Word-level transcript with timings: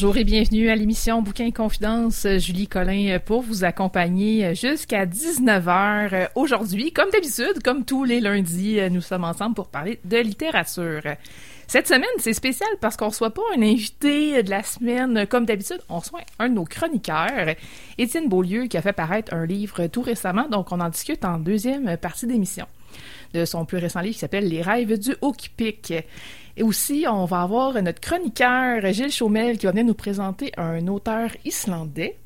Bonjour 0.00 0.16
et 0.16 0.22
bienvenue 0.22 0.70
à 0.70 0.76
l'émission 0.76 1.22
Bouquin 1.22 1.50
Confidence. 1.50 2.24
Julie 2.38 2.68
Collin 2.68 3.18
pour 3.18 3.42
vous 3.42 3.64
accompagner 3.64 4.54
jusqu'à 4.54 5.06
19h. 5.06 6.28
Aujourd'hui, 6.36 6.92
comme 6.92 7.10
d'habitude, 7.10 7.60
comme 7.64 7.84
tous 7.84 8.04
les 8.04 8.20
lundis, 8.20 8.78
nous 8.92 9.00
sommes 9.00 9.24
ensemble 9.24 9.56
pour 9.56 9.66
parler 9.66 9.98
de 10.04 10.18
littérature. 10.18 11.02
Cette 11.66 11.88
semaine, 11.88 12.04
c'est 12.18 12.32
spécial 12.32 12.68
parce 12.80 12.96
qu'on 12.96 13.08
reçoit 13.08 13.34
pas 13.34 13.42
un 13.56 13.60
invité 13.60 14.40
de 14.44 14.50
la 14.50 14.62
semaine 14.62 15.26
comme 15.26 15.46
d'habitude, 15.46 15.80
on 15.88 15.98
reçoit 15.98 16.20
un 16.38 16.48
de 16.48 16.54
nos 16.54 16.64
chroniqueurs, 16.64 17.56
Étienne 17.98 18.28
Beaulieu, 18.28 18.66
qui 18.66 18.76
a 18.76 18.82
fait 18.82 18.92
paraître 18.92 19.34
un 19.34 19.46
livre 19.46 19.88
tout 19.88 20.02
récemment, 20.02 20.46
donc 20.48 20.70
on 20.70 20.78
en 20.78 20.90
discute 20.90 21.24
en 21.24 21.38
deuxième 21.38 21.96
partie 21.96 22.28
d'émission 22.28 22.66
de 23.34 23.44
son 23.44 23.64
plus 23.64 23.78
récent 23.78 24.00
livre 24.00 24.14
qui 24.14 24.20
s'appelle 24.20 24.48
Les 24.48 24.62
rêves 24.62 24.98
du 24.98 25.14
Hokipic. 25.20 25.92
Et 26.58 26.64
aussi, 26.64 27.04
on 27.08 27.24
va 27.24 27.42
avoir 27.42 27.80
notre 27.80 28.00
chroniqueur 28.00 28.84
Gilles 28.92 29.12
Chaumel 29.12 29.58
qui 29.58 29.66
va 29.66 29.70
venir 29.70 29.84
nous 29.84 29.94
présenter 29.94 30.50
un 30.56 30.88
auteur 30.88 31.30
islandais. 31.44 32.18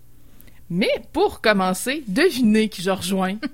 Mais 0.70 0.88
pour 1.12 1.42
commencer, 1.42 2.02
devinez 2.08 2.70
qui 2.70 2.80
je 2.82 2.90
rejoins. 2.90 3.36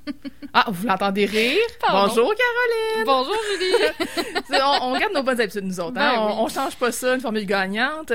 Ah, 0.55 0.65
vous 0.69 0.87
l'entendez 0.87 1.27
rire? 1.27 1.59
Pardon. 1.79 2.09
Bonjour 2.09 2.35
Caroline! 2.35 3.05
Bonjour 3.05 3.37
Julie! 3.53 4.25
on, 4.63 4.95
on 4.95 4.99
garde 4.99 5.13
nos 5.13 5.23
bonnes 5.23 5.39
habitudes, 5.39 5.65
nous 5.65 5.79
autres. 5.79 5.93
Ben 5.93 6.01
hein? 6.01 6.27
oui. 6.27 6.33
on, 6.39 6.45
on 6.45 6.49
change 6.49 6.75
pas 6.77 6.91
ça, 6.91 7.15
une 7.15 7.21
formule 7.21 7.45
gagnante. 7.45 8.15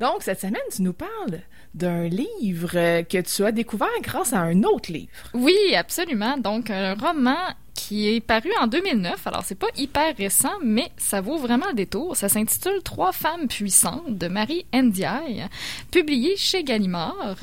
Donc, 0.00 0.22
cette 0.22 0.40
semaine, 0.40 0.62
tu 0.74 0.80
nous 0.80 0.94
parles 0.94 1.42
d'un 1.74 2.08
livre 2.08 3.02
que 3.02 3.20
tu 3.20 3.44
as 3.44 3.52
découvert 3.52 3.88
grâce 4.00 4.32
à 4.32 4.38
un 4.38 4.62
autre 4.62 4.90
livre. 4.90 5.10
Oui, 5.34 5.74
absolument. 5.76 6.38
Donc, 6.38 6.70
un 6.70 6.94
roman 6.94 7.36
qui 7.76 8.08
est 8.08 8.20
paru 8.20 8.50
en 8.60 8.66
2009. 8.66 9.26
Alors, 9.26 9.42
c'est 9.44 9.54
pas 9.58 9.66
hyper 9.76 10.16
récent, 10.16 10.52
mais 10.64 10.90
ça 10.96 11.20
vaut 11.20 11.36
vraiment 11.36 11.66
le 11.68 11.74
détour. 11.74 12.16
Ça 12.16 12.28
s'intitule 12.28 12.82
Trois 12.82 13.12
femmes 13.12 13.46
puissantes 13.48 14.16
de 14.18 14.28
Marie 14.28 14.64
Ndiaye, 14.74 15.44
publié 15.90 16.36
chez 16.36 16.64
Gallimard. 16.64 17.36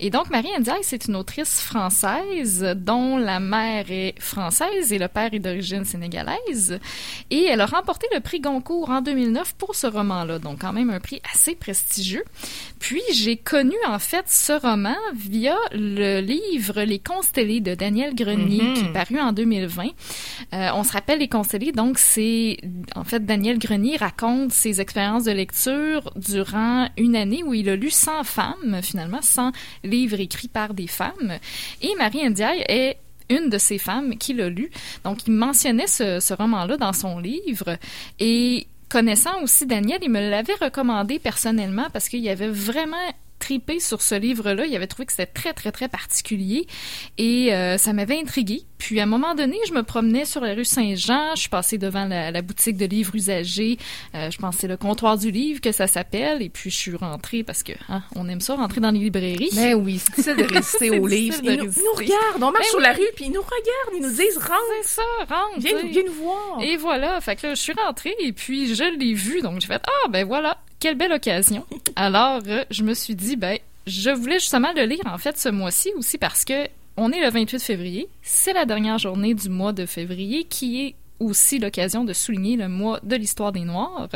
Et 0.00 0.10
donc, 0.10 0.30
Marie 0.30 0.48
Ndiaye, 0.58 0.82
c'est 0.82 1.06
une 1.06 1.16
autrice 1.16 1.60
française 1.60 2.64
dont 2.76 3.16
la 3.18 3.40
mère 3.40 3.84
est 3.90 4.14
française 4.20 4.92
et 4.92 4.98
le 4.98 5.08
père 5.08 5.32
est 5.34 5.38
d'origine 5.38 5.84
sénégalaise. 5.84 6.78
Et 7.30 7.44
elle 7.44 7.60
a 7.60 7.66
remporté 7.66 8.06
le 8.14 8.20
prix 8.20 8.40
Goncourt 8.40 8.90
en 8.90 9.02
2009 9.02 9.54
pour 9.56 9.74
ce 9.74 9.86
roman-là. 9.86 10.38
Donc, 10.38 10.60
quand 10.60 10.72
même 10.72 10.90
un 10.90 11.00
prix 11.00 11.20
assez 11.34 11.54
prestigieux. 11.54 12.24
Puis, 12.78 13.02
j'ai 13.12 13.36
connu, 13.36 13.74
en 13.86 13.98
fait, 13.98 14.24
ce 14.28 14.52
roman 14.52 14.96
via 15.14 15.56
le 15.72 16.20
livre 16.20 16.82
Les 16.82 16.98
Constellés 16.98 17.60
de 17.60 17.74
Daniel 17.74 18.14
Grenier, 18.14 18.62
Mhm. 18.62 18.74
qui 18.74 18.84
est 18.86 18.92
paru 18.92 19.18
en 19.20 19.32
2020. 19.66 19.88
Euh, 20.54 20.70
on 20.74 20.84
se 20.84 20.92
rappelle 20.92 21.18
Les 21.18 21.28
Constellés, 21.28 21.72
donc 21.72 21.98
c'est, 21.98 22.58
en 22.94 23.04
fait, 23.04 23.24
Daniel 23.24 23.58
Grenier 23.58 23.96
raconte 23.96 24.52
ses 24.52 24.80
expériences 24.80 25.24
de 25.24 25.32
lecture 25.32 26.12
durant 26.16 26.88
une 26.96 27.16
année 27.16 27.42
où 27.42 27.54
il 27.54 27.68
a 27.68 27.76
lu 27.76 27.90
100 27.90 28.24
femmes, 28.24 28.80
finalement, 28.82 29.22
100 29.22 29.52
livres 29.84 30.20
écrits 30.20 30.48
par 30.48 30.74
des 30.74 30.86
femmes. 30.86 31.38
Et 31.82 31.94
Marie 31.96 32.28
Ndiaye 32.28 32.64
est 32.68 32.98
une 33.30 33.50
de 33.50 33.58
ces 33.58 33.78
femmes 33.78 34.16
qui 34.16 34.32
l'a 34.32 34.48
lu. 34.48 34.70
Donc, 35.04 35.26
il 35.26 35.32
mentionnait 35.32 35.86
ce, 35.86 36.20
ce 36.20 36.34
roman-là 36.34 36.76
dans 36.76 36.92
son 36.92 37.18
livre. 37.18 37.76
Et 38.18 38.66
connaissant 38.88 39.42
aussi 39.42 39.66
Daniel, 39.66 39.98
il 40.02 40.10
me 40.10 40.30
l'avait 40.30 40.54
recommandé 40.54 41.18
personnellement 41.18 41.88
parce 41.92 42.08
qu'il 42.08 42.20
y 42.20 42.30
avait 42.30 42.48
vraiment 42.48 42.96
tripé 43.38 43.80
sur 43.80 44.02
ce 44.02 44.14
livre-là. 44.14 44.66
Il 44.66 44.74
avait 44.74 44.86
trouvé 44.86 45.06
que 45.06 45.12
c'était 45.12 45.26
très, 45.26 45.52
très, 45.52 45.72
très 45.72 45.88
particulier 45.88 46.66
et 47.16 47.54
euh, 47.54 47.78
ça 47.78 47.92
m'avait 47.92 48.18
intrigué. 48.18 48.62
Puis 48.78 49.00
à 49.00 49.02
un 49.02 49.06
moment 49.06 49.34
donné, 49.34 49.58
je 49.66 49.72
me 49.72 49.82
promenais 49.82 50.24
sur 50.24 50.40
la 50.40 50.54
rue 50.54 50.64
Saint-Jean. 50.64 51.34
Je 51.34 51.40
suis 51.40 51.48
passée 51.48 51.78
devant 51.78 52.04
la, 52.04 52.30
la 52.30 52.42
boutique 52.42 52.76
de 52.76 52.86
livres 52.86 53.14
usagés. 53.14 53.76
Euh, 54.14 54.30
je 54.30 54.38
pense 54.38 54.54
que 54.56 54.60
c'est 54.62 54.68
le 54.68 54.76
comptoir 54.76 55.18
du 55.18 55.30
livre 55.30 55.60
que 55.60 55.72
ça 55.72 55.86
s'appelle. 55.86 56.42
Et 56.42 56.48
puis 56.48 56.70
je 56.70 56.76
suis 56.76 56.94
rentrée 56.96 57.42
parce 57.42 57.62
que 57.62 57.72
hein, 57.88 58.02
on 58.14 58.28
aime 58.28 58.40
ça, 58.40 58.54
rentrer 58.54 58.80
dans 58.80 58.90
les 58.90 59.00
librairies. 59.00 59.50
Mais 59.54 59.74
oui, 59.74 59.98
c'est 59.98 60.12
difficile 60.14 60.36
de 60.36 60.54
résister 60.54 60.90
aux 60.98 61.06
livres. 61.06 61.38
Ils 61.42 61.56
nous, 61.56 61.64
résister. 61.64 61.82
nous 61.84 61.98
regardent, 61.98 62.42
on 62.42 62.52
marche 62.52 62.64
Ben 62.66 62.70
sur 62.70 62.80
la 62.80 62.92
rue, 62.92 63.08
puis 63.16 63.26
ils 63.26 63.32
nous 63.32 63.42
regardent, 63.42 63.96
ils 63.96 64.02
nous 64.02 64.10
disent 64.10 64.36
rentre, 64.36 64.58
C'est 64.82 64.96
ça, 64.96 65.02
rentre. 65.28 65.58
viens 65.58 66.02
nous 66.06 66.12
voir. 66.12 66.60
Et 66.62 66.76
voilà, 66.76 67.20
fait 67.20 67.36
que 67.36 67.48
là, 67.48 67.54
je 67.54 67.60
suis 67.60 67.72
rentrée 67.72 68.14
et 68.20 68.32
puis 68.32 68.74
je 68.74 68.84
l'ai 68.98 69.14
vu, 69.14 69.40
donc 69.40 69.60
j'ai 69.60 69.66
fait 69.66 69.82
ah 69.86 70.08
ben 70.08 70.26
voilà, 70.26 70.58
quelle 70.80 70.96
belle 70.96 71.12
occasion. 71.12 71.64
Alors 71.96 72.40
euh, 72.46 72.64
je 72.70 72.82
me 72.82 72.94
suis 72.94 73.14
dit 73.14 73.36
ben 73.36 73.58
je 73.86 74.10
voulais 74.10 74.38
justement 74.38 74.72
le 74.76 74.84
lire 74.84 75.06
en 75.06 75.18
fait 75.18 75.38
ce 75.38 75.48
mois-ci 75.48 75.90
aussi 75.96 76.18
parce 76.18 76.44
que 76.44 76.68
on 76.96 77.12
est 77.12 77.20
le 77.20 77.30
28 77.30 77.60
février, 77.60 78.08
c'est 78.22 78.52
la 78.52 78.64
dernière 78.64 78.98
journée 78.98 79.32
du 79.32 79.48
mois 79.48 79.72
de 79.72 79.86
février 79.86 80.44
qui 80.44 80.84
est 80.84 80.94
aussi 81.20 81.58
l'occasion 81.58 82.04
de 82.04 82.12
souligner 82.12 82.56
le 82.56 82.68
mois 82.68 83.00
de 83.02 83.16
l'histoire 83.16 83.52
des 83.52 83.60
Noirs. 83.60 84.08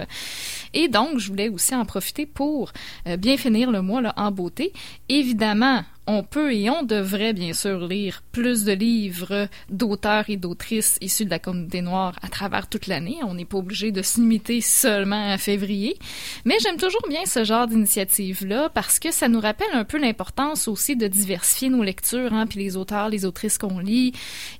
Et 0.74 0.88
donc, 0.88 1.18
je 1.18 1.28
voulais 1.28 1.48
aussi 1.48 1.74
en 1.74 1.84
profiter 1.84 2.26
pour 2.26 2.72
euh, 3.06 3.16
bien 3.16 3.36
finir 3.36 3.70
le 3.70 3.82
mois 3.82 4.00
là, 4.00 4.12
en 4.16 4.30
beauté. 4.30 4.72
Évidemment, 5.08 5.82
on 6.06 6.24
peut 6.24 6.52
et 6.52 6.68
on 6.68 6.82
devrait 6.82 7.32
bien 7.32 7.52
sûr 7.52 7.86
lire 7.86 8.22
plus 8.32 8.64
de 8.64 8.72
livres 8.72 9.48
d'auteurs 9.70 10.24
et 10.28 10.36
d'autrices 10.36 10.98
issus 11.00 11.24
de 11.24 11.30
la 11.30 11.38
communauté 11.38 11.80
noire 11.80 12.18
à 12.22 12.28
travers 12.28 12.68
toute 12.68 12.88
l'année. 12.88 13.18
On 13.22 13.34
n'est 13.34 13.44
pas 13.44 13.58
obligé 13.58 13.92
de 13.92 14.02
se 14.02 14.20
limiter 14.20 14.60
seulement 14.60 15.30
à 15.32 15.38
février. 15.38 15.96
Mais 16.44 16.56
j'aime 16.60 16.76
toujours 16.76 17.06
bien 17.08 17.24
ce 17.24 17.44
genre 17.44 17.68
d'initiative-là 17.68 18.68
parce 18.70 18.98
que 18.98 19.12
ça 19.12 19.28
nous 19.28 19.40
rappelle 19.40 19.68
un 19.72 19.84
peu 19.84 19.98
l'importance 19.98 20.66
aussi 20.66 20.96
de 20.96 21.06
diversifier 21.06 21.68
nos 21.68 21.84
lectures, 21.84 22.32
hein, 22.32 22.46
puis 22.46 22.58
les 22.58 22.76
auteurs, 22.76 23.08
les 23.08 23.24
autrices 23.24 23.58
qu'on 23.58 23.78
lit. 23.78 24.12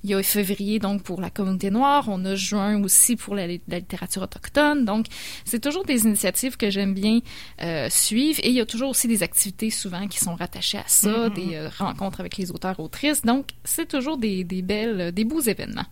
Il 0.03 0.11
y 0.11 0.13
a 0.13 0.23
février 0.23 0.79
donc 0.79 1.03
pour 1.03 1.19
la 1.19 1.29
communauté 1.29 1.71
noire, 1.71 2.05
on 2.07 2.23
a 2.23 2.35
juin 2.35 2.81
aussi 2.81 3.17
pour 3.17 3.35
la, 3.35 3.47
littérature 3.47 4.21
autochtone. 4.21 4.85
Donc 4.85 5.07
c'est 5.43 5.59
toujours 5.59 5.83
des 5.83 6.03
initiatives 6.03 6.55
que 6.55 6.69
j'aime 6.69 6.93
bien 6.93 7.19
euh, 7.61 7.89
suivre 7.89 8.39
et 8.43 8.49
il 8.49 8.55
y 8.55 8.61
a 8.61 8.65
toujours 8.65 8.91
aussi 8.91 9.09
des 9.09 9.23
activités 9.23 9.69
souvent 9.69 10.07
qui 10.07 10.19
sont 10.19 10.35
rattachées 10.35 10.77
à 10.77 10.87
ça, 10.87 11.29
des 11.33 11.55
euh, 11.55 11.69
rencontres 11.77 12.19
avec 12.19 12.37
les 12.37 12.51
auteurs 12.51 12.79
autrices. 12.79 13.23
Donc 13.23 13.49
c'est 13.63 13.87
toujours 13.87 14.17
des, 14.17 14.43
des 14.43 14.61
belles, 14.61 15.01
euh, 15.01 15.11
des 15.11 15.23
beaux 15.23 15.41
événements. 15.41 15.85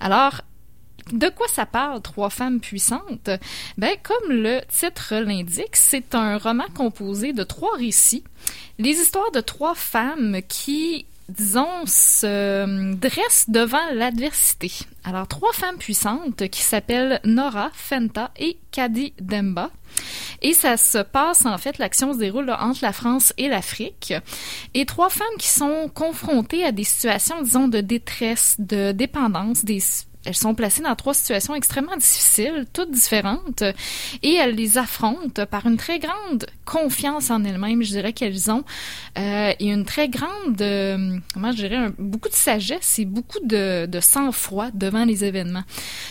Alors 0.00 0.42
de 1.10 1.28
quoi 1.28 1.48
ça 1.48 1.66
parle, 1.66 2.00
Trois 2.00 2.30
femmes 2.30 2.60
puissantes? 2.60 3.30
Ben, 3.76 3.96
comme 4.02 4.30
le 4.30 4.60
titre 4.68 5.14
l'indique, 5.16 5.74
c'est 5.74 6.14
un 6.14 6.38
roman 6.38 6.66
composé 6.74 7.32
de 7.32 7.42
trois 7.42 7.76
récits. 7.76 8.24
Les 8.78 8.92
histoires 8.92 9.30
de 9.32 9.40
trois 9.40 9.74
femmes 9.74 10.40
qui, 10.48 11.06
disons, 11.36 11.86
se 11.86 12.94
dressent 12.94 13.48
devant 13.48 13.92
l'adversité. 13.94 14.70
Alors, 15.04 15.26
trois 15.26 15.52
femmes 15.52 15.78
puissantes 15.78 16.48
qui 16.48 16.62
s'appellent 16.62 17.20
Nora, 17.24 17.70
Fenta 17.74 18.30
et 18.38 18.58
Kadi 18.70 19.14
Demba. 19.20 19.70
Et 20.42 20.52
ça 20.52 20.76
se 20.76 20.98
passe, 20.98 21.46
en 21.46 21.58
fait, 21.58 21.78
l'action 21.78 22.12
se 22.12 22.18
déroule 22.18 22.50
entre 22.50 22.80
la 22.82 22.92
France 22.92 23.32
et 23.38 23.48
l'Afrique. 23.48 24.14
Et 24.74 24.86
trois 24.86 25.10
femmes 25.10 25.26
qui 25.38 25.48
sont 25.48 25.90
confrontées 25.92 26.64
à 26.64 26.72
des 26.72 26.84
situations, 26.84 27.42
disons, 27.42 27.68
de 27.68 27.80
détresse, 27.80 28.56
de 28.58 28.92
dépendance, 28.92 29.64
des 29.64 29.80
elles 30.24 30.36
sont 30.36 30.54
placées 30.54 30.82
dans 30.82 30.94
trois 30.94 31.14
situations 31.14 31.54
extrêmement 31.54 31.96
difficiles, 31.96 32.66
toutes 32.72 32.90
différentes, 32.90 33.62
et 34.22 34.34
elles 34.34 34.54
les 34.54 34.78
affrontent 34.78 35.46
par 35.46 35.66
une 35.66 35.76
très 35.76 35.98
grande 35.98 36.46
confiance 36.64 37.30
en 37.30 37.44
elles-mêmes, 37.44 37.82
je 37.82 37.90
dirais 37.90 38.12
qu'elles 38.12 38.50
ont, 38.50 38.64
euh, 39.18 39.52
et 39.58 39.66
une 39.66 39.84
très 39.84 40.08
grande, 40.08 40.60
euh, 40.60 41.18
comment 41.34 41.52
je 41.52 41.56
dirais, 41.56 41.88
beaucoup 41.98 42.28
de 42.28 42.34
sagesse 42.34 42.98
et 42.98 43.04
beaucoup 43.04 43.40
de, 43.44 43.86
de 43.86 44.00
sang-froid 44.00 44.70
devant 44.72 45.04
les 45.04 45.24
événements. 45.24 45.64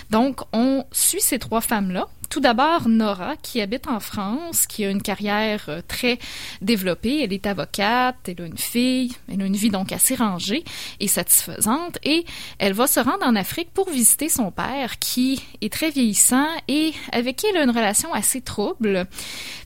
Donc, 0.10 0.42
on 0.54 0.86
suit 0.92 1.22
ces 1.22 1.40
trois 1.40 1.62
femmes-là 1.62 2.08
tout 2.31 2.39
d'abord, 2.39 2.88
Nora, 2.88 3.36
qui 3.36 3.60
habite 3.60 3.89
en 3.89 4.00
France, 4.00 4.66
qui 4.66 4.86
a 4.86 4.89
une 4.89 5.01
carrière 5.01 5.66
euh, 5.68 5.81
très 5.86 6.18
développée. 6.62 7.24
Elle 7.24 7.33
est 7.33 7.45
avocate, 7.45 8.16
elle 8.25 8.42
a 8.42 8.45
une 8.45 8.57
fille, 8.57 9.12
elle 9.30 9.42
a 9.42 9.45
une 9.45 9.57
vie 9.57 9.69
donc 9.69 9.92
assez 9.92 10.16
rangée 10.16 10.63
et 11.01 11.10
satisfaisante. 11.10 12.00
Et 12.04 12.25
elle 12.57 12.72
va 12.72 12.88
se 12.88 13.01
rendre 13.01 13.25
en 13.25 13.36
Afrique 13.36 13.72
pour 13.74 13.89
visiter 13.89 14.30
son 14.30 14.50
père, 14.50 14.98
qui 14.98 15.44
est 15.60 15.72
très 15.72 15.89
vieillissant 15.89 16.48
et 16.69 16.94
avec 17.12 17.36
qui 17.36 17.48
elle 17.48 17.57
a 17.57 17.63
une 17.63 17.69
relation 17.69 18.13
assez 18.13 18.39
trouble. 18.39 19.07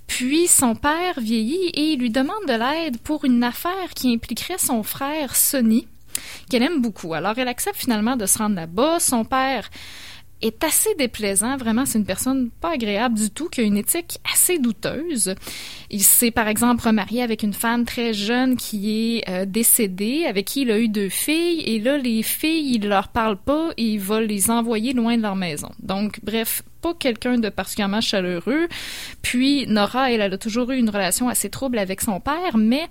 Puis 0.08 0.48
son 0.48 0.74
père 0.74 1.20
vieillit 1.20 1.70
et 1.76 1.96
lui 1.98 2.10
demande 2.10 2.48
de 2.48 2.54
l'aide 2.54 2.98
pour 2.98 3.26
une 3.26 3.44
affaire 3.44 3.94
qui 3.96 4.12
impliquerait 4.12 4.58
son 4.58 4.82
frère 4.82 5.36
Sonny, 5.36 5.88
qu'elle 6.50 6.64
aime 6.64 6.82
beaucoup. 6.82 7.14
Alors 7.14 7.38
elle 7.38 7.48
accepte 7.48 7.78
finalement 7.78 8.16
de 8.16 8.26
se 8.26 8.40
rendre 8.40 8.56
là-bas. 8.56 9.00
Son 9.00 9.24
père 9.24 9.70
est 10.48 10.64
assez 10.64 10.94
déplaisant. 10.96 11.58
Vraiment, 11.58 11.86
c'est 11.86 11.98
une 11.98 12.06
personne 12.06 12.50
pas 12.62 12.74
agréable 12.74 13.16
du 13.16 13.30
tout, 13.30 13.50
qui 13.50 13.62
a 13.62 13.64
une 13.64 13.78
éthique 13.78 14.18
assez 14.34 14.60
douteuse. 14.60 15.36
Il 15.90 16.04
s'est, 16.04 16.32
par 16.32 16.48
exemple, 16.48 16.88
remarié 16.88 17.22
avec 17.22 17.44
une 17.44 17.54
femme 17.54 17.86
très 17.86 18.14
jeune 18.14 18.58
qui 18.58 19.18
est 19.18 19.30
euh, 19.30 19.46
décédée, 19.46 20.26
avec 20.26 20.46
qui 20.46 20.62
il 20.62 20.72
a 20.72 20.80
eu 20.80 20.88
deux 20.88 21.10
filles. 21.10 21.62
Et 21.62 21.80
là, 21.80 21.98
les 21.98 22.24
filles, 22.24 22.76
il 22.76 22.88
leur 22.88 23.10
parle 23.10 23.38
pas 23.38 23.72
et 23.78 23.84
il 23.84 24.00
va 24.00 24.22
les 24.22 24.50
envoyer 24.50 24.94
loin 24.94 25.18
de 25.18 25.22
leur 25.22 25.36
maison. 25.36 25.70
Donc, 25.80 26.20
bref, 26.24 26.64
pas 26.86 26.94
quelqu'un 26.94 27.40
de 27.40 27.50
particulièrement 27.50 28.02
chaleureux. 28.02 28.68
Puis, 29.24 29.66
Nora, 29.66 30.12
elle, 30.12 30.22
elle 30.22 30.34
a 30.34 30.38
toujours 30.38 30.70
eu 30.70 30.78
une 30.78 30.92
relation 30.92 31.30
assez 31.30 31.50
trouble 31.50 31.80
avec 31.80 32.00
son 32.00 32.20
père, 32.20 32.58
mais 32.58 32.88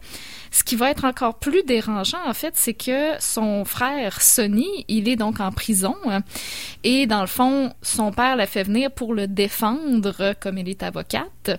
ce 0.51 0.65
qui 0.65 0.75
va 0.75 0.91
être 0.91 1.05
encore 1.05 1.39
plus 1.39 1.63
dérangeant, 1.63 2.19
en 2.27 2.35
fait, 2.35 2.55
c'est 2.57 2.75
que 2.75 3.13
son 3.21 3.65
frère 3.65 4.21
Sonny, 4.21 4.85
il 4.89 5.09
est 5.09 5.15
donc 5.15 5.39
en 5.39 5.53
prison. 5.53 5.95
Et 6.83 7.07
dans 7.07 7.21
le 7.21 7.29
fond, 7.29 7.73
son 7.83 8.11
père 8.11 8.35
l'a 8.35 8.47
fait 8.47 8.65
venir 8.65 8.91
pour 8.91 9.15
le 9.15 9.29
défendre 9.29 10.35
comme 10.41 10.59
il 10.59 10.69
est 10.69 10.83
avocate. 10.83 11.53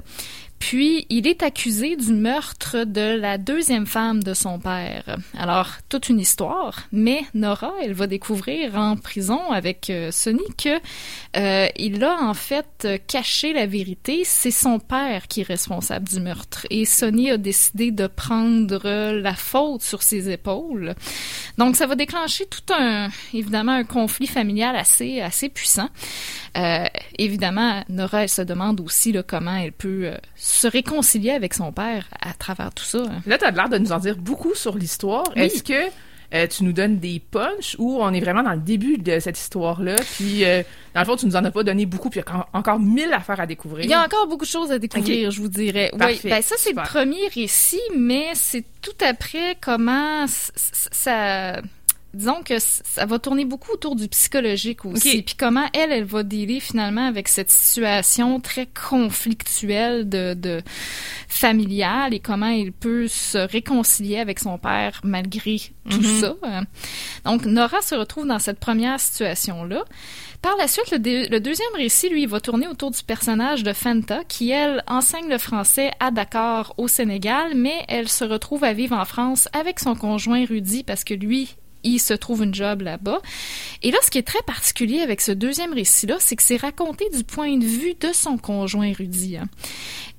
Puis, 0.60 1.06
il 1.10 1.28
est 1.28 1.44
accusé 1.44 1.96
du 1.96 2.14
meurtre 2.14 2.86
de 2.86 3.18
la 3.18 3.38
deuxième 3.38 3.86
femme 3.86 4.24
de 4.24 4.34
son 4.34 4.60
père. 4.60 5.18
Alors, 5.38 5.70
toute 5.90 6.10
une 6.10 6.20
histoire, 6.20 6.82
mais 6.92 7.22
Nora, 7.34 7.74
elle 7.84 7.94
va 7.94 8.08
découvrir 8.08 8.76
en 8.76 8.96
prison 8.98 9.52
avec 9.52 9.90
euh, 9.90 10.12
Sonny 10.12 10.44
que 10.58 10.80
euh, 11.38 11.68
il 11.78 12.04
a 12.04 12.22
en 12.22 12.34
fait 12.34 12.88
caché 13.08 13.54
la 13.54 13.68
vérité. 13.68 14.24
C'est 14.26 14.52
son 14.52 14.80
père 14.80 15.28
qui 15.28 15.42
est 15.42 15.48
responsable 15.48 16.08
du 16.08 16.20
meurtre. 16.20 16.66
Et 16.70 16.86
Sonny 16.86 17.30
a 17.30 17.38
décidé 17.38 17.92
de 17.92 18.08
prendre 18.08 19.12
la 19.12 19.36
faute 19.36 19.82
sur 19.82 20.02
ses 20.02 20.30
épaules. 20.30 20.96
Donc, 21.58 21.76
ça 21.76 21.86
va 21.86 21.96
déclencher 21.96 22.46
tout 22.46 22.74
un, 22.74 23.10
évidemment, 23.34 23.74
un 23.74 23.84
conflit 23.84 24.28
familial 24.28 24.76
assez, 24.76 25.22
assez 25.22 25.50
puissant. 25.50 25.90
Euh, 26.58 26.86
évidemment, 27.18 27.84
Nora, 27.90 28.24
elle 28.24 28.30
se 28.30 28.42
demande 28.42 28.80
aussi 28.80 29.12
là, 29.12 29.24
comment 29.24 29.56
elle 29.56 29.74
peut 29.74 30.06
euh, 30.06 30.18
se 30.46 30.68
réconcilier 30.68 31.32
avec 31.32 31.56
son 31.56 31.72
père 31.72 32.08
à 32.22 32.34
travers 32.34 32.72
tout 32.72 32.84
ça. 32.84 33.00
Hein. 33.00 33.22
Là, 33.26 33.40
tu 33.40 33.46
as 33.46 33.52
l'air 33.52 33.68
de 33.68 33.80
nous 33.80 33.92
en 33.92 33.98
dire 33.98 34.16
beaucoup 34.16 34.54
sur 34.54 34.78
l'histoire. 34.78 35.24
Est-ce 35.36 35.64
que 35.64 35.90
euh, 36.34 36.46
tu 36.48 36.64
nous 36.64 36.72
donnes 36.72 37.00
des 37.00 37.20
punchs 37.20 37.76
ou 37.80 37.98
on 38.00 38.14
est 38.14 38.20
vraiment 38.20 38.44
dans 38.44 38.54
le 38.54 38.60
début 38.60 39.00
de 39.00 39.20
cette 39.20 39.40
histoire-là? 39.40 39.96
Puis, 40.16 40.44
dans 40.94 41.02
le 41.02 41.06
fond, 41.06 41.16
tu 41.16 41.26
nous 41.26 41.36
en 41.36 41.44
as 41.44 41.50
pas 41.50 41.64
donné 41.64 41.88
beaucoup, 41.88 42.12
puis 42.12 42.20
il 42.20 42.30
y 42.30 42.36
a 42.36 42.48
encore 42.54 42.80
mille 42.80 43.12
affaires 43.12 43.40
à 43.40 43.48
découvrir. 43.48 43.86
Il 43.86 43.90
y 43.90 43.96
a 43.96 44.04
encore 44.04 44.28
beaucoup 44.28 44.46
de 44.46 44.50
choses 44.50 44.72
à 44.72 44.78
découvrir, 44.78 45.32
je 45.32 45.42
vous 45.42 45.50
dirais. 45.50 45.90
Oui, 45.94 46.20
ben 46.24 46.42
ça, 46.44 46.56
c'est 46.60 46.74
le 46.74 46.84
premier 46.84 47.28
récit, 47.34 47.82
mais 47.98 48.28
c'est 48.36 48.66
tout 48.82 48.98
après 49.04 49.58
comment 49.60 50.26
ça 50.28 51.60
disons 52.16 52.42
que 52.44 52.56
ça 52.60 53.06
va 53.06 53.20
tourner 53.20 53.46
beaucoup 53.46 53.72
autour 53.72 53.96
du 53.96 54.08
psychologique 54.08 54.86
aussi. 54.86 55.22
Puis 55.22 55.36
comment 55.38 55.68
elle, 55.74 55.92
elle 55.92 56.04
va 56.04 56.24
dealer 56.24 56.60
finalement 56.60 57.08
avec 57.08 57.28
cette 57.28 57.52
situation 57.52 58.40
très 58.40 58.68
conflictuelle 58.68 60.08
de, 60.10 60.34
de 60.34 60.62
familiale 61.28 62.14
et 62.14 62.20
comment 62.20 62.48
elle 62.48 62.72
peut 62.72 63.08
se 63.08 63.38
réconcilier 63.38 64.20
avec 64.20 64.40
son 64.40 64.58
père 64.58 65.02
malgré 65.04 65.58
tout 65.90 66.02
mhm. 66.02 66.22
ça. 66.22 66.36
Donc 67.26 67.46
Nora 67.46 67.82
se 67.82 67.96
retrouve 67.96 68.28
dans 68.28 68.40
cette 68.40 68.60
première 68.60 69.00
situation-là. 69.00 69.84
Par 70.42 70.58
la 70.58 70.68
suite, 70.68 70.92
le, 70.92 71.28
le, 71.28 71.40
deuxième 71.40 71.74
récit, 71.76 72.08
lui, 72.08 72.28
va 72.28 72.40
tourner 72.40 72.68
autour 72.68 72.92
du 72.92 73.02
personnage 73.02 73.64
de 73.64 73.74
Fanta, 73.74 74.24
qui, 74.28 74.52
elle, 74.52 74.84
enseigne 74.86 75.28
le 75.28 75.40
français 75.40 75.90
à 76.00 76.12
Dakar, 76.12 76.76
au 76.78 76.88
Sénégal, 76.88 77.54
mais 77.56 77.84
elle 77.88 78.08
se 78.08 78.24
retrouve 78.24 78.64
à 78.64 78.74
vivre 78.74 78.96
en 78.96 79.06
France 79.06 79.50
avec 79.54 79.80
son 79.80 79.96
conjoint 79.96 80.46
Rudy, 80.46 80.84
parce 80.84 81.04
que 81.04 81.16
lui, 81.16 81.56
il 81.86 82.00
se 82.00 82.14
trouve 82.14 82.44
une 82.44 82.54
job 82.54 82.82
là-bas. 82.82 83.22
Et 83.82 83.92
là, 83.92 83.98
ce 84.04 84.12
qui 84.12 84.18
est 84.18 84.28
très 84.28 84.42
particulier 84.42 85.00
avec 85.00 85.22
ce 85.22 85.32
deuxième 85.32 85.74
récit-là, 85.74 86.18
c'est 86.20 86.36
que 86.36 86.44
c'est 86.44 86.58
raconté 86.58 87.10
du 87.16 87.24
point 87.24 87.58
de 87.58 87.66
vue 87.66 87.94
de 88.00 88.12
son 88.14 88.38
conjoint 88.38 88.92
Rudy. 88.92 89.38
Hein. 89.38 89.48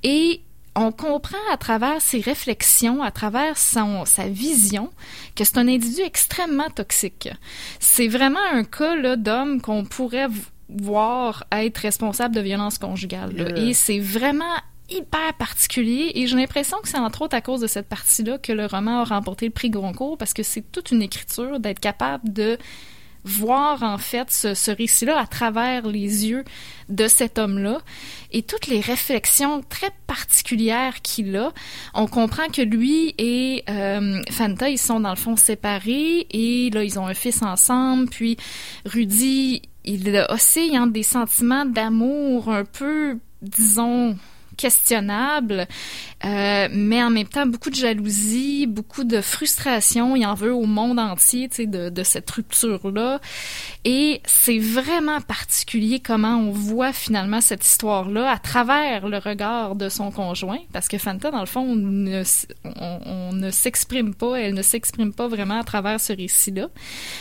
Et 0.02 0.40
on 0.76 0.92
comprend 0.92 1.38
à 1.50 1.56
travers 1.56 2.00
ses 2.00 2.20
réflexions, 2.20 3.02
à 3.02 3.10
travers 3.10 3.58
son, 3.58 4.04
sa 4.04 4.28
vision, 4.28 4.90
que 5.34 5.44
c'est 5.44 5.58
un 5.58 5.68
individu 5.68 6.02
extrêmement 6.02 6.68
toxique. 6.68 7.30
C'est 7.80 8.08
vraiment 8.08 8.44
un 8.52 8.64
cas 8.64 9.16
d'homme 9.16 9.60
qu'on 9.60 9.84
pourrait 9.84 10.28
voir 10.68 11.44
être 11.52 11.78
responsable 11.78 12.34
de 12.34 12.40
violence 12.40 12.78
conjugale. 12.78 13.54
Et 13.56 13.72
c'est 13.72 14.00
vraiment 14.00 14.44
hyper 14.88 15.34
particulier 15.34 16.12
et 16.14 16.26
j'ai 16.26 16.36
l'impression 16.36 16.78
que 16.82 16.88
c'est 16.88 16.98
entre 16.98 17.22
autres 17.22 17.36
à 17.36 17.40
cause 17.40 17.60
de 17.60 17.66
cette 17.66 17.88
partie-là 17.88 18.38
que 18.38 18.52
le 18.52 18.66
roman 18.66 19.00
a 19.00 19.04
remporté 19.04 19.46
le 19.46 19.52
prix 19.52 19.70
Goncourt 19.70 20.16
parce 20.16 20.32
que 20.32 20.42
c'est 20.42 20.62
toute 20.72 20.90
une 20.90 21.02
écriture 21.02 21.60
d'être 21.60 21.80
capable 21.80 22.32
de 22.32 22.58
voir 23.26 23.82
en 23.82 23.98
fait 23.98 24.30
ce, 24.30 24.70
récit-là 24.70 25.18
à 25.18 25.26
travers 25.26 25.86
les 25.88 26.26
yeux 26.26 26.44
de 26.88 27.08
cet 27.08 27.38
homme-là 27.38 27.80
et 28.30 28.42
toutes 28.42 28.68
les 28.68 28.78
réflexions 28.78 29.62
très 29.68 29.90
particulières 30.06 31.02
qu'il 31.02 31.36
a. 31.36 31.52
On 31.92 32.06
comprend 32.06 32.46
que 32.46 32.62
lui 32.62 33.14
et 33.18 33.64
euh, 33.68 34.22
Fanta, 34.30 34.70
ils 34.70 34.78
sont 34.78 35.00
dans 35.00 35.10
le 35.10 35.16
fond 35.16 35.36
séparés 35.36 36.26
et 36.30 36.70
là, 36.70 36.84
ils 36.84 37.00
ont 37.00 37.06
un 37.06 37.14
fils 37.14 37.42
ensemble. 37.42 38.08
Puis 38.08 38.36
Rudy, 38.84 39.62
il 39.84 40.24
oscille 40.28 40.78
entre 40.78 40.92
des 40.92 41.02
sentiments 41.02 41.64
d'amour 41.64 42.48
un 42.48 42.64
peu, 42.64 43.18
disons, 43.42 44.16
questionnable, 44.56 45.66
euh, 46.24 46.68
mais 46.72 47.02
en 47.02 47.10
même 47.10 47.26
temps 47.26 47.46
beaucoup 47.46 47.70
de 47.70 47.74
jalousie, 47.74 48.66
beaucoup 48.66 49.04
de 49.04 49.20
frustration. 49.20 50.16
Il 50.16 50.24
en 50.26 50.34
veut 50.34 50.54
au 50.54 50.66
monde 50.66 50.98
entier, 50.98 51.48
de, 51.48 51.90
de 51.90 52.02
cette 52.02 52.30
rupture-là. 52.30 53.20
Et 53.84 54.20
c'est 54.24 54.58
vraiment 54.58 55.20
particulier 55.20 56.00
comment 56.00 56.36
on 56.36 56.50
voit 56.50 56.92
finalement 56.92 57.40
cette 57.40 57.64
histoire-là 57.64 58.30
à 58.30 58.38
travers 58.38 59.08
le 59.08 59.18
regard 59.18 59.74
de 59.74 59.88
son 59.88 60.10
conjoint, 60.10 60.58
parce 60.72 60.88
que 60.88 60.98
Fanta, 60.98 61.30
dans 61.30 61.40
le 61.40 61.46
fond, 61.46 61.62
on 61.62 63.32
ne, 63.32 63.50
s'exprime 63.50 64.14
pas, 64.14 64.36
elle 64.36 64.54
ne 64.54 64.62
s'exprime 64.62 65.12
pas 65.12 65.28
vraiment 65.28 65.60
à 65.60 65.64
travers 65.64 66.00
ce 66.00 66.12
récit-là. 66.12 66.68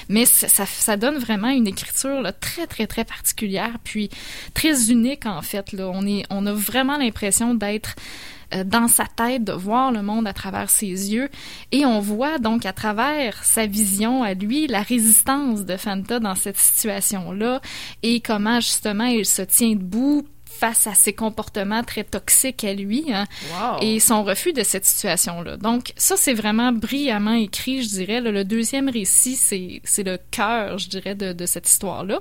Mais 0.10 0.26
ça, 0.26 0.98
donne 0.98 1.18
vraiment 1.18 1.50
une 1.50 1.68
écriture 1.68 2.24
très, 2.40 2.68
très, 2.68 2.88
très 2.88 3.04
particulière, 3.04 3.78
puis 3.84 4.10
très 4.54 4.92
unique 4.92 5.26
en 5.26 5.42
fait. 5.42 5.74
Là. 5.74 5.90
On, 5.94 6.06
est, 6.08 6.24
on 6.30 6.46
a 6.46 6.54
vraiment 6.54 6.98
l'impression 6.98 7.25
d'être 7.54 7.96
euh, 8.54 8.64
dans 8.64 8.88
sa 8.88 9.06
tête, 9.06 9.44
de 9.44 9.54
voir 9.54 9.92
le 9.92 10.02
monde 10.02 10.28
à 10.28 10.34
travers 10.34 10.70
ses 10.70 10.86
yeux. 10.86 11.30
Et 11.72 11.86
on 11.86 12.00
voit 12.00 12.38
donc 12.38 12.66
à 12.66 12.74
travers 12.74 13.44
sa 13.44 13.66
vision 13.66 14.24
à 14.24 14.34
lui 14.34 14.68
la 14.68 14.82
résistance 14.82 15.66
de 15.66 15.78
Fanta 15.78 16.20
dans 16.20 16.36
cette 16.36 16.58
situation-là 16.58 17.62
et 18.04 18.22
comment 18.22 18.60
justement 18.60 19.06
il 19.06 19.26
se 19.26 19.42
tient 19.42 19.74
debout 19.76 20.26
face 20.60 20.88
à 20.88 20.94
ses 20.94 21.14
comportements 21.14 21.84
très 21.84 22.04
toxiques 22.04 22.64
à 22.64 22.74
lui 22.74 23.06
hein, 23.12 23.26
et 23.82 24.00
son 24.00 24.24
refus 24.24 24.54
de 24.54 24.64
cette 24.64 24.86
situation-là. 24.86 25.58
Donc 25.58 25.94
ça, 25.98 26.16
c'est 26.18 26.34
vraiment 26.34 26.72
brillamment 26.72 27.34
écrit, 27.34 27.84
je 27.84 27.90
dirais. 27.90 28.22
le 28.22 28.44
deuxième 28.44 28.90
récit, 28.90 29.36
c'est 29.36 30.04
le 30.04 30.18
cœur, 30.32 30.78
je 30.78 30.90
dirais, 30.90 31.16
de, 31.16 31.34
de 31.34 31.46
cette 31.46 31.68
histoire-là. 31.68 32.20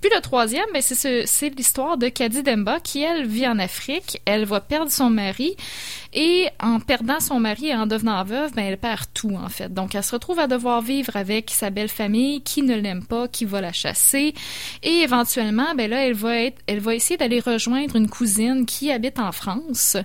Puis 0.00 0.10
le 0.14 0.20
troisième, 0.20 0.66
ben, 0.72 0.82
c'est 0.82 1.50
l'histoire 1.56 1.96
de 1.96 2.08
Kadi 2.08 2.42
Demba 2.42 2.80
qui, 2.80 3.02
elle, 3.02 3.26
vit 3.26 3.46
en 3.46 3.58
Afrique. 3.58 4.20
Elle 4.24 4.44
va 4.44 4.60
perdre 4.60 4.90
son 4.90 5.10
mari 5.10 5.56
et 6.12 6.48
en 6.60 6.78
perdant 6.80 7.20
son 7.20 7.40
mari 7.40 7.68
et 7.68 7.74
en 7.74 7.86
devenant 7.86 8.22
veuve, 8.24 8.52
ben, 8.54 8.64
elle 8.64 8.78
perd 8.78 9.06
tout, 9.14 9.34
en 9.34 9.48
fait. 9.48 9.72
Donc, 9.72 9.94
elle 9.94 10.04
se 10.04 10.12
retrouve 10.12 10.38
à 10.38 10.46
devoir 10.46 10.82
vivre 10.82 11.16
avec 11.16 11.50
sa 11.50 11.70
belle 11.70 11.88
famille 11.88 12.42
qui 12.42 12.62
ne 12.62 12.76
l'aime 12.76 13.04
pas, 13.04 13.28
qui 13.28 13.44
va 13.44 13.60
la 13.60 13.72
chasser. 13.72 14.34
Et 14.82 15.00
éventuellement, 15.00 15.74
ben 15.74 15.90
là, 15.90 16.06
elle 16.06 16.14
va 16.14 16.36
être, 16.36 16.60
elle 16.66 16.80
va 16.80 16.94
essayer 16.94 17.16
d'aller 17.16 17.40
rejoindre 17.40 17.71
rejoindre 17.72 17.96
une 17.96 18.08
cousine 18.08 18.66
qui 18.66 18.90
habite 18.90 19.18
en 19.18 19.32
France. 19.32 19.96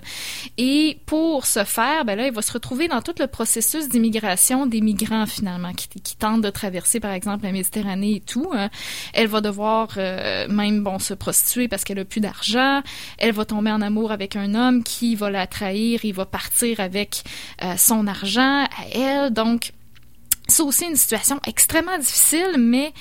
Et 0.56 0.98
pour 1.06 1.46
ce 1.46 1.64
faire, 1.64 2.04
ben 2.04 2.16
là, 2.16 2.26
il 2.26 2.32
va 2.32 2.42
se 2.42 2.52
retrouver 2.52 2.88
dans 2.88 3.02
tout 3.02 3.14
le 3.18 3.26
processus 3.26 3.88
d'immigration 3.88 4.66
des 4.66 4.80
migrants 4.80 5.26
finalement 5.26 5.72
qui, 5.72 5.88
tentent 6.16 6.42
de 6.42 6.50
traverser 6.50 6.98
par 6.98 7.12
exemple 7.12 7.44
la 7.44 7.52
Méditerranée 7.52 8.16
et 8.16 8.20
tout. 8.20 8.50
Hein. 8.52 8.70
Elle 9.12 9.28
va 9.28 9.40
devoir 9.40 9.88
euh, 9.96 10.48
même 10.48 10.82
bon 10.82 10.98
se 10.98 11.14
prostituer 11.14 11.68
parce 11.68 11.84
qu'elle 11.84 11.98
a 11.98 12.04
plus 12.04 12.20
d'argent. 12.20 12.82
Elle 13.18 13.32
va 13.32 13.44
tomber 13.44 13.70
en 13.70 13.80
amour 13.80 14.10
avec 14.10 14.34
un 14.34 14.54
homme 14.54 14.82
qui 14.82 15.14
va 15.14 15.30
la 15.30 15.46
trahir. 15.46 16.04
Il 16.04 16.14
va 16.14 16.26
partir 16.26 16.80
avec 16.80 17.22
euh, 17.62 17.76
son 17.76 18.06
argent 18.06 18.64
à 18.64 18.88
elle. 18.92 19.32
Donc 19.32 19.72
c'est 20.48 20.62
aussi 20.62 20.86
une 20.86 20.96
situation 20.96 21.38
extrêmement 21.46 21.98
difficile, 21.98 22.56
mais 22.58 22.92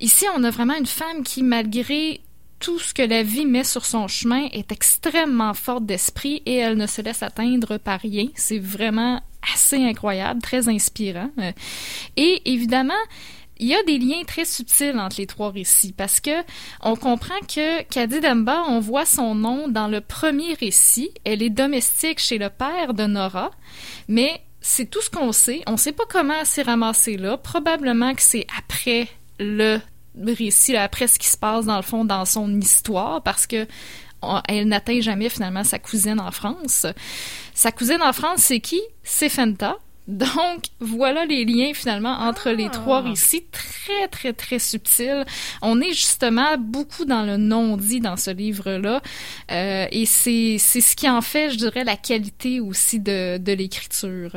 ici 0.00 0.24
on 0.36 0.42
a 0.42 0.50
vraiment 0.50 0.74
une 0.74 0.86
femme 0.86 1.22
qui 1.22 1.42
malgré 1.42 2.20
tout 2.64 2.78
ce 2.78 2.94
que 2.94 3.02
la 3.02 3.22
vie 3.22 3.44
met 3.44 3.62
sur 3.62 3.84
son 3.84 4.08
chemin 4.08 4.48
est 4.50 4.72
extrêmement 4.72 5.52
forte 5.52 5.84
d'esprit 5.84 6.40
et 6.46 6.54
elle 6.54 6.78
ne 6.78 6.86
se 6.86 7.02
laisse 7.02 7.22
atteindre 7.22 7.76
par 7.76 8.00
rien. 8.00 8.28
C'est 8.36 8.58
vraiment 8.58 9.20
assez 9.52 9.76
incroyable, 9.76 10.40
très 10.40 10.66
inspirant. 10.70 11.28
Euh, 11.40 11.52
et 12.16 12.40
évidemment, 12.46 12.94
il 13.58 13.66
y 13.66 13.74
a 13.74 13.82
des 13.82 13.98
liens 13.98 14.22
très 14.26 14.46
subtils 14.46 14.98
entre 14.98 15.16
les 15.18 15.26
trois 15.26 15.50
récits 15.50 15.92
parce 15.92 16.20
que 16.20 16.30
on 16.80 16.96
comprend 16.96 17.38
que 17.46 17.82
Kadi 17.82 18.20
Demba, 18.20 18.64
on 18.66 18.80
voit 18.80 19.04
son 19.04 19.34
nom 19.34 19.68
dans 19.68 19.88
le 19.88 20.00
premier 20.00 20.54
récit. 20.54 21.10
Elle 21.24 21.42
est 21.42 21.50
domestique 21.50 22.18
chez 22.18 22.38
le 22.38 22.48
père 22.48 22.94
de 22.94 23.04
Nora, 23.04 23.50
mais 24.08 24.40
c'est 24.62 24.88
tout 24.88 25.02
ce 25.02 25.10
qu'on 25.10 25.32
sait. 25.32 25.60
On 25.66 25.72
ne 25.72 25.76
sait 25.76 25.92
pas 25.92 26.04
comment 26.08 26.40
elle 26.40 26.46
s'est 26.46 26.62
ramassée 26.62 27.18
là. 27.18 27.36
Probablement 27.36 28.14
que 28.14 28.22
c'est 28.22 28.46
après 28.58 29.06
le 29.38 29.80
récit, 30.22 30.76
après 30.76 31.06
ce 31.06 31.18
qui 31.18 31.28
se 31.28 31.36
passe 31.36 31.66
dans 31.66 31.76
le 31.76 31.82
fond 31.82 32.04
dans 32.04 32.24
son 32.24 32.60
histoire, 32.60 33.22
parce 33.22 33.46
que 33.46 33.66
elle 34.48 34.68
n'atteint 34.68 35.00
jamais 35.00 35.28
finalement 35.28 35.64
sa 35.64 35.78
cousine 35.78 36.20
en 36.20 36.30
France. 36.30 36.86
Sa 37.52 37.72
cousine 37.72 38.02
en 38.02 38.12
France, 38.12 38.40
c'est 38.40 38.60
qui? 38.60 38.80
C'est 39.02 39.28
Fenta. 39.28 39.76
Donc, 40.06 40.64
voilà 40.80 41.24
les 41.24 41.46
liens 41.46 41.72
finalement 41.72 42.12
entre 42.12 42.50
les 42.50 42.66
ah. 42.66 42.70
trois 42.70 43.00
récits, 43.00 43.46
très, 43.50 44.06
très, 44.08 44.34
très 44.34 44.58
subtils. 44.58 45.24
On 45.62 45.80
est 45.80 45.94
justement 45.94 46.58
beaucoup 46.58 47.06
dans 47.06 47.22
le 47.22 47.38
non-dit 47.38 48.00
dans 48.00 48.18
ce 48.18 48.30
livre-là. 48.30 49.00
Euh, 49.50 49.86
et 49.90 50.04
c'est 50.04 50.58
ce 50.58 50.94
qui 50.94 51.08
en 51.08 51.22
fait, 51.22 51.50
je 51.50 51.56
dirais, 51.56 51.84
la 51.84 51.96
qualité 51.96 52.60
aussi 52.60 53.00
de, 53.00 53.38
de 53.38 53.52
l'écriture. 53.52 54.32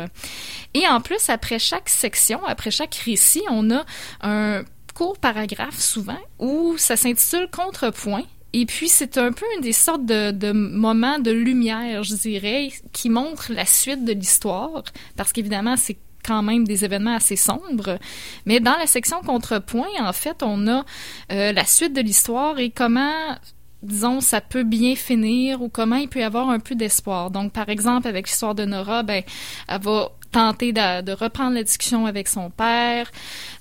Et 0.74 0.88
en 0.88 1.02
plus, 1.02 1.30
après 1.30 1.60
chaque 1.60 1.90
section, 1.90 2.46
après 2.46 2.72
chaque 2.72 2.96
récit, 2.96 3.44
on 3.50 3.70
a 3.72 3.86
un 4.22 4.64
court 4.98 5.20
paragraphe 5.20 5.80
souvent 5.80 6.18
où 6.40 6.76
ça 6.80 6.98
s'intitule 6.98 7.48
Contrepoint 7.52 8.24
et 8.54 8.66
puis, 8.66 8.88
c'est 8.88 9.18
un 9.20 9.34
peu 9.34 9.46
une 9.56 9.62
des 9.62 9.74
sortes 9.74 10.06
de, 10.06 10.52
moments 10.52 11.20
de 11.20 11.30
lumière, 11.30 12.02
je 12.02 12.16
dirais, 12.16 12.70
qui 12.94 13.10
montrent 13.10 13.52
la 13.52 13.66
suite 13.66 14.06
de 14.06 14.14
l'histoire, 14.14 14.84
parce 15.16 15.34
qu'évidemment, 15.34 15.76
c'est 15.76 15.98
quand 16.26 16.42
même 16.42 16.66
des 16.66 16.86
événements 16.86 17.16
assez 17.16 17.36
sombres. 17.36 18.00
Mais 18.46 18.60
dans 18.60 18.78
la 18.78 18.88
section 18.88 19.22
contrepoint, 19.22 19.86
en 20.00 20.14
fait, 20.14 20.42
on 20.42 20.66
a 20.68 20.86
euh, 21.32 21.52
la 21.52 21.66
suite 21.66 21.94
de 21.94 22.02
l'histoire 22.02 22.58
et 22.58 22.72
comment 22.72 23.38
disons, 23.84 24.22
ça 24.22 24.42
peut 24.42 24.64
bien 24.64 24.96
finir 24.96 25.62
ou 25.62 25.70
comment 25.70 25.98
il 25.98 26.08
peut 26.08 26.20
y 26.20 26.24
avoir 26.24 26.50
un 26.50 26.60
peu 26.60 26.76
d'espoir. 26.76 27.30
Donc, 27.32 27.54
par 27.54 27.70
exemple, 27.70 28.08
avec 28.08 28.28
l'histoire 28.28 28.56
de 28.56 28.66
Nora, 28.66 29.04
ben, 29.04 29.24
elle 29.68 29.82
va 29.82 30.12
tenter 30.32 30.74
de, 30.74 31.12
reprendre 31.12 31.56
la 31.56 31.64
discussion 31.64 32.06
avec 32.06 32.28
son 32.28 32.50
père. 32.50 33.12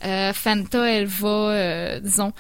Euh, 0.05 0.33
Fanta, 0.33 0.91
elle 0.91 1.07
va, 1.07 1.29
euh, 1.29 2.01
disons, 2.01 2.33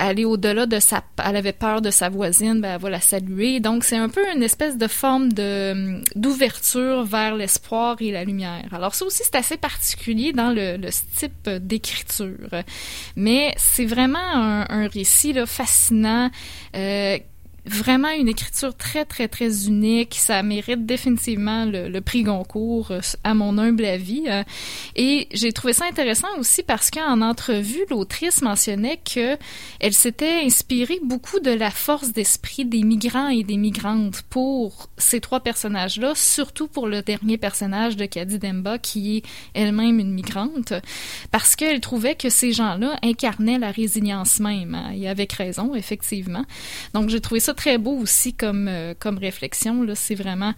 aller 0.00 0.24
au-delà 0.24 0.66
de 0.66 0.80
sa... 0.80 1.04
Elle 1.24 1.36
avait 1.36 1.52
peur 1.52 1.80
de 1.82 1.90
sa 1.90 2.08
voisine, 2.08 2.60
ben, 2.60 2.74
elle 2.74 2.80
va 2.80 2.90
la 2.90 3.00
saluer. 3.00 3.60
Donc, 3.60 3.84
c'est 3.84 3.96
un 3.96 4.08
peu 4.08 4.22
une 4.34 4.42
espèce 4.42 4.76
de 4.76 4.86
forme 4.86 5.32
de 5.32 6.00
d'ouverture 6.16 7.04
vers 7.04 7.34
l'espoir 7.34 7.96
et 8.00 8.10
la 8.10 8.24
lumière. 8.24 8.66
Alors, 8.72 8.94
ça 8.94 9.04
aussi, 9.04 9.22
c'est 9.24 9.36
assez 9.36 9.56
particulier 9.56 10.32
dans 10.32 10.50
le, 10.50 10.76
le 10.76 10.88
type 11.16 11.48
d'écriture. 11.48 12.48
Mais 13.16 13.54
c'est 13.56 13.84
vraiment 13.84 14.18
un, 14.18 14.66
un 14.68 14.88
récit 14.88 15.32
là, 15.32 15.46
fascinant 15.46 16.30
euh, 16.74 17.18
vraiment 17.66 18.10
une 18.10 18.28
écriture 18.28 18.76
très, 18.76 19.04
très, 19.04 19.28
très 19.28 19.66
unique. 19.66 20.14
Ça 20.14 20.42
mérite 20.42 20.86
définitivement 20.86 21.64
le, 21.64 22.00
prix 22.00 22.22
Goncourt, 22.22 22.90
euh, 22.90 23.00
à 23.24 23.34
mon 23.34 23.58
humble 23.58 23.84
avis. 23.84 24.24
Euh. 24.28 24.42
Et 24.96 25.28
j'ai 25.32 25.52
trouvé 25.52 25.72
ça 25.72 25.84
intéressant 25.86 26.28
aussi 26.38 26.62
parce 26.62 26.90
qu'en 26.90 27.20
entrevue, 27.20 27.84
l'autrice 27.90 28.42
mentionnait 28.42 28.98
que 28.98 29.36
elle 29.80 29.92
s'était 29.92 30.40
inspirée 30.44 31.00
beaucoup 31.04 31.40
de 31.40 31.50
la 31.50 31.70
force 31.70 32.12
d'esprit 32.12 32.64
des 32.64 32.82
migrants 32.82 33.28
et 33.28 33.44
des 33.44 33.56
migrantes 33.56 34.22
pour 34.30 34.88
ces 34.96 35.20
trois 35.20 35.40
personnages-là, 35.40 36.12
surtout 36.14 36.68
pour 36.68 36.86
le 36.86 37.02
dernier 37.02 37.38
personnage 37.38 37.96
de 37.96 38.06
Kadi 38.06 38.38
Demba, 38.38 38.78
qui 38.78 39.18
est 39.18 39.22
elle-même 39.54 39.98
une 39.98 40.12
migrante, 40.12 40.72
parce 41.30 41.56
qu'elle 41.56 41.80
trouvait 41.80 42.14
que 42.14 42.30
ces 42.30 42.52
gens-là 42.52 42.98
incarnaient 43.02 43.58
la 43.58 43.70
résilience 43.70 44.40
même. 44.40 44.74
Hein, 44.74 44.92
et 44.94 45.08
avec 45.08 45.32
raison, 45.32 45.74
effectivement. 45.74 46.44
Donc, 46.94 47.08
j'ai 47.08 47.20
trouvé 47.20 47.40
ça 47.40 47.49
très 47.54 47.78
beau 47.78 47.92
aussi 47.92 48.34
comme, 48.34 48.68
euh, 48.68 48.94
comme 48.98 49.18
réflexion. 49.18 49.82
Là. 49.82 49.94
C'est 49.94 50.14
vraiment 50.14 50.54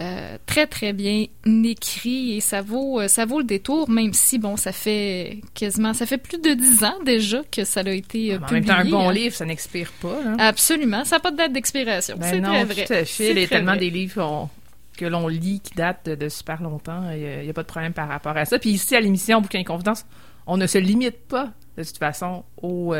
euh, 0.00 0.38
très, 0.46 0.66
très 0.66 0.92
bien 0.92 1.26
écrit 1.64 2.36
et 2.36 2.40
ça 2.40 2.62
vaut, 2.62 3.00
euh, 3.00 3.08
ça 3.08 3.26
vaut 3.26 3.38
le 3.38 3.44
détour, 3.44 3.88
même 3.88 4.12
si, 4.12 4.38
bon, 4.38 4.56
ça 4.56 4.72
fait 4.72 5.40
quasiment, 5.54 5.94
ça 5.94 6.06
fait 6.06 6.18
plus 6.18 6.38
de 6.38 6.54
dix 6.54 6.84
ans 6.84 6.96
déjà 7.04 7.42
que 7.50 7.64
ça 7.64 7.80
a 7.80 7.90
été 7.90 8.38
publié. 8.38 8.70
un 8.70 8.84
bon 8.84 9.08
hein. 9.08 9.12
livre, 9.12 9.34
ça 9.34 9.44
n'expire 9.44 9.90
pas. 10.00 10.18
Absolument. 10.38 11.04
Ça 11.04 11.16
n'a 11.16 11.20
pas 11.20 11.30
de 11.30 11.36
date 11.36 11.52
d'expiration. 11.52 12.16
Ben 12.18 12.30
c'est 12.30 12.40
très 12.40 12.64
vrai. 12.64 12.84
Tout 12.84 12.92
à 12.92 13.04
fait. 13.04 13.30
Il 13.32 13.38
y 13.38 13.44
a 13.44 13.48
tellement 13.48 13.76
des 13.76 13.90
livres 13.90 14.48
que 14.96 15.04
l'on 15.04 15.26
lit 15.26 15.60
qui 15.60 15.74
datent 15.74 16.08
de, 16.08 16.28
super 16.28 16.62
longtemps. 16.62 17.10
Il 17.10 17.42
n'y 17.42 17.50
a, 17.50 17.52
pas 17.52 17.62
de 17.62 17.68
problème 17.68 17.92
par 17.92 18.08
rapport 18.08 18.36
à 18.36 18.44
ça. 18.44 18.58
Puis 18.58 18.70
ici, 18.70 18.94
à 18.94 19.00
l'émission 19.00 19.40
Bouquin 19.40 19.58
et 19.58 19.64
Confidence, 19.64 20.06
on 20.46 20.56
ne 20.56 20.66
se 20.66 20.78
limite 20.78 21.26
pas, 21.26 21.50
de 21.76 21.82
toute 21.82 21.98
façon, 21.98 22.44
aux, 22.62 22.94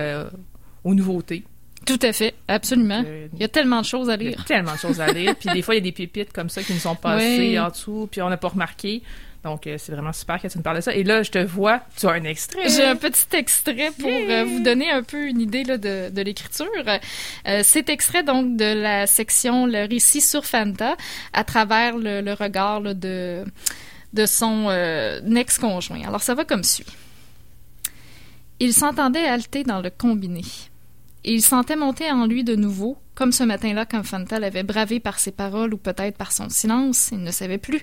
aux 0.84 0.94
nouveautés. 0.94 1.44
Tout 1.86 1.98
à 2.02 2.12
fait, 2.12 2.34
absolument. 2.48 3.04
il 3.32 3.40
y 3.40 3.44
a 3.44 3.48
tellement 3.48 3.80
de 3.80 3.86
choses 3.86 4.10
à 4.10 4.16
lire. 4.16 4.32
Il 4.32 4.38
y 4.38 4.40
a 4.40 4.44
tellement 4.44 4.74
de 4.74 4.78
choses 4.78 5.00
à 5.00 5.12
lire. 5.12 5.34
puis 5.38 5.50
des 5.52 5.62
fois, 5.62 5.74
il 5.74 5.78
y 5.78 5.80
a 5.80 5.84
des 5.84 5.92
pépites 5.92 6.32
comme 6.32 6.48
ça 6.48 6.62
qui 6.62 6.72
nous 6.72 6.78
sont 6.78 6.96
passées 6.96 7.58
en 7.58 7.68
dessous, 7.68 8.08
puis 8.10 8.22
on 8.22 8.30
n'a 8.30 8.36
pas 8.36 8.48
remarqué. 8.48 9.02
Donc, 9.44 9.66
euh, 9.66 9.76
c'est 9.78 9.92
vraiment 9.92 10.12
super 10.14 10.40
que 10.40 10.48
tu 10.48 10.56
nous 10.56 10.62
parles 10.62 10.78
de 10.78 10.80
ça. 10.80 10.94
Et 10.94 11.04
là, 11.04 11.22
je 11.22 11.30
te 11.30 11.38
vois, 11.38 11.82
tu 11.98 12.06
as 12.06 12.12
un 12.12 12.24
extrait. 12.24 12.66
J'ai 12.70 12.82
un 12.82 12.96
petit 12.96 13.36
extrait 13.36 13.90
pour 14.00 14.10
euh, 14.10 14.44
vous 14.44 14.60
donner 14.62 14.90
un 14.90 15.02
peu 15.02 15.26
une 15.28 15.38
idée 15.38 15.64
là, 15.64 15.76
de, 15.76 16.08
de 16.08 16.22
l'écriture. 16.22 16.66
Euh, 17.46 17.60
cet 17.62 17.90
extrait, 17.90 18.22
donc, 18.22 18.56
de 18.56 18.64
la 18.64 19.06
section 19.06 19.66
Le 19.66 19.86
récit 19.86 20.22
sur 20.22 20.46
Fanta, 20.46 20.96
à 21.34 21.44
travers 21.44 21.98
le, 21.98 22.22
le 22.22 22.32
regard 22.32 22.80
là, 22.80 22.94
de, 22.94 23.44
de 24.14 24.26
son 24.26 24.70
ex-conjoint. 25.36 26.00
Alors, 26.06 26.22
ça 26.22 26.34
va 26.34 26.46
comme 26.46 26.64
suit. 26.64 26.86
Il 28.60 28.72
s'entendait 28.72 29.26
halter 29.26 29.62
dans 29.62 29.82
le 29.82 29.90
combiné 29.90 30.42
et 31.24 31.32
il 31.32 31.42
sentait 31.42 31.76
monter 31.76 32.10
en 32.10 32.26
lui 32.26 32.44
de 32.44 32.54
nouveau, 32.54 32.98
comme 33.14 33.32
ce 33.32 33.44
matin-là 33.44 33.86
quand 33.86 34.02
Fanta 34.02 34.38
l'avait 34.38 34.62
bravé 34.62 35.00
par 35.00 35.18
ses 35.18 35.32
paroles 35.32 35.72
ou 35.72 35.78
peut-être 35.78 36.16
par 36.16 36.32
son 36.32 36.48
silence, 36.48 37.10
il 37.12 37.22
ne 37.22 37.30
savait 37.30 37.58
plus, 37.58 37.82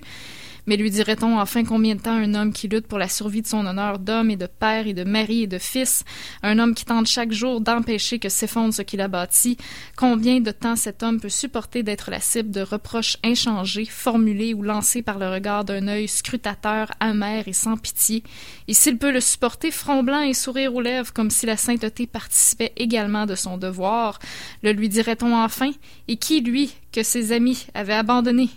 mais 0.66 0.76
lui 0.76 0.90
dirait-on 0.90 1.38
enfin 1.38 1.64
combien 1.64 1.94
de 1.94 2.00
temps 2.00 2.12
un 2.12 2.34
homme 2.34 2.52
qui 2.52 2.68
lutte 2.68 2.86
pour 2.86 2.98
la 2.98 3.08
survie 3.08 3.42
de 3.42 3.46
son 3.46 3.66
honneur 3.66 3.98
d'homme 3.98 4.30
et 4.30 4.36
de 4.36 4.46
père 4.46 4.86
et 4.86 4.94
de 4.94 5.04
mari 5.04 5.42
et 5.42 5.46
de 5.46 5.58
fils, 5.58 6.04
un 6.42 6.58
homme 6.58 6.74
qui 6.74 6.84
tente 6.84 7.06
chaque 7.06 7.32
jour 7.32 7.60
d'empêcher 7.60 8.18
que 8.18 8.28
s'effondre 8.28 8.74
ce 8.74 8.82
qu'il 8.82 9.00
a 9.00 9.08
bâti, 9.08 9.56
combien 9.96 10.40
de 10.40 10.50
temps 10.50 10.76
cet 10.76 11.02
homme 11.02 11.20
peut 11.20 11.28
supporter 11.28 11.82
d'être 11.82 12.10
la 12.10 12.20
cible 12.20 12.50
de 12.50 12.60
reproches 12.60 13.16
inchangés, 13.24 13.86
formulés 13.86 14.54
ou 14.54 14.62
lancés 14.62 15.02
par 15.02 15.18
le 15.18 15.28
regard 15.28 15.64
d'un 15.64 15.88
œil 15.88 16.08
scrutateur, 16.08 16.90
amer 17.00 17.46
et 17.46 17.52
sans 17.52 17.76
pitié, 17.76 18.22
et 18.68 18.74
s'il 18.74 18.98
peut 18.98 19.12
le 19.12 19.20
supporter 19.20 19.70
front 19.70 20.02
blanc 20.02 20.22
et 20.22 20.34
sourire 20.34 20.74
aux 20.74 20.80
lèvres 20.80 21.12
comme 21.12 21.30
si 21.30 21.46
la 21.46 21.56
sainteté 21.56 22.06
participait 22.06 22.72
également 22.76 23.26
de 23.26 23.34
son 23.34 23.58
devoir, 23.58 24.18
le 24.62 24.72
lui 24.72 24.88
dirait-on 24.88 25.34
enfin, 25.34 25.70
et 26.08 26.16
qui, 26.16 26.40
lui, 26.40 26.72
que 26.92 27.02
ses 27.02 27.32
amis 27.32 27.66
avaient 27.74 27.92
abandonné 27.92 28.48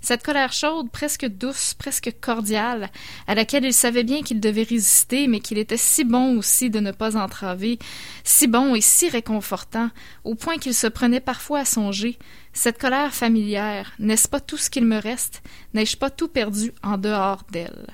cette 0.00 0.22
colère 0.24 0.52
chaude, 0.52 0.90
presque 0.90 1.26
douce, 1.26 1.74
presque 1.74 2.12
cordiale, 2.20 2.90
à 3.26 3.34
laquelle 3.34 3.64
il 3.64 3.72
savait 3.72 4.04
bien 4.04 4.22
qu'il 4.22 4.40
devait 4.40 4.62
résister, 4.62 5.26
mais 5.26 5.40
qu'il 5.40 5.58
était 5.58 5.76
si 5.76 6.04
bon 6.04 6.38
aussi 6.38 6.70
de 6.70 6.80
ne 6.80 6.92
pas 6.92 7.16
entraver, 7.16 7.78
si 8.22 8.46
bon 8.46 8.74
et 8.74 8.80
si 8.80 9.08
réconfortant, 9.08 9.90
au 10.24 10.34
point 10.34 10.58
qu'il 10.58 10.74
se 10.74 10.86
prenait 10.86 11.20
parfois 11.20 11.60
à 11.60 11.64
songer. 11.64 12.18
Cette 12.52 12.78
colère 12.78 13.14
familière, 13.14 13.92
n'est-ce 13.98 14.28
pas 14.28 14.40
tout 14.40 14.56
ce 14.56 14.70
qu'il 14.70 14.84
me 14.84 14.98
reste? 14.98 15.42
N'ai-je 15.72 15.96
pas 15.96 16.10
tout 16.10 16.28
perdu 16.28 16.72
en 16.82 16.98
dehors 16.98 17.42
d'elle? 17.50 17.86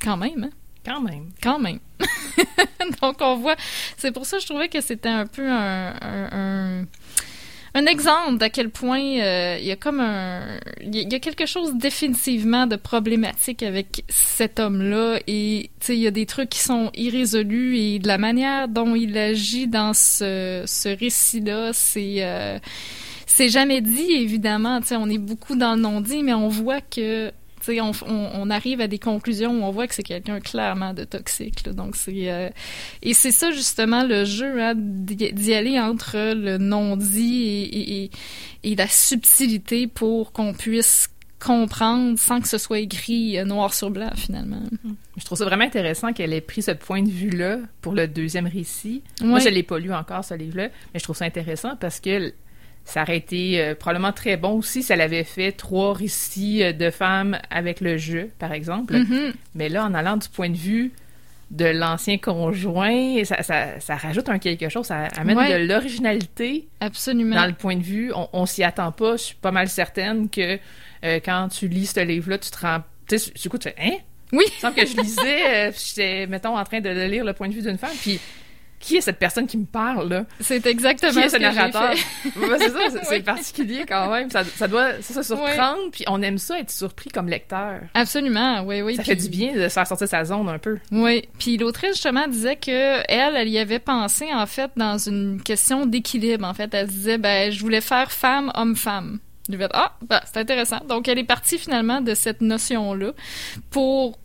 Quand 0.00 0.16
même, 0.16 0.44
hein? 0.44 0.56
Quand 0.84 1.00
même. 1.00 1.30
Quand 1.40 1.58
même. 1.58 1.78
Donc 3.00 3.16
on 3.20 3.36
voit, 3.36 3.56
c'est 3.96 4.10
pour 4.10 4.26
ça 4.26 4.36
que 4.36 4.42
je 4.42 4.48
trouvais 4.48 4.68
que 4.68 4.80
c'était 4.80 5.08
un 5.08 5.26
peu 5.26 5.48
un 5.48 5.94
un 6.02 6.86
exemple 7.74 8.38
d'à 8.38 8.50
quel 8.50 8.70
point 8.70 9.00
euh, 9.00 9.56
il 9.58 9.66
y 9.66 9.70
a 9.70 9.76
comme 9.76 10.00
un 10.00 10.58
il 10.82 10.94
y, 10.94 11.14
a 11.14 11.18
quelque 11.18 11.46
chose 11.46 11.74
définitivement 11.74 12.66
de 12.66 12.76
problématique 12.76 13.62
avec 13.62 14.04
cet 14.08 14.60
homme-là 14.60 15.20
et 15.26 15.70
tu 15.80 15.86
sais 15.86 15.96
il 15.96 16.00
y 16.00 16.06
a 16.06 16.10
des 16.10 16.26
trucs 16.26 16.50
qui 16.50 16.58
sont 16.58 16.90
irrésolus 16.94 17.78
et 17.78 17.98
de 17.98 18.08
la 18.08 18.18
manière 18.18 18.68
dont 18.68 18.94
il 18.94 19.16
agit 19.16 19.68
dans 19.68 19.94
ce, 19.94 20.64
ce 20.66 20.88
récit-là 20.88 21.70
c'est 21.72 22.16
euh, 22.18 22.58
c'est 23.26 23.48
jamais 23.48 23.80
dit 23.80 24.12
évidemment. 24.12 24.80
Tu 24.80 24.88
sais 24.88 24.96
on 24.96 25.08
est 25.08 25.18
beaucoup 25.18 25.56
dans 25.56 25.74
le 25.74 25.80
non-dit 25.80 26.22
mais 26.22 26.34
on 26.34 26.48
voit 26.48 26.82
que 26.82 27.32
on, 27.68 27.92
on, 28.06 28.50
arrive 28.50 28.80
à 28.80 28.88
des 28.88 28.98
conclusions 28.98 29.52
où 29.52 29.62
on 29.64 29.70
voit 29.70 29.86
que 29.86 29.94
c'est 29.94 30.02
quelqu'un 30.02 30.40
clairement 30.40 30.94
de 30.94 31.04
toxique. 31.04 31.68
Donc 31.68 31.96
c'est 31.96 32.30
euh, 32.30 32.50
et 33.02 33.14
c'est 33.14 33.30
ça 33.30 33.50
justement 33.50 34.04
le 34.04 34.24
jeu 34.24 34.60
hein, 34.60 34.74
d'y 34.76 35.54
aller 35.54 35.78
entre 35.78 36.34
le 36.34 36.58
non-dit 36.58 37.44
et, 37.44 38.04
et, 38.04 38.10
et, 38.64 38.74
la 38.74 38.88
subtilité 38.88 39.86
pour 39.86 40.32
qu'on 40.32 40.52
puisse 40.52 41.08
comprendre 41.42 42.18
sans 42.18 42.40
que 42.40 42.48
ce 42.48 42.58
soit 42.58 42.78
écrit 42.78 43.38
euh, 43.38 43.44
noir 43.44 43.74
sur 43.74 43.90
blanc 43.90 44.10
finalement. 44.14 44.62
Je 45.16 45.24
trouve 45.24 45.38
ça 45.38 45.44
vraiment 45.44 45.64
intéressant 45.64 46.12
qu'elle 46.12 46.32
ait 46.32 46.40
pris 46.40 46.62
ce 46.62 46.70
point 46.70 47.02
de 47.02 47.10
vue-là 47.10 47.58
pour 47.80 47.94
le 47.94 48.06
deuxième 48.06 48.46
récit. 48.46 49.02
Moi, 49.20 49.40
je 49.40 49.48
l'ai 49.48 49.62
pas 49.62 49.78
lu 49.78 49.92
encore 49.92 50.24
ce 50.24 50.34
livre-là, 50.34 50.68
mais 50.92 51.00
je 51.00 51.04
trouve 51.04 51.16
ça 51.16 51.24
intéressant 51.24 51.76
parce 51.76 52.00
que 52.00 52.32
ça 52.84 53.02
aurait 53.02 53.16
été 53.16 53.60
euh, 53.60 53.74
probablement 53.74 54.12
très 54.12 54.36
bon 54.36 54.58
aussi 54.58 54.82
si 54.82 54.92
elle 54.92 55.00
avait 55.00 55.24
fait 55.24 55.52
trois 55.52 55.94
récits 55.94 56.62
euh, 56.62 56.72
de 56.72 56.90
femmes 56.90 57.38
avec 57.50 57.80
le 57.80 57.96
jeu, 57.96 58.30
par 58.38 58.52
exemple. 58.52 58.94
Mm-hmm. 58.94 59.32
Mais 59.54 59.68
là, 59.68 59.84
en 59.84 59.94
allant 59.94 60.16
du 60.16 60.28
point 60.28 60.50
de 60.50 60.56
vue 60.56 60.92
de 61.50 61.66
l'ancien 61.66 62.16
conjoint, 62.18 63.22
ça, 63.24 63.42
ça, 63.42 63.96
rajoute 63.96 64.28
un 64.30 64.38
quelque 64.38 64.68
chose, 64.70 64.86
ça 64.86 65.08
amène 65.16 65.36
de 65.36 65.66
l'originalité. 65.66 66.66
Absolument. 66.80 67.36
Dans 67.36 67.46
le 67.46 67.52
point 67.52 67.76
de 67.76 67.82
vue, 67.82 68.10
on, 68.14 68.28
on 68.32 68.46
s'y 68.46 68.64
attend 68.64 68.90
pas. 68.90 69.16
Je 69.16 69.22
suis 69.22 69.34
pas 69.36 69.52
mal 69.52 69.68
certaine 69.68 70.30
que 70.30 70.58
euh, 71.04 71.20
quand 71.22 71.48
tu 71.48 71.68
lis 71.68 71.86
ce 71.86 72.00
livre-là, 72.00 72.38
tu 72.38 72.50
te 72.50 72.58
rends. 72.58 72.82
Tu 73.06 73.18
sais, 73.18 73.30
du 73.30 73.48
coup, 73.48 73.58
tu 73.58 73.68
fais 73.68 73.76
Hein? 73.78 73.98
Oui. 74.32 74.44
Il 74.46 74.60
semble 74.60 74.74
que 74.74 74.86
je 74.86 74.96
lisais, 74.96 75.72
j'étais, 75.72 76.26
mettons, 76.26 76.56
en 76.56 76.64
train 76.64 76.80
de 76.80 76.88
lire 76.88 77.22
le 77.22 77.34
point 77.34 77.48
de 77.48 77.52
vue 77.52 77.60
d'une 77.60 77.76
femme, 77.76 77.94
puis 78.00 78.18
qui 78.82 78.96
est 78.96 79.00
cette 79.00 79.18
personne 79.18 79.46
qui 79.46 79.56
me 79.56 79.64
parle 79.64 80.08
là? 80.08 80.26
C'est 80.40 80.66
exactement 80.66 81.12
qui 81.12 81.18
est 81.20 81.28
ce, 81.28 81.36
narrateur? 81.38 81.94
c'est 82.58 82.68
ça, 82.68 83.00
c'est 83.04 83.20
particulier 83.24 83.84
quand 83.88 84.10
même. 84.10 84.28
Ça, 84.30 84.44
ça 84.44 84.68
doit 84.68 85.00
ça, 85.00 85.14
se 85.14 85.22
surprendre, 85.22 85.90
puis 85.90 86.04
on 86.08 86.20
aime 86.20 86.36
ça 86.36 86.58
être 86.58 86.70
surpris 86.70 87.08
comme 87.08 87.28
lecteur. 87.28 87.80
Absolument, 87.94 88.62
oui, 88.64 88.82
oui. 88.82 88.96
Ça 88.96 89.04
fait 89.04 89.16
du 89.16 89.28
bien 89.28 89.54
de 89.54 89.68
faire 89.68 89.86
sortir 89.86 90.08
sa 90.08 90.24
zone 90.24 90.48
un 90.48 90.58
peu. 90.58 90.78
Oui, 90.90 91.28
puis 91.38 91.56
l'autrice 91.56 91.92
justement 91.92 92.26
disait 92.26 92.56
que 92.56 93.00
elle, 93.08 93.36
elle 93.36 93.48
y 93.48 93.58
avait 93.58 93.78
pensé 93.78 94.26
en 94.34 94.46
fait 94.46 94.70
dans 94.76 94.98
une 94.98 95.40
question 95.42 95.86
d'équilibre. 95.86 96.44
En 96.46 96.54
fait, 96.54 96.74
elle 96.74 96.88
se 96.88 96.92
disait 96.92 97.18
ben 97.18 97.50
je 97.50 97.60
voulais 97.60 97.80
faire 97.80 98.10
femme 98.10 98.50
homme 98.54 98.76
femme. 98.76 99.20
Ah 99.72 99.92
bah, 100.02 100.22
c'est 100.24 100.38
intéressant. 100.38 100.80
Donc 100.88 101.08
elle 101.08 101.18
est 101.18 101.24
partie 101.24 101.58
finalement 101.58 102.00
de 102.00 102.14
cette 102.14 102.40
notion 102.40 102.94
là 102.94 103.12
pour 103.70 104.18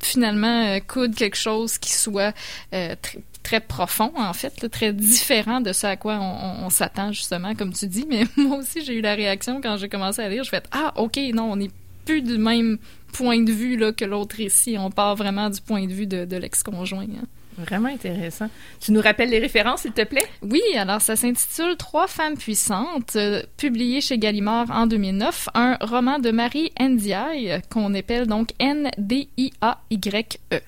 finalement 0.00 0.66
euh, 0.66 0.80
coudre 0.80 1.14
quelque 1.14 1.36
chose 1.36 1.78
qui 1.78 1.92
soit 1.92 2.34
euh, 2.74 2.94
très 3.42 3.60
profond, 3.60 4.12
en 4.16 4.32
fait, 4.32 4.68
très 4.70 4.92
différent 4.92 5.60
de 5.60 5.72
ce 5.72 5.86
à 5.86 5.96
quoi 5.96 6.18
on, 6.20 6.70
s'attend, 6.70 7.12
justement, 7.12 7.54
comme 7.54 7.72
tu 7.72 7.86
dis. 7.86 8.06
Mais 8.08 8.24
moi 8.36 8.58
aussi, 8.58 8.84
j'ai 8.84 8.94
eu 8.94 9.00
la 9.00 9.14
réaction 9.14 9.60
quand 9.60 9.76
j'ai 9.76 9.88
commencé 9.88 10.22
à 10.22 10.28
lire. 10.28 10.44
Je 10.44 10.50
fais 10.50 10.62
Ah, 10.72 10.92
OK, 10.96 11.18
non, 11.34 11.52
on 11.52 11.56
n'est 11.56 11.70
plus 12.04 12.22
du 12.22 12.38
même 12.38 12.78
point 13.12 13.42
de 13.42 13.52
vue 13.52 13.76
là, 13.76 13.92
que 13.92 14.04
l'autre 14.04 14.40
ici. 14.40 14.76
On 14.78 14.90
part 14.90 15.16
vraiment 15.16 15.50
du 15.50 15.60
point 15.60 15.86
de 15.86 15.92
vue 15.92 16.06
de, 16.06 16.36
l'ex-conjoint. 16.36 17.02
Hein. 17.04 17.26
Vraiment 17.66 17.88
intéressant. 17.88 18.48
Tu 18.80 18.92
nous 18.92 19.00
rappelles 19.00 19.30
les 19.30 19.38
références, 19.38 19.82
s'il 19.82 19.92
te 19.92 20.04
plaît? 20.04 20.26
Oui, 20.42 20.62
alors 20.76 21.00
ça 21.00 21.16
s'intitule 21.16 21.76
Trois 21.76 22.06
femmes 22.06 22.36
puissantes, 22.36 23.16
euh, 23.16 23.42
publié 23.56 24.00
chez 24.00 24.18
Gallimard 24.18 24.70
en 24.70 24.86
2009, 24.86 25.48
un 25.54 25.76
roman 25.80 26.18
de 26.18 26.30
Marie 26.30 26.72
Ndiaye, 26.80 27.60
qu'on 27.70 27.94
appelle 27.94 28.26
donc 28.26 28.50
N-D-I-A-Y-E. 28.58 30.60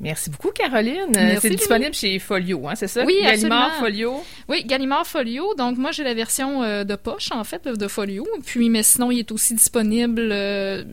Merci 0.00 0.30
beaucoup, 0.30 0.50
Caroline. 0.50 1.14
C'est 1.40 1.50
disponible 1.50 1.92
chez 1.92 2.18
Folio, 2.18 2.66
hein, 2.66 2.74
c'est 2.74 2.88
ça? 2.88 3.04
Oui, 3.04 3.18
Gallimard 3.22 3.76
Folio. 3.76 4.22
Oui, 4.48 4.64
Gallimard 4.64 5.06
Folio. 5.06 5.54
Donc, 5.56 5.76
moi, 5.76 5.92
j'ai 5.92 6.04
la 6.04 6.14
version 6.14 6.62
euh, 6.62 6.84
de 6.84 6.96
poche, 6.96 7.30
en 7.32 7.44
fait, 7.44 7.68
de, 7.68 7.88
Folio. 7.88 8.26
Puis, 8.46 8.70
mais 8.70 8.82
sinon, 8.82 9.10
il 9.10 9.18
est 9.18 9.30
aussi 9.30 9.54
disponible 9.54 10.30
euh, 10.32 10.84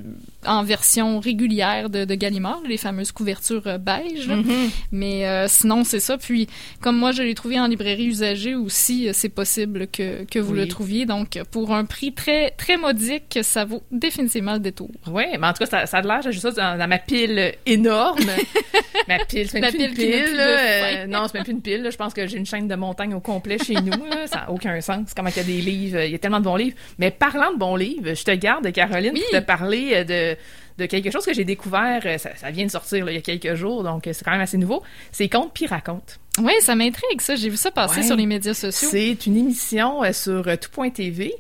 en 0.45 0.63
version 0.63 1.19
régulière 1.19 1.89
de, 1.89 2.05
de 2.05 2.15
Gallimard, 2.15 2.61
les 2.67 2.77
fameuses 2.77 3.11
couvertures 3.11 3.67
euh, 3.67 3.77
beige. 3.77 4.27
Mm-hmm. 4.27 4.69
Mais 4.91 5.47
sinon, 5.47 5.83
c'est 5.83 5.99
ça. 5.99 6.17
Puis, 6.17 6.47
comme 6.81 6.97
moi, 6.97 7.11
je 7.11 7.23
l'ai 7.23 7.35
trouvé 7.35 7.59
en 7.59 7.67
librairie 7.67 8.07
usagée 8.07 8.55
aussi, 8.55 9.09
c'est 9.13 9.29
possible 9.29 9.87
que, 9.87 10.23
que 10.25 10.39
vous 10.39 10.53
le 10.53 10.67
trouviez. 10.67 11.05
Donc, 11.05 11.39
pour 11.51 11.73
un 11.73 11.85
prix 11.85 12.13
très, 12.13 12.51
très 12.51 12.77
modique, 12.77 13.39
ça 13.41 13.65
vaut 13.65 13.83
définitivement 13.91 14.53
le 14.53 14.59
détour. 14.59 14.89
Oui, 15.07 15.23
mais 15.39 15.47
en 15.47 15.53
tout 15.53 15.59
cas, 15.59 15.65
ça, 15.65 15.85
ça 15.85 15.97
a 15.97 16.01
l'air, 16.01 16.21
j'ai 16.21 16.31
juste 16.31 16.43
ça 16.43 16.51
dans, 16.51 16.77
dans 16.77 16.87
ma 16.87 16.99
pile 16.99 17.53
énorme. 17.65 18.19
Ma 19.07 19.19
pile, 19.19 19.49
c'est 19.49 19.61
même 19.61 19.71
plus 19.71 19.85
une 19.85 19.93
pile. 19.93 20.37
Euh, 20.37 21.07
non, 21.07 21.27
c'est 21.27 21.35
même 21.35 21.43
plus 21.43 21.53
une 21.53 21.61
pile. 21.61 21.87
Je 21.89 21.95
pense 21.95 22.13
que 22.13 22.27
j'ai 22.27 22.37
une 22.37 22.45
chaîne 22.45 22.67
de 22.67 22.75
montagne 22.75 23.13
au 23.13 23.19
complet 23.19 23.57
chez 23.57 23.75
nous. 23.75 24.03
Ça 24.25 24.37
n'a 24.37 24.51
aucun 24.51 24.79
sens. 24.81 25.13
Comment 25.15 25.29
il 25.29 25.37
y 25.37 25.39
a 25.39 25.43
des 25.43 25.61
livres. 25.61 26.01
Il 26.01 26.11
y 26.11 26.15
a 26.15 26.19
tellement 26.19 26.39
de 26.39 26.45
bons 26.45 26.55
livres. 26.55 26.75
Mais 26.97 27.11
parlant 27.11 27.53
de 27.53 27.57
bons 27.57 27.75
livres, 27.75 28.13
je 28.13 28.23
te 28.23 28.31
garde, 28.31 28.69
Caroline, 28.71 29.13
pour 29.13 29.39
te 29.39 29.45
parler 29.45 30.05
euh, 30.09 30.26
de 30.33 30.37
de 30.77 30.85
quelque 30.85 31.09
chose 31.09 31.25
que 31.25 31.33
j'ai 31.33 31.43
découvert, 31.43 32.03
euh, 32.05 32.17
ça, 32.17 32.51
vient 32.51 32.65
de 32.65 32.71
sortir 32.71 33.09
il 33.09 33.15
y 33.15 33.17
a 33.17 33.21
quelques 33.21 33.55
jours, 33.55 33.83
donc 33.83 34.03
c'est 34.05 34.23
quand 34.23 34.31
même 34.31 34.41
assez 34.41 34.57
nouveau. 34.57 34.83
C'est 35.11 35.27
Conte 35.27 35.51
puis 35.53 35.65
raconte. 35.65 36.19
Oui, 36.39 36.53
ça 36.61 36.75
m'intrigue 36.75 37.19
ça. 37.19 37.35
J'ai 37.35 37.49
vu 37.49 37.57
ça 37.57 37.71
passer 37.71 38.03
sur 38.03 38.15
les 38.15 38.27
médias 38.27 38.53
sociaux. 38.53 38.89
C'est 38.91 39.25
une 39.25 39.37
émission 39.37 40.01
sur 40.13 40.43
tout.tv 40.59 41.33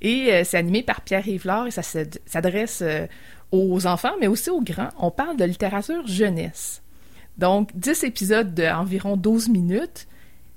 et 0.00 0.42
c'est 0.44 0.56
animé 0.56 0.82
par 0.82 1.02
Pierre 1.02 1.24
Rivlard 1.24 1.66
et 1.66 1.70
ça 1.70 1.82
s'adresse 1.82 2.82
aux 3.52 3.86
enfants, 3.86 4.14
mais 4.20 4.26
aussi 4.26 4.48
aux 4.48 4.62
grands. 4.62 4.88
On 4.98 5.10
parle 5.10 5.36
de 5.36 5.44
littérature 5.44 6.06
jeunesse. 6.06 6.82
Donc, 7.36 7.70
10 7.74 8.04
épisodes 8.04 8.54
d'environ 8.54 9.16
12 9.16 9.48
minutes 9.50 10.08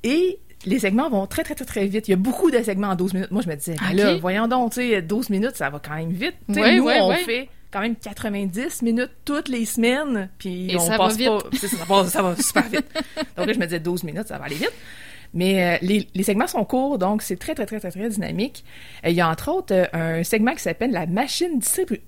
et 0.03 0.39
les 0.65 0.79
segments 0.79 1.09
vont 1.09 1.27
très, 1.27 1.43
très, 1.43 1.55
très, 1.55 1.65
très 1.65 1.85
vite. 1.85 2.07
Il 2.07 2.11
y 2.11 2.13
a 2.13 2.17
beaucoup 2.17 2.51
de 2.51 2.61
segments 2.61 2.89
en 2.89 2.95
12 2.95 3.13
minutes. 3.13 3.31
Moi, 3.31 3.41
je 3.43 3.49
me 3.49 3.55
disais, 3.55 3.75
ben 3.79 3.95
là, 3.95 4.17
voyons 4.17 4.47
donc, 4.47 4.73
tu 4.73 4.81
sais, 4.81 5.01
12 5.01 5.29
minutes, 5.29 5.55
ça 5.55 5.69
va 5.69 5.79
quand 5.79 5.95
même 5.95 6.11
vite. 6.11 6.35
Ouais, 6.49 6.77
nous, 6.77 6.87
on 6.87 7.13
fait 7.13 7.49
quand 7.71 7.81
même 7.81 7.95
90 7.95 8.81
minutes 8.81 9.11
toutes 9.25 9.47
les 9.47 9.65
semaines, 9.65 10.29
puis 10.37 10.75
on 10.77 10.97
passe 10.97 11.17
pas... 11.17 11.39
Ça, 11.53 12.09
ça 12.09 12.21
va 12.21 12.35
super 12.35 12.67
vite. 12.69 12.85
donc 13.37 13.47
là, 13.47 13.53
je 13.53 13.59
me 13.59 13.65
disais, 13.65 13.79
12 13.79 14.03
minutes, 14.03 14.27
ça 14.27 14.37
va 14.37 14.45
aller 14.45 14.55
vite. 14.55 14.73
Mais 15.33 15.63
euh, 15.63 15.77
les, 15.81 16.07
les, 16.13 16.23
segments 16.23 16.47
sont 16.47 16.65
courts, 16.65 16.97
donc 16.97 17.21
c'est 17.21 17.37
très, 17.37 17.55
très, 17.55 17.65
très, 17.65 17.79
très, 17.79 17.91
très 17.91 18.09
dynamique. 18.09 18.65
Euh, 19.05 19.09
il 19.09 19.15
y 19.15 19.21
a 19.21 19.29
entre 19.29 19.49
autres 19.49 19.73
euh, 19.73 19.85
un 19.93 20.23
segment 20.23 20.53
qui 20.53 20.59
s'appelle 20.59 20.91
la 20.91 21.05
machine 21.05 21.59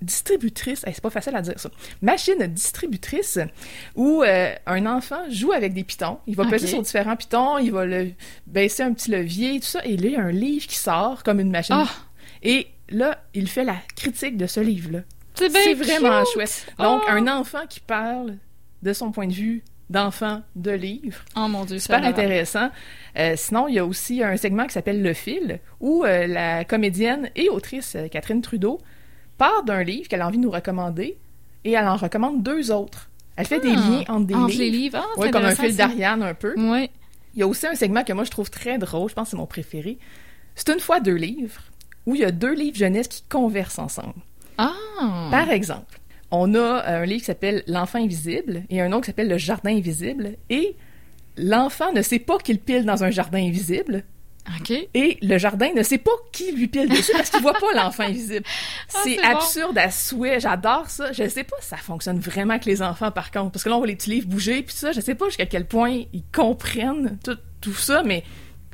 distributrice. 0.02 0.84
c'est 0.84 1.00
pas 1.00 1.10
facile 1.10 1.34
à 1.34 1.40
dire 1.40 1.58
ça. 1.58 1.70
Machine 2.02 2.46
distributrice, 2.48 3.38
où 3.94 4.22
un 4.22 4.86
enfant 4.86 5.22
joue 5.30 5.52
avec 5.52 5.72
des 5.72 5.84
pitons. 5.84 6.18
Il 6.26 6.36
va 6.36 6.44
peser 6.44 6.66
sur 6.66 6.82
différents 6.82 7.16
pitons, 7.16 7.58
il 7.58 7.72
va 7.72 7.86
le 7.86 8.10
baisser 8.46 8.82
un 8.82 8.92
petit 8.92 9.10
levier, 9.10 9.58
tout 9.60 9.66
ça. 9.66 9.84
Et 9.84 9.96
là, 9.96 10.06
il 10.06 10.12
y 10.12 10.16
a 10.16 10.22
un 10.22 10.32
livre 10.32 10.66
qui 10.66 10.76
sort 10.76 11.22
comme 11.22 11.40
une 11.40 11.50
machine. 11.50 11.76
Ah! 11.78 11.88
Et 12.42 12.66
là, 12.90 13.18
il 13.32 13.48
fait 13.48 13.64
la 13.64 13.76
critique 13.96 14.36
de 14.36 14.46
ce 14.46 14.60
livre-là. 14.60 15.00
C'est 15.34 15.74
vraiment 15.74 16.24
chouette. 16.32 16.66
Donc, 16.78 17.02
oh! 17.04 17.10
un 17.10 17.26
enfant 17.28 17.66
qui 17.68 17.80
parle 17.80 18.36
de 18.82 18.92
son 18.92 19.10
point 19.10 19.26
de 19.26 19.32
vue 19.32 19.64
d'enfants 19.90 20.42
de 20.56 20.70
livres. 20.70 21.18
Oh 21.36 21.48
mon 21.48 21.64
Dieu, 21.64 21.78
super 21.78 22.04
intéressant. 22.04 22.70
Euh, 23.18 23.34
sinon, 23.36 23.68
il 23.68 23.74
y 23.74 23.78
a 23.78 23.84
aussi 23.84 24.22
un 24.22 24.36
segment 24.36 24.66
qui 24.66 24.72
s'appelle 24.72 25.02
Le 25.02 25.12
fil, 25.12 25.60
où 25.80 26.04
euh, 26.04 26.26
la 26.26 26.64
comédienne 26.64 27.30
et 27.36 27.48
autrice 27.48 27.94
euh, 27.96 28.08
Catherine 28.08 28.40
Trudeau 28.40 28.80
part 29.36 29.64
d'un 29.64 29.82
livre 29.82 30.08
qu'elle 30.08 30.22
a 30.22 30.26
envie 30.26 30.38
de 30.38 30.42
nous 30.42 30.50
recommander 30.50 31.18
et 31.64 31.72
elle 31.72 31.86
en 31.86 31.96
recommande 31.96 32.42
deux 32.42 32.70
autres. 32.70 33.10
Elle 33.36 33.46
fait 33.46 33.60
des 33.60 33.74
ah, 33.76 33.90
liens 33.90 34.04
entre 34.08 34.26
des 34.26 34.34
livres. 34.34 34.58
les 34.58 34.70
livres. 34.70 35.06
Ah, 35.18 35.28
comme 35.30 35.44
un 35.44 35.54
fil 35.54 35.76
d'Ariane 35.76 36.22
un 36.22 36.34
peu. 36.34 36.54
Oui. 36.56 36.88
Il 37.34 37.40
y 37.40 37.42
a 37.42 37.48
aussi 37.48 37.66
un 37.66 37.74
segment 37.74 38.04
que 38.04 38.12
moi 38.12 38.24
je 38.24 38.30
trouve 38.30 38.48
très 38.48 38.78
drôle, 38.78 39.10
je 39.10 39.14
pense 39.14 39.26
que 39.26 39.30
c'est 39.30 39.36
mon 39.36 39.46
préféré. 39.46 39.98
C'est 40.54 40.68
une 40.68 40.78
fois 40.78 41.00
deux 41.00 41.16
livres 41.16 41.60
où 42.06 42.14
il 42.14 42.20
y 42.20 42.24
a 42.24 42.30
deux 42.30 42.54
livres 42.54 42.76
jeunesse 42.76 43.08
qui 43.08 43.22
conversent 43.28 43.80
ensemble. 43.80 44.14
Ah. 44.58 45.28
Par 45.30 45.50
exemple, 45.50 46.00
on 46.30 46.54
a 46.54 46.84
un 46.86 47.04
livre 47.04 47.20
qui 47.20 47.26
s'appelle 47.26 47.62
L'enfant 47.66 47.98
invisible 47.98 48.64
et 48.70 48.80
un 48.80 48.92
autre 48.92 49.02
qui 49.02 49.06
s'appelle 49.06 49.28
Le 49.28 49.38
jardin 49.38 49.76
invisible. 49.76 50.36
Et 50.50 50.76
l'enfant 51.36 51.92
ne 51.92 52.02
sait 52.02 52.18
pas 52.18 52.38
qu'il 52.38 52.58
pile 52.58 52.84
dans 52.84 53.04
un 53.04 53.10
jardin 53.10 53.38
invisible. 53.38 54.04
OK. 54.60 54.72
Et 54.92 55.16
le 55.22 55.38
jardin 55.38 55.70
ne 55.74 55.82
sait 55.82 55.98
pas 55.98 56.10
qui 56.30 56.52
lui 56.52 56.68
pile 56.68 56.88
dessus 56.88 57.12
parce 57.12 57.30
qu'il 57.30 57.40
voit 57.40 57.54
pas 57.54 57.72
l'enfant 57.74 58.02
invisible. 58.02 58.44
Ah, 58.94 59.00
c'est 59.02 59.22
absurde 59.22 59.78
à 59.78 59.90
souhait. 59.90 60.38
J'adore 60.38 60.88
ça. 60.88 61.12
Je 61.12 61.28
sais 61.28 61.44
pas 61.44 61.56
si 61.60 61.68
ça 61.68 61.76
fonctionne 61.76 62.18
vraiment 62.18 62.52
avec 62.52 62.64
les 62.64 62.82
enfants, 62.82 63.10
par 63.10 63.30
contre. 63.30 63.52
Parce 63.52 63.64
que 63.64 63.68
là, 63.68 63.76
on 63.76 63.78
voit 63.78 63.86
les 63.86 63.96
petits 63.96 64.10
livres 64.10 64.28
bouger, 64.28 64.62
puis 64.62 64.74
ça, 64.74 64.92
je 64.92 65.00
sais 65.00 65.14
pas 65.14 65.26
jusqu'à 65.26 65.46
quel 65.46 65.66
point 65.66 66.02
ils 66.12 66.22
comprennent 66.32 67.18
tout, 67.24 67.38
tout 67.60 67.74
ça, 67.74 68.02
mais 68.02 68.22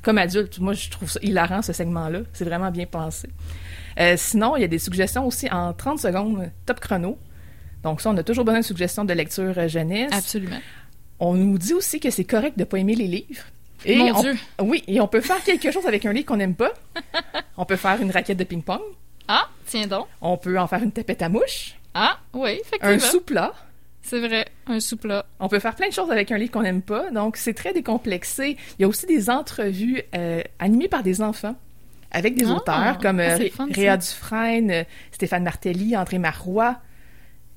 comme 0.02 0.18
adulte, 0.18 0.58
moi, 0.58 0.72
je 0.72 0.90
trouve 0.90 1.10
ça 1.10 1.20
hilarant, 1.22 1.62
ce 1.62 1.72
segment-là. 1.72 2.20
C'est 2.32 2.44
vraiment 2.44 2.70
bien 2.70 2.86
pensé. 2.86 3.28
Euh, 3.98 4.14
sinon, 4.16 4.56
il 4.56 4.60
y 4.60 4.64
a 4.64 4.68
des 4.68 4.78
suggestions 4.78 5.26
aussi 5.26 5.50
en 5.50 5.72
30 5.72 5.98
secondes, 5.98 6.50
top 6.66 6.80
chrono. 6.80 7.18
Donc 7.82 8.00
ça, 8.00 8.10
on 8.10 8.16
a 8.16 8.22
toujours 8.22 8.44
besoin 8.44 8.60
de 8.60 8.64
suggestions 8.64 9.04
de 9.04 9.12
lecture 9.14 9.54
euh, 9.56 9.68
jeunesse. 9.68 10.12
Absolument. 10.12 10.58
On 11.18 11.34
nous 11.34 11.58
dit 11.58 11.74
aussi 11.74 12.00
que 12.00 12.10
c'est 12.10 12.24
correct 12.24 12.56
de 12.56 12.62
ne 12.62 12.64
pas 12.66 12.78
aimer 12.78 12.94
les 12.94 13.06
livres 13.06 13.44
Et 13.84 13.96
Mon 13.96 14.14
on- 14.14 14.20
Dieu. 14.22 14.36
Oui, 14.60 14.82
et 14.86 15.00
on 15.00 15.08
peut 15.08 15.20
faire 15.20 15.42
quelque 15.42 15.70
chose 15.70 15.86
avec 15.86 16.04
un 16.06 16.12
livre 16.12 16.26
qu'on 16.26 16.36
n'aime 16.36 16.54
pas. 16.54 16.72
on 17.56 17.64
peut 17.64 17.76
faire 17.76 18.00
une 18.00 18.10
raquette 18.10 18.38
de 18.38 18.44
ping-pong. 18.44 18.80
Ah, 19.28 19.48
tiens 19.66 19.86
donc. 19.86 20.06
On 20.20 20.36
peut 20.36 20.58
en 20.58 20.66
faire 20.66 20.82
une 20.82 20.92
tapette 20.92 21.22
à 21.22 21.28
mouche. 21.28 21.74
Ah, 21.94 22.18
oui, 22.34 22.50
Un 22.50 22.52
effectivement. 22.92 22.98
sous-plat. 22.98 23.52
C'est 24.02 24.20
vrai, 24.20 24.46
un 24.66 24.80
sous-plat. 24.80 25.26
On 25.40 25.48
peut 25.48 25.58
faire 25.58 25.74
plein 25.74 25.88
de 25.88 25.92
choses 25.92 26.10
avec 26.10 26.32
un 26.32 26.38
livre 26.38 26.50
qu'on 26.50 26.62
n'aime 26.62 26.82
pas. 26.82 27.10
Donc, 27.10 27.36
c'est 27.36 27.52
très 27.54 27.72
décomplexé. 27.74 28.56
Il 28.78 28.82
y 28.82 28.84
a 28.84 28.88
aussi 28.88 29.06
des 29.06 29.28
entrevues 29.28 30.02
euh, 30.14 30.42
animées 30.58 30.88
par 30.88 31.02
des 31.02 31.20
enfants 31.22 31.54
avec 32.10 32.36
des 32.36 32.46
Ah, 32.46 32.54
auteurs 32.54 32.98
comme 32.98 33.20
ah, 33.20 33.38
euh, 33.38 33.48
fun. 33.50 33.68
Réa 33.70 33.96
Dufresne, 33.96 34.70
euh, 34.70 34.84
Stéphane 35.12 35.44
Martelly, 35.44 35.96
André 35.96 36.18
Marois. 36.18 36.78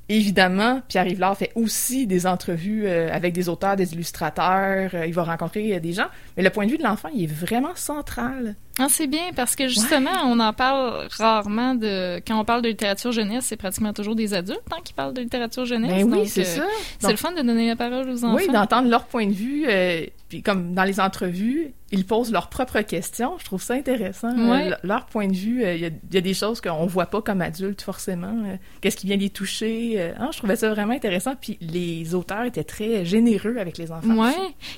Évidemment, 0.10 0.82
Pierre 0.90 1.08
Yvelard 1.08 1.38
fait 1.38 1.52
aussi 1.56 2.08
des 2.08 2.28
entrevues 2.28 2.86
euh, 2.86 3.10
avec 3.12 3.34
des 3.34 3.48
auteurs, 3.48 3.76
des 3.76 3.94
illustrateurs. 3.94 4.92
Il 5.06 5.14
va 5.14 5.24
rencontrer 5.24 5.80
des 5.80 5.94
gens. 5.94 6.08
Mais 6.36 6.44
le 6.44 6.50
point 6.50 6.66
de 6.66 6.72
vue 6.72 6.78
de 6.78 6.84
l'enfant, 6.84 7.10
il 7.16 7.24
est 7.24 7.34
vraiment 7.34 7.76
central. 7.76 8.56
Ah, 8.80 8.88
c'est 8.90 9.06
bien 9.06 9.32
parce 9.36 9.56
que 9.56 9.68
justement, 9.68 10.10
on 10.26 10.40
en 10.40 10.52
parle 10.52 11.08
rarement 11.18 11.76
de. 11.76 12.20
Quand 12.26 12.40
on 12.40 12.44
parle 12.44 12.64
de 12.64 12.70
littérature 12.70 13.12
jeunesse, 13.12 13.46
c'est 13.46 13.56
pratiquement 13.56 13.94
toujours 13.94 14.16
des 14.16 14.34
adultes 14.34 14.62
hein, 14.72 14.78
qui 14.84 14.94
parlent 14.94 15.14
de 15.14 15.22
littérature 15.22 15.66
jeunesse. 15.66 16.06
Ben 16.06 16.12
oui, 16.12 16.28
c'est 16.28 16.42
euh, 16.42 16.44
ça. 16.62 16.64
C'est 16.98 17.12
le 17.12 17.18
fun 17.18 17.32
de 17.34 17.44
donner 17.44 17.68
la 17.68 17.76
parole 17.76 18.10
aux 18.10 18.24
enfants. 18.26 18.36
Oui, 18.36 18.48
d'entendre 18.48 18.90
leur 18.90 19.06
point 19.06 19.28
de 19.28 19.32
vue. 19.34 19.66
euh, 19.68 20.06
puis 20.28 20.42
comme 20.42 20.74
dans 20.74 20.86
les 20.86 21.00
entrevues, 21.00 21.72
ils 21.92 22.04
posent 22.04 22.32
leurs 22.32 22.50
propres 22.50 22.82
questions. 22.82 23.34
Je 23.38 23.46
trouve 23.46 23.62
ça 23.62 23.76
intéressant. 23.76 24.36
Ouais. 24.50 24.66
Euh, 24.66 24.70
le- 24.82 24.88
leur 24.88 25.06
point 25.06 25.28
de 25.28 25.36
vue, 25.36 25.62
il 25.62 25.80
y, 25.82 25.86
a, 25.86 25.90
il 25.90 26.14
y 26.14 26.18
a 26.18 26.22
des 26.22 26.34
choses 26.34 26.60
qu'on 26.60 26.88
voit 26.88 27.06
pas 27.06 27.22
comme 27.22 27.42
adultes 27.42 27.84
forcément. 27.84 28.36
Qu'est-ce 28.82 28.98
qui 28.98 29.06
vient 29.06 29.18
les 29.18 29.30
toucher? 29.30 30.14
hein, 30.20 30.30
je 30.32 30.40
trouvais 30.40 30.56
ça 30.56 30.70
vraiment 30.72 30.94
intéressant. 30.94 31.36
Puis 31.40 31.60
les 31.62 32.16
auteurs 32.16 32.46
étaient 32.46 32.64
très 32.64 33.06
généreux 33.06 33.58
avec 33.60 33.78
les 33.78 33.92
enfants. 33.92 34.16
Ouais. 34.16 34.34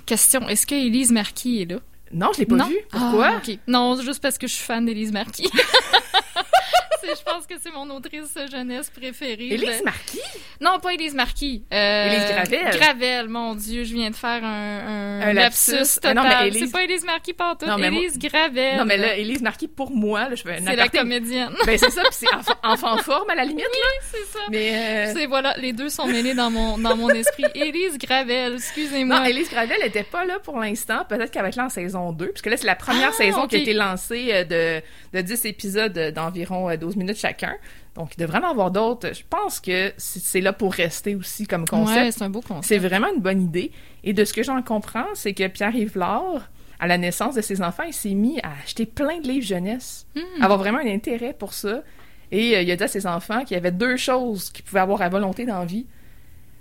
Question 0.06 0.50
est-ce 0.50 0.68
que 0.68 0.76
Élise 0.76 1.14
Marquis 1.14 1.62
est 1.62 1.72
là? 1.72 1.78
Non, 2.16 2.32
je 2.34 2.40
l'ai 2.40 2.46
pas 2.46 2.56
non? 2.56 2.68
vu. 2.68 2.78
Pourquoi? 2.90 3.42
Ah. 3.46 3.52
Non, 3.68 4.02
juste 4.02 4.22
parce 4.22 4.38
que 4.38 4.48
je 4.48 4.54
suis 4.54 4.64
fan 4.64 4.86
d'Élise 4.86 5.12
Marquis. 5.12 5.52
Je 7.08 7.24
pense 7.24 7.46
que 7.46 7.56
c'est 7.62 7.72
mon 7.72 7.90
autrice 7.92 8.38
jeunesse 8.52 8.90
préférée. 8.90 9.48
Élise 9.52 9.84
Marquis? 9.84 10.20
Non, 10.62 10.80
pas 10.80 10.94
Élise 10.94 11.14
Marquis. 11.14 11.64
Euh, 11.74 12.08
Élise 12.08 12.28
Gravel. 12.30 12.80
Gravel, 12.80 13.28
mon 13.30 13.56
Dieu, 13.56 13.84
je 13.84 13.94
viens 13.94 14.10
de 14.10 14.16
faire 14.16 14.44
un, 14.44 15.20
un, 15.20 15.22
Un 15.22 15.34
lapsus, 15.34 15.72
lapsus. 15.72 15.96
total. 15.96 16.18
Ah 16.18 16.22
non, 16.22 16.30
mais 16.30 16.48
Élise- 16.50 16.66
C'est 16.66 16.72
pas 16.72 16.84
Élise 16.84 17.04
Marquis 17.06 17.34
partout, 17.34 17.66
Non, 17.66 17.78
mais 17.78 17.92
moi- 17.92 18.02
Élise 18.02 18.18
Gravel. 18.20 18.78
Non, 18.78 18.86
mais 18.86 18.98
là, 18.98 19.16
Élise 19.18 19.42
Marquis, 19.42 19.68
pour 19.68 19.92
moi, 19.92 20.30
là, 20.30 20.36
je 20.36 20.44
fais 20.44 20.58
un 20.58 20.66
c'est 20.66 20.76
la 20.76 20.88
comédienne. 20.88 21.50
Ben, 21.66 21.78
c'est 21.78 21.92
ça, 21.92 22.02
puis 22.04 22.12
c'est 22.14 22.34
enfant, 22.34 22.54
enfant 22.64 22.98
forme 22.98 23.30
à 23.30 23.36
la 23.36 23.44
limite, 23.46 23.64
là. 23.66 24.06
c'est 24.12 24.26
ça. 24.38 24.40
Mais, 24.50 24.72
euh, 25.10 25.14
C'est 25.14 25.26
voilà, 25.26 25.56
les 25.58 25.74
deux 25.74 25.90
sont 25.90 26.08
mêlés 26.08 26.34
dans 26.34 26.50
mon 26.52 26.78
dans 26.78 26.96
mon 26.96 27.10
esprit. 27.10 27.46
Élise 27.56 27.98
Gravel, 27.98 28.56
excusez-moi. 28.56 29.20
Non, 29.20 29.26
Élise 29.26 29.50
Gravel 29.50 29.78
n'était 29.84 30.04
pas 30.04 30.26
là 30.26 30.40
pour 30.40 30.60
l'instant. 30.60 31.04
Peut-être 31.08 31.32
qu'elle 31.32 31.42
va 31.44 31.50
être 31.50 31.56
là 31.56 31.66
en 31.66 31.70
saison 31.70 32.12
2, 32.12 32.28
puisque 32.30 32.48
là, 32.48 32.58
c'est 32.58 32.66
la 32.68 32.76
première 32.76 33.10
Ah, 33.14 33.18
saison 33.18 33.48
qui 33.48 33.56
a 33.56 33.60
été 33.60 33.74
lancée 33.74 34.30
euh, 34.32 34.44
de, 34.44 35.18
de 35.18 35.22
10 35.22 35.46
épisodes 35.46 36.12
d'environ 36.14 36.70
euh, 36.70 36.78
12 36.96 37.04
minutes 37.04 37.18
chacun. 37.18 37.54
Donc, 37.96 38.14
il 38.18 38.22
devrait 38.22 38.40
en 38.40 38.50
avoir 38.52 38.72
d'autres. 38.72 39.14
Je 39.14 39.24
pense 39.30 39.60
que 39.60 39.94
c'est 39.98 40.42
là 40.42 40.54
pour 40.54 40.74
rester 40.74 41.16
aussi 41.16 41.46
comme 41.48 41.62
ouais, 41.62 41.68
concept. 41.70 42.18
c'est 42.18 42.24
un 42.24 42.30
beau 42.30 42.42
concept. 42.42 42.66
c'est 42.66 42.78
vraiment 42.78 43.08
une 43.14 43.22
bonne 43.22 43.42
idée. 43.42 43.72
Et 44.04 44.14
de 44.14 44.26
ce 44.26 44.34
que 44.34 44.44
j'en 44.44 44.62
comprends, 44.62 45.06
c'est 45.14 45.34
que 45.34 45.48
Pierre 45.48 45.76
Yvelard, 45.76 46.50
à 46.80 46.88
la 46.88 46.98
naissance 46.98 47.36
de 47.36 47.42
ses 47.42 47.62
enfants, 47.62 47.84
il 47.84 47.94
s'est 47.94 48.14
mis 48.14 48.40
à 48.42 48.52
acheter 48.64 48.86
plein 48.86 49.20
de 49.20 49.28
livres 49.28 49.46
jeunesse, 49.46 50.06
Hmm. 50.16 50.42
avoir 50.44 50.60
vraiment 50.60 50.80
un 50.80 50.88
intérêt 50.88 51.34
pour 51.34 51.54
ça. 51.54 51.84
Et 52.32 52.56
euh, 52.58 52.62
il 52.64 52.72
a 52.72 52.76
dit 52.76 52.84
à 52.84 52.88
ses 52.88 53.06
enfants 53.08 53.44
qu'il 53.46 53.56
y 53.56 53.58
avait 53.58 53.72
deux 53.72 53.96
choses 53.98 54.50
qu'il 54.50 54.66
pouvait 54.66 54.82
avoir 54.82 55.02
à 55.02 55.10
volonté 55.10 55.46
dans 55.46 55.60
la 55.60 55.66
vie 55.66 55.86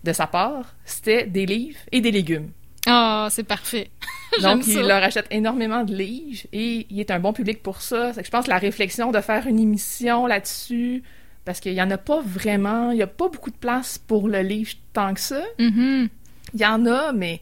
de 0.04 0.12
sa 0.12 0.26
part, 0.26 0.76
c'était 0.84 1.26
des 1.26 1.46
livres 1.46 1.78
et 1.90 2.00
des 2.02 2.10
légumes. 2.12 2.50
Ah, 2.86 3.28
c'est 3.30 3.44
parfait. 3.44 3.90
Donc, 4.42 4.66
il 4.66 4.74
ça. 4.74 4.82
leur 4.82 5.02
achète 5.02 5.26
énormément 5.30 5.84
de 5.84 5.94
livres 5.94 6.42
et 6.52 6.86
il 6.90 7.00
est 7.00 7.10
un 7.10 7.20
bon 7.20 7.32
public 7.32 7.62
pour 7.62 7.80
ça. 7.80 8.12
C'est 8.12 8.20
que 8.20 8.26
je 8.26 8.30
pense 8.30 8.44
que 8.46 8.50
la 8.50 8.58
réflexion 8.58 9.12
de 9.12 9.20
faire 9.20 9.46
une 9.46 9.58
émission 9.58 10.26
là-dessus, 10.26 11.02
parce 11.44 11.60
qu'il 11.60 11.74
y 11.74 11.82
en 11.82 11.90
a 11.90 11.98
pas 11.98 12.20
vraiment, 12.20 12.90
il 12.90 12.98
y 12.98 13.02
a 13.02 13.06
pas 13.06 13.28
beaucoup 13.28 13.50
de 13.50 13.56
place 13.56 13.98
pour 13.98 14.28
le 14.28 14.40
livre 14.40 14.72
tant 14.92 15.14
que 15.14 15.20
ça. 15.20 15.42
Mhm. 15.58 16.08
Il 16.54 16.60
y 16.60 16.66
en 16.66 16.86
a, 16.86 17.12
mais 17.12 17.40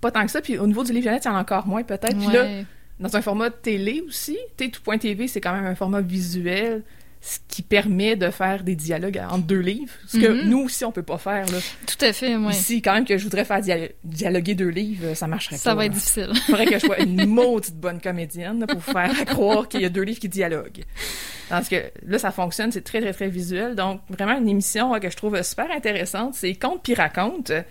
pas 0.00 0.10
tant 0.10 0.24
que 0.24 0.30
ça. 0.30 0.40
Puis 0.40 0.58
au 0.58 0.66
niveau 0.66 0.84
du 0.84 0.92
livre 0.92 1.04
jeunesse, 1.04 1.22
il 1.24 1.28
y 1.28 1.30
en 1.30 1.36
a 1.36 1.40
encore 1.40 1.66
moins 1.66 1.82
peut-être. 1.82 2.16
Puis 2.16 2.32
là, 2.32 2.46
dans 3.00 3.16
un 3.16 3.22
format 3.22 3.50
de 3.50 3.54
télé 3.54 4.02
aussi, 4.06 4.36
T2.tv, 4.58 5.28
c'est 5.28 5.40
quand 5.40 5.52
même 5.52 5.66
un 5.66 5.74
format 5.74 6.00
visuel, 6.00 6.82
ce 7.20 7.38
qui 7.48 7.62
permet 7.62 8.14
de 8.16 8.30
faire 8.30 8.62
des 8.62 8.76
dialogues 8.76 9.20
entre 9.30 9.44
deux 9.46 9.58
livres. 9.60 9.92
Ce 10.06 10.18
que 10.18 10.28
Mhm. 10.28 10.48
nous 10.48 10.58
aussi, 10.64 10.84
on 10.84 10.92
peut 10.92 11.02
pas 11.02 11.18
faire. 11.18 11.44
Là. 11.46 11.58
Tout 11.86 12.04
à 12.04 12.12
fait, 12.12 12.36
ouais. 12.36 12.52
Ici, 12.52 12.80
quand 12.80 12.94
même, 12.94 13.04
que 13.04 13.18
je 13.18 13.24
voudrais 13.24 13.44
faire 13.44 13.60
dia- 13.60 13.88
dialoguer 14.04 14.54
deux 14.54 14.68
livres, 14.68 15.14
ça 15.14 15.26
marcherait 15.26 15.56
pas. 15.56 15.62
Ça 15.62 15.74
va 15.74 15.86
être 15.86 15.92
difficile. 15.92 16.28
Il 16.32 16.40
faudrait 16.42 16.66
que 16.66 16.78
je 16.78 16.86
sois 16.86 17.00
une 17.00 17.26
maudite 17.26 17.76
bonne 17.76 18.00
comédienne 18.00 18.64
pour 18.68 18.82
faire 18.84 19.12
croire 19.26 19.68
qu'il 19.68 19.80
y 19.80 19.84
a 19.84 19.88
deux 19.88 20.02
livres 20.02 20.20
qui 20.20 20.28
dialoguent. 20.28 20.84
Parce 21.48 21.68
que 21.68 21.76
là, 22.06 22.18
ça 22.18 22.30
fonctionne, 22.30 22.70
c'est 22.72 22.82
très, 22.82 23.00
très, 23.00 23.12
très 23.12 23.28
visuel. 23.28 23.74
Donc, 23.74 24.00
vraiment 24.08 24.38
une 24.38 24.48
émission 24.48 24.94
euh, 24.94 24.98
que 24.98 25.10
je 25.10 25.16
trouve 25.16 25.42
super 25.42 25.70
intéressante. 25.70 26.34
C'est 26.34 26.54
Conte 26.54 26.82
puis 26.82 26.94
raconte, 26.94 27.50
euh, 27.50 27.62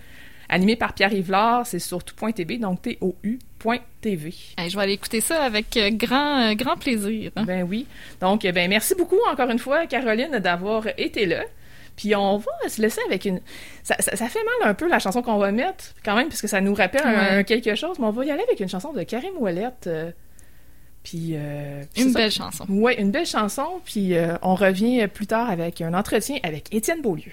animé 0.48 0.76
par 0.76 0.92
Pierre 0.94 1.12
Yvelard. 1.12 1.66
C'est 1.66 1.78
sur 1.78 2.02
tout.tv, 2.04 2.58
donc 2.58 2.82
T-O-U.tv. 2.82 4.34
Hey, 4.56 4.70
je 4.70 4.76
vais 4.76 4.82
aller 4.82 4.92
écouter 4.94 5.20
ça 5.20 5.42
avec 5.42 5.76
euh, 5.76 5.90
grand, 5.90 6.50
euh, 6.50 6.54
grand 6.54 6.76
plaisir. 6.76 7.30
hein. 7.36 7.44
Ben 7.44 7.62
oui. 7.62 7.86
Donc, 8.20 8.44
eh 8.44 8.52
ben 8.52 8.68
merci 8.68 8.94
beaucoup 8.94 9.18
encore 9.30 9.50
une 9.50 9.58
fois, 9.58 9.86
Caroline, 9.86 10.38
d'avoir 10.38 10.86
été 10.96 11.26
là. 11.26 11.42
Puis 11.96 12.14
on 12.14 12.38
va 12.38 12.68
se 12.68 12.80
laisser 12.80 13.00
avec 13.06 13.24
une... 13.24 13.40
Ça, 13.82 13.96
ça- 13.98 14.14
ça 14.14 14.28
fait 14.28 14.38
mal 14.60 14.70
un 14.70 14.74
peu 14.74 14.88
la 14.88 15.00
chanson 15.00 15.20
qu'on 15.20 15.38
va 15.38 15.50
mettre, 15.50 15.94
quand 16.04 16.14
même, 16.14 16.28
puisque 16.28 16.48
ça 16.48 16.60
nous 16.60 16.72
rappelle 16.74 17.02
un- 17.04 17.10
Ouais. 17.12 17.28
un 17.38 17.42
quelque 17.42 17.74
chose, 17.74 17.98
mais 17.98 18.06
on 18.06 18.10
va 18.10 18.24
y 18.24 18.30
aller 18.30 18.44
avec 18.44 18.60
une 18.60 18.68
chanson 18.68 18.92
de 18.92 19.02
Karim 19.02 19.32
Ouellette. 19.38 19.88
euh, 19.88 20.12
puis... 21.02 21.30
euh, 21.32 21.82
puis 21.92 22.04
Une 22.04 22.12
ça. 22.12 22.18
belle 22.20 22.30
chanson. 22.30 22.66
Ouais, 22.68 23.00
une 23.00 23.10
belle 23.10 23.26
chanson, 23.26 23.80
puis 23.84 24.14
euh, 24.14 24.36
on 24.42 24.54
revient 24.54 25.08
plus 25.08 25.26
tard 25.26 25.50
avec 25.50 25.80
un 25.80 25.92
entretien 25.92 26.38
avec 26.44 26.72
Étienne 26.72 27.02
Beaulieu. 27.02 27.32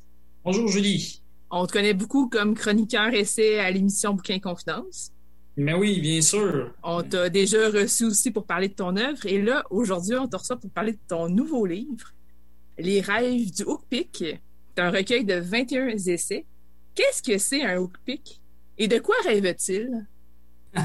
Bonjour 0.43 0.67
Julie. 0.67 1.21
On 1.51 1.67
te 1.67 1.73
connaît 1.73 1.93
beaucoup 1.93 2.27
comme 2.27 2.55
chroniqueur 2.55 3.13
essai 3.13 3.59
à 3.59 3.69
l'émission 3.69 4.15
Bouquins 4.15 4.35
et 4.35 4.39
Confidences. 4.39 5.11
Mais 5.55 5.73
oui, 5.75 5.99
bien 5.99 6.21
sûr. 6.21 6.73
On 6.81 7.03
t'a 7.03 7.29
déjà 7.29 7.69
reçu 7.69 8.05
aussi 8.05 8.31
pour 8.31 8.45
parler 8.47 8.69
de 8.69 8.73
ton 8.73 8.95
œuvre. 8.97 9.23
Et 9.25 9.39
là, 9.39 9.63
aujourd'hui, 9.69 10.15
on 10.15 10.27
te 10.27 10.35
reçoit 10.37 10.57
pour 10.57 10.71
parler 10.71 10.93
de 10.93 10.99
ton 11.07 11.29
nouveau 11.29 11.65
livre, 11.67 12.13
Les 12.79 13.01
rêves 13.01 13.51
du 13.51 13.63
Hookpick. 13.63 14.17
C'est 14.17 14.81
un 14.81 14.89
recueil 14.89 15.25
de 15.25 15.35
21 15.35 15.89
essais. 15.89 16.45
Qu'est-ce 16.95 17.21
que 17.21 17.37
c'est 17.37 17.63
un 17.63 17.77
Hookpick? 17.77 18.41
Et 18.79 18.87
de 18.87 18.97
quoi 18.97 19.15
rêve-t-il? 19.23 20.07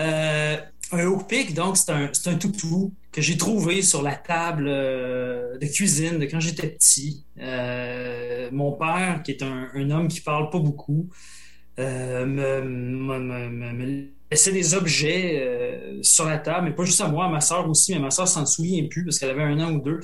Euh, 0.00 0.56
un 0.92 1.06
hookpick, 1.06 1.54
donc, 1.54 1.76
c'est 1.76 1.90
un, 1.90 2.10
c'est 2.12 2.30
un 2.30 2.36
toutou 2.36 2.92
que 3.12 3.20
j'ai 3.20 3.36
trouvé 3.36 3.82
sur 3.82 4.02
la 4.02 4.14
table 4.14 4.66
euh, 4.68 5.58
de 5.58 5.66
cuisine 5.66 6.18
de 6.18 6.24
quand 6.26 6.40
j'étais 6.40 6.68
petit. 6.68 7.24
Euh, 7.38 8.48
mon 8.52 8.72
père, 8.72 9.22
qui 9.22 9.32
est 9.32 9.42
un, 9.42 9.68
un 9.74 9.90
homme 9.90 10.08
qui 10.08 10.20
parle 10.20 10.50
pas 10.50 10.58
beaucoup, 10.58 11.08
euh, 11.78 12.26
me, 12.26 12.60
me, 12.62 13.18
me, 13.48 13.72
me- 13.72 14.08
laissait 14.30 14.52
des 14.52 14.74
objets 14.74 15.38
euh, 15.40 15.98
sur 16.02 16.26
la 16.26 16.36
table, 16.38 16.66
mais 16.68 16.74
pas 16.74 16.84
juste 16.84 17.00
à 17.00 17.08
moi, 17.08 17.26
à 17.26 17.28
ma 17.30 17.40
sœur 17.40 17.68
aussi, 17.68 17.94
mais 17.94 17.98
ma 18.00 18.10
sœur 18.10 18.28
s'en 18.28 18.44
souvient 18.44 18.86
plus 18.88 19.04
parce 19.04 19.18
qu'elle 19.18 19.30
avait 19.30 19.42
un 19.42 19.58
an 19.60 19.72
ou 19.72 19.80
deux. 19.80 20.00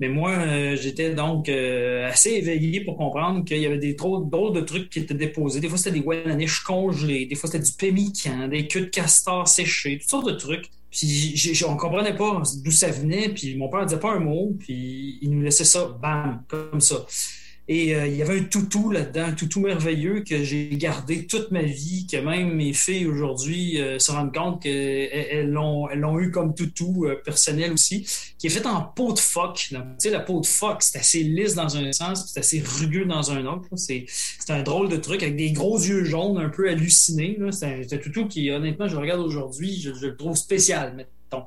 Mais 0.00 0.08
moi, 0.08 0.30
euh, 0.32 0.76
j'étais 0.76 1.14
donc 1.14 1.48
assez 1.48 2.30
éveillé 2.30 2.80
pour 2.84 2.96
comprendre 2.96 3.44
qu'il 3.44 3.58
y 3.58 3.66
avait 3.66 3.78
des 3.78 3.96
trop 3.96 4.20
drôles 4.24 4.54
de 4.54 4.60
trucs 4.60 4.88
qui 4.90 5.00
étaient 5.00 5.14
déposés. 5.14 5.60
Des 5.60 5.68
fois, 5.68 5.78
c'était 5.78 5.92
des 5.98 6.00
guananiches 6.00 6.60
congelés, 6.60 7.26
des 7.26 7.34
fois, 7.34 7.50
c'était 7.50 7.64
du 7.64 7.72
pémican, 7.72 8.48
des 8.48 8.66
queues 8.66 8.82
de 8.82 8.86
castor 8.86 9.46
séchées, 9.48 9.98
toutes 10.00 10.10
sortes 10.10 10.26
de 10.26 10.32
trucs. 10.36 10.70
Puis 10.90 11.06
j'ai- 11.36 11.52
j'ai- 11.54 11.64
on 11.66 11.76
comprenait 11.76 12.16
pas 12.16 12.42
d'où 12.64 12.70
ça 12.70 12.90
venait, 12.90 13.28
puis 13.28 13.56
mon 13.56 13.68
père 13.68 13.84
disait 13.84 14.00
pas 14.00 14.12
un 14.12 14.20
mot, 14.20 14.54
puis 14.58 15.18
il 15.20 15.30
nous 15.30 15.42
laissait 15.42 15.64
ça, 15.64 15.86
bam, 16.00 16.42
comme 16.48 16.80
ça. 16.80 17.04
Et 17.68 17.96
euh, 17.96 18.06
il 18.06 18.14
y 18.14 18.22
avait 18.22 18.38
un 18.38 18.44
toutou 18.44 18.92
là-dedans, 18.92 19.24
un 19.24 19.32
toutou 19.32 19.60
merveilleux 19.60 20.22
que 20.22 20.44
j'ai 20.44 20.68
gardé 20.68 21.26
toute 21.26 21.50
ma 21.50 21.62
vie, 21.62 22.06
que 22.06 22.16
même 22.16 22.54
mes 22.54 22.72
filles 22.72 23.06
aujourd'hui 23.06 23.80
euh, 23.80 23.98
se 23.98 24.12
rendent 24.12 24.32
compte 24.32 24.62
qu'elles 24.62 25.50
l'ont, 25.50 25.88
elles 25.88 25.98
l'ont 25.98 26.20
eu 26.20 26.30
comme 26.30 26.54
toutou 26.54 27.06
euh, 27.06 27.16
personnel 27.24 27.72
aussi, 27.72 28.06
qui 28.38 28.46
est 28.46 28.50
fait 28.50 28.66
en 28.66 28.82
peau 28.82 29.12
de 29.12 29.18
phoque. 29.18 29.66
Tu 29.70 29.76
sais, 29.98 30.10
la 30.10 30.20
peau 30.20 30.40
de 30.40 30.46
phoque, 30.46 30.82
c'est 30.82 30.98
assez 30.98 31.24
lisse 31.24 31.56
dans 31.56 31.76
un 31.76 31.90
sens, 31.90 32.30
c'est 32.32 32.38
assez 32.38 32.62
rugueux 32.64 33.04
dans 33.04 33.32
un 33.32 33.44
autre. 33.46 33.66
C'est, 33.74 34.06
un 34.48 34.62
drôle 34.62 34.88
de 34.88 34.96
truc 34.96 35.24
avec 35.24 35.34
des 35.34 35.50
gros 35.50 35.76
yeux 35.76 36.04
jaunes, 36.04 36.38
un 36.38 36.48
peu 36.48 36.68
hallucinés. 36.70 37.36
C'est, 37.50 37.66
un, 37.66 37.80
un 37.80 37.98
toutou 37.98 38.28
qui, 38.28 38.48
honnêtement, 38.52 38.86
je 38.86 38.94
le 38.94 39.00
regarde 39.00 39.20
aujourd'hui, 39.20 39.80
je, 39.80 39.92
je 39.92 40.06
le 40.06 40.16
trouve 40.16 40.36
spécial, 40.36 40.94
mettons. 40.94 41.44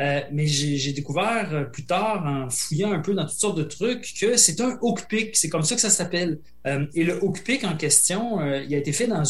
Euh, 0.00 0.20
mais 0.32 0.46
j'ai 0.46 0.92
découvert 0.92 1.48
euh, 1.52 1.64
plus 1.64 1.84
tard, 1.84 2.24
en 2.26 2.50
fouillant 2.50 2.92
un 2.92 2.98
peu 2.98 3.14
dans 3.14 3.24
toutes 3.24 3.38
sortes 3.38 3.58
de 3.58 3.62
trucs, 3.62 4.12
que 4.20 4.36
c'est 4.36 4.60
un 4.60 4.76
hook 4.82 5.06
pick. 5.08 5.36
C'est 5.36 5.48
comme 5.48 5.62
ça 5.62 5.74
que 5.76 5.80
ça 5.80 5.90
s'appelle. 5.90 6.40
Euh, 6.66 6.86
et 6.94 7.04
le 7.04 7.22
hook 7.22 7.42
pick 7.44 7.64
en 7.64 7.76
question, 7.76 8.44
il 8.44 8.74
a 8.74 8.78
été 8.78 8.92
fait 8.92 9.06
dans 9.06 9.22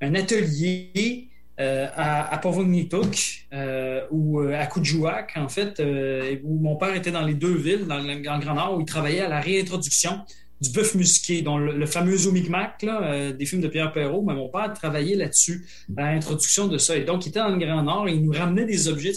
un 0.00 0.14
atelier 0.14 1.28
à, 1.58 2.34
à 2.34 2.38
Povognituk 2.38 3.48
ou 4.10 4.40
à 4.40 4.66
Kujuak, 4.66 5.32
en 5.36 5.48
fait, 5.48 5.80
où 6.42 6.58
mon 6.58 6.76
père 6.76 6.94
était 6.94 7.10
dans 7.10 7.22
les 7.22 7.34
deux 7.34 7.54
villes, 7.54 7.86
dans 7.86 7.98
le 7.98 8.20
Grand 8.20 8.38
Nord, 8.38 8.76
où 8.76 8.80
il 8.80 8.86
travaillait 8.86 9.20
à 9.20 9.28
la 9.28 9.40
réintroduction 9.40 10.20
du 10.62 10.70
bœuf 10.70 10.94
musqué, 10.94 11.42
dont 11.42 11.58
le, 11.58 11.86
fameux 11.86 12.28
Omicmac, 12.28 12.82
là, 12.82 13.02
euh, 13.02 13.32
des 13.32 13.46
films 13.46 13.62
de 13.62 13.68
Pierre 13.68 13.92
Perrault, 13.92 14.22
mais 14.22 14.34
mon 14.34 14.48
père 14.48 14.72
travaillait 14.72 15.16
là-dessus, 15.16 15.66
à 15.96 16.14
l'introduction 16.14 16.68
de 16.68 16.78
ça. 16.78 16.96
Et 16.96 17.04
donc, 17.04 17.26
il 17.26 17.30
était 17.30 17.40
dans 17.40 17.48
le 17.48 17.58
Grand 17.58 17.82
Nord 17.82 18.08
et 18.08 18.12
il 18.12 18.22
nous 18.22 18.32
ramenait 18.32 18.64
des 18.64 18.86
objets. 18.86 19.12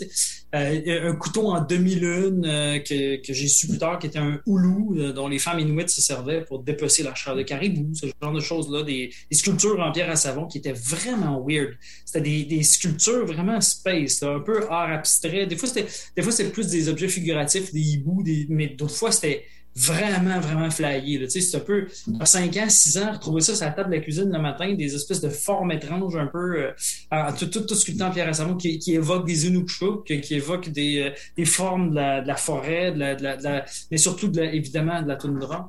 Euh, 0.55 1.11
un 1.11 1.15
couteau 1.15 1.49
en 1.49 1.63
demi-lune 1.63 2.45
euh, 2.45 2.79
que, 2.79 3.33
j'ai 3.33 3.47
su 3.47 3.67
plus 3.67 3.77
tard, 3.77 3.99
qui 3.99 4.07
était 4.07 4.17
un 4.19 4.39
houlou, 4.47 4.95
dont 5.13 5.27
les 5.27 5.37
femmes 5.37 5.59
inuites 5.59 5.89
se 5.89 6.01
servaient 6.01 6.43
pour 6.43 6.63
dépecer 6.63 7.03
la 7.03 7.13
chair 7.13 7.35
de 7.35 7.43
caribou, 7.43 7.93
ce 7.93 8.07
genre 8.21 8.33
de 8.33 8.39
choses-là, 8.39 8.81
des, 8.81 9.11
sculptures 9.31 9.79
en 9.79 9.91
pierre 9.91 10.09
à 10.09 10.15
savon 10.15 10.47
qui 10.47 10.57
étaient 10.57 10.73
vraiment 10.73 11.45
weird. 11.45 11.75
C'était 12.05 12.43
des, 12.43 12.63
sculptures 12.63 13.25
vraiment 13.25 13.61
space, 13.61 14.23
un 14.23 14.39
peu 14.39 14.65
art 14.71 14.91
abstrait. 14.91 15.45
Des 15.45 15.57
fois, 15.57 15.69
c'était, 15.69 15.87
des 16.15 16.23
fois, 16.23 16.31
c'était 16.31 16.49
plus 16.49 16.67
des 16.67 16.89
objets 16.89 17.07
figuratifs, 17.07 17.71
des 17.71 17.81
hiboux, 17.81 18.23
mais 18.49 18.69
d'autres 18.69 18.95
fois, 18.95 19.11
c'était 19.11 19.45
vraiment, 19.75 20.39
vraiment 20.39 20.69
flyé. 20.69 21.27
C'est 21.29 21.57
un 21.57 21.59
peu, 21.59 21.87
à 22.19 22.25
5 22.25 22.55
ans, 22.57 22.69
6 22.69 22.97
ans, 22.97 23.11
retrouver 23.13 23.41
ça 23.41 23.55
sur 23.55 23.65
la 23.65 23.71
table 23.71 23.89
de 23.89 23.95
la 23.95 24.01
cuisine 24.01 24.31
le 24.31 24.39
matin, 24.39 24.73
des 24.73 24.95
espèces 24.95 25.21
de 25.21 25.29
formes 25.29 25.71
étranges 25.71 26.15
un 26.15 26.27
peu, 26.27 26.71
euh, 27.13 27.31
tout, 27.37 27.47
tout, 27.47 27.61
tout 27.61 27.75
sculpté 27.75 28.03
en 28.03 28.11
pierre 28.11 28.33
savon 28.33 28.55
qui, 28.55 28.79
qui 28.79 28.93
évoque 28.93 29.25
des 29.27 29.47
Inuksuk, 29.47 30.05
qui, 30.05 30.21
qui 30.21 30.35
évoque 30.35 30.69
des, 30.69 30.99
euh, 30.99 31.09
des 31.35 31.45
formes 31.45 31.91
de 31.91 31.95
la, 32.27 32.35
forêt, 32.35 32.91
de 32.93 32.99
la, 32.99 33.65
mais 33.91 33.97
surtout, 33.97 34.29
de 34.29 34.41
la, 34.41 34.53
évidemment, 34.53 35.01
de 35.01 35.07
la 35.07 35.15
toundra. 35.15 35.67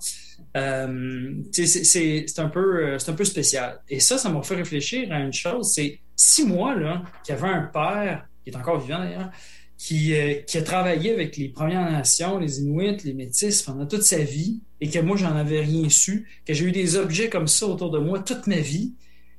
Euh, 0.56 1.34
c'est 1.52 2.38
un 2.38 2.48
peu 2.48 2.86
euh, 2.86 2.98
un 3.06 3.12
peu 3.12 3.24
spécial. 3.24 3.80
Et 3.88 4.00
ça, 4.00 4.16
ça 4.16 4.30
m'a 4.30 4.42
fait 4.42 4.54
réfléchir 4.54 5.12
à 5.12 5.20
une 5.20 5.32
chose, 5.32 5.72
c'est 5.74 6.00
si 6.14 6.46
moi, 6.46 6.74
là, 6.74 7.02
qui 7.24 7.32
avait 7.32 7.48
un 7.48 7.62
père, 7.62 8.26
qui 8.42 8.50
est 8.50 8.56
encore 8.56 8.80
vivant 8.80 8.98
d'ailleurs, 8.98 9.30
qui, 9.78 10.14
euh, 10.14 10.34
qui, 10.46 10.58
a 10.58 10.62
travaillé 10.62 11.12
avec 11.12 11.36
les 11.36 11.48
Premières 11.48 11.90
Nations, 11.90 12.38
les 12.38 12.60
Inuits, 12.60 12.96
les 13.04 13.12
Métis 13.12 13.62
pendant 13.62 13.86
toute 13.86 14.02
sa 14.02 14.18
vie, 14.18 14.60
et 14.80 14.88
que 14.88 14.98
moi, 14.98 15.16
j'en 15.16 15.34
avais 15.36 15.60
rien 15.60 15.88
su, 15.88 16.26
que 16.44 16.54
j'ai 16.54 16.64
eu 16.66 16.72
des 16.72 16.96
objets 16.96 17.28
comme 17.28 17.48
ça 17.48 17.66
autour 17.66 17.90
de 17.90 17.98
moi 17.98 18.20
toute 18.20 18.46
ma 18.46 18.56
vie, 18.56 18.94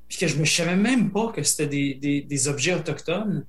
puis 0.07 0.17
que 0.19 0.27
je 0.27 0.37
ne 0.37 0.45
savais 0.45 0.75
même 0.75 1.11
pas 1.11 1.31
que 1.31 1.43
c'était 1.43 1.67
des, 1.95 2.21
des, 2.21 2.47
objets 2.47 2.73
autochtones. 2.73 3.45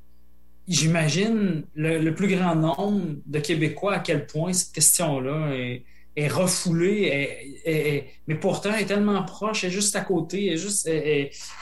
J'imagine 0.67 1.65
le, 1.75 2.11
plus 2.11 2.29
grand 2.29 2.57
nombre 2.57 3.17
de 3.27 3.39
Québécois 3.39 3.95
à 3.97 3.99
quel 4.01 4.27
point 4.27 4.53
cette 4.53 4.73
question-là 4.73 5.55
est, 5.55 6.29
refoulée, 6.29 7.31
est, 7.65 8.07
mais 8.27 8.35
pourtant 8.35 8.71
elle 8.75 8.83
est 8.83 8.87
tellement 8.87 9.23
proche, 9.23 9.63
elle 9.63 9.71
est 9.71 9.73
juste 9.73 9.95
à 9.95 10.01
côté, 10.01 10.49
elle 10.49 10.59
juste, 10.59 10.91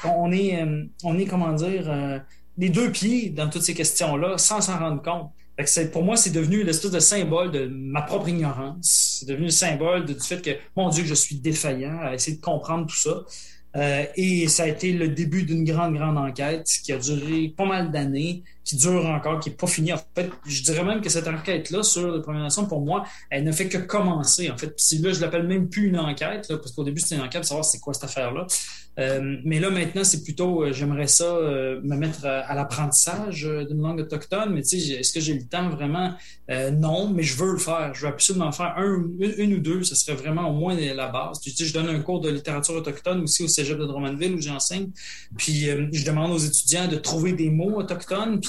on 0.02 0.32
est, 0.32 0.62
euh, 0.62 0.84
on 1.04 1.18
est 1.18 1.26
comment 1.26 1.52
dire, 1.52 1.90
euh, 1.90 2.18
les 2.58 2.70
deux 2.70 2.90
pieds 2.90 3.30
dans 3.30 3.48
toutes 3.48 3.62
ces 3.62 3.74
questions-là 3.74 4.38
sans 4.38 4.60
s'en 4.60 4.78
rendre 4.78 5.02
compte. 5.02 5.30
Fait 5.64 5.90
pour 5.90 6.02
moi, 6.02 6.16
c'est 6.16 6.30
devenu 6.30 6.62
l'espèce 6.64 6.90
de 6.90 7.00
symbole 7.00 7.50
de 7.50 7.66
ma 7.66 8.02
propre 8.02 8.28
ignorance. 8.28 9.18
C'est 9.20 9.26
devenu 9.26 9.46
le 9.46 9.50
symbole 9.50 10.04
du 10.04 10.14
fait 10.14 10.42
que, 10.42 10.50
mon 10.76 10.90
Dieu, 10.90 11.04
je 11.04 11.14
suis 11.14 11.36
défaillant 11.36 11.98
à 12.02 12.14
essayer 12.14 12.36
de 12.36 12.42
comprendre 12.42 12.86
tout 12.86 12.96
ça. 12.96 13.24
Euh, 13.76 14.04
et 14.16 14.48
ça 14.48 14.64
a 14.64 14.66
été 14.66 14.92
le 14.92 15.08
début 15.08 15.44
d'une 15.44 15.64
grande, 15.64 15.94
grande 15.94 16.18
enquête 16.18 16.66
qui 16.82 16.92
a 16.92 16.98
duré 16.98 17.54
pas 17.56 17.66
mal 17.66 17.90
d'années, 17.90 18.42
qui 18.66 18.76
dure 18.76 19.06
encore, 19.06 19.38
qui 19.38 19.48
n'est 19.48 19.54
pas 19.54 19.68
finie. 19.68 19.92
En 19.92 19.98
fait, 20.14 20.28
je 20.44 20.62
dirais 20.62 20.84
même 20.84 21.00
que 21.00 21.08
cette 21.08 21.28
enquête-là 21.28 21.84
sur 21.84 22.16
les 22.16 22.20
Premières 22.20 22.42
Nations, 22.42 22.66
pour 22.66 22.80
moi, 22.80 23.04
elle 23.30 23.44
ne 23.44 23.52
fait 23.52 23.68
que 23.68 23.78
commencer. 23.78 24.50
En 24.50 24.58
fait, 24.58 24.74
puis 24.76 24.98
là, 24.98 25.12
je 25.12 25.20
l'appelle 25.20 25.46
même 25.46 25.70
plus 25.70 25.86
une 25.86 25.98
enquête, 25.98 26.48
parce 26.48 26.72
qu'au 26.72 26.82
début, 26.82 27.00
c'était 27.00 27.14
une 27.14 27.22
enquête 27.22 27.42
pour 27.42 27.48
savoir 27.48 27.64
c'est 27.64 27.78
quoi 27.78 27.94
cette 27.94 28.04
affaire-là. 28.04 28.46
Euh, 28.98 29.36
mais 29.44 29.60
là, 29.60 29.70
maintenant, 29.70 30.04
c'est 30.04 30.22
plutôt, 30.22 30.62
euh, 30.62 30.72
j'aimerais 30.72 31.06
ça 31.06 31.24
euh, 31.24 31.80
me 31.82 31.96
mettre 31.96 32.24
à, 32.24 32.54
l'apprentissage 32.54 33.42
d'une 33.68 33.82
langue 33.82 34.00
autochtone, 34.00 34.54
mais 34.54 34.62
tu 34.62 34.80
sais, 34.80 34.94
est-ce 34.94 35.12
que 35.12 35.20
j'ai 35.20 35.34
le 35.34 35.44
temps 35.44 35.68
vraiment? 35.70 36.14
non, 36.72 37.08
mais 37.08 37.24
je 37.24 37.36
veux 37.36 37.52
le 37.52 37.58
faire. 37.58 37.92
Je 37.92 38.02
veux 38.02 38.08
absolument 38.08 38.52
faire 38.52 38.74
un, 38.76 39.04
une, 39.18 39.54
ou 39.54 39.58
deux, 39.58 39.82
ce 39.82 39.96
serait 39.96 40.14
vraiment 40.14 40.48
au 40.48 40.52
moins 40.52 40.76
la 40.76 41.08
base. 41.08 41.40
Tu 41.40 41.50
sais, 41.50 41.64
je 41.64 41.74
donne 41.74 41.88
un 41.88 41.98
cours 41.98 42.20
de 42.20 42.30
littérature 42.30 42.76
autochtone 42.76 43.22
aussi 43.22 43.42
au 43.42 43.48
cégep 43.48 43.76
de 43.76 43.84
Drummondville 43.84 44.34
où 44.34 44.40
j'enseigne. 44.40 44.90
Puis, 45.36 45.66
je 45.92 46.04
demande 46.04 46.30
aux 46.30 46.38
étudiants 46.38 46.86
de 46.86 46.96
trouver 46.96 47.32
des 47.32 47.50
mots 47.50 47.76
autochtones, 47.78 48.40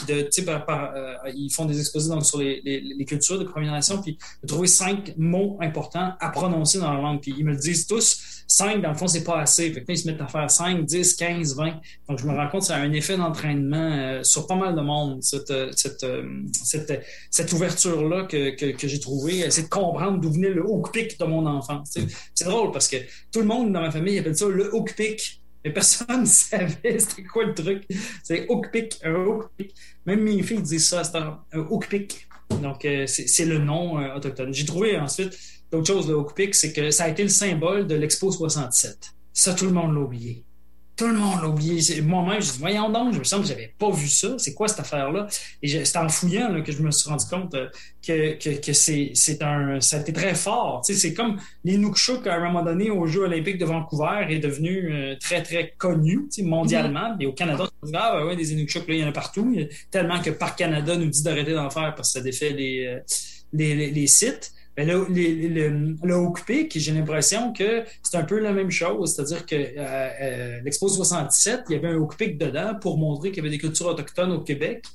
par, 0.66 0.94
ils 1.34 1.50
font 1.50 1.66
des 1.66 1.80
exposés 1.80 2.12
sur 2.22 2.40
les, 2.40 3.06
cultures 3.08 3.40
de 3.40 3.44
Première 3.44 3.72
Nation, 3.72 4.02
puis 4.02 4.18
de 4.44 4.48
trouver 4.48 4.68
cinq 4.68 5.14
mots 5.18 5.58
importants 5.62 6.14
à 6.20 6.30
prononcer 6.30 6.80
dans 6.80 6.94
la 6.94 7.02
langue. 7.02 7.22
Puis, 7.22 7.34
ils 7.38 7.46
me 7.46 7.52
le 7.52 7.58
disent 7.58 7.88
tous 7.88 8.38
5, 8.48 8.82
dans 8.82 8.90
le 8.90 8.96
fond, 8.96 9.08
c'est 9.08 9.24
pas 9.24 9.40
assez. 9.42 9.72
Fait 9.74 9.84
que 9.84 9.92
ils 9.92 9.98
se 9.98 10.08
mettent 10.08 10.22
à 10.22 10.28
faire 10.28 10.50
5, 10.50 10.86
10, 10.86 11.16
15, 11.16 11.56
20. 11.56 11.74
Donc, 12.08 12.20
je 12.20 12.26
me 12.26 12.34
rends 12.34 12.48
compte 12.48 12.62
que 12.62 12.68
ça 12.68 12.78
a 12.78 12.80
un 12.80 12.94
effet 12.94 13.18
d'entraînement 13.18 13.92
euh, 13.92 14.24
sur 14.24 14.48
pas 14.48 14.56
mal 14.56 14.74
de 14.74 14.82
monde, 14.82 15.22
cette, 15.22 15.52
euh, 15.52 15.72
euh, 16.04 17.46
ouverture-là 17.54 18.24
que, 18.24 18.56
j'ai 18.88 19.00
trouvée. 19.00 19.50
C'est 19.52 19.64
de 19.64 19.68
comprendre 19.68 20.20
d'où 20.20 20.32
venait 20.32 20.50
le 20.50 20.66
hook 20.66 20.94
pick 20.94 21.20
de 21.20 21.26
mon 21.26 21.46
enfance. 21.46 21.98
C'est 22.34 22.46
drôle 22.46 22.72
parce 22.72 22.88
que 22.88 22.98
tout 23.32 23.40
le 23.40 23.46
monde 23.46 23.74
dans 23.74 23.82
ma 23.82 23.92
famille 23.92 24.18
appelle 24.18 24.38
ça 24.38 24.48
le 24.48 24.74
hook 24.74 24.96
pick. 24.96 25.42
Personne 25.72 26.08
ne 26.22 26.26
savait 26.26 27.00
c'était 27.00 27.24
quoi 27.24 27.46
le 27.46 27.54
truc. 27.54 27.84
C'est 28.24 28.46
hook 28.50 28.68
hook 29.06 29.50
pick. 29.58 29.76
Même 30.06 30.22
mes 30.22 30.42
filles 30.44 30.62
disent 30.62 30.88
ça, 30.88 31.04
c'est 31.04 31.18
un 31.18 31.40
hook 31.54 31.88
pick. 31.88 32.28
Donc, 32.62 32.88
c'est 33.08 33.46
le 33.46 33.58
nom 33.60 33.98
autochtone. 34.16 34.54
J'ai 34.54 34.66
trouvé 34.66 34.98
ensuite 34.98 35.38
L'autre 35.72 35.88
chose, 35.88 36.08
le 36.08 36.18
Hookpick, 36.18 36.56
c'est 36.56 36.72
que 36.72 36.92
ça 36.92 37.06
a 37.06 37.10
été 37.10 37.24
le 37.24 37.30
symbole 37.30 37.88
de 37.88 37.96
l'Expo 37.96 38.32
67. 38.32 39.14
Ça, 39.34 39.54
tout 39.54 39.66
le 39.66 39.72
monde 39.72 39.94
l'a 39.94 40.02
oublié. 40.02 40.46
Tout 40.98 41.08
le 41.08 41.14
monde 41.14 41.42
l'a 41.44 41.48
oublié. 41.48 42.02
Moi-même, 42.02 42.42
je 42.42 42.54
dis, 42.54 42.58
voyons 42.58 42.90
donc, 42.90 43.14
je 43.14 43.20
me 43.20 43.24
sens 43.24 43.42
que 43.42 43.48
j'avais 43.48 43.72
pas 43.78 43.92
vu 43.92 44.08
ça. 44.08 44.30
C'est 44.40 44.56
quoi 44.56 44.68
cette 44.68 44.80
affaire-là? 44.80 45.28
Et 45.62 45.86
c'est 45.86 45.98
en 45.98 46.10
fouillant 46.10 46.50
là, 46.50 46.62
que 46.62 46.72
je 46.72 46.82
me 46.82 46.90
suis 46.90 47.08
rendu 47.08 47.26
compte 47.28 47.54
euh, 47.54 47.68
que, 48.06 48.34
que, 48.40 48.60
que 48.60 48.74
c'est, 48.74 49.12
c'est 49.14 49.44
un, 49.44 49.80
ça 49.80 49.98
a 49.98 50.00
été 50.00 50.12
très 50.12 50.34
fort. 50.34 50.82
Tu 50.84 50.94
sais, 50.94 51.00
c'est 51.00 51.14
comme 51.14 51.38
les 51.64 51.76
à 51.76 52.34
un 52.34 52.40
moment 52.40 52.64
donné, 52.64 52.90
aux 52.90 53.06
Jeux 53.06 53.22
olympiques 53.22 53.60
de 53.60 53.66
Vancouver, 53.66 54.26
est 54.28 54.40
devenu 54.40 54.92
euh, 54.92 55.16
très, 55.20 55.44
très 55.44 55.76
connu, 55.78 56.28
tu 56.34 56.42
sais, 56.42 56.42
mondialement. 56.42 57.12
Mm-hmm. 57.12 57.22
Et 57.22 57.26
au 57.28 57.34
Canada, 57.34 57.70
on 57.84 57.86
dit, 57.86 57.94
ah, 57.96 58.16
ben 58.18 58.26
ouais, 58.26 58.36
des 58.36 58.54
Inukshuk, 58.54 58.88
là, 58.88 58.94
il 58.96 59.00
y 59.02 59.04
en 59.04 59.10
a 59.10 59.12
partout. 59.12 59.56
Tellement 59.92 60.20
que 60.20 60.32
Parc 60.32 60.58
Canada 60.58 60.96
nous 60.96 61.12
dit 61.12 61.22
d'arrêter 61.22 61.54
d'en 61.54 61.70
faire 61.70 61.94
parce 61.96 62.12
que 62.12 62.20
ça 62.20 62.22
défait 62.22 62.50
les, 62.50 62.88
euh, 62.88 63.00
les, 63.54 63.76
les, 63.76 63.92
les 63.92 64.08
sites. 64.08 64.52
Ben, 64.78 64.88
le, 64.88 65.08
le, 65.10 65.96
le, 66.04 66.14
occupé, 66.14 66.70
j'ai 66.72 66.92
l'impression 66.92 67.52
que 67.52 67.84
c'est 68.04 68.16
un 68.16 68.24
peu 68.24 68.40
la 68.40 68.54
même 68.54 68.70
chose. 68.70 69.16
C'est-à-dire 69.16 69.44
que 69.48 69.56
euh, 69.56 70.10
euh, 70.22 70.62
l'Expo 70.64 70.88
67, 70.88 71.62
il 71.70 71.74
y 71.74 71.76
avait 71.78 71.88
un 71.88 71.98
occupé 71.98 72.28
dedans 72.28 72.76
pour 72.80 73.00
montrer 73.00 73.32
qu'il 73.32 73.38
y 73.38 73.40
avait 73.40 73.50
des 73.50 73.58
cultures 73.58 73.88
autochtones 73.88 74.32
au 74.32 74.42
Québec. 74.42 74.86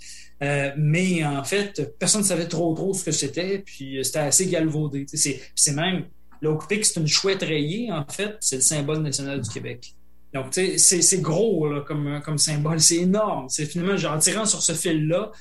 Euh, 0.40 0.70
mais 0.76 1.24
en 1.24 1.42
fait, 1.42 1.98
personne 1.98 2.20
ne 2.20 2.26
savait 2.26 2.46
trop 2.46 2.72
trop 2.74 2.94
ce 2.94 3.04
que 3.04 3.10
c'était, 3.10 3.58
puis 3.58 3.98
c'était 4.04 4.20
assez 4.20 4.46
galvaudé. 4.46 5.04
C'est 5.12 5.74
même, 5.74 6.04
le 6.40 6.56
c'est 6.68 7.00
une 7.00 7.08
chouette 7.08 7.42
rayée, 7.42 7.90
en 7.90 8.06
fait, 8.06 8.36
c'est 8.38 8.56
le 8.56 8.62
symbole 8.62 9.02
national 9.02 9.40
du 9.40 9.50
Québec. 9.50 9.94
Donc, 10.32 10.54
c'est 10.54 11.20
gros 11.20 11.68
comme, 11.86 12.20
comme 12.24 12.38
symbole, 12.38 12.80
c'est 12.80 12.98
énorme. 12.98 13.48
C'est 13.48 13.66
finalement, 13.66 13.96
en 14.08 14.18
tirant 14.18 14.46
sur 14.46 14.62
ce 14.62 14.74
fil-là, 14.74 15.32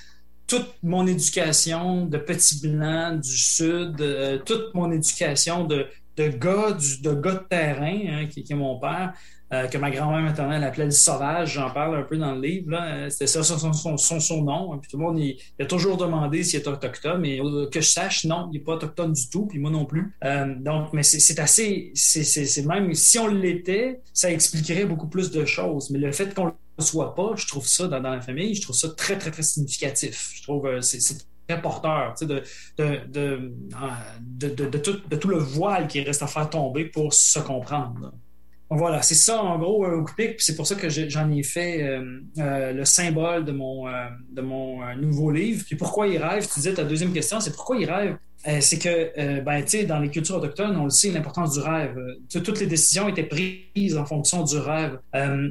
toute 0.51 0.83
mon 0.83 1.07
éducation 1.07 2.05
de 2.07 2.17
petit 2.17 2.59
blanc 2.59 3.15
du 3.15 3.37
sud, 3.37 4.01
euh, 4.01 4.37
toute 4.45 4.73
mon 4.73 4.91
éducation 4.91 5.63
de, 5.63 5.87
de 6.17 6.27
gars 6.27 6.77
de 7.01 7.13
gars 7.13 7.35
de 7.35 7.47
terrain, 7.49 7.99
hein, 8.09 8.25
qui, 8.25 8.41
est 8.41 8.53
mon 8.53 8.77
père, 8.77 9.13
euh, 9.53 9.67
que 9.67 9.77
ma 9.77 9.89
grand-mère 9.89 10.19
maintenant 10.19 10.51
elle 10.51 10.65
appelait 10.65 10.83
le 10.83 10.91
sauvage, 10.91 11.53
j'en 11.53 11.69
parle 11.69 11.95
un 11.95 12.03
peu 12.03 12.17
dans 12.17 12.35
le 12.35 12.41
livre. 12.41 12.77
Euh, 12.77 13.09
c'était 13.09 13.27
ça 13.27 13.43
son, 13.43 13.71
son, 13.71 14.19
son, 14.19 14.43
nom. 14.43 14.73
Hein. 14.73 14.79
puis 14.81 14.91
tout 14.91 14.97
le 14.97 15.03
monde 15.05 15.19
il, 15.19 15.37
a 15.57 15.65
toujours 15.65 15.95
demandé 15.95 16.43
s'il 16.43 16.59
est 16.59 16.67
autochtone, 16.67 17.21
mais 17.21 17.39
que 17.71 17.79
je 17.79 17.87
sache, 17.87 18.25
non, 18.25 18.49
il 18.51 18.57
n'est 18.57 18.63
pas 18.65 18.73
autochtone 18.73 19.13
du 19.13 19.29
tout, 19.29 19.45
puis 19.45 19.57
moi 19.57 19.71
non 19.71 19.85
plus. 19.85 20.13
donc, 20.59 20.91
mais 20.91 21.03
c'est 21.03 21.39
assez, 21.39 21.93
c'est 21.95 22.65
même 22.65 22.93
si 22.93 23.17
on 23.19 23.27
l'était, 23.27 24.01
ça 24.13 24.29
expliquerait 24.29 24.83
beaucoup 24.83 25.07
plus 25.07 25.31
de 25.31 25.45
choses. 25.45 25.91
Mais 25.91 25.99
le 25.99 26.11
fait 26.11 26.33
qu'on 26.35 26.51
soit 26.81 27.15
pas, 27.15 27.31
je 27.35 27.47
trouve 27.47 27.67
ça 27.67 27.87
dans, 27.87 27.99
la 27.99 28.21
famille, 28.21 28.55
je 28.55 28.61
trouve 28.61 28.75
ça 28.75 28.89
très, 28.89 29.17
très, 29.17 29.31
très 29.31 29.43
significatif. 29.43 30.31
Je 30.35 30.43
trouve 30.43 30.65
euh, 30.67 30.81
c'est 30.81 30.99
porteur 31.57 32.13
de, 32.21 32.43
de, 32.77 33.53
de, 34.29 34.77
tout, 34.77 34.97
de 35.09 35.15
tout 35.15 35.27
le 35.27 35.37
voile 35.37 35.87
qui 35.87 36.01
reste 36.01 36.23
à 36.23 36.27
faire 36.27 36.49
tomber 36.49 36.85
pour 36.85 37.13
se 37.13 37.39
comprendre. 37.39 38.13
Voilà, 38.73 39.01
c'est 39.01 39.15
ça 39.15 39.43
en 39.43 39.59
gros 39.59 39.85
un 39.85 40.05
puis 40.15 40.35
c'est 40.37 40.55
pour 40.55 40.65
ça 40.65 40.75
que 40.75 40.87
j'en 40.87 41.29
ai 41.29 41.43
fait 41.43 41.83
euh, 41.83 42.21
euh, 42.37 42.71
le 42.71 42.85
symbole 42.85 43.43
de 43.43 43.51
mon, 43.51 43.85
euh, 43.85 43.91
de 44.31 44.41
mon 44.41 44.79
nouveau 44.95 45.29
livre. 45.29 45.65
Puis 45.65 45.75
pourquoi 45.75 46.07
il 46.07 46.17
rêve? 46.17 46.47
Tu 46.47 46.53
disais 46.55 46.73
ta 46.73 46.85
deuxième 46.85 47.11
question, 47.11 47.41
c'est 47.41 47.53
pourquoi 47.53 47.77
il 47.77 47.91
rêve? 47.91 48.15
c'est 48.59 48.79
que, 48.79 49.39
ben, 49.41 49.61
tu 49.61 49.69
sais, 49.69 49.83
dans 49.83 49.99
les 49.99 50.09
cultures 50.09 50.37
autochtones, 50.37 50.75
on 50.75 50.85
le 50.85 50.89
sait, 50.89 51.11
l'importance 51.11 51.53
du 51.53 51.59
rêve. 51.59 51.95
toutes 52.43 52.59
les 52.59 52.65
décisions 52.65 53.07
étaient 53.07 53.21
prises 53.21 53.95
en 53.95 54.03
fonction 54.03 54.43
du 54.43 54.57
rêve. 54.57 54.97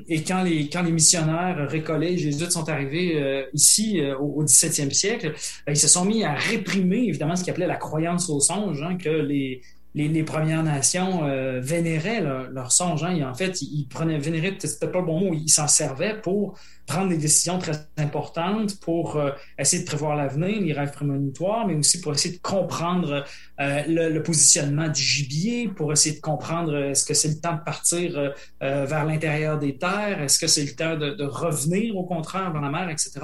et 0.09 0.25
quand 0.25 0.43
les, 0.43 0.69
quand 0.69 0.83
les 0.83 0.91
missionnaires 0.91 1.69
récollets, 1.69 2.17
jésuites 2.17 2.51
sont 2.51 2.69
arrivés 2.69 3.47
ici 3.53 4.03
au, 4.19 4.43
17e 4.43 4.93
siècle, 4.93 5.35
ben, 5.65 5.73
ils 5.73 5.77
se 5.77 5.87
sont 5.87 6.05
mis 6.05 6.25
à 6.25 6.35
réprimer, 6.35 7.05
évidemment, 7.07 7.37
ce 7.37 7.45
qu'ils 7.45 7.53
appelaient 7.53 7.69
la 7.69 7.77
croyance 7.77 8.29
au 8.29 8.41
songe, 8.41 8.83
hein, 8.83 8.97
que 8.97 9.09
les, 9.09 9.63
les, 9.95 10.23
Premières 10.23 10.63
Nations 10.63 11.25
euh, 11.25 11.61
vénéraient 11.61 12.21
leur, 12.21 12.51
leur 12.51 12.73
songe. 12.73 13.03
Hein, 13.03 13.29
en 13.29 13.35
fait, 13.35 13.61
ils, 13.63 13.81
ils 13.81 13.89
prenaient, 13.89 14.19
vénérer, 14.19 14.57
c'était 14.59 14.89
pas 14.89 15.01
le 15.01 15.07
bon 15.07 15.21
mot, 15.21 15.35
ils 15.35 15.49
s'en 15.49 15.69
servaient 15.69 16.21
pour 16.21 16.59
prendre 16.87 17.09
des 17.11 17.17
décisions 17.17 17.59
très 17.59 17.87
importantes 17.99 18.81
pour 18.81 19.17
euh, 19.17 19.31
essayer 19.59 19.83
de 19.83 19.87
prévoir 19.87 20.17
l'avenir, 20.17 20.61
les 20.61 20.73
rêves 20.73 20.93
prémonitoires, 20.93 21.67
mais 21.67 21.75
aussi 21.75 22.01
pour 22.01 22.13
essayer 22.13 22.35
de 22.35 22.41
comprendre 22.41 23.25
euh, 23.61 23.83
le, 23.87 24.23
positionnement 24.23 24.89
du 24.89 25.01
gibier, 25.01 25.69
pour 25.69 25.93
essayer 25.93 26.17
de 26.17 26.21
comprendre 26.21 26.75
euh, 26.75 26.91
est-ce 26.91 27.05
que 27.05 27.15
c'est 27.15 27.29
le 27.29 27.41
temps 27.41 27.55
de 27.55 27.65
partir 27.65 28.33
vers 28.61 29.05
l'intérieur 29.05 29.59
des 29.59 29.77
terres, 29.77 30.21
est-ce 30.23 30.39
que 30.39 30.47
c'est 30.47 30.65
le 30.65 30.75
temps 30.75 30.97
de, 30.97 31.25
revenir 31.25 31.97
au 31.97 32.05
contraire 32.05 32.53
dans 32.53 32.61
la 32.61 32.71
mer, 32.71 32.89
etc. 32.91 33.21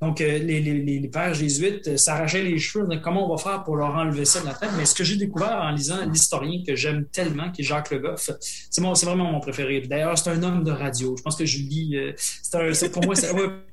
Donc, 0.00 0.20
les, 0.20 0.38
les, 0.38 0.60
les, 0.60 1.08
pères 1.08 1.34
jésuites 1.34 1.96
s'arrachaient 1.96 2.42
les 2.42 2.58
cheveux, 2.58 2.86
comment 3.02 3.26
on 3.26 3.34
va 3.34 3.42
faire 3.42 3.64
pour 3.64 3.76
leur 3.76 3.94
enlever 3.94 4.24
ça 4.24 4.40
de 4.40 4.46
la 4.46 4.54
tête? 4.54 4.70
Mais 4.76 4.84
ce 4.84 4.94
que 4.94 5.04
j'ai 5.04 5.16
découvert 5.16 5.60
en 5.62 5.70
lisant 5.70 6.04
l'historien 6.06 6.62
que 6.66 6.76
j'aime 6.76 7.06
tellement, 7.06 7.50
qui 7.50 7.62
est 7.62 7.64
Jacques 7.64 7.90
Le 7.90 7.98
Goff, 7.98 8.30
c'est 8.70 8.80
vraiment 8.80 9.32
mon 9.32 9.40
préféré. 9.40 9.80
D'ailleurs, 9.80 10.18
c'est 10.18 10.30
un 10.30 10.42
homme 10.42 10.62
de 10.62 10.70
radio. 10.70 11.16
Je 11.16 11.22
pense 11.22 11.36
que 11.36 11.46
je 11.46 11.58
lis, 11.58 11.96
c'est 12.16 12.56
un, 12.56 12.72
pour 13.00 13.06
moi, 13.06 13.14
c'est, 13.14 13.32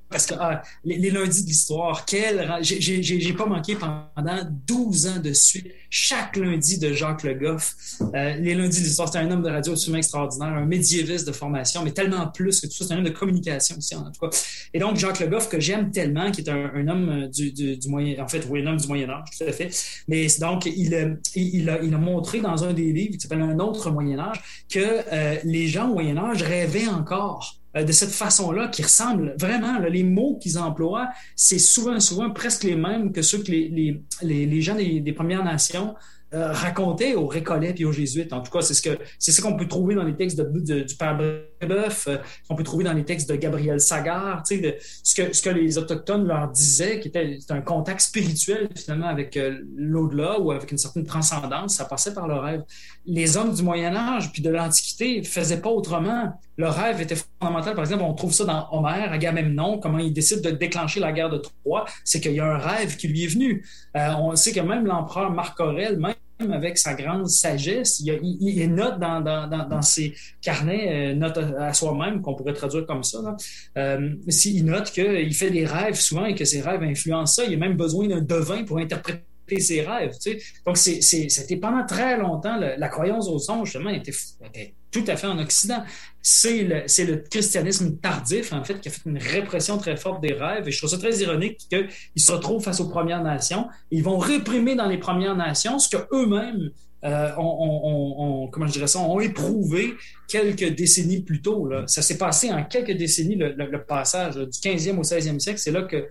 parce 0.10 0.28
que 0.28 0.36
ah, 0.40 0.62
les, 0.84 1.10
lundis 1.10 1.44
de 1.44 1.48
l'histoire, 1.48 2.06
quel 2.06 2.60
j'ai 2.62 3.34
pas 3.34 3.48
manqué 3.48 3.76
pendant 3.76 4.38
12 4.68 5.08
ans 5.08 5.20
de 5.20 5.34
suite 5.34 5.68
chaque 5.90 6.38
lundi 6.38 6.78
de 6.78 6.94
Jacques 6.94 7.24
Le 7.24 7.34
Goff. 7.34 7.76
Euh, 8.14 8.36
les 8.36 8.54
lundis 8.54 8.80
de 8.82 8.86
l'histoire, 8.86 9.12
c'est 9.12 9.18
un 9.18 9.32
homme 9.32 9.42
de 9.42 9.50
radio 9.50 9.74
absolument 9.74 9.98
extraordinaire, 9.98 10.50
un 10.50 10.66
médiéviste 10.66 11.28
de 11.28 11.32
formation, 11.32 11.84
mais 11.84 11.92
tellement 11.92 12.28
plus 12.28 12.62
que 12.62 12.68
tout 12.68 12.74
ça, 12.74 12.86
c'est 12.86 12.94
un 12.94 13.00
homme 13.00 13.04
de 13.04 13.10
communication 13.10 13.78
aussi 13.78 13.96
en 13.96 14.12
tout 14.12 14.20
cas. 14.22 14.38
Et 14.74 14.80
donc 14.80 14.98
Jacques 14.98 15.20
Le 15.20 15.28
Goff 15.28 15.50
que 15.50 15.60
j'aime 15.60 15.92
tellement, 15.92 16.32
qui 16.32 16.42
est 16.42 16.50
un, 16.50 16.88
homme 16.88 17.28
du, 17.28 17.52
du, 17.52 17.90
moyen, 17.90 18.24
en 18.24 18.28
fait, 18.28 18.46
oui, 18.50 18.62
un 18.62 18.68
homme 18.68 18.78
du 18.78 18.88
Moyen 18.88 19.10
Âge, 19.10 19.26
tout 19.38 19.44
à 19.44 19.52
fait. 19.52 19.70
Mais 20.08 20.28
donc 20.40 20.66
il, 20.66 21.18
il, 21.36 21.70
a, 21.70 21.82
il 21.82 21.94
a 21.94 21.98
montré 21.98 22.42
dans 22.42 22.64
un 22.64 22.74
des 22.74 22.94
livres 22.94 23.16
qui 23.16 23.22
s'appelle 23.22 23.42
Un 23.42 23.60
autre 23.60 23.90
Moyen 23.90 24.20
Âge 24.20 24.66
que 24.70 24.80
euh, 24.80 25.36
les 25.44 25.68
gens 25.68 25.90
au 25.90 25.96
Moyen 25.96 26.18
Âge 26.18 26.44
rêvaient 26.44 26.88
encore 26.88 27.58
euh, 27.64 27.65
de 27.84 27.92
cette 27.92 28.12
façon-là, 28.12 28.70
qui 28.70 28.84
ressemble 28.84 29.36
vraiment, 29.38 29.80
les 29.80 30.04
mots 30.04 30.38
qu'ils 30.42 30.58
emploient, 30.58 31.10
c'est 31.36 31.60
souvent, 31.60 32.00
souvent 32.00 32.30
presque 32.32 32.64
les 32.64 32.76
mêmes 32.76 33.12
que 33.12 33.22
ceux 33.22 33.40
que 33.40 33.52
les, 33.52 34.02
les, 34.22 34.46
les, 34.46 34.62
gens 34.62 34.76
des, 34.76 35.02
des 35.02 35.14
Premières 35.14 35.44
Nations 35.44 35.96
euh, 36.34 36.52
raconter 36.52 37.16
aux 37.16 37.28
récollets 37.28 37.76
et 37.78 37.86
aux 37.86 37.92
jésuites. 37.92 38.34
En 38.34 38.42
tout 38.42 38.52
cas, 38.52 38.62
c'est 38.62 38.74
ce 38.74 38.82
que 38.82 38.98
c'est 39.20 39.32
ce 39.32 39.42
qu'on 39.42 39.56
peut 39.56 39.68
trouver 39.68 39.96
dans 39.96 40.04
les 40.04 40.16
textes 40.16 40.38
de, 40.38 40.82
du 40.82 40.96
père 40.96 41.18
Brébeuf, 41.60 42.08
euh, 42.08 42.18
qu'on 42.48 42.56
peut 42.56 42.64
trouver 42.64 42.84
dans 42.84 42.94
les 42.94 43.04
textes 43.04 43.30
de 43.30 43.36
Gabriel 43.36 43.80
Sagard, 43.80 44.44
tu 44.44 44.60
sais, 44.60 44.78
ce 45.04 45.16
que 45.16 45.34
ce 45.34 45.42
que 45.42 45.50
les 45.50 45.78
autochtones 45.78 46.28
leur 46.28 46.50
disaient, 46.50 47.00
qui 47.00 47.08
était, 47.08 47.38
un 47.50 47.62
contact 47.62 48.02
spirituel 48.02 48.70
finalement 48.76 49.08
avec 49.08 49.38
euh, 49.38 49.60
l'au-delà 49.76 50.40
ou 50.40 50.52
avec 50.52 50.72
une 50.72 50.78
certaine 50.78 51.06
transcendance, 51.06 51.76
ça 51.76 51.86
passait 51.86 52.14
par 52.14 52.28
le 52.28 52.36
rêve. 52.36 52.64
Les 53.06 53.38
hommes 53.38 53.54
du 53.54 53.64
Moyen 53.64 53.96
Âge 53.96 54.32
puis 54.32 54.42
de 54.42 54.50
l'Antiquité 54.50 55.24
faisaient 55.24 55.62
pas 55.62 55.70
autrement. 55.70 56.40
Le 56.58 56.68
rêve 56.68 57.02
était 57.02 57.18
fondamental. 57.40 57.76
Par 57.76 57.84
exemple, 57.84 58.04
on 58.04 58.14
trouve 58.14 58.34
ça 58.34 58.46
dans 58.46 58.68
Homère, 58.72 59.12
Agamemnon, 59.12 59.80
comment 59.80 60.00
il 60.00 60.14
décide 60.14 60.42
de 60.42 60.52
déclencher 60.52 61.00
la 61.00 61.12
guerre 61.12 61.30
de 61.30 61.38
Troie, 61.38 61.86
c'est 62.04 62.22
qu'il 62.22 62.34
y 62.34 62.40
a 62.40 62.46
un 62.46 62.58
rêve 62.58 62.96
qui 62.96 63.08
lui 63.08 63.26
est 63.26 63.28
venu. 63.28 63.66
on 63.94 64.36
sait 64.36 64.52
que 64.52 64.62
même 64.62 64.86
l'empereur 64.86 65.32
Marc 65.32 65.60
Aurèle, 65.60 65.98
avec 66.40 66.78
sa 66.78 66.94
grande 66.94 67.30
sagesse, 67.30 68.02
il, 68.02 68.74
note 68.74 69.00
dans, 69.00 69.22
dans, 69.22 69.48
dans, 69.48 69.82
ses 69.82 70.14
carnets, 70.42 71.14
euh, 71.14 71.16
note 71.16 71.38
à, 71.38 71.74
soi-même, 71.74 72.22
qu'on 72.22 72.36
pourrait 72.36 72.54
traduire 72.54 72.86
comme 72.86 73.04
ça. 73.04 73.22
Là. 73.22 73.38
Euh, 73.78 74.16
il 74.46 74.66
note 74.66 74.92
qu'il 74.92 75.34
fait 75.34 75.52
des 75.52 75.66
rêves 75.66 75.96
souvent 75.96 76.26
et 76.26 76.36
que 76.36 76.46
ses 76.46 76.62
rêves 76.62 76.84
influencent 76.84 77.36
ça. 77.36 77.44
Il 77.46 77.54
a 77.54 77.58
même 77.58 77.78
besoin 77.78 78.08
d'un 78.08 78.22
devin 78.22 78.64
pour 78.64 78.80
interpréter 78.80 79.24
ses 79.60 79.82
rêves. 79.82 80.14
Tu 80.22 80.40
sais. 80.40 80.42
Donc, 80.66 80.78
c'était 80.78 81.58
pendant 81.58 81.86
très 81.86 82.18
longtemps, 82.18 82.58
la, 82.58 82.90
croyance 82.90 83.28
au 83.28 83.40
songe, 83.40 83.72
justement, 83.72 83.92
était, 83.92 84.14
était, 84.44 84.74
tout 84.96 85.12
à 85.12 85.18
fait 85.18 85.28
en 85.28 85.38
Occident. 85.40 85.84
C'est 86.22 86.64
le, 86.64 87.18
christianisme 87.30 87.98
tardif, 87.98 88.54
en 88.54 88.64
fait, 88.64 88.80
qui 88.80 88.88
a 88.88 88.92
fait 88.92 89.02
une 89.06 89.18
répression 89.18 89.78
très 89.78 89.98
forte 89.98 90.22
des 90.22 90.34
rêves. 90.34 90.68
Et 90.68 90.72
je 90.72 90.78
trouve 90.78 90.90
ça 90.90 90.98
très 90.98 91.18
ironique 91.18 91.60
qu'ils 91.70 92.22
se 92.22 92.32
retrouvent 92.32 92.64
face 92.64 92.80
aux 92.80 92.88
Premières 92.88 93.22
Nations. 93.22 93.68
ils 93.92 94.04
vont 94.04 94.18
réprimer 94.18 94.76
dans 94.76 94.88
les 94.88 94.98
Premières 94.98 95.36
Nations 95.36 95.80
ce 95.80 95.90
qu'eux-mêmes 95.90 96.72
euh, 97.06 97.30
ont, 97.38 98.48
comment 98.52 98.66
je 98.66 98.74
dirais 98.74 98.88
ça, 98.88 99.00
ont 99.00 99.20
éprouvé 99.20 99.94
quelques 100.28 100.76
décennies 100.76 101.22
plus 101.22 101.42
tôt. 101.42 101.70
Ça 101.86 102.02
s'est 102.02 102.18
passé 102.18 102.52
en 102.52 102.64
quelques 102.64 102.98
décennies, 102.98 103.36
le, 103.36 103.84
passage 103.84 104.36
du 104.36 104.46
15e 104.46 104.98
au 104.98 105.04
16e 105.04 105.40
siècle. 105.40 105.60
C'est 105.60 105.72
là 105.72 105.84
que 105.84 106.08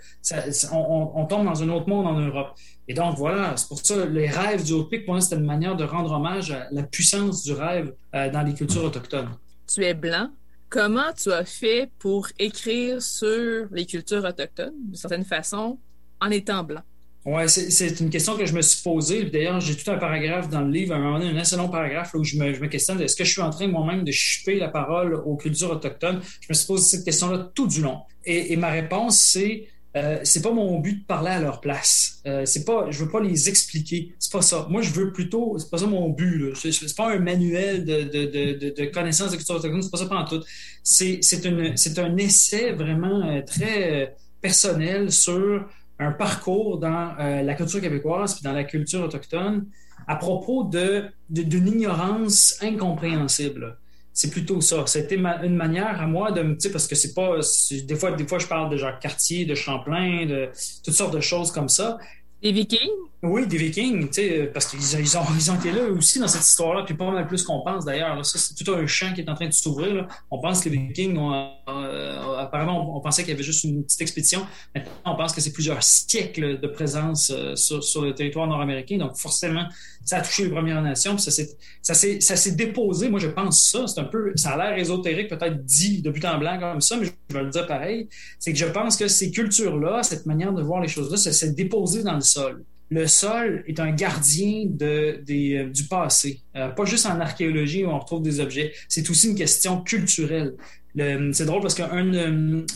on, 0.73 1.27
tombe 1.27 1.47
dans 1.47 1.63
un 1.63 1.69
autre 1.71 1.89
monde 1.89 2.07
en 2.07 2.21
Europe. 2.21 2.57
Et 2.87 2.95
donc, 2.95 3.17
voilà, 3.17 3.57
c'est 3.57 3.67
pour 3.67 3.79
ça, 3.79 4.07
les 4.07 4.29
rêves 4.29 4.63
du 4.63 4.73
Haut-Pic, 4.73 5.05
pour 5.05 5.15
moi, 5.15 5.21
c'était 5.21 5.37
une 5.37 5.47
manière 5.47 5.75
de 5.75 5.85
rendre 5.85 6.13
hommage 6.13 6.53
à 6.53 6.69
la 6.71 6.83
puissance 6.83 7.43
du 7.43 7.53
rêve 7.53 7.95
euh, 8.15 8.31
dans 8.31 8.43
les 8.43 8.55
cultures 8.55 8.85
autochtones. 8.85 9.31
Tu 9.67 9.85
es 9.85 9.95
blanc. 9.95 10.29
Comment 10.69 11.13
tu 11.17 11.33
as 11.33 11.45
fait 11.45 11.91
pour 11.99 12.29
écrire 12.39 13.01
sur 13.03 13.67
les 13.71 13.87
cultures 13.87 14.25
autochtones, 14.25 14.75
d'une 14.87 14.97
certaine 14.97 15.25
façon, 15.25 15.79
en 16.21 16.31
étant 16.31 16.63
blanc? 16.63 16.83
Oui, 17.27 17.49
c'est 17.49 18.01
une 18.01 18.11
question 18.11 18.37
que 18.37 18.45
je 18.45 18.53
me 18.53 18.61
suis 18.61 18.83
posée. 18.83 19.25
D'ailleurs, 19.25 19.59
j'ai 19.59 19.75
tout 19.75 19.91
un 19.91 19.97
paragraphe 19.97 20.51
dans 20.51 20.61
le 20.61 20.71
livre, 20.71 20.95
un, 20.95 21.23
un 21.23 21.37
assez 21.37 21.57
long 21.57 21.71
paragraphe 21.71 22.13
où 22.13 22.23
je 22.23 22.37
me, 22.37 22.53
je 22.53 22.61
me 22.61 22.67
questionne 22.67 23.01
est-ce 23.01 23.17
que 23.17 23.25
je 23.25 23.31
suis 23.31 23.41
en 23.41 23.49
train 23.49 23.67
moi-même 23.67 24.05
de 24.05 24.13
chipper 24.13 24.57
la 24.59 24.69
parole 24.69 25.15
aux 25.15 25.37
cultures 25.37 25.71
autochtones? 25.71 26.21
Je 26.43 26.47
me 26.51 26.55
suis 26.55 26.67
posé 26.67 26.85
cette 26.85 27.05
question-là 27.07 27.51
tout 27.55 27.67
du 27.67 27.81
long. 27.81 28.01
Et, 28.27 28.53
et 28.53 28.57
ma 28.57 28.69
réponse, 28.69 29.19
c'est 29.19 29.69
euh, 29.97 30.19
c'est 30.25 30.43
pas 30.43 30.51
mon 30.51 30.81
but 30.81 31.01
de 31.03 31.05
parler 31.07 31.31
à 31.31 31.41
leur 31.41 31.61
place. 31.61 32.21
Euh, 32.27 32.45
c'est 32.45 32.65
pas, 32.65 32.91
je 32.91 33.05
veux 33.05 33.11
pas 33.11 33.21
les 33.21 33.49
expliquer. 33.49 34.13
C'est 34.19 34.33
pas 34.33 34.43
ça. 34.43 34.67
Moi, 34.69 34.83
je 34.83 34.91
veux 34.91 35.13
plutôt, 35.13 35.57
c'est 35.59 35.71
pas 35.71 35.79
ça 35.79 35.87
mon 35.87 36.11
but. 36.11 36.53
C'est 36.57 36.97
pas 36.97 37.15
un 37.15 37.21
manuel 37.21 37.85
de, 37.85 38.03
de, 38.03 38.25
de, 38.27 38.75
de 38.75 38.85
connaissances 38.87 39.31
de 39.31 39.37
culture 39.37 39.55
autochtone. 39.55 39.81
C'est 39.83 39.91
pas 39.91 39.99
ça 39.99 40.13
en 40.13 40.25
tout. 40.25 40.43
C'est 40.83 41.99
un 41.99 42.17
essai 42.17 42.73
vraiment 42.73 43.23
euh, 43.23 43.41
très 43.47 44.03
euh, 44.03 44.07
personnel 44.41 45.13
sur 45.13 45.65
un 45.99 46.13
parcours 46.13 46.79
dans 46.79 47.15
la 47.19 47.55
culture 47.55 47.81
québécoise 47.81 48.35
puis 48.35 48.43
dans 48.43 48.53
la 48.53 48.65
culture 48.65 49.03
autochtone 49.03 49.67
à 50.07 50.17
propos 50.17 50.65
de, 50.65 51.05
d'une 51.29 51.69
ignorance 51.69 52.59
incompréhensible 52.63 53.79
c'est 54.15 54.31
plutôt 54.31 54.61
ça. 54.61 54.85
C'était 54.87 55.17
une 55.17 55.57
manière 55.57 56.01
à 56.01 56.07
moi 56.07 56.31
de 56.31 56.41
me, 56.41 56.57
tu 56.57 56.71
parce 56.71 56.87
que 56.87 56.95
c'est 56.95 57.15
pas, 57.15 57.41
des 57.71 57.97
fois, 57.97 58.13
des 58.13 58.27
fois, 58.27 58.39
je 58.39 58.47
parle 58.47 58.71
de 58.71 58.77
Jacques 58.77 59.01
Cartier, 59.01 59.45
de 59.45 59.57
Champlain, 59.57 60.25
de 60.25 60.51
toutes 60.85 60.95
sortes 60.95 61.15
de 61.15 61.21
choses 61.21 61.51
comme 61.51 61.69
ça. 61.69 61.99
Des 62.41 62.53
Vikings? 62.53 62.93
Oui, 63.27 63.47
des 63.47 63.57
Vikings, 63.57 64.13
sais, 64.13 64.51
parce 64.53 64.67
qu'ils 64.67 64.81
ils 64.81 65.17
ont, 65.17 65.23
ils 65.35 65.51
ont 65.51 65.55
été 65.55 65.73
là 65.73 65.85
aussi 65.85 66.19
dans 66.19 66.29
cette 66.29 66.43
histoire-là, 66.43 66.83
puis 66.85 66.95
pas 66.95 67.11
mal 67.11 67.27
plus 67.27 67.43
qu'on 67.43 67.63
pense 67.63 67.87
d'ailleurs. 67.87 68.23
C'est 68.23 68.55
tout 68.55 68.71
un 68.71 68.87
champ 68.87 69.15
qui 69.15 69.23
est 69.23 69.31
en 69.31 69.35
train 69.35 69.49
de 69.49 69.53
s'ouvrir. 69.53 70.07
On 70.31 70.39
pense 70.43 70.61
que 70.61 70.69
les 70.69 70.77
Vikings 70.77 71.17
ont, 71.17 71.33
euh, 71.33 72.37
apparemment, 72.37 72.95
on, 72.95 73.01
pensait 73.01 73.23
qu'il 73.23 73.31
y 73.31 73.35
avait 73.35 73.43
juste 73.43 73.65
une 73.65 73.83
petite 73.83 74.03
expédition. 74.03 74.47
Maintenant, 74.75 74.93
on 75.07 75.17
pense 75.17 75.33
que 75.33 75.41
c'est 75.41 75.55
plusieurs 75.55 75.83
siècles 75.83 76.61
de 76.61 76.67
présence 76.67 77.31
euh, 77.31 77.57
sur, 77.57 77.83
sur, 77.83 78.03
le 78.03 78.15
territoire 78.15 78.47
nord-américain. 78.47 78.99
Donc, 78.99 79.17
forcément, 79.17 79.65
ça 80.05 80.19
a 80.19 80.21
touché 80.21 80.45
les 80.45 80.51
Premières 80.51 80.83
Nations, 80.83 81.15
puis 81.15 81.23
ça 81.23 81.31
s'est, 81.31 82.21
ça 82.21 82.37
s'est, 82.37 82.53
déposé. 82.53 83.09
Moi, 83.09 83.21
je 83.21 83.29
pense 83.29 83.71
ça. 83.71 83.87
C'est 83.87 84.01
un 84.01 84.05
peu, 84.05 84.33
ça 84.37 84.51
a 84.51 84.57
l'air 84.59 84.79
ésotérique, 84.79 85.31
peut-être 85.31 85.65
dit 85.65 86.03
de 86.03 86.11
but 86.11 86.27
en 86.27 86.37
blanc 86.37 86.59
comme 86.61 86.83
ça, 86.83 86.99
mais 86.99 87.07
je 87.07 87.35
vais 87.35 87.43
le 87.43 87.49
dire 87.49 87.67
pareil. 87.67 88.07
C'est 88.39 88.53
que 88.53 88.59
je 88.59 88.67
pense 88.67 88.99
que 88.99 89.09
ces 89.09 89.31
cultures-là, 89.31 90.03
cette 90.03 90.27
manière 90.27 90.53
de 90.53 90.63
voir 90.63 90.83
les 90.83 90.89
choses-là, 90.89 91.17
ça 91.17 91.33
s'est 91.33 91.53
déposé 91.53 92.03
dans 92.03 92.17
le 92.17 92.21
sol 92.21 92.63
le 92.91 93.07
sol 93.07 93.65
est 93.67 93.81
un 93.81 93.91
gardien 93.93 94.67
euh, 94.83 95.69
du 95.71 95.85
passé. 95.85 96.41
Euh, 96.57 96.69
pas 96.69 96.85
juste 96.85 97.07
en 97.07 97.21
archéologie 97.21 97.85
où 97.85 97.89
on 97.89 97.99
retrouve 97.99 98.23
des 98.23 98.41
objets, 98.41 98.73
c'est 98.89 99.09
aussi 99.11 99.31
une 99.31 99.37
question 99.37 99.83
culturelle. 99.83 100.55
C'est 100.97 101.47
drôle 101.47 101.61
parce 101.61 101.75
qu'une 101.75 102.13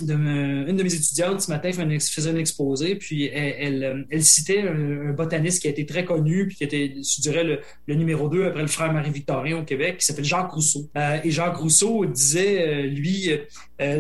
de, 0.02 0.14
mes 0.14 0.92
étudiantes 0.92 1.40
ce 1.40 1.52
matin 1.52 1.70
faisait 1.70 2.30
un 2.30 2.36
exposé, 2.36 2.96
puis 2.96 3.26
elle, 3.26 4.06
elle, 4.10 4.24
citait 4.24 4.62
un, 4.62 5.12
botaniste 5.12 5.62
qui 5.62 5.68
a 5.68 5.70
été 5.70 5.86
très 5.86 6.04
connu, 6.04 6.48
puis 6.48 6.56
qui 6.56 6.64
était, 6.64 6.94
je 6.96 7.20
dirais, 7.20 7.44
le, 7.44 7.94
numéro 7.94 8.28
2 8.28 8.46
après 8.46 8.62
le 8.62 8.66
frère 8.66 8.92
Marie-Victorien 8.92 9.58
au 9.58 9.62
Québec, 9.62 9.98
qui 9.98 10.04
s'appelle 10.04 10.24
Jacques 10.24 10.50
Rousseau. 10.50 10.90
Euh, 10.96 11.20
et 11.22 11.30
Jacques 11.30 11.58
Rousseau 11.58 12.06
disait, 12.06 12.88
lui, 12.88 13.30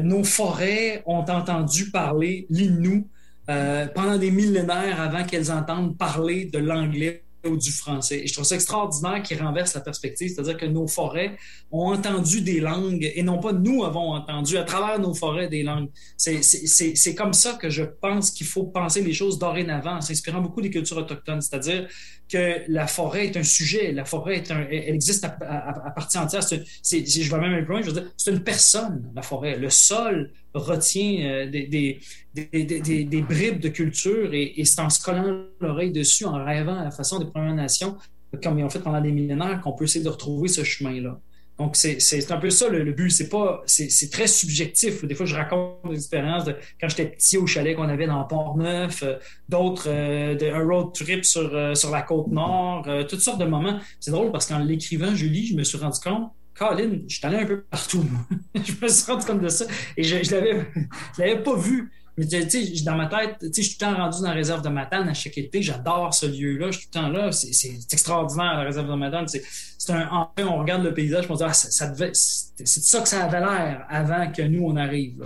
nos 0.02 0.24
forêts 0.24 1.04
ont 1.06 1.18
entendu 1.18 1.92
parler 1.92 2.48
l'innou 2.50 3.06
pendant 3.48 4.18
des 4.18 4.30
millénaires 4.30 5.00
avant 5.00 5.24
qu'elles 5.24 5.50
entendent 5.50 5.96
parler 5.96 6.44
de 6.44 6.58
l'anglais 6.58 7.24
ou 7.46 7.56
du 7.56 7.70
français. 7.70 8.22
Et 8.24 8.26
je 8.26 8.32
trouve 8.32 8.44
ça 8.44 8.56
extraordinaire 8.56 9.22
qui 9.22 9.34
renverse 9.34 9.72
la 9.74 9.80
perspective, 9.80 10.28
c'est-à-dire 10.28 10.56
que 10.56 10.66
nos 10.66 10.86
forêts 10.88 11.36
ont 11.70 11.92
entendu 11.92 12.40
des 12.40 12.60
langues 12.60 13.10
et 13.14 13.22
non 13.22 13.38
pas 13.38 13.52
nous 13.52 13.84
avons 13.84 14.12
entendu 14.12 14.58
à 14.58 14.64
travers 14.64 14.98
nos 14.98 15.14
forêts 15.14 15.48
des 15.48 15.62
langues. 15.62 15.88
C'est 16.16 17.14
comme 17.14 17.32
ça 17.32 17.54
que 17.54 17.70
je 17.70 17.84
pense 17.84 18.32
qu'il 18.32 18.46
faut 18.46 18.64
penser 18.64 19.02
les 19.02 19.12
choses 19.12 19.38
dorénavant, 19.38 19.96
en 19.96 20.00
s'inspirant 20.00 20.40
beaucoup 20.40 20.60
des 20.60 20.70
cultures 20.70 20.98
autochtones, 20.98 21.40
c'est-à-dire 21.40 21.88
que 22.28 22.62
la 22.68 22.86
forêt 22.86 23.26
est 23.26 23.36
un 23.36 23.42
sujet, 23.42 23.92
la 23.92 24.04
forêt 24.04 24.36
est 24.36 24.50
un, 24.50 24.66
elle 24.70 24.94
existe 24.94 25.24
à, 25.24 25.36
à, 25.40 25.90
partie 25.90 26.18
entière. 26.18 26.42
C'est, 26.42 26.64
je 26.84 27.30
vais 27.30 27.40
même 27.40 27.64
peu 27.64 27.72
loin, 27.72 27.80
je 27.80 27.86
veux 27.86 27.92
dire, 28.00 28.10
c'est 28.16 28.30
une 28.30 28.42
personne, 28.42 29.10
la 29.14 29.22
forêt. 29.22 29.56
Le 29.56 29.70
sol 29.70 30.30
retient 30.52 31.24
euh, 31.24 31.50
des, 31.50 31.66
des, 31.66 32.00
des, 32.34 33.04
des, 33.04 33.22
bribes 33.22 33.60
de 33.60 33.68
culture 33.68 34.34
et, 34.34 34.60
et 34.60 34.64
c'est 34.64 34.80
en 34.80 34.90
se 34.90 35.02
collant 35.02 35.44
l'oreille 35.60 35.92
dessus, 35.92 36.24
en 36.24 36.44
rêvant 36.44 36.78
à 36.78 36.84
la 36.84 36.90
façon 36.90 37.18
des 37.18 37.26
Premières 37.26 37.54
Nations, 37.54 37.96
comme 38.42 38.58
ils 38.58 38.64
ont 38.64 38.70
fait 38.70 38.80
pendant 38.80 39.00
des 39.00 39.12
millénaires, 39.12 39.60
qu'on 39.62 39.72
peut 39.72 39.84
essayer 39.84 40.04
de 40.04 40.10
retrouver 40.10 40.48
ce 40.48 40.64
chemin-là. 40.64 41.18
Donc, 41.58 41.74
c'est 41.74 42.30
un 42.30 42.36
peu 42.36 42.50
ça 42.50 42.68
le, 42.68 42.92
but. 42.92 43.10
C'est 43.10 43.28
pas, 43.28 43.62
c'est 43.66 44.10
très 44.10 44.28
subjectif. 44.28 45.04
Des 45.04 45.14
fois, 45.14 45.26
je 45.26 45.34
raconte 45.34 45.90
des 45.90 45.96
expériences 45.96 46.44
de 46.44 46.54
quand 46.80 46.88
j'étais 46.88 47.06
petit 47.06 47.36
au 47.36 47.46
chalet 47.46 47.74
qu'on 47.74 47.88
avait 47.88 48.06
dans 48.06 48.22
Port-Neuf, 48.24 49.02
euh, 49.02 49.16
d'autres, 49.48 49.88
euh, 49.88 50.54
un 50.54 50.64
road 50.64 50.94
trip 50.94 51.24
sur, 51.24 51.52
euh, 51.52 51.74
sur 51.74 51.90
la 51.90 52.02
côte 52.02 52.28
nord, 52.28 52.86
toutes 53.08 53.20
sortes 53.20 53.40
de 53.40 53.44
moments. 53.44 53.80
C'est 53.98 54.12
drôle 54.12 54.30
parce 54.30 54.46
qu'en 54.46 54.58
l'écrivant, 54.58 55.14
Julie, 55.14 55.46
je 55.46 55.56
me 55.56 55.64
suis 55.64 55.78
rendu 55.78 55.98
compte, 55.98 56.30
Colin, 56.54 57.00
je 57.08 57.16
suis 57.16 57.26
allé 57.26 57.38
un 57.38 57.46
peu 57.46 57.62
partout. 57.62 58.04
je 58.54 58.72
me 58.80 58.88
suis 58.88 59.10
rendu 59.10 59.26
compte 59.26 59.42
de 59.42 59.48
ça 59.48 59.64
et 59.96 60.04
je, 60.04 60.22
je 60.22 60.30
l'avais, 60.30 60.66
l'avais 61.18 61.42
pas 61.42 61.56
vu. 61.56 61.90
Mais 62.18 62.26
tu 62.26 62.50
sais, 62.50 62.84
dans 62.84 62.96
ma 62.96 63.06
tête, 63.06 63.36
tu 63.38 63.46
sais, 63.52 63.62
je 63.62 63.68
suis 63.68 63.78
tout 63.78 63.84
le 63.84 63.92
temps 63.92 63.96
rendu 63.96 64.18
dans 64.20 64.26
la 64.26 64.34
réserve 64.34 64.60
de 64.60 64.68
Matane 64.68 65.08
à 65.08 65.14
chaque 65.14 65.38
été. 65.38 65.62
J'adore 65.62 66.12
ce 66.12 66.26
lieu-là. 66.26 66.72
Je 66.72 66.78
suis 66.78 66.88
tout 66.88 66.98
le 66.98 67.04
temps 67.04 67.08
là. 67.10 67.30
C'est 67.30 67.78
extraordinaire, 67.92 68.56
la 68.56 68.64
réserve 68.64 68.88
de 68.88 68.94
Matane. 68.94 69.26
En 69.90 70.30
on 70.38 70.58
regarde 70.58 70.82
le 70.84 70.94
paysage, 70.94 71.26
on 71.28 71.34
se 71.34 71.44
dit, 71.44 71.48
ah, 71.48 71.52
c'est 71.52 72.66
ça 72.66 73.00
que 73.00 73.08
ça 73.08 73.24
avait 73.24 73.40
l'air 73.40 73.86
avant 73.88 74.30
que 74.30 74.42
nous, 74.42 74.64
on 74.64 74.76
arrive. 74.76 75.24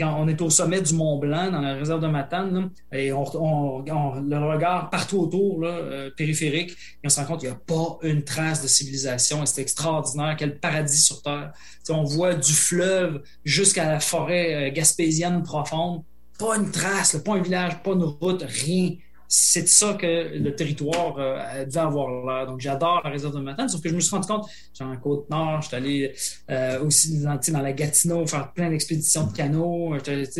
On 0.00 0.26
est 0.26 0.42
au 0.42 0.50
sommet 0.50 0.80
du 0.80 0.94
Mont 0.94 1.18
Blanc, 1.18 1.52
dans 1.52 1.60
la 1.60 1.74
réserve 1.74 2.00
de 2.00 2.08
Matane, 2.08 2.70
et 2.92 3.12
on, 3.12 3.22
le 3.22 4.52
regard 4.52 4.90
partout 4.90 5.20
autour, 5.20 5.60
euh, 5.62 6.10
périphérique, 6.16 6.72
et 6.72 7.06
on 7.06 7.08
se 7.08 7.20
rend 7.20 7.26
compte 7.26 7.40
qu'il 7.40 7.48
n'y 7.48 7.54
a 7.54 7.58
pas 7.58 7.98
une 8.02 8.24
trace 8.24 8.62
de 8.62 8.66
civilisation. 8.66 9.46
C'est 9.46 9.62
extraordinaire. 9.62 10.34
Quel 10.36 10.58
paradis 10.58 11.00
sur 11.00 11.22
Terre. 11.22 11.52
on 11.90 12.02
voit 12.02 12.34
du 12.34 12.52
fleuve 12.52 13.22
jusqu'à 13.44 13.86
la 13.86 14.00
forêt 14.00 14.70
euh, 14.70 14.72
gaspésienne 14.72 15.42
profonde. 15.42 16.02
Pas 16.38 16.56
une 16.56 16.72
trace, 16.72 17.16
pas 17.24 17.34
un 17.34 17.42
village, 17.42 17.80
pas 17.82 17.92
une 17.92 18.02
route, 18.02 18.42
rien 18.42 18.96
c'est 19.28 19.66
ça 19.68 19.94
que 19.94 20.36
le 20.36 20.54
territoire 20.54 21.16
euh, 21.18 21.64
devait 21.64 21.80
avoir 21.80 22.08
l'air. 22.26 22.46
Donc, 22.46 22.60
j'adore 22.60 23.00
la 23.04 23.10
réserve 23.10 23.34
de 23.34 23.40
Matane, 23.40 23.68
sauf 23.68 23.80
que 23.80 23.88
je 23.88 23.94
me 23.94 24.00
suis 24.00 24.14
rendu 24.14 24.26
compte, 24.26 24.46
genre 24.78 24.90
en 24.90 24.96
Côte-Nord, 24.96 25.62
j'étais 25.62 25.76
allé 25.76 26.12
euh, 26.50 26.82
aussi 26.84 27.22
dans, 27.22 27.62
la 27.62 27.72
Gatineau 27.72 28.26
faire 28.26 28.52
plein 28.52 28.70
d'expéditions 28.70 29.26
de 29.26 29.32
canaux. 29.32 29.94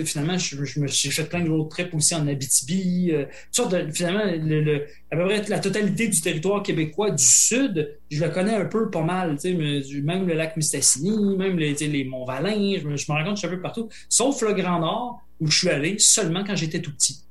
Finalement, 0.05 0.39
je, 0.39 0.64
je 0.64 0.80
me 0.80 0.87
suis 0.87 1.11
fait 1.11 1.24
plein 1.24 1.41
de 1.41 1.51
road 1.51 1.68
trips 1.70 1.95
aussi 1.95 2.14
en 2.14 2.26
Abitibi. 2.26 3.11
Euh, 3.12 3.26
sorte 3.51 3.74
finalement, 3.93 4.24
le, 4.24 4.87
à 5.11 5.16
peu 5.16 5.24
près 5.24 5.43
la 5.49 5.59
totalité 5.59 6.09
du 6.09 6.20
territoire 6.20 6.62
québécois 6.62 7.11
du 7.11 7.24
sud, 7.24 7.99
je 8.11 8.24
le 8.24 8.30
connais 8.30 8.55
un 8.55 8.66
peu 8.66 8.91
pas 8.91 9.03
mal. 9.03 9.37
Même 9.45 10.26
le 10.26 10.35
lac 10.35 10.57
Mistassini, 10.57 11.37
même 11.37 11.59
les, 11.59 11.74
les 11.74 12.05
Monts-Valin, 12.05 12.78
je 12.78 12.87
me, 12.87 12.97
rends 13.09 13.24
compte 13.24 13.37
je 13.37 13.41
suis 13.41 13.49
un 13.49 13.51
peu 13.51 13.61
partout, 13.61 13.89
sauf 14.09 14.41
le 14.43 14.53
Grand 14.53 14.80
Nord, 14.80 15.20
où 15.41 15.47
je 15.47 15.59
suis 15.59 15.68
allé 15.68 15.97
seulement 15.99 16.45
quand 16.45 16.57
j'étais 16.57 16.80
tout 16.80 16.93
petit. 16.93 17.24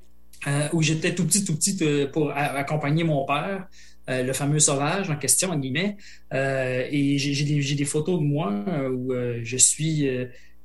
Euh, 0.48 0.68
où 0.74 0.82
j'étais 0.82 1.16
tout 1.16 1.26
petit, 1.26 1.44
tout 1.46 1.56
petit 1.56 1.78
euh, 1.82 2.08
pour 2.08 2.32
accompagner 2.32 3.04
mon 3.04 3.26
père, 3.26 3.68
euh, 4.10 4.24
le 4.24 4.34
fameux 4.34 4.60
sauvage 4.60 5.10
en 5.10 5.16
question, 5.16 5.52
en 5.52 5.58
guillemets. 5.58 5.96
et 6.32 7.18
j'ai 7.18 7.46
des, 7.46 7.76
des, 7.76 7.86
photos 7.86 8.20
de 8.20 8.26
moi 8.26 8.54
où 8.92 9.14
je 9.42 9.58
suis 9.58 10.10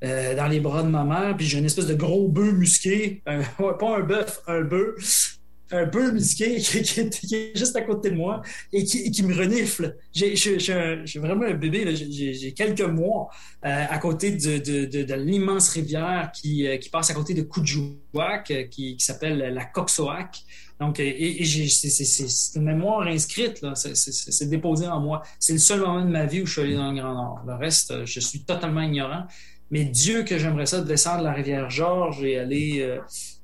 dans 0.03 0.49
les 0.49 0.61
bras 0.61 0.83
de 0.83 0.89
ma 0.89 1.05
mère, 1.05 1.37
puis 1.37 1.47
j'ai 1.47 1.59
une 1.59 1.65
espèce 1.65 1.87
de 1.87 1.95
gros 1.95 2.29
bœuf 2.29 2.53
musqué, 2.53 3.23
pas 3.25 3.97
un 3.97 4.03
bœuf, 4.03 4.41
un 4.47 4.63
bœuf, 4.63 5.38
un 5.71 5.87
peu 5.87 6.11
musqué 6.13 6.57
qui, 6.61 6.83
qui, 7.11 7.35
est 7.35 7.57
juste 7.57 7.77
à 7.77 7.83
côté 7.83 8.11
de 8.11 8.17
moi 8.17 8.43
et 8.73 8.85
qui, 8.85 9.23
me 9.23 9.35
renifle. 9.35 9.97
J'ai 10.13 11.05
vraiment 11.17 11.45
un 11.45 11.55
bébé, 11.55 11.95
j'ai 11.95 12.53
quelques 12.53 12.81
mois 12.81 13.29
euh, 13.65 13.85
à 13.89 13.99
côté 13.99 14.33
de, 14.33 14.59
de, 14.59 15.15
l'immense 15.15 15.71
rivière 15.71 16.31
qui, 16.33 16.67
euh, 16.67 16.77
qui 16.77 16.91
passe 16.91 17.11
à 17.11 17.15
côté 17.15 17.35
de 17.35 17.43
Coudjouac, 17.43 18.51
euh, 18.51 18.65
qui, 18.65 18.97
s'appelle 18.99 19.39
la 19.39 19.65
Coxoac. 19.65 20.41
Donc, 20.81 21.01
et 21.01 21.45
c'est 21.45 22.57
une 22.57 22.63
mémoire 22.63 23.09
inscrite, 23.09 23.65
c'est 23.75 24.49
déposé 24.49 24.87
en 24.87 25.01
moi. 25.01 25.23
C'est 25.41 25.55
le 25.55 25.59
seul 25.59 25.81
moment 25.81 26.05
de 26.05 26.11
ma 26.11 26.25
vie 26.25 26.43
où 26.43 26.47
je 26.47 26.53
suis 26.53 26.63
allé 26.63 26.75
dans 26.75 26.93
le 26.93 27.01
Grand 27.01 27.15
Nord. 27.15 27.41
Le 27.45 27.55
reste, 27.55 28.05
je 28.05 28.21
suis 28.21 28.45
totalement 28.45 28.83
ignorant. 28.83 29.27
Mais 29.71 29.85
Dieu 29.85 30.23
que 30.23 30.39
j'aimerais 30.39 30.67
ça 30.67 30.81
descendre 30.81 31.23
la 31.23 31.33
rivière 31.33 31.69
Georges 31.69 32.25
et 32.25 32.39
aller 32.39 32.81
euh, 32.81 32.99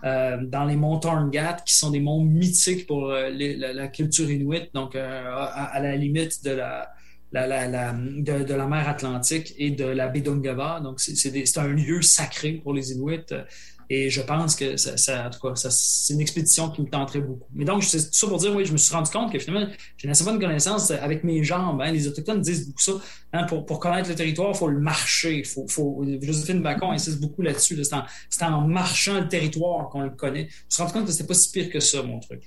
euh, 0.04 0.38
dans 0.42 0.64
les 0.64 0.76
monts 0.76 0.98
Torngat, 0.98 1.58
qui 1.66 1.74
sont 1.74 1.90
des 1.90 2.00
monts 2.00 2.24
mythiques 2.24 2.86
pour 2.86 3.10
euh, 3.10 3.28
la, 3.30 3.88
culture 3.88 4.30
inuite, 4.30 4.70
donc 4.72 4.96
à, 4.96 5.78
la 5.80 5.96
limite 5.96 6.42
de 6.42 6.52
la, 6.52 6.90
de, 7.32 8.54
la 8.54 8.66
mer 8.66 8.88
Atlantique 8.88 9.54
et 9.58 9.70
de 9.70 9.84
la 9.84 10.08
baie 10.08 10.22
d'Ungava. 10.22 10.80
Donc, 10.80 11.00
c'est 11.00 11.58
un 11.58 11.68
lieu 11.68 12.00
sacré 12.00 12.52
pour 12.52 12.72
les 12.72 12.92
Inuits. 12.92 13.34
Et 13.90 14.10
je 14.10 14.22
pense 14.22 14.56
que 14.56 14.76
c'est 14.76 16.14
une 16.14 16.20
expédition 16.20 16.70
qui 16.70 16.82
me 16.82 16.88
tenterait 16.88 17.20
beaucoup. 17.20 17.48
Mais 17.52 17.64
donc, 17.64 17.84
c'est 17.84 17.98
tout 17.98 18.12
ça 18.12 18.26
pour 18.26 18.38
dire, 18.38 18.54
oui, 18.54 18.64
je 18.64 18.72
me 18.72 18.76
suis 18.76 18.94
rendu 18.94 19.10
compte 19.10 19.32
que 19.32 19.38
finalement, 19.38 19.66
j'ai 19.96 20.06
une 20.06 20.10
assez 20.10 20.24
bonne 20.24 20.40
connaissance 20.40 20.90
avec 20.90 21.24
mes 21.24 21.42
jambes. 21.42 21.80
Hein. 21.80 21.92
Les 21.92 22.08
Autochtones 22.08 22.40
disent 22.40 22.66
beaucoup 22.66 22.80
ça. 22.80 22.92
Hein, 23.32 23.44
pour, 23.44 23.80
connaître 23.80 24.08
le 24.08 24.14
territoire, 24.14 24.50
il 24.50 24.56
faut 24.56 24.68
le 24.68 24.80
marcher. 24.80 25.42
Faut, 25.44 25.66
faut... 25.68 26.04
Joséphine 26.22 26.62
Bacon 26.62 26.90
insiste 26.92 27.20
beaucoup 27.20 27.42
là-dessus. 27.42 27.82
C'est 27.84 28.44
en, 28.44 28.52
en, 28.52 28.60
marchant 28.66 29.20
le 29.20 29.28
territoire 29.28 29.88
qu'on 29.90 30.02
le 30.02 30.10
connaît. 30.10 30.48
Je 30.48 30.54
me 30.54 30.70
suis 30.70 30.82
rendu 30.82 30.92
compte 30.94 31.06
que 31.06 31.12
c'était 31.12 31.26
pas 31.26 31.34
si 31.34 31.50
pire 31.50 31.70
que 31.70 31.80
ça, 31.80 32.02
mon 32.02 32.20
truc. 32.20 32.46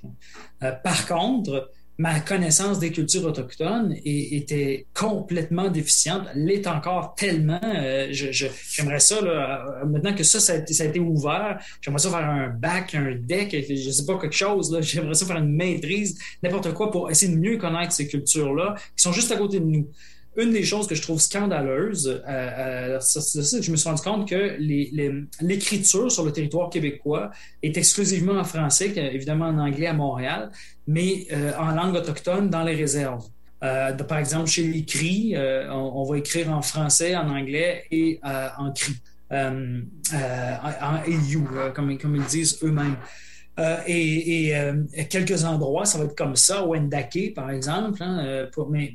Euh, 0.62 0.72
par 0.72 1.06
contre, 1.06 1.70
ma 1.98 2.20
connaissance 2.20 2.78
des 2.78 2.92
cultures 2.92 3.24
autochtones 3.24 3.96
était 4.04 4.86
complètement 4.94 5.68
déficiente, 5.68 6.28
l'est 6.36 6.64
encore 6.68 7.16
tellement. 7.16 7.60
Euh, 7.64 8.06
j'aimerais 8.10 9.00
ça, 9.00 9.20
là, 9.20 9.80
euh, 9.82 9.84
maintenant 9.84 10.14
que 10.14 10.22
ça, 10.22 10.38
ça 10.38 10.52
a, 10.52 10.86
été, 10.86 11.00
ouvert, 11.00 11.58
j'aimerais 11.80 11.98
ça 12.00 12.10
faire 12.10 12.28
un 12.28 12.48
bac, 12.50 12.94
un 12.94 13.16
deck, 13.16 13.50
je 13.68 13.90
sais 13.90 14.06
pas, 14.06 14.16
quelque 14.18 14.36
chose. 14.36 14.78
J'aimerais 14.82 15.14
ça 15.14 15.26
faire 15.26 15.38
une 15.38 15.52
maîtrise, 15.52 16.18
n'importe 16.42 16.72
quoi 16.72 16.90
pour 16.90 17.10
essayer 17.10 17.32
de 17.34 17.38
mieux 17.38 17.58
connaître 17.58 17.92
ces 17.92 18.06
cultures-là 18.06 18.76
qui 18.96 19.02
sont 19.02 19.12
juste 19.12 19.32
à 19.32 19.36
côté 19.36 19.58
de 19.58 19.64
nous 19.64 19.88
une 20.38 20.52
des 20.52 20.64
choses 20.64 20.86
que 20.86 20.94
je 20.94 21.02
trouve 21.02 21.20
scandaleuse, 21.20 22.06
euh, 22.06 22.20
euh 22.28 23.00
c'est 23.00 23.58
que 23.58 23.64
je 23.64 23.70
me 23.72 23.76
suis 23.76 23.88
rendu 23.88 24.02
compte 24.02 24.28
que 24.28 24.56
l'écriture 25.40 26.10
sur 26.10 26.24
le 26.24 26.32
territoire 26.32 26.70
québécois 26.70 27.30
est 27.62 27.76
exclusivement 27.76 28.34
en 28.34 28.44
français, 28.44 28.92
évidemment 29.12 29.46
en 29.46 29.58
anglais 29.58 29.88
à 29.88 29.94
Montréal, 29.94 30.50
mais 30.86 31.26
euh, 31.32 31.52
en 31.58 31.72
langue 31.72 31.96
autochtone 31.96 32.50
dans 32.50 32.62
les 32.62 32.76
réserves. 32.76 33.24
Euh, 33.64 33.92
par 33.94 34.18
exemple, 34.18 34.48
chez 34.48 34.62
les 34.62 35.36
on, 35.70 36.04
va 36.04 36.18
écrire 36.18 36.52
en 36.52 36.62
français, 36.62 37.16
en 37.16 37.28
anglais 37.28 37.84
et 37.90 38.20
en 38.22 38.72
cri, 38.72 38.94
en 39.32 41.02
EU, 41.08 41.42
comme, 41.74 41.90
ils 41.90 42.24
disent 42.26 42.60
eux-mêmes. 42.62 42.96
et, 43.88 44.52
quelques 45.10 45.42
endroits, 45.44 45.84
ça 45.84 45.98
va 45.98 46.04
être 46.04 46.16
comme 46.16 46.36
ça, 46.36 46.64
Wendake, 46.64 47.34
par 47.34 47.50
exemple, 47.50 48.00
hein, 48.04 48.46
pour, 48.52 48.70
mais 48.70 48.94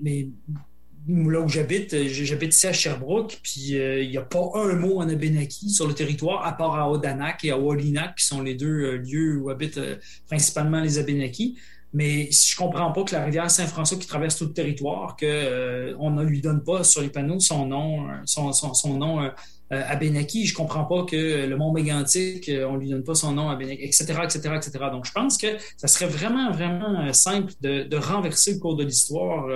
là 1.08 1.42
où 1.42 1.50
j'habite, 1.50 1.94
euh, 1.94 2.08
j'habite 2.08 2.54
ici 2.54 2.68
à 2.68 2.74
Sherbrooke, 2.74 3.40
puis 3.44 3.78
euh, 3.78 4.02
il 4.02 4.10
n'y 4.10 4.18
a 4.18 4.22
pas 4.22 4.52
un 4.56 4.74
mot 4.74 5.00
en 5.00 5.10
Abenaki 5.10 5.70
sur 5.70 5.88
le 5.88 5.94
territoire, 5.94 6.46
à 6.46 6.54
part 6.54 6.76
à 6.76 6.90
Odanak 6.90 7.44
et 7.44 7.52
à 7.52 7.58
Wolinak, 7.58 8.16
qui 8.16 8.26
sont 8.26 8.42
les 8.42 8.56
deux 8.56 8.68
euh, 8.68 8.98
lieux 8.98 9.38
où 9.38 9.50
habitent 9.50 9.82
principalement 10.28 10.80
les 10.82 11.00
Abenaki. 11.00 11.58
Mais 11.96 12.32
je 12.32 12.56
comprends 12.56 12.92
pas 12.92 13.04
que 13.04 13.14
la 13.14 13.24
rivière 13.24 13.52
Saint-François 13.52 14.00
qui 14.00 14.08
traverse 14.08 14.38
tout 14.38 14.46
le 14.46 14.54
territoire, 14.54 15.16
qu'on 15.16 16.10
ne 16.10 16.24
lui 16.24 16.42
donne 16.42 16.64
pas 16.64 16.84
sur 16.84 17.02
les 17.02 17.10
panneaux 17.10 17.40
son 17.40 17.68
nom, 17.68 18.08
son, 18.26 18.52
son, 18.52 18.74
son 18.74 18.98
nom 18.98 19.30
à 19.72 19.96
Benaki. 19.96 20.46
Je 20.46 20.54
comprends 20.54 20.86
pas 20.86 21.04
que 21.04 21.46
le 21.46 21.58
mont 21.58 21.72
Mégantic, 21.72 22.50
euh, 22.50 22.66
on 22.66 22.78
lui 22.78 22.90
donne 22.90 23.04
pas 23.04 23.16
son 23.16 23.32
nom 23.32 23.50
à 23.50 23.56
Benaki, 23.56 23.84
etc., 23.84 24.04
etc., 24.24 24.40
etc. 24.56 24.72
Donc, 24.92 25.06
je 25.06 25.12
pense 25.12 25.38
que 25.38 25.48
ça 25.78 25.88
serait 25.88 26.08
vraiment, 26.08 26.52
vraiment 26.52 27.02
euh, 27.02 27.14
simple 27.14 27.54
de, 27.62 27.98
renverser 27.98 28.54
le 28.54 28.60
cours 28.60 28.76
de 28.76 28.84
l'histoire, 28.84 29.48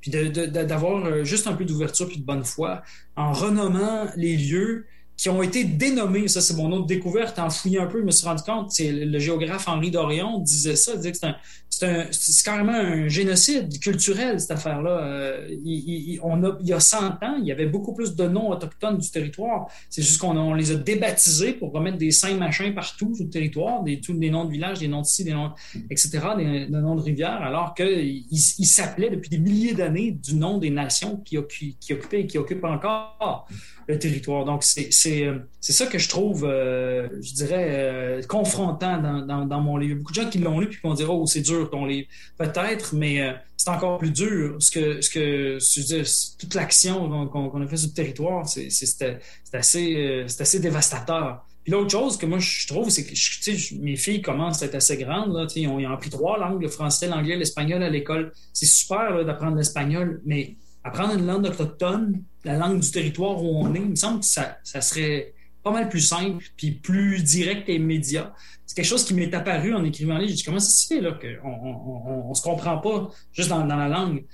puis 0.00 0.10
d'avoir 0.10 1.24
juste 1.24 1.46
un 1.46 1.54
peu 1.54 1.64
d'ouverture 1.64 2.06
puis 2.06 2.18
de 2.18 2.24
bonne 2.24 2.44
foi 2.44 2.82
en 3.16 3.32
renommant 3.32 4.06
les 4.16 4.36
lieux 4.36 4.86
qui 5.18 5.28
ont 5.28 5.42
été 5.42 5.64
dénommés. 5.64 6.28
Ça, 6.28 6.40
c'est 6.40 6.54
mon 6.54 6.70
autre 6.72 6.86
découverte. 6.86 7.38
En 7.40 7.50
fouillant 7.50 7.82
un 7.82 7.86
peu, 7.86 7.98
je 7.98 8.04
me 8.04 8.12
suis 8.12 8.26
rendu 8.26 8.42
compte, 8.44 8.70
c'est 8.70 8.92
le 8.92 9.18
géographe 9.18 9.68
Henri 9.68 9.90
Dorion 9.90 10.38
disait 10.38 10.76
ça, 10.76 10.96
disait 10.96 11.12
que 11.12 11.18
c'est 12.10 12.44
carrément 12.44 12.72
un 12.72 13.08
génocide 13.08 13.80
culturel, 13.80 14.40
cette 14.40 14.52
affaire-là. 14.52 14.90
Euh, 14.90 15.48
il, 15.64 16.20
on 16.22 16.42
a, 16.44 16.56
il 16.60 16.68
y 16.68 16.72
a 16.72 16.80
100 16.80 16.96
ans, 17.22 17.36
il 17.38 17.46
y 17.46 17.52
avait 17.52 17.66
beaucoup 17.66 17.92
plus 17.92 18.14
de 18.14 18.26
noms 18.28 18.50
autochtones 18.50 18.98
du 18.98 19.10
territoire. 19.10 19.66
C'est 19.90 20.02
juste 20.02 20.20
qu'on 20.20 20.54
les 20.54 20.70
a 20.70 20.76
débaptisés 20.76 21.52
pour 21.52 21.72
remettre 21.72 21.98
des 21.98 22.12
saints 22.12 22.34
machins 22.34 22.72
partout 22.72 23.14
sur 23.14 23.24
le 23.24 23.30
territoire, 23.30 23.82
des, 23.82 24.00
tous 24.00 24.14
des 24.14 24.30
noms 24.30 24.44
de 24.44 24.52
villages, 24.52 24.78
des 24.78 24.88
noms 24.88 25.02
de 25.02 25.06
ci, 25.06 25.24
des 25.24 25.32
noms, 25.32 25.50
etc., 25.90 26.20
des, 26.36 26.68
noms 26.68 26.94
de 26.94 27.02
rivières, 27.02 27.42
alors 27.42 27.74
qu'ils 27.74 28.24
il, 28.30 28.66
s'appelaient 28.66 29.10
depuis 29.10 29.30
des 29.30 29.38
milliers 29.38 29.74
d'années 29.74 30.12
du 30.12 30.36
nom 30.36 30.58
des 30.58 30.70
nations 30.70 31.16
qui, 31.24 31.36
qui 31.80 31.92
occupaient 31.92 32.20
et 32.20 32.26
qui 32.26 32.38
occupent 32.38 32.64
encore 32.64 33.48
le 33.88 33.98
territoire. 33.98 34.44
Donc, 34.44 34.62
c'est 34.62 34.90
ça 35.60 35.86
que 35.86 35.98
je 35.98 36.08
trouve, 36.08 36.44
euh, 36.44 37.08
je 37.20 37.34
dirais, 37.34 37.68
euh, 37.70 38.22
confrontant 38.22 38.98
dans, 38.98 39.46
dans, 39.46 39.60
mon 39.60 39.76
livre. 39.76 39.98
Beaucoup 39.98 40.12
de 40.12 40.20
gens 40.20 40.28
qui 40.30 40.38
l'ont 40.38 40.60
lu 40.60 40.68
puis 40.68 40.80
qui 40.80 40.86
vont 40.86 40.94
dire, 40.94 41.12
oh, 41.12 41.26
c'est 41.26 41.40
dur 41.40 41.70
ton 41.70 41.84
livre. 41.86 42.08
Peut-être, 42.36 42.94
mais 42.94 43.20
euh, 43.20 43.32
c'est 43.56 43.70
encore 43.70 43.98
plus 43.98 44.10
dur. 44.10 44.56
Ce 44.60 44.70
que, 44.70 45.00
ce 45.00 45.10
que 45.10 46.38
toute 46.38 46.54
l'action 46.54 47.28
qu'on 47.28 47.62
a 47.62 47.66
fait 47.66 47.76
sur 47.76 47.88
le 47.88 47.94
territoire, 47.94 48.48
c'est 48.48 48.68
assez, 49.52 50.24
c'est 50.26 50.40
assez 50.40 50.60
dévastateur. 50.60 51.44
Puis 51.64 51.72
l'autre 51.72 51.90
chose 51.90 52.16
que 52.16 52.24
moi 52.24 52.38
je 52.38 52.66
trouve, 52.66 52.88
c'est 52.88 53.04
que 53.04 53.74
mes 53.82 53.96
filles 53.96 54.22
commencent 54.22 54.62
à 54.62 54.66
être 54.66 54.76
assez 54.76 54.96
grandes. 54.96 55.34
Là, 55.34 55.46
ils, 55.54 55.68
ont, 55.68 55.78
ils 55.78 55.86
ont 55.86 55.92
appris 55.92 56.08
trois 56.08 56.38
langues, 56.38 56.62
le 56.62 56.68
français, 56.68 57.08
l'anglais, 57.08 57.36
l'espagnol 57.36 57.82
à 57.82 57.90
l'école. 57.90 58.32
C'est 58.54 58.66
super 58.66 59.24
d'apprendre 59.24 59.56
l'espagnol, 59.56 60.22
mais 60.24 60.56
apprendre 60.84 61.14
une 61.14 61.26
langue 61.26 61.46
autochtone, 61.46 62.22
la 62.44 62.56
langue 62.56 62.80
du 62.80 62.90
territoire 62.90 63.42
où 63.42 63.58
on 63.58 63.74
est, 63.74 63.80
il 63.80 63.90
me 63.90 63.96
semble 63.96 64.20
que 64.20 64.26
ça, 64.26 64.58
ça 64.62 64.80
serait 64.80 65.34
pas 65.62 65.70
mal 65.70 65.88
plus 65.88 66.00
simple, 66.00 66.44
puis 66.56 66.70
plus 66.70 67.22
direct 67.22 67.68
et 67.68 67.76
immédiat. 67.76 68.34
C'est 68.66 68.76
quelque 68.76 68.86
chose 68.86 69.04
qui 69.04 69.14
m'est 69.14 69.32
apparu 69.34 69.74
en 69.74 69.84
écrivant 69.84 70.14
le 70.14 70.20
livre. 70.20 70.30
J'ai 70.30 70.36
dit, 70.36 70.42
comment 70.44 70.60
ça 70.60 70.70
se 70.70 70.86
fait 70.86 71.00
là, 71.00 71.12
qu'on 71.12 71.48
on, 71.48 72.30
on, 72.30 72.34
se 72.34 72.42
comprend 72.42 72.78
pas 72.78 73.10
juste 73.32 73.48
dans 73.48 73.64
la 73.64 73.88
langue? 73.88 74.24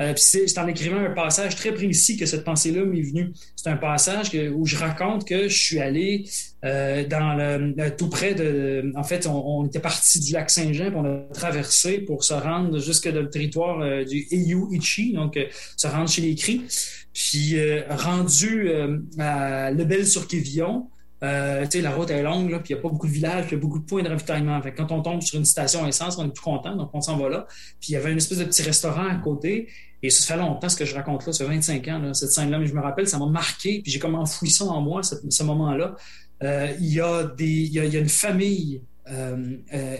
Euh, 0.00 0.12
c'est 0.16 0.58
en 0.58 0.66
écrivant 0.66 0.98
un 0.98 1.10
passage 1.10 1.54
très 1.56 1.72
précis 1.72 2.16
que 2.16 2.26
cette 2.26 2.44
pensée-là 2.44 2.84
m'est 2.84 3.02
venue. 3.02 3.32
C'est 3.54 3.70
un 3.70 3.76
passage 3.76 4.30
où 4.54 4.66
je 4.66 4.76
raconte 4.76 5.26
que 5.26 5.48
je 5.48 5.56
suis 5.56 5.78
allé 5.78 6.24
euh, 6.64 7.06
dans 7.06 7.34
le, 7.34 7.90
tout 7.96 8.08
près 8.08 8.34
de. 8.34 8.92
En 8.96 9.04
fait, 9.04 9.26
on, 9.26 9.64
était 9.66 9.78
parti 9.78 10.20
du 10.20 10.32
lac 10.32 10.50
Saint-Jean, 10.50 10.86
puis 10.86 10.96
on 10.96 11.04
a 11.04 11.32
traversé 11.32 11.98
pour 11.98 12.24
se 12.24 12.34
rendre 12.34 12.78
jusque 12.78 13.08
dans 13.08 13.22
le 13.22 13.30
territoire 13.30 13.80
euh, 13.80 14.04
du 14.04 14.26
Eyu 14.30 14.66
Ichi, 14.72 15.12
donc 15.12 15.38
se 15.76 15.86
rendre 15.86 16.08
chez 16.08 16.22
les 16.22 16.34
Cris. 16.34 16.62
Puis 17.12 17.54
rendu 17.90 18.72
à 19.20 19.70
Lebel-sur-Quévillon, 19.70 20.88
euh, 21.22 21.66
la 21.74 21.90
route 21.90 22.10
est 22.10 22.22
longue, 22.22 22.50
puis 22.62 22.72
il 22.72 22.74
n'y 22.74 22.80
a 22.80 22.82
pas 22.82 22.88
beaucoup 22.88 23.06
de 23.06 23.12
villages, 23.12 23.46
il 23.48 23.52
y 23.52 23.54
a 23.54 23.58
beaucoup 23.58 23.78
de 23.78 23.84
points 23.84 24.02
de 24.02 24.08
ravitaillement. 24.08 24.60
Fait 24.62 24.72
quand 24.72 24.90
on 24.92 25.00
tombe 25.00 25.22
sur 25.22 25.38
une 25.38 25.44
station 25.44 25.86
essence, 25.86 26.18
on 26.18 26.26
est 26.26 26.32
tout 26.32 26.42
content, 26.42 26.76
donc 26.76 26.90
on 26.92 27.00
s'en 27.00 27.16
va 27.16 27.28
là. 27.28 27.46
Puis 27.80 27.90
il 27.90 27.92
y 27.92 27.96
avait 27.96 28.10
une 28.12 28.18
espèce 28.18 28.38
de 28.38 28.44
petit 28.44 28.62
restaurant 28.62 29.06
à 29.06 29.16
côté. 29.16 29.68
Et 30.02 30.10
ça 30.10 30.34
fait 30.34 30.38
longtemps 30.38 30.68
ce 30.68 30.76
que 30.76 30.84
je 30.84 30.94
raconte 30.94 31.26
là, 31.26 31.32
ça 31.32 31.44
fait 31.44 31.50
25 31.50 31.88
ans, 31.88 32.12
cette 32.12 32.30
scène-là, 32.30 32.58
mais 32.58 32.66
je 32.66 32.74
me 32.74 32.80
rappelle, 32.80 33.08
ça 33.08 33.18
m'a 33.18 33.26
marqué, 33.26 33.80
puis 33.80 33.90
j'ai 33.90 33.98
comme 33.98 34.14
enfoui 34.16 34.50
ça 34.50 34.66
en 34.66 34.82
moi, 34.82 35.02
ce, 35.02 35.42
moment-là. 35.42 35.94
Euh, 36.42 36.74
il, 36.78 36.92
y 36.92 37.00
a 37.00 37.32
y 37.38 37.78
a, 37.78 37.98
une 37.98 38.08
famille 38.10 38.82
euh, 39.10 39.56
euh, 39.72 39.96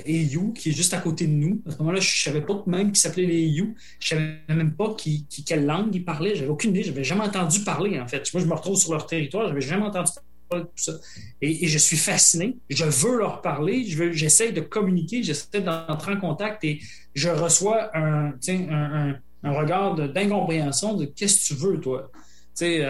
qui 0.55 0.69
est 0.69 0.73
juste 0.73 0.93
à 0.93 0.99
côté 0.99 1.27
de 1.27 1.33
nous. 1.33 1.63
À 1.67 1.71
ce 1.71 1.79
moment-là, 1.79 2.01
je 2.01 2.23
savais 2.23 2.43
pas 2.43 2.63
même 2.67 2.93
qui 2.93 3.01
s'appelait 3.01 3.25
les 3.25 3.49
EU. 3.59 3.75
Je 3.99 4.09
savais 4.09 4.41
même 4.49 4.75
pas 4.75 4.95
quelle 5.47 5.65
langue 5.65 5.95
ils 5.95 6.05
parlaient. 6.05 6.35
J'avais 6.35 6.51
aucune 6.51 6.71
idée. 6.71 6.83
J'avais 6.83 7.05
jamais 7.05 7.23
entendu 7.23 7.61
parler, 7.61 7.99
en 7.99 8.07
fait. 8.07 8.31
Moi, 8.35 8.43
je 8.43 8.47
me 8.47 8.55
retrouve 8.55 8.77
sur 8.77 8.93
leur 8.93 9.07
territoire. 9.07 9.49
J'avais 9.49 9.63
jamais 9.63 9.85
entendu 9.85 10.13
et, 11.41 11.67
je 11.67 11.79
suis 11.79 11.97
fasciné. 11.97 12.57
Je 12.71 12.85
veux 12.85 13.19
leur 13.19 13.43
parler. 13.43 13.85
Je 13.85 14.13
j'essaie 14.13 14.53
de 14.53 14.61
communiquer. 14.61 15.23
J'essaie 15.23 15.61
d'entrer 15.61 16.15
en 16.15 16.21
contact 16.21 16.65
et 16.65 16.81
je 17.15 17.29
reçois 17.29 17.97
un, 17.97 18.33
un, 18.49 19.53
regard 19.53 19.95
d'incompréhension 19.95 20.95
de, 20.95 21.05
qu'est-ce 21.05 21.49
que 21.49 21.55
tu 21.55 21.61
veux, 21.61 21.81
toi? 21.81 22.11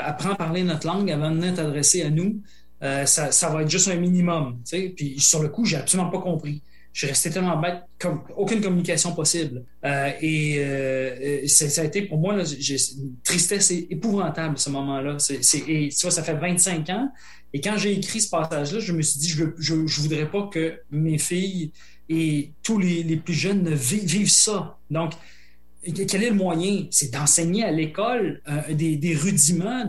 apprends 0.02 0.32
à 0.32 0.36
parler 0.36 0.62
notre 0.62 0.86
langue 0.86 1.10
avant 1.10 1.30
de 1.30 1.50
t'adresser 1.50 2.02
à 2.02 2.10
nous. 2.10 2.42
Euh, 2.82 3.06
ça, 3.06 3.32
ça, 3.32 3.48
va 3.48 3.62
être 3.62 3.70
juste 3.70 3.88
un 3.88 3.96
minimum. 3.96 4.60
Puis 4.96 5.18
sur 5.18 5.42
le 5.42 5.48
coup, 5.48 5.64
j'ai 5.64 5.76
absolument 5.76 6.10
pas 6.10 6.20
compris. 6.20 6.62
Je 6.94 7.08
resté 7.08 7.28
tellement 7.28 7.60
bête, 7.60 7.82
comme 7.98 8.22
aucune 8.36 8.60
communication 8.60 9.14
possible. 9.14 9.64
Euh, 9.84 10.12
et 10.20 10.58
euh, 10.58 11.46
ça 11.48 11.82
a 11.82 11.84
été 11.84 12.02
pour 12.02 12.18
moi 12.18 12.36
j'ai 12.44 12.76
une 12.96 13.16
tristesse 13.24 13.72
épouvantable 13.72 14.56
ce 14.56 14.70
moment-là. 14.70 15.16
Et 15.68 15.90
ça, 15.90 16.10
ça 16.12 16.22
fait 16.22 16.34
25 16.34 16.88
ans. 16.90 17.10
Et 17.52 17.60
quand 17.60 17.76
j'ai 17.76 17.92
écrit 17.92 18.20
ce 18.20 18.30
passage-là, 18.30 18.78
je 18.78 18.92
me 18.92 19.02
suis 19.02 19.18
dit, 19.18 19.28
je, 19.28 19.44
je, 19.58 19.86
je 19.86 20.00
voudrais 20.00 20.30
pas 20.30 20.48
que 20.52 20.80
mes 20.92 21.18
filles 21.18 21.72
et 22.08 22.52
tous 22.62 22.78
les, 22.78 23.02
les 23.02 23.16
plus 23.16 23.34
jeunes 23.34 23.74
vivent, 23.74 24.04
vivent 24.04 24.30
ça. 24.30 24.78
Donc, 24.90 25.14
quel 25.92 26.22
est 26.22 26.30
le 26.30 26.36
moyen? 26.36 26.86
C'est 26.90 27.12
d'enseigner 27.12 27.64
à 27.64 27.70
l'école 27.70 28.40
euh, 28.48 28.74
des, 28.74 29.14
rudiments, 29.14 29.88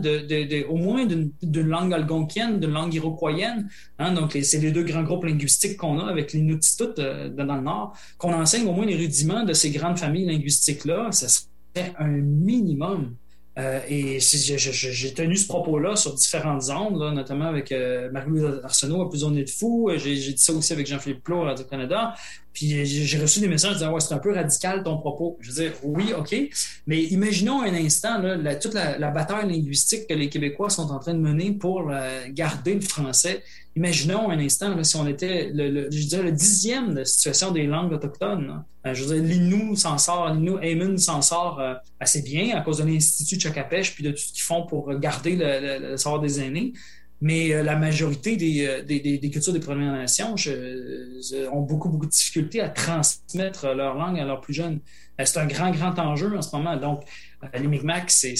au 0.68 0.76
moins 0.76 1.06
d'une 1.06 1.68
langue 1.68 1.92
algonquienne, 1.92 2.60
d'une 2.60 2.72
langue 2.72 2.94
iroquoienne. 2.94 3.68
Hein? 3.98 4.12
Donc, 4.12 4.38
c'est 4.42 4.58
les 4.58 4.72
deux 4.72 4.84
grands 4.84 5.02
groupes 5.02 5.24
linguistiques 5.24 5.76
qu'on 5.76 5.98
a 5.98 6.10
avec 6.10 6.32
les 6.32 6.40
Nutitut 6.40 6.84
euh, 6.98 7.28
dans 7.28 7.56
le 7.56 7.62
Nord, 7.62 7.96
qu'on 8.18 8.32
enseigne 8.32 8.66
au 8.66 8.72
moins 8.72 8.86
les 8.86 8.96
rudiments 8.96 9.44
de 9.44 9.52
ces 9.52 9.70
grandes 9.70 9.98
familles 9.98 10.26
linguistiques-là. 10.26 11.10
Ça 11.12 11.28
serait 11.28 11.92
un 11.98 12.08
minimum. 12.08 13.16
Euh, 13.58 13.80
et 13.88 14.20
j'ai 14.20 15.14
tenu 15.14 15.34
ce 15.34 15.48
propos-là 15.48 15.96
sur 15.96 16.14
différentes 16.14 16.68
ondes, 16.68 17.14
notamment 17.14 17.46
avec 17.46 17.72
euh, 17.72 18.10
Marie-Louise 18.10 18.60
Arsenault 18.62 19.00
à 19.00 19.08
Plus 19.08 19.24
on 19.24 19.30
de 19.30 19.46
fou. 19.46 19.90
J'ai 19.96 20.14
dit 20.14 20.34
ça 20.36 20.52
aussi 20.52 20.74
avec 20.74 20.86
Jean-Philippe 20.86 21.24
Plot 21.24 21.42
à 21.42 21.44
Radio-Canada. 21.46 22.14
Puis 22.56 22.86
j'ai 22.86 23.18
reçu 23.18 23.40
des 23.40 23.48
messages 23.48 23.74
disant 23.74 23.92
Ouais, 23.92 24.00
c'est 24.00 24.14
un 24.14 24.18
peu 24.18 24.32
radical 24.32 24.82
ton 24.82 24.96
propos. 24.96 25.36
Je 25.40 25.52
veux 25.52 25.62
dire, 25.62 25.72
oui, 25.82 26.14
OK. 26.18 26.34
Mais 26.86 27.02
imaginons 27.02 27.60
un 27.60 27.74
instant 27.74 28.18
là, 28.18 28.54
toute 28.56 28.72
la, 28.72 29.10
bataille 29.10 29.50
linguistique 29.50 30.06
que 30.08 30.14
les 30.14 30.30
Québécois 30.30 30.70
sont 30.70 30.90
en 30.90 30.98
train 30.98 31.12
de 31.12 31.20
mener 31.20 31.52
pour 31.52 31.90
euh, 31.90 32.24
garder 32.30 32.76
le 32.76 32.80
français 32.80 33.42
imaginons 33.76 34.30
un 34.30 34.38
instant 34.38 34.82
si 34.82 34.96
on 34.96 35.06
était 35.06 35.50
le, 35.52 35.90
je 35.90 36.06
dirais 36.06 36.22
le 36.22 36.32
dixième 36.32 36.94
de 36.94 37.00
la 37.00 37.04
situation 37.04 37.52
des 37.52 37.66
langues 37.66 37.92
autochtones. 37.92 38.64
Euh, 38.86 38.94
je 38.94 39.04
veux 39.04 39.20
dire, 39.20 39.78
s'en 39.78 39.98
sort, 39.98 40.32
l'Innu 40.32 40.52
Ayman 40.62 40.96
s'en 40.96 41.20
sort 41.20 41.60
euh, 41.60 41.74
assez 42.00 42.22
bien 42.22 42.56
à 42.56 42.62
cause 42.62 42.78
de 42.78 42.84
l'Institut 42.84 43.36
de 43.36 43.42
Chakapèche 43.42 43.94
puis 43.94 44.02
de 44.02 44.10
tout 44.12 44.18
ce 44.18 44.32
qu'ils 44.32 44.42
font 44.42 44.64
pour 44.64 44.98
garder 44.98 45.36
le, 45.36 45.90
le, 45.90 45.96
savoir 45.98 46.22
des 46.22 46.40
aînés. 46.40 46.72
Mais 47.20 47.52
euh, 47.52 47.62
la 47.62 47.76
majorité 47.76 48.36
des, 48.36 48.82
des, 48.86 49.18
des, 49.18 49.30
cultures 49.30 49.52
des 49.52 49.60
Premières 49.60 49.92
Nations 49.92 50.34
ont 51.52 51.62
beaucoup, 51.62 51.88
beaucoup 51.88 52.06
de 52.06 52.10
difficultés 52.10 52.60
à 52.60 52.68
transmettre 52.68 53.74
leur 53.74 53.94
langue 53.94 54.18
à 54.20 54.24
leurs 54.24 54.40
plus 54.40 54.54
jeunes. 54.54 54.80
c'est 55.18 55.38
un 55.38 55.46
grand, 55.46 55.70
grand 55.70 55.98
enjeu 55.98 56.36
en 56.36 56.42
ce 56.42 56.54
moment. 56.54 56.76
Donc, 56.76 57.04
les 57.54 57.66
Micmacs, 57.66 58.10
c'est 58.10 58.34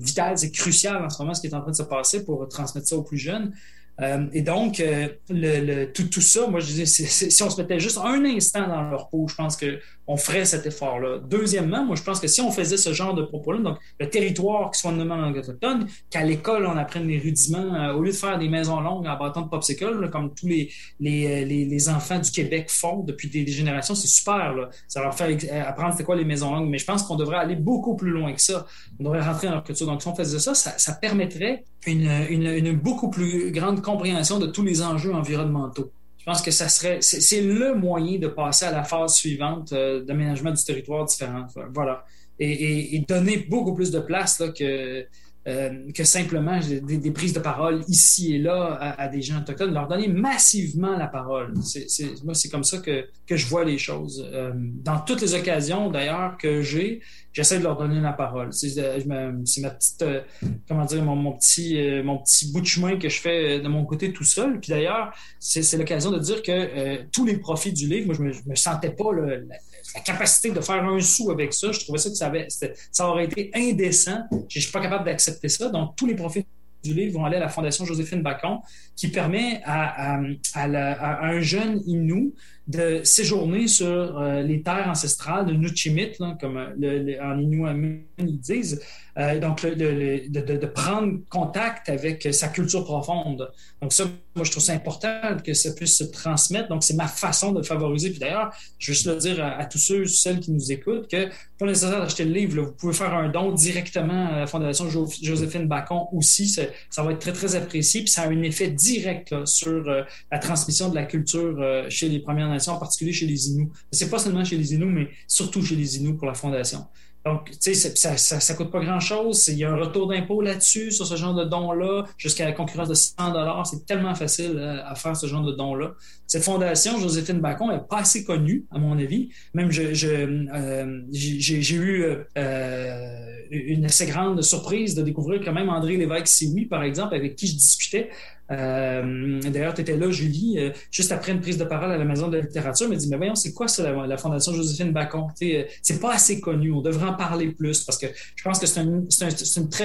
vital, 0.00 0.38
c'est 0.38 0.50
crucial 0.50 1.04
en 1.04 1.10
ce 1.10 1.22
moment 1.22 1.34
ce 1.34 1.40
qui 1.40 1.48
est 1.48 1.54
en 1.54 1.62
train 1.62 1.72
de 1.72 1.76
se 1.76 1.82
passer 1.82 2.24
pour 2.24 2.48
transmettre 2.48 2.86
ça 2.86 2.96
aux 2.96 3.02
plus 3.02 3.18
jeunes. 3.18 3.52
Euh, 4.00 4.26
et 4.32 4.42
donc, 4.42 4.80
euh, 4.80 5.08
le, 5.30 5.86
tout, 5.86 6.08
tout, 6.08 6.20
ça, 6.20 6.46
moi, 6.48 6.60
je 6.60 6.66
disais, 6.66 6.86
si 6.86 7.42
on 7.42 7.50
se 7.50 7.60
mettait 7.60 7.78
juste 7.78 7.98
un 7.98 8.24
instant 8.24 8.66
dans 8.66 8.82
leur 8.82 9.08
peau, 9.08 9.28
je 9.28 9.34
pense 9.36 9.56
qu'on 9.56 10.16
ferait 10.16 10.44
cet 10.44 10.66
effort-là. 10.66 11.18
Deuxièmement, 11.18 11.84
moi, 11.84 11.94
je 11.94 12.02
pense 12.02 12.18
que 12.18 12.26
si 12.26 12.40
on 12.40 12.50
faisait 12.50 12.76
ce 12.76 12.92
genre 12.92 13.14
de 13.14 13.22
propos-là, 13.22 13.60
donc 13.60 13.78
le 14.00 14.10
territoire 14.10 14.72
qui 14.72 14.80
soit 14.80 14.90
nommé 14.90 15.12
en 15.12 15.32
autochtone, 15.32 15.86
qu'à 16.10 16.24
l'école, 16.24 16.66
on 16.66 16.76
apprenne 16.76 17.06
les 17.06 17.18
rudiments, 17.18 17.74
euh, 17.74 17.94
au 17.94 18.02
lieu 18.02 18.10
de 18.10 18.16
faire 18.16 18.38
des 18.38 18.48
maisons 18.48 18.80
longues 18.80 19.06
en 19.06 19.16
bâton 19.16 19.42
de 19.42 19.48
popsicle, 19.48 20.10
comme 20.10 20.34
tous 20.34 20.48
les, 20.48 20.72
les, 20.98 21.44
les, 21.44 21.88
enfants 21.88 22.18
du 22.18 22.30
Québec 22.30 22.70
font 22.70 23.00
depuis 23.00 23.28
des, 23.28 23.46
générations, 23.46 23.94
c'est 23.94 24.08
super. 24.08 24.54
Là. 24.54 24.70
Ça 24.88 25.02
leur 25.02 25.14
fait 25.14 25.50
apprendre 25.50 25.94
c'est 25.96 26.04
quoi 26.04 26.16
les 26.16 26.24
maisons 26.24 26.52
longues. 26.52 26.68
Mais 26.68 26.78
je 26.78 26.84
pense 26.84 27.02
qu'on 27.04 27.16
devrait 27.16 27.36
aller 27.36 27.56
beaucoup 27.56 27.94
plus 27.94 28.10
loin 28.10 28.32
que 28.32 28.40
ça. 28.40 28.66
On 28.98 29.04
devrait 29.04 29.20
rentrer 29.20 29.46
dans 29.46 29.54
leur 29.54 29.64
culture. 29.64 29.86
Donc, 29.86 30.02
si 30.02 30.08
on 30.08 30.14
faisait 30.14 30.38
ça, 30.38 30.54
ça, 30.54 30.76
ça 30.78 30.94
permettrait 30.94 31.64
une, 31.86 32.10
une, 32.30 32.46
une 32.46 32.72
beaucoup 32.72 33.10
plus 33.10 33.50
grande 33.52 33.82
compréhension 33.82 34.38
de 34.38 34.46
tous 34.46 34.62
les 34.62 34.82
enjeux 34.82 35.12
environnementaux. 35.14 35.90
Je 36.24 36.30
pense 36.30 36.40
que 36.40 36.50
ça 36.50 36.70
serait, 36.70 36.98
c'est 37.02 37.42
le 37.42 37.74
moyen 37.74 38.18
de 38.18 38.28
passer 38.28 38.64
à 38.64 38.70
la 38.70 38.82
phase 38.82 39.14
suivante 39.14 39.74
euh, 39.74 40.02
d'aménagement 40.02 40.52
du 40.52 40.64
territoire 40.64 41.04
différent. 41.04 41.46
Voilà. 41.74 42.06
Et, 42.38 42.96
et, 42.96 42.98
donner 43.00 43.36
beaucoup 43.36 43.74
plus 43.74 43.90
de 43.90 44.00
place 44.00 44.40
là, 44.40 44.48
que, 44.48 45.06
euh, 45.46 45.92
que 45.94 46.02
simplement 46.02 46.58
des, 46.58 46.80
des, 46.80 47.10
prises 47.10 47.34
de 47.34 47.40
parole 47.40 47.84
ici 47.88 48.36
et 48.36 48.38
là 48.38 48.72
à, 48.98 49.08
des 49.08 49.20
gens 49.20 49.38
autochtones, 49.40 49.74
leur 49.74 49.86
donner 49.86 50.08
massivement 50.08 50.96
la 50.96 51.08
parole. 51.08 51.52
C'est, 51.62 52.24
moi, 52.24 52.32
c'est 52.32 52.48
comme 52.48 52.64
ça 52.64 52.78
que, 52.78 53.06
que 53.26 53.36
je 53.36 53.46
vois 53.46 53.66
les 53.66 53.76
choses. 53.76 54.26
Euh, 54.32 54.52
dans 54.56 55.00
toutes 55.00 55.20
les 55.20 55.34
occasions, 55.34 55.90
d'ailleurs, 55.90 56.38
que 56.38 56.62
j'ai, 56.62 57.02
j'essaie 57.34 57.58
de 57.58 57.64
leur 57.64 57.76
donner 57.76 58.00
la 58.00 58.14
parole. 58.14 58.52
C'est, 58.52 58.78
euh, 58.78 58.98
ma 59.06 59.70
petite, 59.70 60.02
euh, 60.02 60.22
comment 60.66 60.86
dire, 60.86 61.02
mon, 61.02 61.16
mon 61.16 61.32
petit, 61.32 61.78
mon 62.02 62.18
petit 62.18 62.50
bout 62.50 62.62
de 62.62 62.66
chemin 62.66 62.96
que 62.96 63.10
je 63.10 63.20
fais 63.20 63.60
de 63.60 63.68
mon 63.68 63.84
côté 63.84 64.12
tout 64.12 64.24
seul. 64.24 64.58
Puis 64.60 64.70
d'ailleurs, 64.70 65.12
c'est, 65.38 65.76
l'occasion 65.76 66.10
de 66.10 66.18
dire 66.18 66.42
que 66.42 67.02
tous 67.10 67.26
les 67.26 67.36
profits 67.36 67.72
du 67.72 67.86
livre, 67.86 68.06
moi, 68.06 68.14
je 68.14 68.22
me, 68.22 68.32
je 68.32 68.40
me 68.46 68.54
sentais 68.54 68.90
pas 68.90 69.12
la 69.12 70.00
capacité 70.00 70.50
de 70.50 70.60
faire 70.60 70.82
un 70.82 71.00
sou 71.00 71.30
avec 71.30 71.52
ça, 71.52 71.70
je 71.72 71.80
trouvais 71.80 71.98
ça 71.98 72.08
que 72.08 72.16
ça, 72.16 72.28
avait, 72.28 72.48
ça 72.48 73.08
aurait 73.08 73.24
été 73.24 73.50
indécent. 73.54 74.22
Je 74.48 74.58
ne 74.58 74.62
suis 74.62 74.72
pas 74.72 74.80
capable 74.80 75.04
d'accepter 75.04 75.48
ça. 75.48 75.68
Donc, 75.68 75.96
tous 75.96 76.06
les 76.06 76.14
profits 76.14 76.46
du 76.84 76.94
livre 76.94 77.18
vont 77.18 77.24
aller 77.24 77.36
à 77.36 77.40
la 77.40 77.48
Fondation 77.48 77.84
Joséphine 77.84 78.22
Bacon, 78.22 78.58
qui 78.94 79.08
permet 79.08 79.60
à, 79.64 80.18
à, 80.54 81.26
un 81.26 81.40
jeune 81.40 81.82
Inou 81.86 82.34
de 82.66 83.00
séjourner 83.04 83.68
sur 83.68 84.20
les 84.20 84.62
terres 84.62 84.88
ancestrales 84.88 85.46
de 85.46 85.52
Nuchimit, 85.52 86.12
comme 86.40 86.58
le, 86.78 87.20
en 87.22 87.38
Inuit 87.38 88.04
ils 88.18 88.38
disent, 88.38 88.80
euh, 89.16 89.38
donc, 89.38 89.64
de, 89.64 90.66
prendre 90.66 91.18
contact 91.28 91.88
avec 91.88 92.26
sa 92.32 92.48
culture 92.48 92.84
profonde. 92.84 93.50
Donc, 93.80 93.92
ça, 93.92 94.04
moi, 94.34 94.44
je 94.44 94.50
trouve 94.50 94.62
ça 94.62 94.72
important 94.72 95.36
que 95.44 95.54
ça 95.54 95.72
puisse 95.72 95.98
se 95.98 96.04
transmettre. 96.04 96.68
Donc, 96.68 96.82
c'est 96.82 96.94
ma 96.94 97.06
façon 97.06 97.52
de 97.52 97.62
favoriser. 97.62 98.10
Puis 98.10 98.18
d'ailleurs, 98.18 98.52
je 98.78 98.90
veux 98.90 98.94
juste 98.94 99.06
le 99.06 99.16
dire 99.16 99.44
à, 99.44 99.64
tous 99.66 99.78
ceux, 99.78 100.06
celles 100.06 100.40
qui 100.40 100.50
nous 100.50 100.72
écoutent, 100.72 101.08
que 101.08 101.28
pas 101.58 101.66
nécessaire 101.66 102.00
d'acheter 102.00 102.24
le 102.24 102.32
livre. 102.32 102.60
vous 102.62 102.72
pouvez 102.72 102.92
faire 102.92 103.14
un 103.14 103.28
don 103.28 103.52
directement 103.52 104.28
à 104.32 104.40
la 104.40 104.46
Fondation 104.46 104.88
Joséphine 104.90 105.68
Bacon 105.68 106.06
aussi. 106.12 106.48
Ça, 106.48 107.02
va 107.02 107.12
être 107.12 107.20
très, 107.20 107.32
très 107.32 107.54
apprécié. 107.54 108.00
Puis 108.00 108.10
ça 108.10 108.22
a 108.22 108.28
un 108.28 108.42
effet 108.42 108.68
direct 108.68 109.34
sur 109.44 109.88
euh, 109.88 110.02
la 110.32 110.38
transmission 110.38 110.88
de 110.88 110.96
la 110.96 111.04
culture 111.04 111.56
euh, 111.60 111.88
chez 111.88 112.08
les 112.08 112.18
Premières 112.18 112.52
En 112.68 112.78
particulier 112.78 113.12
chez 113.12 113.26
les 113.26 113.48
Inuits. 113.48 113.70
C'est 113.90 114.10
pas 114.10 114.18
seulement 114.18 114.44
chez 114.44 114.56
les 114.56 114.74
Inuits, 114.74 114.92
mais 114.92 115.08
surtout 115.26 115.62
chez 115.62 115.76
les 115.76 115.98
Inuits 115.98 116.14
pour 116.14 116.26
la 116.26 116.34
Fondation. 116.34 116.86
Donc, 117.24 117.50
tu 117.52 117.74
sais, 117.74 117.74
ça, 117.74 118.18
ça, 118.18 118.38
ça, 118.38 118.54
coûte 118.54 118.70
pas 118.70 118.80
grand-chose. 118.80 119.48
Il 119.48 119.56
y 119.56 119.64
a 119.64 119.70
un 119.70 119.76
retour 119.76 120.08
d'impôt 120.08 120.42
là-dessus, 120.42 120.92
sur 120.92 121.06
ce 121.06 121.16
genre 121.16 121.34
de 121.34 121.44
don-là, 121.44 122.04
jusqu'à 122.18 122.44
la 122.44 122.52
concurrence 122.52 122.88
de 122.88 122.94
100 122.94 123.32
dollars. 123.32 123.66
C'est 123.66 123.86
tellement 123.86 124.14
facile 124.14 124.56
euh, 124.58 124.84
à, 124.84 124.94
faire 124.94 125.16
ce 125.16 125.26
genre 125.26 125.42
de 125.42 125.52
don-là. 125.52 125.92
Cette 126.26 126.44
fondation, 126.44 126.98
Joséphine 127.00 127.40
Bacon, 127.40 127.70
est 127.70 127.88
pas 127.88 128.00
assez 128.00 128.24
connue, 128.24 128.66
à 128.70 128.78
mon 128.78 128.98
avis. 128.98 129.30
Même, 129.54 129.70
je, 129.70 129.94
je 129.94 130.08
euh, 130.08 131.00
j'ai 131.12 131.74
eu 131.74 132.04
euh, 132.36 133.36
une 133.50 133.86
assez 133.86 134.04
grande 134.04 134.42
surprise 134.42 134.94
de 134.94 135.00
découvrir 135.00 135.40
quand 135.42 135.54
même 135.54 135.70
André 135.70 135.96
Lévesque-Sioui, 135.96 136.66
par 136.66 136.82
exemple, 136.82 137.14
avec 137.14 137.36
qui 137.36 137.46
je 137.46 137.54
discutais, 137.54 138.10
euh, 138.50 139.40
D'ailleurs, 139.40 139.74
tu 139.74 139.80
étais 139.80 139.96
là, 139.96 140.10
Julie, 140.10 140.58
euh, 140.58 140.70
juste 140.90 141.12
après 141.12 141.32
une 141.32 141.40
prise 141.40 141.58
de 141.58 141.64
parole 141.64 141.90
à 141.90 141.96
la 141.96 142.04
Maison 142.04 142.28
de 142.28 142.36
la 142.36 142.42
littérature, 142.42 142.88
me 142.88 142.96
dit, 142.96 143.08
mais 143.08 143.16
voyons, 143.16 143.34
c'est 143.34 143.52
quoi 143.52 143.68
ça, 143.68 143.90
la, 143.90 144.16
Fondation 144.16 144.52
Joséphine 144.52 144.92
Bacon? 144.92 145.28
Euh, 145.42 145.64
c'est 145.82 146.00
pas 146.00 146.14
assez 146.14 146.40
connu, 146.40 146.72
on 146.72 146.82
devrait 146.82 147.08
en 147.08 147.14
parler 147.14 147.48
plus, 147.48 147.82
parce 147.84 147.98
que 147.98 148.06
je 148.36 148.42
pense 148.42 148.58
que 148.58 148.66
c'est 148.66 148.80
un, 148.80 148.98
un, 148.98 149.30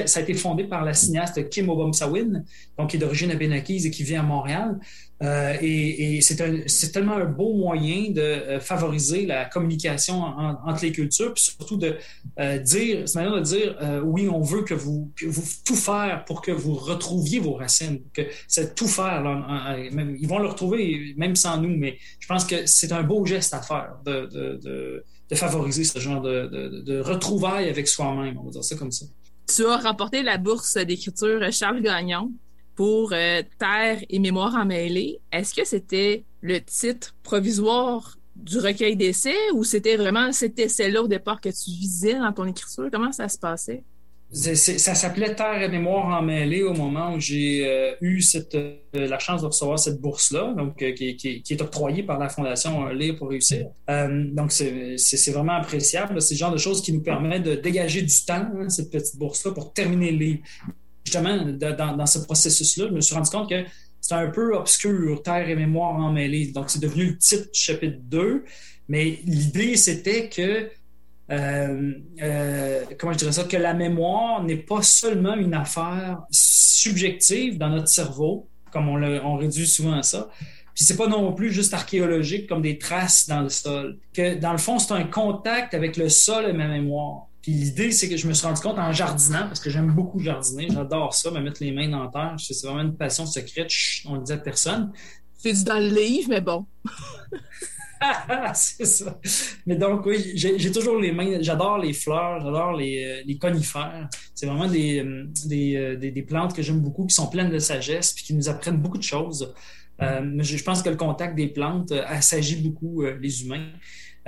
ça 0.06 0.20
a 0.20 0.22
été 0.22 0.34
fondé 0.34 0.66
par 0.66 0.84
la 0.84 0.94
cinéaste 0.94 1.50
Kim 1.50 1.70
Obomsawin, 1.70 2.44
donc 2.78 2.90
qui 2.90 2.98
est 2.98 3.00
d'origine 3.00 3.32
abénakise 3.32 3.86
et 3.86 3.92
qui 3.92 4.04
vit 4.04 4.16
à 4.16 4.24
Montréal. 4.24 4.78
Euh, 5.22 5.58
et, 5.62 6.22
c'est 6.22 6.92
tellement 6.92 7.18
un 7.18 7.26
beau 7.26 7.54
moyen 7.54 8.12
de 8.12 8.22
euh, 8.22 8.60
favoriser 8.60 9.26
la 9.26 9.46
communication 9.46 10.22
entre 10.22 10.84
les 10.84 10.92
cultures, 10.92 11.34
puis 11.34 11.44
surtout 11.44 11.78
de 11.78 11.98
euh, 12.40 12.58
dire, 12.60 13.08
c'est 13.08 13.20
manière 13.20 13.36
de 13.36 13.42
dire, 13.42 14.02
oui, 14.06 14.30
on 14.30 14.42
veut 14.42 14.64
que 14.64 14.74
vous, 14.74 15.12
que 15.16 15.26
vous 15.26 15.44
tout 15.66 15.76
faire 15.76 16.24
pour 16.26 16.42
que 16.42 16.52
vous 16.52 16.74
retrouviez 16.74 17.40
vos 17.40 17.54
racines, 17.54 18.02
que 18.14 18.22
c'est 18.48 18.76
tout 18.76 18.88
faire. 18.88 19.22
même, 19.92 20.16
ils 20.20 20.28
vont 20.28 20.40
le 20.40 20.48
retrouver 20.48 21.14
même 21.18 21.36
sans 21.36 21.60
nous, 21.60 21.76
mais 21.76 21.98
je 22.20 22.28
pense 22.28 22.46
que 22.46 22.66
c'est 22.66 22.92
un 22.92 23.04
beau 23.04 23.26
geste 23.26 23.54
à 23.54 23.62
faire 23.62 23.98
de, 24.06 24.26
de, 24.28 24.60
de, 24.64 25.04
de 25.30 25.36
favoriser 25.36 25.84
ce 25.84 26.00
genre 26.00 26.22
de, 26.22 26.82
de 26.86 27.00
retrouvailles 27.02 27.70
avec 27.70 27.88
soi-même, 27.88 28.38
on 28.38 28.46
va 28.46 28.52
dire 28.52 28.64
ça 28.64 28.76
comme 28.76 28.92
ça. 28.92 29.06
Tu 29.54 29.66
as 29.66 29.78
remporté 29.78 30.22
la 30.22 30.38
bourse 30.38 30.78
d'écriture 30.78 31.52
Charles 31.52 31.82
Gagnon 31.82 32.32
pour 32.80 33.12
euh, 33.12 33.44
Terre 33.60 34.00
et 34.10 34.20
mémoire 34.20 34.56
emmêlée. 34.56 35.20
Est-ce 35.34 35.54
que 35.54 35.66
c'était 35.66 36.24
le 36.40 36.62
titre 36.62 37.14
provisoire 37.24 38.18
du 38.38 38.58
recueil 38.58 38.96
d'essais 38.96 39.36
ou 39.54 39.66
c'était 39.66 39.98
vraiment 39.98 40.32
cet 40.32 40.58
essai-là 40.60 41.04
au 41.04 41.10
départ 41.10 41.42
que 41.42 41.50
tu 41.50 41.72
visais 41.72 42.18
dans 42.18 42.32
ton 42.32 42.46
écriture? 42.46 42.88
Comment 42.90 43.12
ça 43.12 43.28
se 43.28 43.38
passait? 43.38 43.84
Ça 44.32 44.96
s'appelait 44.96 45.36
Terre 45.36 45.62
et 45.62 45.68
mémoire 45.68 46.06
emmêlée 46.06 46.64
au 46.64 46.74
moment 46.74 47.16
où 47.16 47.20
j'ai 47.20 47.68
euh, 47.68 47.96
eu 48.00 48.22
cette, 48.22 48.56
euh, 48.56 48.78
la 48.94 49.20
chance 49.20 49.42
de 49.42 49.48
recevoir 49.48 49.78
cette 49.78 50.00
bourse-là, 50.00 50.54
donc 50.56 50.78
qui, 50.78 51.44
est 51.50 51.62
octroyée 51.62 52.04
par 52.04 52.18
la 52.18 52.30
Fondation 52.30 52.88
Lire 52.88 53.18
pour 53.18 53.28
réussir. 53.28 53.68
donc 53.90 54.54
c'est 54.54 55.32
vraiment 55.34 55.56
appréciable. 55.56 56.22
C'est 56.22 56.36
le 56.36 56.40
genre 56.40 56.54
de 56.54 56.58
choses 56.58 56.82
qui 56.82 56.94
nous 56.94 57.02
permet 57.02 57.42
de 57.42 57.56
dégager 57.56 58.04
du 58.04 58.16
temps, 58.26 58.48
hein, 58.56 58.70
cette 58.70 58.90
petite 58.90 59.18
bourse-là, 59.18 59.52
pour 59.52 59.74
terminer 59.74 60.12
le 60.12 60.38
justement, 61.10 61.38
dans, 61.96 62.06
ce 62.06 62.20
processus-là, 62.20 62.88
je 62.90 62.94
me 62.94 63.02
suis 63.02 63.16
rendu 63.16 63.30
compte 63.30 63.50
que 63.50 63.64
c'était 64.00 64.16
un 64.16 64.30
peu 64.30 64.56
obscur, 64.56 65.22
Terre 65.24 65.50
et 65.50 65.56
mémoire 65.56 65.96
emmêlées. 65.96 66.48
Donc, 66.48 66.70
c'est 66.70 66.80
devenu 66.80 67.06
le 67.08 67.18
titre 67.18 67.50
du 67.52 67.60
chapitre 67.60 67.98
2. 68.04 68.46
Mais 68.88 69.20
l'idée, 69.26 69.76
c'était 69.76 70.30
que, 70.30 70.70
euh, 71.32 71.94
euh, 72.22 72.84
comment 72.98 73.14
je 73.14 73.18
dirais 73.18 73.32
ça, 73.32 73.44
que 73.44 73.58
la 73.58 73.74
mémoire 73.74 74.44
n'est 74.44 74.58
pas 74.58 74.82
seulement 74.82 75.36
une 75.36 75.54
affaire 75.54 76.22
subjective 76.32 77.58
dans 77.58 77.70
notre 77.70 77.90
cerveau, 77.90 78.48
comme 78.72 78.88
on, 78.88 79.02
on 79.02 79.36
réduit 79.38 79.68
souvent 79.68 79.94
à 79.94 80.04
ça, 80.04 80.30
puis 80.74 80.86
c'est 80.86 80.96
pas 80.96 81.08
non 81.08 81.34
plus 81.34 81.52
juste 81.52 81.74
archéologique 81.74 82.48
comme 82.48 82.62
des 82.62 82.78
traces 82.78 83.28
dans 83.28 83.42
le 83.42 83.50
sol. 83.50 83.98
Que 84.14 84.36
dans 84.36 84.54
le 84.54 84.58
fond, 84.58 84.80
c'est 84.80 84.94
un 84.94 85.04
contact 85.04 85.74
avec 85.74 85.98
le 85.98 86.08
sol 86.08 86.46
et 86.48 86.54
ma 86.54 86.68
mémoire. 86.68 87.29
Puis 87.42 87.54
l'idée, 87.54 87.92
c'est 87.92 88.10
que 88.10 88.18
je 88.18 88.28
me 88.28 88.34
suis 88.34 88.46
rendu 88.46 88.62
compte 88.62 88.78
en 88.78 88.92
jardinant, 88.92 89.48
parce 89.48 89.60
que 89.60 89.70
j'aime 89.70 89.92
beaucoup 89.92 90.20
jardiner, 90.20 90.68
j'adore 90.70 91.14
ça, 91.14 91.32
me 91.32 91.40
mettre 91.40 91.64
les 91.64 91.72
mains 91.72 91.90
dans 91.90 92.04
la 92.04 92.10
terre. 92.10 92.36
C'est 92.38 92.66
vraiment 92.66 92.82
une 92.82 92.98
passion 92.98 93.26
secrète, 93.26 93.72
on 94.06 94.16
le 94.16 94.24
dit 94.24 94.34
à 94.34 94.38
personne. 94.38 94.92
C'est 95.38 95.54
du 95.54 95.64
dans 95.64 95.80
le 95.80 95.88
livre, 95.88 96.30
mais 96.30 96.42
bon. 96.42 96.66
c'est 98.54 98.86
ça. 98.86 99.20
Mais 99.66 99.76
donc, 99.76 100.06
oui, 100.06 100.34
j'ai 100.36 100.72
toujours 100.72 101.00
les 101.00 101.12
mains, 101.12 101.42
j'adore 101.42 101.78
les 101.78 101.94
fleurs, 101.94 102.42
j'adore 102.42 102.74
les, 102.74 103.04
euh, 103.04 103.24
les, 103.26 103.38
conifères. 103.38 104.10
C'est 104.34 104.46
vraiment 104.46 104.68
des, 104.68 105.00
euh, 105.00 105.28
euh, 105.52 105.96
des, 105.96 106.12
des, 106.12 106.22
plantes 106.24 106.56
que 106.56 106.62
j'aime 106.62 106.80
beaucoup, 106.80 107.06
qui 107.06 107.16
sont 107.16 107.28
pleines 107.28 107.50
de 107.50 107.60
sagesse, 107.60 108.14
puis 108.14 108.24
qui 108.24 108.34
nous 108.34 108.50
apprennent 108.50 108.78
beaucoup 108.78 108.98
de 108.98 109.04
choses. 109.04 109.54
mais 110.00 110.44
je 110.44 110.64
pense 110.64 110.82
que 110.82 110.90
le 110.90 110.96
contact 110.96 111.36
des 111.36 111.48
plantes 111.48 111.92
assagit 111.92 112.58
beaucoup 112.58 113.04
les 113.04 113.44
humains. 113.44 113.68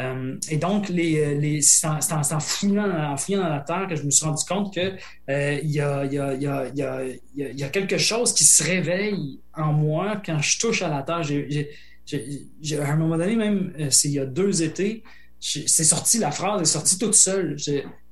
Euh, 0.02 0.36
et 0.50 0.58
donc, 0.58 0.90
les, 0.90 1.62
c'est 1.62 1.88
en, 1.88 1.98
en, 1.98 2.40
fouillant, 2.40 2.88
dans 2.88 3.50
la 3.50 3.60
terre 3.60 3.88
que 3.90 3.96
je 3.96 4.04
me 4.04 4.10
suis 4.10 4.26
rendu 4.26 4.44
compte 4.46 4.74
qu'il 4.74 4.98
euh, 5.30 5.60
y, 5.64 5.80
a, 5.80 7.70
quelque 7.70 7.98
chose 7.98 8.34
qui 8.34 8.44
se 8.44 8.64
réveille 8.64 9.40
en 9.54 9.74
moi 9.74 10.22
quand 10.26 10.40
je 10.42 10.60
touche 10.60 10.82
à 10.82 10.90
la 10.90 11.04
terre. 11.04 11.24
J'ai, 11.24 12.80
à 12.80 12.92
un 12.92 12.96
moment 12.96 13.18
donné, 13.18 13.36
même, 13.36 13.74
euh, 13.80 13.88
c'est 13.90 14.08
il 14.08 14.14
y 14.16 14.20
a 14.20 14.26
deux 14.26 14.64
étés, 14.64 15.04
c'est 15.40 15.84
sorti, 15.84 16.20
la 16.20 16.32
phrase 16.32 16.62
est 16.62 16.66
sortie 16.66 16.98
toute 16.98 17.16
seule. 17.16 17.58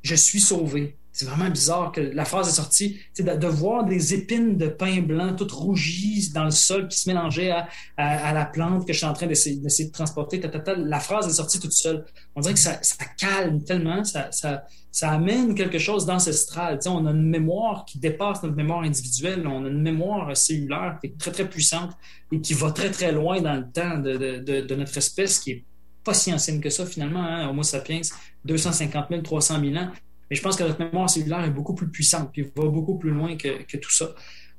je 0.01 0.15
suis 0.15 0.39
sauvé. 0.39 0.98
C'est 1.19 1.25
vraiment 1.25 1.49
bizarre 1.49 1.91
que 1.91 1.99
la 1.99 2.23
phrase 2.23 2.47
est 2.47 2.53
sortie. 2.53 2.97
De, 3.19 3.47
voir 3.47 3.83
des 3.83 4.13
épines 4.13 4.55
de 4.55 4.67
pain 4.69 5.01
blanc 5.01 5.35
toutes 5.35 5.51
rougies 5.51 6.31
dans 6.31 6.45
le 6.45 6.51
sol 6.51 6.87
qui 6.87 6.97
se 6.97 7.09
mélangeaient 7.09 7.49
à, 7.51 7.67
à, 7.97 8.31
la 8.31 8.45
plante 8.45 8.87
que 8.87 8.93
je 8.93 8.99
suis 8.99 9.05
en 9.05 9.11
train 9.11 9.27
d'essayer 9.27 9.59
de 9.59 9.91
transporter. 9.91 10.41
la 10.77 10.99
phrase 11.01 11.27
est 11.27 11.33
sortie 11.33 11.59
toute 11.59 11.73
seule. 11.73 12.05
On 12.37 12.39
dirait 12.39 12.53
que 12.53 12.59
ça, 12.61 12.81
ça 12.81 13.03
calme 13.17 13.61
tellement, 13.65 14.05
ça, 14.05 14.31
ça, 14.31 14.63
ça 14.93 15.11
amène 15.11 15.55
quelque 15.55 15.77
chose 15.77 16.05
d'ancestral. 16.05 16.79
On 16.85 17.05
a 17.05 17.11
une 17.11 17.29
mémoire 17.29 17.83
qui 17.83 17.99
dépasse 17.99 18.41
notre 18.41 18.55
mémoire 18.55 18.83
individuelle. 18.83 19.45
On 19.45 19.65
a 19.65 19.67
une 19.67 19.81
mémoire 19.81 20.37
cellulaire 20.37 20.99
qui 21.01 21.07
est 21.07 21.17
très, 21.17 21.31
très 21.31 21.49
puissante 21.49 21.91
et 22.31 22.39
qui 22.39 22.53
va 22.53 22.71
très, 22.71 22.91
très 22.91 23.11
loin 23.11 23.41
dans 23.41 23.55
le 23.55 23.69
temps 23.69 23.97
de, 23.97 24.15
de, 24.15 24.61
de 24.61 24.75
notre 24.75 24.97
espèce 24.97 25.39
qui 25.39 25.51
est 25.51 25.65
pas 26.01 26.13
si 26.13 26.33
ancienne 26.33 26.61
que 26.61 26.69
ça 26.69 26.85
finalement, 26.85 27.25
hein, 27.25 27.49
Homo 27.49 27.61
sapiens, 27.61 27.99
250 28.45 29.07
000, 29.09 29.21
300 29.21 29.59
000 29.59 29.75
ans. 29.75 29.89
Mais 30.29 30.35
je 30.35 30.41
pense 30.41 30.55
que 30.55 30.63
notre 30.63 30.79
mémoire 30.83 31.09
cellulaire 31.09 31.43
est 31.43 31.49
beaucoup 31.49 31.73
plus 31.73 31.89
puissante, 31.89 32.29
puis 32.31 32.49
va 32.55 32.65
beaucoup 32.67 32.97
plus 32.97 33.11
loin 33.11 33.35
que, 33.35 33.77
tout 33.77 33.91
ça. 33.91 34.09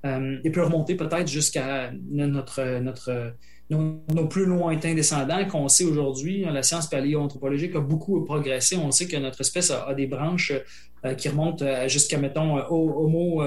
Euh, 0.06 0.38
et 0.44 0.50
peut 0.50 0.62
remonter 0.62 0.94
peut-être 0.94 1.28
jusqu'à 1.28 1.92
notre, 1.92 2.80
notre, 2.80 3.34
nos, 3.68 4.26
plus 4.26 4.46
lointains 4.46 4.94
descendants 4.94 5.46
qu'on 5.46 5.68
sait 5.68 5.84
aujourd'hui. 5.84 6.44
La 6.44 6.62
science 6.62 6.88
paléoanthropologique 6.88 7.76
a 7.76 7.80
beaucoup 7.80 8.24
progressé. 8.24 8.76
On 8.76 8.90
sait 8.90 9.06
que 9.06 9.16
notre 9.16 9.42
espèce 9.42 9.70
a, 9.70 9.92
des 9.94 10.06
branches 10.06 10.52
euh, 11.04 11.14
qui 11.14 11.28
remontent 11.28 11.64
jusqu'à, 11.86 12.18
mettons, 12.18 12.56
Homo 12.70 13.42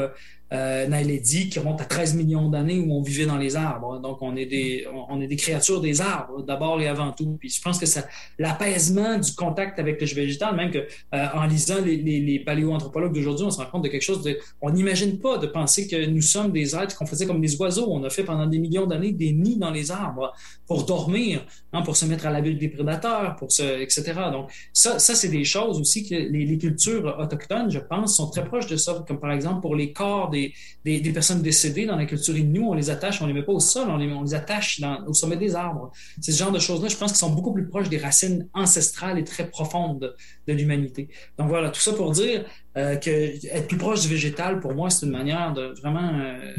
euh, 0.53 0.85
qui 1.23 1.59
remonte 1.59 1.81
à 1.81 1.85
13 1.85 2.15
millions 2.15 2.49
d'années 2.49 2.79
où 2.79 2.93
on 2.93 3.01
vivait 3.01 3.25
dans 3.25 3.37
les 3.37 3.55
arbres. 3.55 3.99
Donc, 3.99 4.21
on 4.21 4.35
est 4.35 4.45
des, 4.45 4.85
on 5.09 5.19
est 5.21 5.27
des 5.27 5.35
créatures 5.35 5.81
des 5.81 6.01
arbres, 6.01 6.43
d'abord 6.43 6.79
et 6.81 6.87
avant 6.87 7.11
tout. 7.11 7.37
Puis 7.39 7.49
je 7.49 7.61
pense 7.61 7.79
que 7.79 7.85
ça, 7.85 8.05
l'apaisement 8.37 9.17
du 9.17 9.33
contact 9.33 9.79
avec 9.79 9.99
le 9.99 10.07
végétal, 10.07 10.55
même 10.55 10.71
que 10.71 10.79
euh, 10.79 11.25
en 11.33 11.45
lisant 11.45 11.81
les, 11.83 11.97
les, 11.97 12.19
les 12.19 12.39
paléoanthropologues 12.39 13.13
d'aujourd'hui, 13.13 13.45
on 13.45 13.51
se 13.51 13.57
rend 13.57 13.65
compte 13.65 13.83
de 13.83 13.89
quelque 13.89 14.03
chose 14.03 14.21
de, 14.21 14.37
on 14.61 14.69
n'imagine 14.69 15.19
pas 15.19 15.37
de 15.37 15.47
penser 15.47 15.87
que 15.87 16.05
nous 16.05 16.21
sommes 16.21 16.51
des 16.51 16.75
êtres 16.75 16.95
qu'on 16.95 17.05
faisait 17.05 17.25
comme 17.25 17.41
des 17.41 17.55
oiseaux. 17.55 17.87
On 17.89 18.03
a 18.03 18.09
fait 18.09 18.23
pendant 18.23 18.45
des 18.45 18.59
millions 18.59 18.85
d'années 18.85 19.11
des 19.11 19.31
nids 19.31 19.57
dans 19.57 19.71
les 19.71 19.91
arbres 19.91 20.33
pour 20.67 20.85
dormir, 20.85 21.45
hein, 21.71 21.81
pour 21.81 21.97
se 21.97 22.05
mettre 22.05 22.25
à 22.27 22.31
l'abri 22.31 22.55
des 22.55 22.69
prédateurs, 22.69 23.35
pour 23.37 23.51
se, 23.51 23.81
etc. 23.81 24.13
Donc, 24.31 24.51
ça, 24.71 24.99
ça 24.99 25.15
c'est 25.15 25.29
des 25.29 25.45
choses 25.45 25.79
aussi 25.79 26.07
que 26.07 26.15
les, 26.15 26.45
les 26.45 26.57
cultures 26.57 27.17
autochtones, 27.19 27.71
je 27.71 27.79
pense, 27.79 28.17
sont 28.17 28.29
très 28.29 28.45
proches 28.45 28.67
de 28.67 28.77
ça, 28.77 29.03
comme 29.07 29.19
par 29.19 29.31
exemple 29.31 29.61
pour 29.61 29.75
les 29.75 29.91
corps 29.93 30.29
des 30.29 30.42
des, 30.83 31.13
personnes 31.13 31.41
décédées 31.41 31.85
dans 31.85 31.95
la 31.95 32.05
culture 32.05 32.33
nous 32.43 32.67
on 32.67 32.73
les 32.73 32.89
attache, 32.89 33.21
on 33.21 33.27
les 33.27 33.33
met 33.33 33.43
pas 33.43 33.53
au 33.53 33.59
sol, 33.59 33.87
on 33.89 33.97
les, 33.97 34.33
attache 34.33 34.81
au 35.07 35.13
sommet 35.13 35.37
des 35.37 35.55
arbres. 35.55 35.91
C'est 36.21 36.31
ce 36.31 36.39
genre 36.39 36.51
de 36.51 36.59
choses-là, 36.59 36.87
je 36.87 36.97
pense, 36.97 37.11
qui 37.11 37.17
sont 37.17 37.31
beaucoup 37.31 37.53
plus 37.53 37.67
proches 37.67 37.89
des 37.89 37.97
racines 37.97 38.47
ancestrales 38.53 39.19
et 39.19 39.23
très 39.23 39.49
profondes 39.49 40.15
de, 40.47 40.53
l'humanité. 40.53 41.09
Donc 41.37 41.47
voilà, 41.49 41.69
tout 41.69 41.79
ça 41.79 41.93
pour 41.93 42.11
dire 42.11 42.45
euh, 42.77 42.95
que 42.95 43.09
être 43.09 43.67
plus 43.67 43.77
proche 43.77 44.01
du 44.01 44.07
végétal, 44.07 44.59
pour 44.59 44.73
moi, 44.73 44.89
c'est 44.89 45.05
une 45.05 45.11
manière 45.11 45.53
de 45.53 45.73
vraiment 45.81 46.19
euh, 46.19 46.53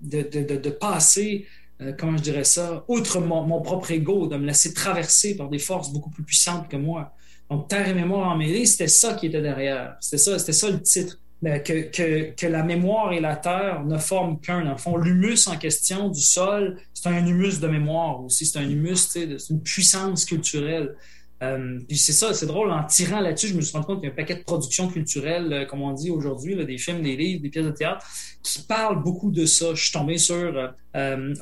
de, 0.00 0.70
passer 0.70 1.46
euh, 1.80 1.92
comment 1.98 2.16
je 2.16 2.22
dirais 2.22 2.44
ça, 2.44 2.84
outre 2.88 3.20
mon, 3.20 3.60
propre 3.62 3.90
ego, 3.90 4.26
de 4.26 4.36
me 4.36 4.46
laisser 4.46 4.74
traverser 4.74 5.36
par 5.36 5.48
des 5.48 5.58
forces 5.58 5.92
beaucoup 5.92 6.10
plus 6.10 6.24
puissantes 6.24 6.68
que 6.68 6.76
moi. 6.76 7.14
Donc, 7.50 7.68
Terre 7.68 7.88
et 7.88 7.94
mémoire 7.94 8.28
emmêlées, 8.28 8.66
c'était 8.66 8.88
ça 8.88 9.14
qui 9.14 9.26
était 9.26 9.42
derrière. 9.42 9.96
C'était 10.00 10.18
ça, 10.18 10.38
c'était 10.38 10.52
ça 10.52 10.70
le 10.70 10.80
titre. 10.80 11.18
Que, 11.42 11.88
que, 11.88 12.34
que, 12.34 12.46
la 12.46 12.62
mémoire 12.62 13.14
et 13.14 13.20
la 13.20 13.34
terre 13.34 13.82
ne 13.86 13.96
forment 13.96 14.38
qu'un. 14.40 14.62
Dans 14.62 14.76
fond, 14.76 14.98
l'humus 14.98 15.46
en 15.46 15.56
question 15.56 16.10
du 16.10 16.20
sol, 16.20 16.76
c'est 16.92 17.08
un 17.08 17.26
humus 17.26 17.60
de 17.60 17.66
mémoire 17.66 18.22
aussi. 18.22 18.44
C'est 18.44 18.58
un 18.58 18.68
humus, 18.68 19.08
c'est 19.08 19.26
une 19.48 19.62
puissance 19.62 20.26
culturelle. 20.26 20.94
Euh, 21.42 21.78
puis 21.88 21.96
c'est 21.96 22.12
ça, 22.12 22.34
c'est 22.34 22.46
drôle, 22.46 22.70
en 22.70 22.84
tirant 22.84 23.20
là-dessus, 23.20 23.48
je 23.48 23.54
me 23.54 23.62
suis 23.62 23.72
rendu 23.72 23.86
compte 23.86 24.00
qu'il 24.00 24.08
y 24.08 24.10
a 24.10 24.12
un 24.12 24.16
paquet 24.16 24.34
de 24.34 24.42
productions 24.42 24.88
culturelles, 24.88 25.50
euh, 25.52 25.64
comme 25.64 25.80
on 25.80 25.92
dit 25.92 26.10
aujourd'hui, 26.10 26.54
des 26.66 26.76
films, 26.76 27.02
des 27.02 27.16
livres, 27.16 27.42
des 27.42 27.48
pièces 27.48 27.64
de 27.64 27.70
théâtre, 27.70 28.04
qui 28.42 28.62
parlent 28.62 29.02
beaucoup 29.02 29.30
de 29.30 29.46
ça. 29.46 29.74
Je 29.74 29.82
suis 29.82 29.92
tombé 29.92 30.18
sur 30.18 30.34
euh, 30.36 30.68
euh 30.96 31.34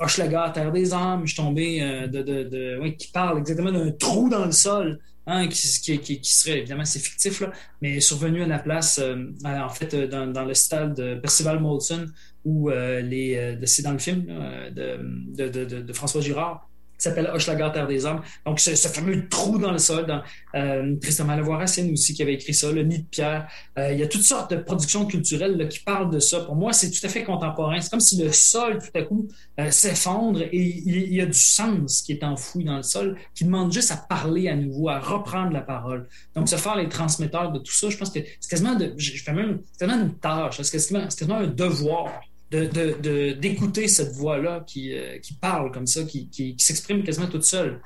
Terre 0.55 0.71
des 0.73 0.95
âmes, 0.95 1.23
je 1.25 1.33
suis 1.33 1.43
tombé 1.43 1.81
de, 2.09 2.23
de, 2.23 2.45
de 2.45 2.79
oui, 2.81 2.97
qui 2.97 3.11
parle 3.11 3.39
exactement 3.39 3.73
d'un 3.73 3.91
trou 3.91 4.29
dans 4.29 4.45
le 4.45 4.53
sol, 4.53 5.01
hein, 5.29 5.47
qui, 5.47 6.25
serait, 6.25 6.59
évidemment, 6.59 6.85
c'est 6.85 6.99
fictif, 6.99 7.41
là, 7.41 7.53
mais 7.81 8.01
survenu 8.01 8.43
à 8.43 8.47
la 8.47 8.59
place, 8.59 9.01
en 9.45 9.69
fait, 9.69 9.95
dans, 9.95 10.27
dans, 10.27 10.45
le 10.45 10.55
stade 10.55 10.95
de 10.95 11.15
Percival 11.15 11.61
Molson, 11.61 12.07
où 12.45 12.71
les, 12.71 13.57
c'est 13.65 13.83
dans 13.83 13.93
le 13.93 13.99
film 13.99 14.27
de, 14.75 15.49
de, 15.49 15.65
de, 15.65 15.93
François 15.93 16.21
Girard, 16.21 16.68
qui 16.99 17.05
s'appelle 17.05 17.31
Hochelaga, 17.33 17.71
Terre 17.71 17.87
des 17.87 18.05
Hommes. 18.05 18.23
Donc, 18.45 18.59
ce, 18.59 18.75
fameux 18.89 19.29
trou 19.29 19.59
dans 19.59 19.71
le 19.71 19.79
sol, 19.79 20.05
dans 20.07 20.21
euh, 20.57 20.97
Tristan 21.01 21.27
Racine 21.27 21.93
aussi 21.93 22.13
qui 22.13 22.23
avait 22.23 22.35
écrit 22.35 22.53
ça, 22.53 22.73
Le 22.73 22.83
Nid 22.83 22.99
de 22.99 23.05
Pierre. 23.05 23.49
Euh, 23.79 23.93
il 23.93 24.01
y 24.01 24.03
a 24.03 24.09
toutes 24.09 24.23
sortes 24.23 24.51
de 24.51 24.57
productions 24.57 25.07
culturelles 25.07 25.57
là, 25.57 25.67
qui 25.67 25.79
parlent 25.79 26.11
de 26.11 26.19
ça. 26.19 26.41
Pour 26.41 26.57
moi, 26.57 26.73
c'est 26.73 26.91
tout 26.91 27.05
à 27.07 27.09
fait 27.09 27.23
contemporain. 27.23 27.81
C'est 27.81 27.91
comme 27.91 28.01
si 28.01 28.21
le 28.21 28.33
sol, 28.33 28.79
tout 28.79 28.99
à 28.99 29.03
coup, 29.03 29.29
euh, 29.61 29.71
s'effondre 29.71 30.43
et 30.43 30.51
il, 30.53 31.15
y 31.15 31.21
a 31.21 31.27
du 31.27 31.39
sens 31.39 32.03
qui 32.03 32.13
est 32.13 32.25
enfoui 32.25 32.65
dans 32.65 32.77
le 32.77 32.83
sol, 32.83 33.17
qui 33.35 33.45
demande 33.45 33.73
juste 33.73 33.93
à 33.93 33.97
parler 33.97 34.49
à 34.49 34.57
nouveau, 34.57 34.89
à 34.89 34.99
reprendre 34.99 35.53
la 35.53 35.61
parole. 35.61 36.09
Donc, 36.35 36.49
se 36.49 36.57
faire 36.57 36.77
les 36.77 36.89
transmetteurs 36.89 37.53
de 37.53 37.61
tout 37.61 37.73
ça, 37.73 37.89
je 37.91 37.97
pense 37.97 38.11
que 38.11 38.19
c'est 38.41 38.51
quasiment, 38.51 38.75
de, 38.75 38.93
je 38.97 39.23
fais 39.23 39.33
même, 39.33 39.61
quasiment 39.79 40.01
une 40.03 40.15
tâche, 40.15 40.61
c'est 40.61 40.73
quasiment, 40.73 41.05
quasiment 41.05 41.37
un 41.37 41.47
devoir 41.47 42.23
d'écouter 42.51 43.83
de, 43.83 43.87
cette 43.87 44.13
voix-là 44.13 44.65
qui, 44.67 44.95
euh, 44.95 45.19
qui 45.19 45.35
parle 45.35 45.71
comme 45.71 45.87
ça, 45.87 46.05
qui, 46.05 46.29
qui, 46.29 46.55
s'exprime 46.59 47.03
quasiment 47.03 47.27
toute 47.27 47.45
seule. 47.45 47.81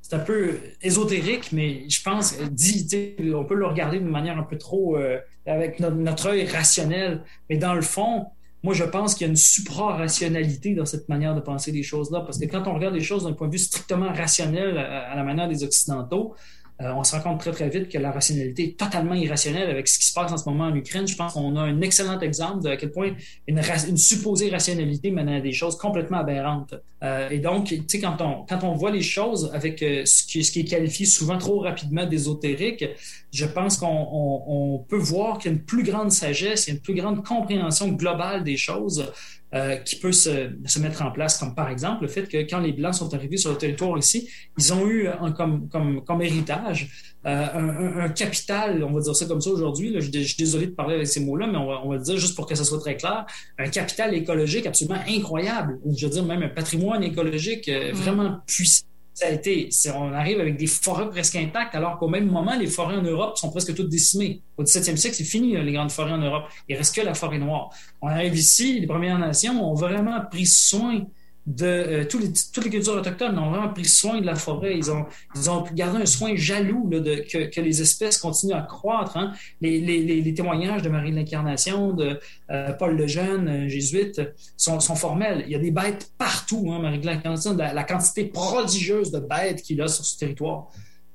C'est 0.00 0.14
un 0.14 0.20
peu 0.20 0.58
ésotérique, 0.82 1.52
mais 1.52 1.88
je 1.88 2.02
pense, 2.02 2.38
dit, 2.50 3.16
on 3.34 3.44
peut 3.44 3.56
le 3.56 3.66
regarder 3.66 3.98
d'une 3.98 4.08
manière 4.08 4.38
un 4.38 4.44
peu 4.44 4.56
trop 4.56 4.96
euh, 4.96 5.18
avec 5.46 5.80
notre, 5.80 6.28
œil 6.28 6.46
rationnel, 6.46 7.22
mais 7.50 7.56
dans 7.56 7.74
le 7.74 7.82
fond, 7.82 8.26
moi 8.62 8.72
je 8.72 8.84
pense 8.84 9.14
qu'il 9.14 9.26
y 9.26 9.28
a 9.28 9.30
une 9.30 9.36
supra-rationalité 9.36 10.74
dans 10.74 10.86
cette 10.86 11.08
manière 11.08 11.34
de 11.34 11.40
penser 11.40 11.72
les 11.72 11.82
choses-là, 11.82 12.20
parce 12.20 12.38
que 12.38 12.46
quand 12.46 12.66
on 12.68 12.74
regarde 12.74 12.94
les 12.94 13.02
choses 13.02 13.24
d'un 13.24 13.32
point 13.32 13.48
de 13.48 13.52
vue 13.52 13.58
strictement 13.58 14.12
rationnel 14.12 14.78
à 14.78 15.14
la 15.14 15.24
manière 15.24 15.48
des 15.48 15.64
Occidentaux, 15.64 16.34
euh, 16.82 16.92
on 16.92 17.04
se 17.04 17.16
rend 17.16 17.22
compte 17.22 17.40
très, 17.40 17.52
très 17.52 17.70
vite 17.70 17.88
que 17.88 17.96
la 17.96 18.12
rationalité 18.12 18.64
est 18.64 18.78
totalement 18.78 19.14
irrationnelle 19.14 19.70
avec 19.70 19.88
ce 19.88 19.98
qui 19.98 20.06
se 20.06 20.12
passe 20.12 20.30
en 20.30 20.36
ce 20.36 20.46
moment 20.46 20.64
en 20.64 20.74
Ukraine. 20.74 21.08
Je 21.08 21.16
pense 21.16 21.32
qu'on 21.32 21.56
a 21.56 21.62
un 21.62 21.80
excellent 21.80 22.20
exemple 22.20 22.64
de 22.64 22.68
à 22.68 22.76
quel 22.76 22.90
point 22.90 23.12
une, 23.48 23.96
supposée 23.96 24.50
rationalité 24.50 25.10
mène 25.10 25.30
à 25.30 25.40
des 25.40 25.52
choses 25.52 25.78
complètement 25.78 26.18
aberrantes. 26.18 26.74
Euh, 27.02 27.30
et 27.30 27.38
donc, 27.38 27.68
tu 27.68 27.82
sais, 27.88 28.00
quand 28.00 28.20
on, 28.20 28.44
quand 28.44 28.62
on 28.62 28.74
voit 28.74 28.90
les 28.90 29.02
choses 29.02 29.50
avec 29.54 29.82
euh, 29.82 30.02
ce, 30.04 30.26
qui, 30.26 30.40
est 30.40 30.68
qualifié 30.68 31.06
souvent 31.06 31.38
trop 31.38 31.60
rapidement 31.60 32.04
d'ésotérique, 32.04 32.84
je 33.32 33.46
pense 33.46 33.78
qu'on 33.78 33.86
on, 33.86 34.42
on 34.46 34.78
peut 34.78 34.98
voir 34.98 35.38
qu'il 35.38 35.50
y 35.50 35.54
a 35.54 35.56
une 35.56 35.64
plus 35.64 35.82
grande 35.82 36.12
sagesse, 36.12 36.66
il 36.66 36.70
y 36.70 36.72
a 36.72 36.76
une 36.76 36.82
plus 36.82 36.94
grande 36.94 37.24
compréhension 37.24 37.88
globale 37.88 38.44
des 38.44 38.58
choses 38.58 39.10
euh, 39.56 39.76
qui 39.76 39.96
peut 39.96 40.12
se, 40.12 40.50
se, 40.66 40.78
mettre 40.78 41.02
en 41.02 41.10
place, 41.10 41.38
comme 41.38 41.54
par 41.54 41.70
exemple 41.70 42.02
le 42.02 42.08
fait 42.08 42.28
que 42.28 42.36
quand 42.48 42.60
les 42.60 42.72
Blancs 42.72 42.94
sont 42.94 43.14
arrivés 43.14 43.38
sur 43.38 43.50
le 43.50 43.56
territoire 43.56 43.96
ici, 43.96 44.28
ils 44.58 44.72
ont 44.74 44.86
eu 44.86 45.08
un, 45.08 45.32
comme, 45.32 45.68
comme, 45.68 46.04
comme 46.04 46.20
héritage 46.20 46.88
euh, 47.24 47.46
un, 47.54 48.04
un, 48.04 48.08
capital, 48.10 48.84
on 48.84 48.92
va 48.92 49.00
dire 49.00 49.16
ça 49.16 49.24
comme 49.24 49.40
ça 49.40 49.50
aujourd'hui, 49.50 49.94
je, 49.98 50.10
je, 50.12 50.20
suis 50.20 50.36
désolé 50.36 50.66
de 50.66 50.72
parler 50.72 50.96
avec 50.96 51.06
ces 51.06 51.20
mots-là, 51.20 51.46
mais 51.46 51.56
on 51.56 51.66
va, 51.66 51.80
on 51.84 51.88
va 51.88 51.96
le 51.96 52.02
dire 52.02 52.18
juste 52.18 52.36
pour 52.36 52.46
que 52.46 52.54
ça 52.54 52.64
soit 52.64 52.80
très 52.80 52.96
clair, 52.96 53.24
un 53.58 53.68
capital 53.68 54.14
écologique 54.14 54.66
absolument 54.66 55.00
incroyable, 55.08 55.78
je 55.96 56.06
veux 56.06 56.12
dire 56.12 56.24
même 56.24 56.42
un 56.42 56.48
patrimoine 56.48 57.02
écologique 57.02 57.68
euh, 57.68 57.92
mm. 57.92 57.96
vraiment 57.96 58.36
puissant 58.46 58.86
ça 59.16 59.28
a 59.28 59.30
été, 59.30 59.70
on 59.94 60.12
arrive 60.12 60.40
avec 60.40 60.58
des 60.58 60.66
forêts 60.66 61.08
presque 61.08 61.36
intactes, 61.36 61.74
alors 61.74 61.98
qu'au 61.98 62.06
même 62.06 62.26
moment, 62.26 62.54
les 62.54 62.66
forêts 62.66 62.96
en 62.96 63.02
Europe 63.02 63.38
sont 63.38 63.50
presque 63.50 63.74
toutes 63.74 63.88
décimées. 63.88 64.42
Au 64.58 64.62
17e 64.62 64.96
siècle, 64.96 65.16
c'est 65.16 65.24
fini, 65.24 65.56
les 65.56 65.72
grandes 65.72 65.90
forêts 65.90 66.12
en 66.12 66.18
Europe. 66.18 66.44
Il 66.68 66.76
reste 66.76 66.94
que 66.94 67.00
la 67.00 67.14
forêt 67.14 67.38
noire. 67.38 67.70
On 68.02 68.08
arrive 68.08 68.36
ici, 68.36 68.78
les 68.78 68.86
Premières 68.86 69.18
Nations 69.18 69.66
ont 69.66 69.72
vraiment 69.72 70.20
pris 70.30 70.44
soin 70.44 71.06
de 71.46 71.66
euh, 71.66 71.98
les, 72.00 72.32
toutes 72.52 72.64
les 72.64 72.70
cultures 72.70 72.94
autochtones 72.94 73.38
ont 73.38 73.50
vraiment 73.50 73.72
pris 73.72 73.84
soin 73.84 74.20
de 74.20 74.26
la 74.26 74.34
forêt. 74.34 74.76
Ils 74.76 74.90
ont, 74.90 75.06
ils 75.34 75.48
ont 75.48 75.64
gardé 75.72 76.02
un 76.02 76.06
soin 76.06 76.34
jaloux 76.34 76.88
de, 76.88 77.24
que, 77.30 77.60
les 77.60 77.80
espèces 77.80 78.18
continuent 78.18 78.54
à 78.54 78.62
croître. 78.62 79.16
Hein. 79.16 79.32
Les, 79.60 80.34
témoignages 80.34 80.82
de 80.82 80.88
Marie 80.88 81.12
de 81.12 81.16
l'Incarnation, 81.16 81.92
de 81.92 82.18
euh, 82.50 82.72
Paul 82.72 82.96
le 82.96 83.06
Jeune, 83.06 83.48
euh, 83.48 83.68
jésuite, 83.68 84.20
sont, 84.56 84.80
sont, 84.80 84.96
formels. 84.96 85.44
Il 85.46 85.52
y 85.52 85.54
a 85.54 85.58
des 85.58 85.70
bêtes 85.70 86.10
partout, 86.18 86.68
hein, 86.72 86.80
Marie 86.80 86.98
de 86.98 87.06
l'Incarnation, 87.06 87.56
la, 87.56 87.72
la, 87.72 87.84
quantité 87.84 88.24
prodigieuse 88.24 89.12
de 89.12 89.20
bêtes 89.20 89.62
qu'il 89.62 89.80
a 89.80 89.88
sur 89.88 90.04
ce 90.04 90.18
territoire. 90.18 90.68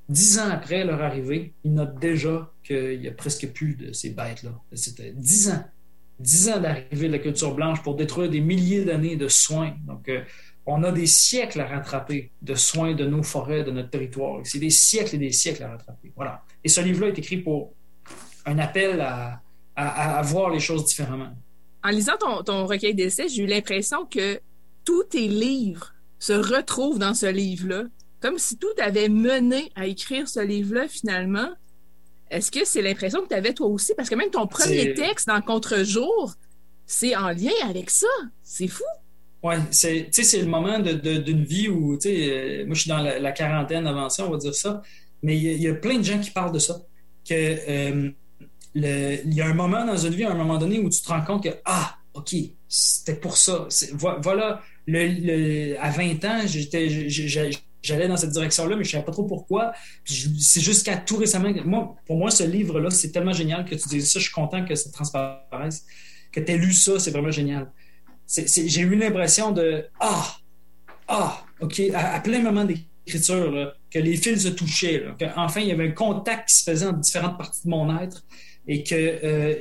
Dix 0.07 0.39
ans 0.39 0.49
après 0.49 0.83
leur 0.85 1.01
arrivée, 1.01 1.53
il 1.63 1.73
note 1.73 1.99
déjà 1.99 2.51
qu'il 2.63 2.99
n'y 2.99 3.07
a 3.07 3.11
presque 3.11 3.47
plus 3.49 3.75
de 3.75 3.91
ces 3.91 4.11
bêtes-là. 4.11 4.51
C'était 4.73 5.11
dix 5.11 5.49
ans 5.49 5.63
dix 6.21 6.49
ans 6.49 6.59
d'arrivée 6.59 7.07
de 7.07 7.11
la 7.11 7.19
culture 7.19 7.53
blanche 7.53 7.81
pour 7.83 7.95
détruire 7.95 8.29
des 8.29 8.41
milliers 8.41 8.85
d'années 8.85 9.15
de 9.15 9.27
soins. 9.27 9.73
Donc, 9.85 10.07
euh, 10.09 10.21
on 10.65 10.83
a 10.83 10.91
des 10.91 11.07
siècles 11.07 11.59
à 11.61 11.67
rattraper 11.67 12.31
de 12.41 12.55
soins 12.55 12.93
de 12.93 13.05
nos 13.05 13.23
forêts, 13.23 13.63
de 13.63 13.71
notre 13.71 13.89
territoire. 13.89 14.41
C'est 14.43 14.59
des 14.59 14.69
siècles 14.69 15.15
et 15.15 15.19
des 15.19 15.31
siècles 15.31 15.63
à 15.63 15.71
rattraper. 15.71 16.11
Voilà. 16.15 16.43
Et 16.63 16.69
ce 16.69 16.81
livre-là 16.81 17.07
est 17.07 17.19
écrit 17.19 17.37
pour 17.37 17.73
un 18.45 18.59
appel 18.59 19.01
à, 19.01 19.41
à, 19.75 20.21
voir 20.21 20.49
les 20.51 20.59
choses 20.59 20.85
différemment. 20.85 21.29
En 21.83 21.89
lisant 21.89 22.17
ton, 22.19 22.43
ton 22.43 22.65
recueil 22.67 22.93
d'essais, 22.93 23.27
j'ai 23.27 23.43
eu 23.43 23.47
l'impression 23.47 24.05
que 24.05 24.39
tous 24.85 25.03
tes 25.05 25.27
livres 25.27 25.93
se 26.19 26.33
retrouvent 26.33 26.99
dans 26.99 27.15
ce 27.15 27.25
livre-là. 27.25 27.83
Comme 28.19 28.37
si 28.37 28.57
tout 28.57 28.67
avait 28.79 29.09
mené 29.09 29.71
à 29.75 29.87
écrire 29.87 30.27
ce 30.27 30.39
livre-là 30.39 30.87
finalement. 30.87 31.49
Est-ce 32.31 32.49
que 32.49 32.65
c'est 32.65 32.81
l'impression 32.81 33.21
que 33.21 33.27
tu 33.27 33.35
avais 33.35 33.53
toi 33.53 33.67
aussi? 33.67 33.93
Parce 33.95 34.09
que 34.09 34.15
même 34.15 34.29
ton 34.31 34.47
premier 34.47 34.93
texte 34.93 35.27
dans 35.27 35.41
Contre-jour, 35.41 36.33
c'est 36.85 37.15
en 37.15 37.29
lien 37.29 37.51
avec 37.67 37.89
ça. 37.89 38.07
C'est 38.41 38.67
fou. 38.67 38.83
Oui, 39.43 39.55
c'est, 39.71 40.07
c'est 40.11 40.39
le 40.39 40.45
moment 40.45 40.79
d'une 40.79 40.99
de, 40.99 41.43
vie 41.43 41.67
où, 41.67 41.97
tu 41.97 42.09
sais, 42.09 42.29
euh, 42.31 42.65
moi 42.65 42.75
je 42.75 42.81
suis 42.81 42.89
dans 42.89 43.01
la, 43.01 43.31
quarantaine 43.31 43.87
avant 43.87 44.07
ça, 44.07 44.25
on 44.27 44.31
va 44.31 44.37
dire 44.37 44.53
ça, 44.53 44.81
mais 45.23 45.35
il 45.35 45.61
y, 45.61 45.67
a 45.67 45.73
plein 45.73 45.97
de 45.97 46.03
gens 46.03 46.19
qui 46.19 46.29
parlent 46.29 46.51
de 46.51 46.59
ça. 46.59 46.79
Que 47.27 47.33
euh, 47.33 48.11
il 48.75 49.33
y 49.33 49.41
a 49.41 49.47
un 49.47 49.53
moment 49.53 49.85
dans 49.85 49.97
une 49.97 50.13
vie, 50.13 50.23
à 50.23 50.31
un 50.31 50.35
moment 50.35 50.57
donné, 50.57 50.79
où 50.79 50.89
tu 50.89 51.01
te 51.01 51.09
rends 51.09 51.23
compte 51.23 51.43
que, 51.43 51.49
ah, 51.65 51.97
OK, 52.13 52.35
c'était 52.67 53.15
pour 53.15 53.35
ça. 53.35 53.67
Voilà, 53.93 54.61
le, 54.87 55.75
à 55.79 55.89
20 55.89 56.25
ans, 56.25 56.41
j'étais, 56.45 56.89
j'allais 57.81 58.07
dans 58.07 58.17
cette 58.17 58.31
direction-là, 58.31 58.75
mais 58.75 58.83
je 58.83 58.89
ne 58.89 58.91
savais 58.91 59.05
pas 59.05 59.11
trop 59.11 59.23
pourquoi. 59.23 59.73
C'est 60.05 60.61
jusqu'à 60.61 60.97
tout 60.97 61.17
récemment. 61.17 61.51
Moi, 61.65 61.95
pour 62.05 62.17
moi, 62.17 62.31
ce 62.31 62.43
livre-là, 62.43 62.89
c'est 62.89 63.11
tellement 63.11 63.33
génial 63.33 63.65
que 63.65 63.75
tu 63.75 63.87
dises 63.89 64.11
ça. 64.11 64.19
Je 64.19 64.25
suis 64.25 64.33
content 64.33 64.65
que 64.65 64.75
ça 64.75 64.89
transparaisse. 64.91 65.85
Que 66.31 66.39
tu 66.39 66.51
aies 66.51 66.57
lu 66.57 66.73
ça, 66.73 66.99
c'est 66.99 67.11
vraiment 67.11 67.31
génial. 67.31 67.71
J'ai 68.27 68.81
eu 68.81 68.95
l'impression 68.95 69.51
de 69.51 69.85
Ah, 69.99 70.37
ah, 71.07 71.43
OK, 71.59 71.81
à, 71.93 72.19
plein 72.21 72.41
moment 72.41 72.63
d'écriture, 72.63 73.73
que 73.89 73.99
les 73.99 74.15
fils 74.15 74.43
se 74.43 74.47
touchaient, 74.49 75.05
qu'enfin, 75.19 75.61
il 75.61 75.67
y 75.67 75.71
avait 75.71 75.89
un 75.89 75.91
contact 75.91 76.49
qui 76.49 76.55
se 76.55 76.63
faisait 76.63 76.85
en 76.85 76.93
différentes 76.93 77.37
parties 77.37 77.63
de 77.65 77.69
mon 77.69 77.99
être 77.99 78.23
et 78.67 78.83
que 78.83 78.95
euh, 78.95 79.55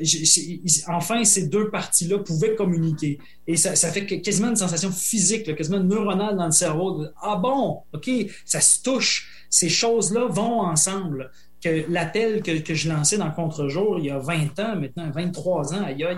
enfin 0.89 1.25
ces 1.25 1.49
deux 1.49 1.71
parties-là 1.71 2.19
pouvaient 2.19 2.55
communiquer. 2.55 3.19
Et 3.47 3.57
ça, 3.57 3.75
fait 3.75 4.07
quasiment 4.07 4.51
une 4.51 4.57
sensation 4.57 4.91
physique, 4.93 5.55
quasiment 5.57 5.81
neuronale 5.81 6.37
dans 6.37 6.47
le 6.47 6.53
cerveau. 6.53 7.05
ah 7.23 7.37
bon, 7.37 7.81
ok, 7.93 8.11
ça 8.45 8.61
se 8.61 8.83
touche. 8.83 9.47
Ces 9.49 9.69
choses-là 9.69 10.27
vont 10.29 10.61
ensemble. 10.61 11.31
Que 11.63 11.85
l'appel 11.91 12.43
que, 12.43 12.59
que 12.61 12.73
je 12.73 12.89
lançais 12.89 13.19
dans 13.19 13.31
Contre-jour 13.31 13.99
il 13.99 14.07
y 14.07 14.11
a 14.11 14.19
20 14.19 14.59
ans, 14.61 14.77
maintenant 14.77 15.11
23 15.11 15.75
ans, 15.75 15.85
aïe 15.85 16.05
aïe, 16.05 16.17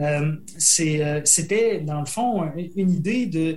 euh, 0.00 0.32
euh, 0.80 1.20
c'était 1.24 1.80
dans 1.80 2.00
le 2.00 2.06
fond 2.06 2.50
une 2.74 2.90
idée 2.90 3.26
de 3.26 3.56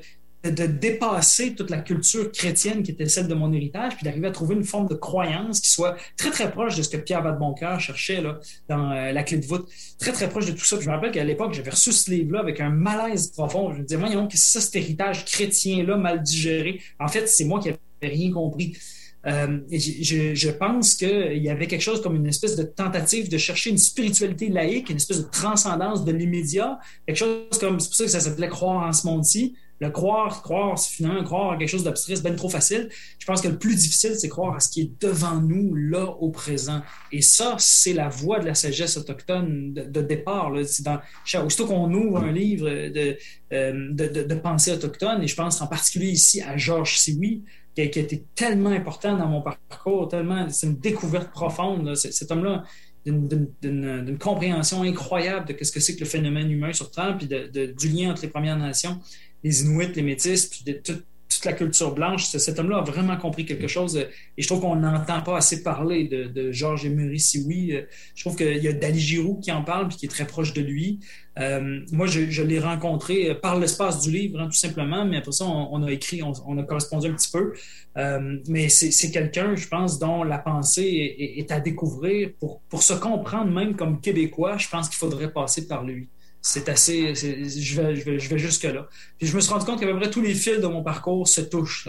de 0.52 0.66
dépasser 0.66 1.56
toute 1.56 1.70
la 1.70 1.78
culture 1.78 2.32
chrétienne 2.32 2.84
qui 2.84 2.92
était 2.92 3.08
celle 3.08 3.28
de 3.28 3.34
mon 3.34 3.54
héritage, 3.54 3.96
puis 3.96 4.04
d'arriver 4.04 4.28
à 4.28 4.32
trouver 4.32 4.56
une 4.56 4.66
forme 4.66 4.88
de 4.88 4.94
croyance 4.94 5.62
qui 5.62 5.70
soit 5.70 5.96
très, 6.18 6.32
très 6.32 6.52
proche 6.52 6.76
de 6.76 6.82
ce 6.82 6.90
que 6.90 6.98
Pierre 6.98 7.24
Vadeboncoeur 7.24 7.80
cherchait 7.80 8.22
là, 8.22 8.40
dans 8.68 8.92
euh, 8.92 9.14
La 9.14 9.24
clé 9.24 9.38
de 9.38 9.46
voûte. 9.46 9.70
Très, 10.00 10.12
très 10.12 10.28
proche 10.28 10.46
de 10.46 10.52
tout 10.52 10.66
ça. 10.66 10.78
je 10.80 10.86
me 10.88 10.94
rappelle 10.94 11.12
qu'à 11.12 11.24
l'époque, 11.24 11.54
j'avais 11.54 11.70
reçu 11.70 11.94
ce 11.94 12.12
livre-là 12.12 12.42
avec 12.42 12.60
un 12.60 12.70
malaise 12.70 13.28
profond. 13.28 13.74
Je 13.74 13.80
me 13.80 13.84
disais, 13.86 13.98
voyons, 14.00 14.28
que 14.28 14.38
c'est 14.38 14.60
ça, 14.60 14.62
cet 14.62 14.76
héritage 14.76 15.24
chrétien-là, 15.26 15.96
mal 15.96 16.22
digéré? 16.22 16.82
En 17.00 17.08
fait, 17.08 17.28
c'est 17.28 17.46
moi 17.46 17.62
qui 17.62 17.70
n'avais 17.70 17.80
rien 18.02 18.32
compris. 18.32 18.76
Euh, 19.26 19.60
je, 19.72 20.36
je, 20.36 20.50
pense 20.50 20.96
qu'il 20.96 21.42
y 21.42 21.50
avait 21.50 21.68
quelque 21.68 21.82
chose 21.82 22.02
comme 22.02 22.18
une 22.18 22.28
espèce 22.28 22.58
de 22.58 22.64
tentative 22.64 23.30
de 23.30 23.38
chercher 23.38 23.70
une 23.70 23.78
spiritualité 23.78 24.50
laïque, 24.50 24.90
une 24.90 24.98
espèce 24.98 25.20
de 25.20 25.30
transcendance 25.30 26.04
de 26.04 26.12
l'immédiat, 26.12 26.78
quelque 27.08 27.16
chose 27.16 27.58
comme, 27.58 27.80
c'est 27.80 27.88
pour 27.88 27.96
ça 27.96 28.04
que 28.04 28.12
ça 28.12 28.20
s'appelait 28.20 28.50
croire 28.50 28.86
en 28.86 28.92
ce 28.92 29.08
monde-ci 29.08 29.56
le 29.84 29.90
croire, 29.90 30.42
croire, 30.42 30.80
finalement, 30.80 31.24
croire 31.24 31.52
à 31.52 31.58
quelque 31.58 31.70
chose 31.70 31.84
d'abstrait, 31.84 32.16
c'est 32.16 32.24
bien 32.24 32.36
trop 32.36 32.50
facile. 32.50 32.90
Je 33.20 33.26
pense 33.26 33.42
que 33.42 33.50
le 33.50 33.58
plus 33.58 33.76
difficile, 33.76 34.16
c'est 34.16 34.30
croire 34.30 34.56
à 34.56 34.60
ce 34.60 34.70
qui 34.70 34.82
est 34.82 34.92
devant 35.02 35.42
nous, 35.42 35.76
là, 35.76 36.06
au 36.06 36.30
présent. 36.30 36.82
Et 37.12 37.22
ça, 37.22 37.56
c'est 37.60 37.94
la 37.94 38.08
voie 38.08 38.40
de 38.40 38.46
la 38.46 38.56
sagesse 38.56 38.96
autochtone 38.98 39.74
de, 39.74 40.02
départ. 40.02 40.52
Là. 40.52 40.62
Dans, 40.80 41.46
aussitôt 41.46 41.68
qu'on 41.68 41.94
ouvre 41.94 42.20
un 42.20 42.32
livre 42.32 42.70
de, 42.70 43.18
euh, 43.52 43.92
de, 43.92 44.36
pensée 44.36 44.72
autochtone, 44.72 45.22
et 45.22 45.28
je 45.28 45.36
pense 45.36 45.62
en 45.62 45.68
particulier 45.68 46.12
ici 46.12 46.42
à 46.42 46.56
Georges 46.56 46.98
Sioui, 46.98 47.44
qui 47.76 47.82
a, 47.82 47.84
été 47.84 48.24
tellement 48.36 48.70
important 48.70 49.18
dans 49.18 49.28
mon 49.28 49.42
parcours, 49.42 50.08
tellement, 50.08 50.48
c'est 50.50 50.68
une 50.68 50.78
découverte 50.78 51.32
profonde. 51.32 51.96
Cet 51.96 52.32
homme-là, 52.32 52.64
d'une 53.06 54.18
compréhension 54.18 54.84
incroyable 54.84 55.54
de 55.54 55.64
ce 55.64 55.72
que 55.72 55.80
c'est 55.80 55.96
que 55.96 56.02
le 56.02 56.06
phénomène 56.06 56.50
humain 56.50 56.72
sur 56.72 56.90
Terre, 56.90 57.18
puis 57.18 57.28
de, 57.28 57.66
du 57.66 57.90
lien 57.90 58.12
entre 58.12 58.22
les 58.22 58.30
Premières 58.30 58.58
Nations, 58.58 59.00
les 59.44 59.64
Inuits, 59.64 59.94
les 59.96 60.02
Métis, 60.02 60.46
puis 60.46 60.64
de 60.66 60.74
toute 60.74 61.06
la 61.46 61.54
culture 61.54 61.94
blanche. 61.94 62.26
Cet 62.26 62.60
homme-là 62.60 62.78
a 62.78 62.82
vraiment 62.82 63.18
compris 63.18 63.46
quelque 63.46 63.68
chose 63.68 63.98
et 63.98 64.42
je 64.42 64.48
trouve 64.48 64.62
qu'on 64.62 64.76
n'entend 64.76 65.22
pas 65.22 65.38
assez 65.38 65.64
parler 65.64 66.06
de, 66.06 66.26
de 66.26 66.52
Georges 66.52 66.86
Emery 66.86 67.20
Sioui. 67.20 67.74
Je 68.16 68.24
trouve 68.24 68.36
qu'il 68.36 68.58
y 68.58 68.68
a 68.68 68.74
Dali 68.74 69.00
Giroux 69.00 69.40
qui 69.40 69.52
en 69.52 69.64
parle 69.64 69.88
puis 69.88 69.98
qui 69.98 70.06
est 70.06 70.10
très 70.10 70.28
proche 70.28 70.54
de 70.54 70.62
lui. 70.62 71.00
Euh, 71.40 71.80
moi, 71.92 72.06
je, 72.06 72.44
l'ai 72.44 72.60
rencontré 72.60 73.34
par 73.36 73.60
l'espace 73.60 74.02
du 74.02 74.12
livre, 74.12 74.40
hein, 74.40 74.46
tout 74.46 74.58
simplement, 74.58 75.04
mais 75.04 75.18
après 75.18 75.32
ça, 75.32 75.46
on, 75.46 75.82
a 75.82 75.92
écrit, 75.92 76.22
on, 76.22 76.58
a 76.58 76.64
correspondu 76.64 77.08
un 77.08 77.14
petit 77.14 77.32
peu. 77.32 77.54
Euh, 77.98 78.38
mais 78.48 78.70
c'est 78.70 79.12
quelqu'un, 79.12 79.56
je 79.56 79.68
pense, 79.68 79.98
dont 80.00 80.24
la 80.24 80.38
pensée 80.38 81.34
est, 81.38 81.52
à 81.52 81.60
découvrir. 81.60 82.32
Pour, 82.40 82.62
pour 82.70 82.84
se 82.84 82.94
comprendre 82.94 83.52
même 83.52 83.76
comme 83.76 84.00
Québécois, 84.00 84.58
je 84.58 84.70
pense 84.70 84.90
qu'il 84.90 84.98
faudrait 84.98 85.32
passer 85.32 85.68
par 85.68 85.84
lui 85.84 86.08
c'est 86.44 86.68
assez. 86.68 87.16
Je 87.16 87.82
vais, 87.82 87.96
je, 87.96 88.30
vais, 88.30 88.38
jusque-là. 88.38 88.88
Puis 89.18 89.28
je 89.28 89.36
me 89.36 89.40
suis 89.40 89.52
rendu 89.52 89.66
compte 89.66 89.80
qu'à 89.80 89.88
peu 89.88 89.98
près 89.98 90.12
tous 90.12 90.22
les 90.22 90.36
fils 90.36 90.60
de 90.60 90.68
mon 90.68 90.84
parcours 90.84 91.28
se 91.28 91.42
touchent. 91.42 91.88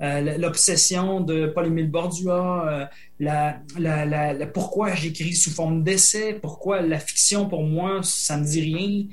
Euh, 0.00 0.38
l'obsession 0.38 1.20
de 1.20 1.46
Paul-Émile 1.46 1.90
Bordua, 1.90 2.68
euh, 2.68 2.86
la, 3.18 3.58
la, 3.78 4.46
pourquoi 4.46 4.94
j'écris 4.94 5.34
sous 5.34 5.50
forme 5.50 5.82
d'essai, 5.82 6.34
pourquoi 6.34 6.82
la 6.82 7.00
fiction 7.00 7.48
pour 7.48 7.64
moi, 7.64 8.00
ça 8.04 8.36
me 8.36 8.44
dit 8.44 8.60
rien. 8.60 9.06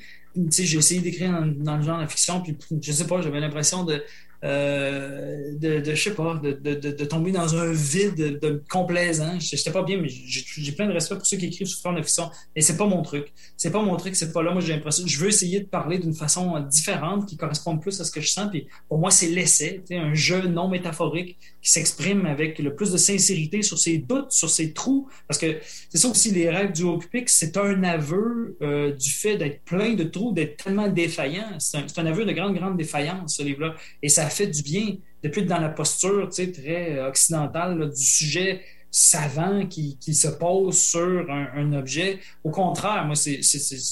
J'ai 0.50 0.78
essayé 0.78 1.02
d'écrire 1.02 1.32
dans, 1.32 1.48
dans, 1.48 1.78
le 1.78 1.84
genre 1.84 2.02
de 2.02 2.08
fiction, 2.08 2.42
puis 2.42 2.56
je 2.82 2.92
sais 2.92 3.08
pas, 3.08 3.22
j'avais 3.22 3.40
l'impression 3.40 3.84
de, 3.84 4.04
euh, 4.44 5.54
de, 5.58 5.84
je 5.86 5.96
sais 5.96 6.14
pas, 6.14 6.36
de, 6.36 6.52
de, 6.52 6.74
de, 6.76 7.06
tomber 7.06 7.32
dans 7.32 7.56
un 7.56 7.72
vide 7.72 8.40
de, 8.42 8.64
complaisant. 8.70 9.40
J'étais 9.40 9.72
pas 9.72 9.84
bien, 9.84 9.98
mais 9.98 10.10
j'ai 10.10 10.72
plein 10.74 10.88
de 10.88 10.92
respect 10.92 11.16
pour 11.16 11.26
ceux 11.26 11.38
qui 11.38 11.46
écrivent 11.46 11.68
sous 11.68 11.82
forme 11.82 11.96
de 11.96 12.02
fiction. 12.02 12.30
Et 12.56 12.62
c'est 12.62 12.76
pas 12.76 12.86
mon 12.86 13.02
truc. 13.04 13.32
C'est 13.56 13.72
pas 13.72 13.82
mon 13.82 13.96
truc, 13.96 14.16
c'est 14.16 14.34
pas 14.34 14.44
là. 14.44 14.52
Moi, 14.52 14.62
j'ai 14.62 14.74
l'impression, 14.74 15.08
je 15.08 15.18
veux 15.18 15.30
essayer 15.30 15.62
de 15.62 15.66
parler 15.66 15.98
d'une 15.98 16.14
façon 16.14 16.60
différente 16.62 17.26
qui 17.26 17.38
corresponde 17.38 17.82
plus 17.82 18.00
à 18.02 18.04
ce 18.04 18.12
que 18.12 18.20
je 18.20 18.28
sens. 18.28 18.50
Puis 18.50 18.68
pour 18.90 18.98
moi, 18.98 19.12
c'est 19.12 19.28
l'essai, 19.28 19.82
un 19.92 20.14
jeu 20.14 20.48
non 20.48 20.68
métaphorique 20.68 21.38
qui 21.62 21.72
s'exprime 21.72 22.26
avec 22.26 22.60
le 22.60 22.76
plus 22.76 22.92
de 22.92 22.98
sincérité 22.98 23.62
sur 23.62 23.80
ses 23.80 23.98
doutes, 23.98 24.32
sur 24.32 24.50
ses 24.50 24.74
trous. 24.74 25.08
Parce 25.28 25.40
que 25.40 25.60
c'est 25.90 25.98
ça 25.98 26.10
aussi, 26.10 26.32
les 26.32 26.50
rêves 26.50 26.74
du 26.74 26.84
Pic, 27.12 27.30
c'est 27.30 27.56
un 27.56 27.84
aveu 27.84 28.58
euh, 28.62 28.92
du 28.92 29.10
fait 29.10 29.38
d'être 29.38 29.64
plein 29.64 29.94
de 29.94 30.04
trous, 30.04 30.34
d'être 30.34 30.62
tellement 30.66 30.90
défaillant. 30.90 31.58
C'est 31.60 31.78
un, 31.78 31.86
un, 31.98 32.06
aveu 32.06 32.26
de 32.26 32.32
grande, 32.34 32.56
grande 32.56 32.76
défaillance, 32.76 33.38
ce 33.38 33.44
livre-là. 33.44 33.76
Et 34.02 34.10
ça 34.10 34.26
fait 34.34 34.48
du 34.48 34.64
bien 34.64 34.98
depuis 35.24 35.46
dans 35.46 35.60
la 35.60 35.70
posture 35.70 36.30
très 36.30 37.00
occidentale 37.02 37.90
du 37.90 38.04
sujet 38.04 38.62
savant 38.96 39.66
qui, 39.66 39.98
se 40.14 40.28
pose 40.28 40.78
sur 40.78 41.26
un, 41.30 41.74
objet. 41.74 42.20
Au 42.44 42.52
contraire, 42.52 43.06
moi, 43.06 43.16
c'est 43.16 43.42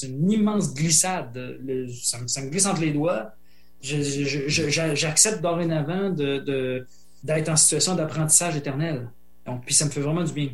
une 0.04 0.30
immense 0.30 0.72
glissade. 0.72 1.58
ça, 2.02 2.18
me, 2.20 2.50
glisse 2.50 2.66
entre 2.66 2.82
les 2.82 2.92
doigts. 2.92 3.34
J'accepte 3.80 5.42
dorénavant 5.42 6.10
d'être 6.10 7.48
en 7.48 7.56
situation 7.56 7.96
d'apprentissage 7.96 8.56
éternel. 8.56 9.10
Donc, 9.44 9.64
puis 9.66 9.74
ça 9.74 9.86
me 9.86 9.90
fait 9.90 10.00
vraiment 10.00 10.22
du 10.22 10.32
bien. 10.32 10.50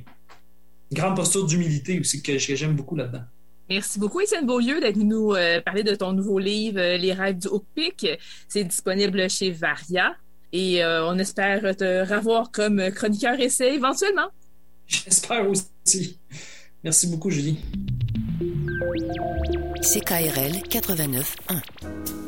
Une 0.91 0.97
grande 0.97 1.17
posture 1.17 1.47
d'humilité 1.47 2.01
aussi 2.01 2.23
que, 2.23 2.39
j'aime 2.39 2.75
beaucoup 2.75 2.97
là-dedans. 2.97 3.25
Merci 3.69 3.99
beaucoup, 3.99 4.21
Étienne 4.21 4.47
Beaulieu, 4.47 4.81
d'être 4.81 4.97
venu 4.97 5.11
nous 5.11 5.35
euh, 5.35 5.61
parler 5.61 5.83
de 5.83 5.95
ton 5.95 6.13
nouveau 6.13 6.39
livre, 6.39 6.81
euh, 6.81 6.97
Les 6.97 7.13
rêves 7.13 7.39
du 7.39 7.49
Hook 7.49 7.65
C'est 8.49 8.65
disponible 8.65 9.29
chez 9.29 9.51
Varia. 9.51 10.17
Et 10.53 10.83
euh, 10.83 11.07
on 11.07 11.19
espère 11.19 11.77
te 11.77 12.15
revoir 12.15 12.51
comme 12.51 12.91
chroniqueur 12.91 13.39
essai 13.39 13.75
éventuellement. 13.75 14.29
J'espère 14.87 15.47
aussi. 15.49 16.19
Merci 16.83 17.09
beaucoup, 17.09 17.29
Julie. 17.29 17.59
CKRL 19.83 20.63
89.1 20.71 22.28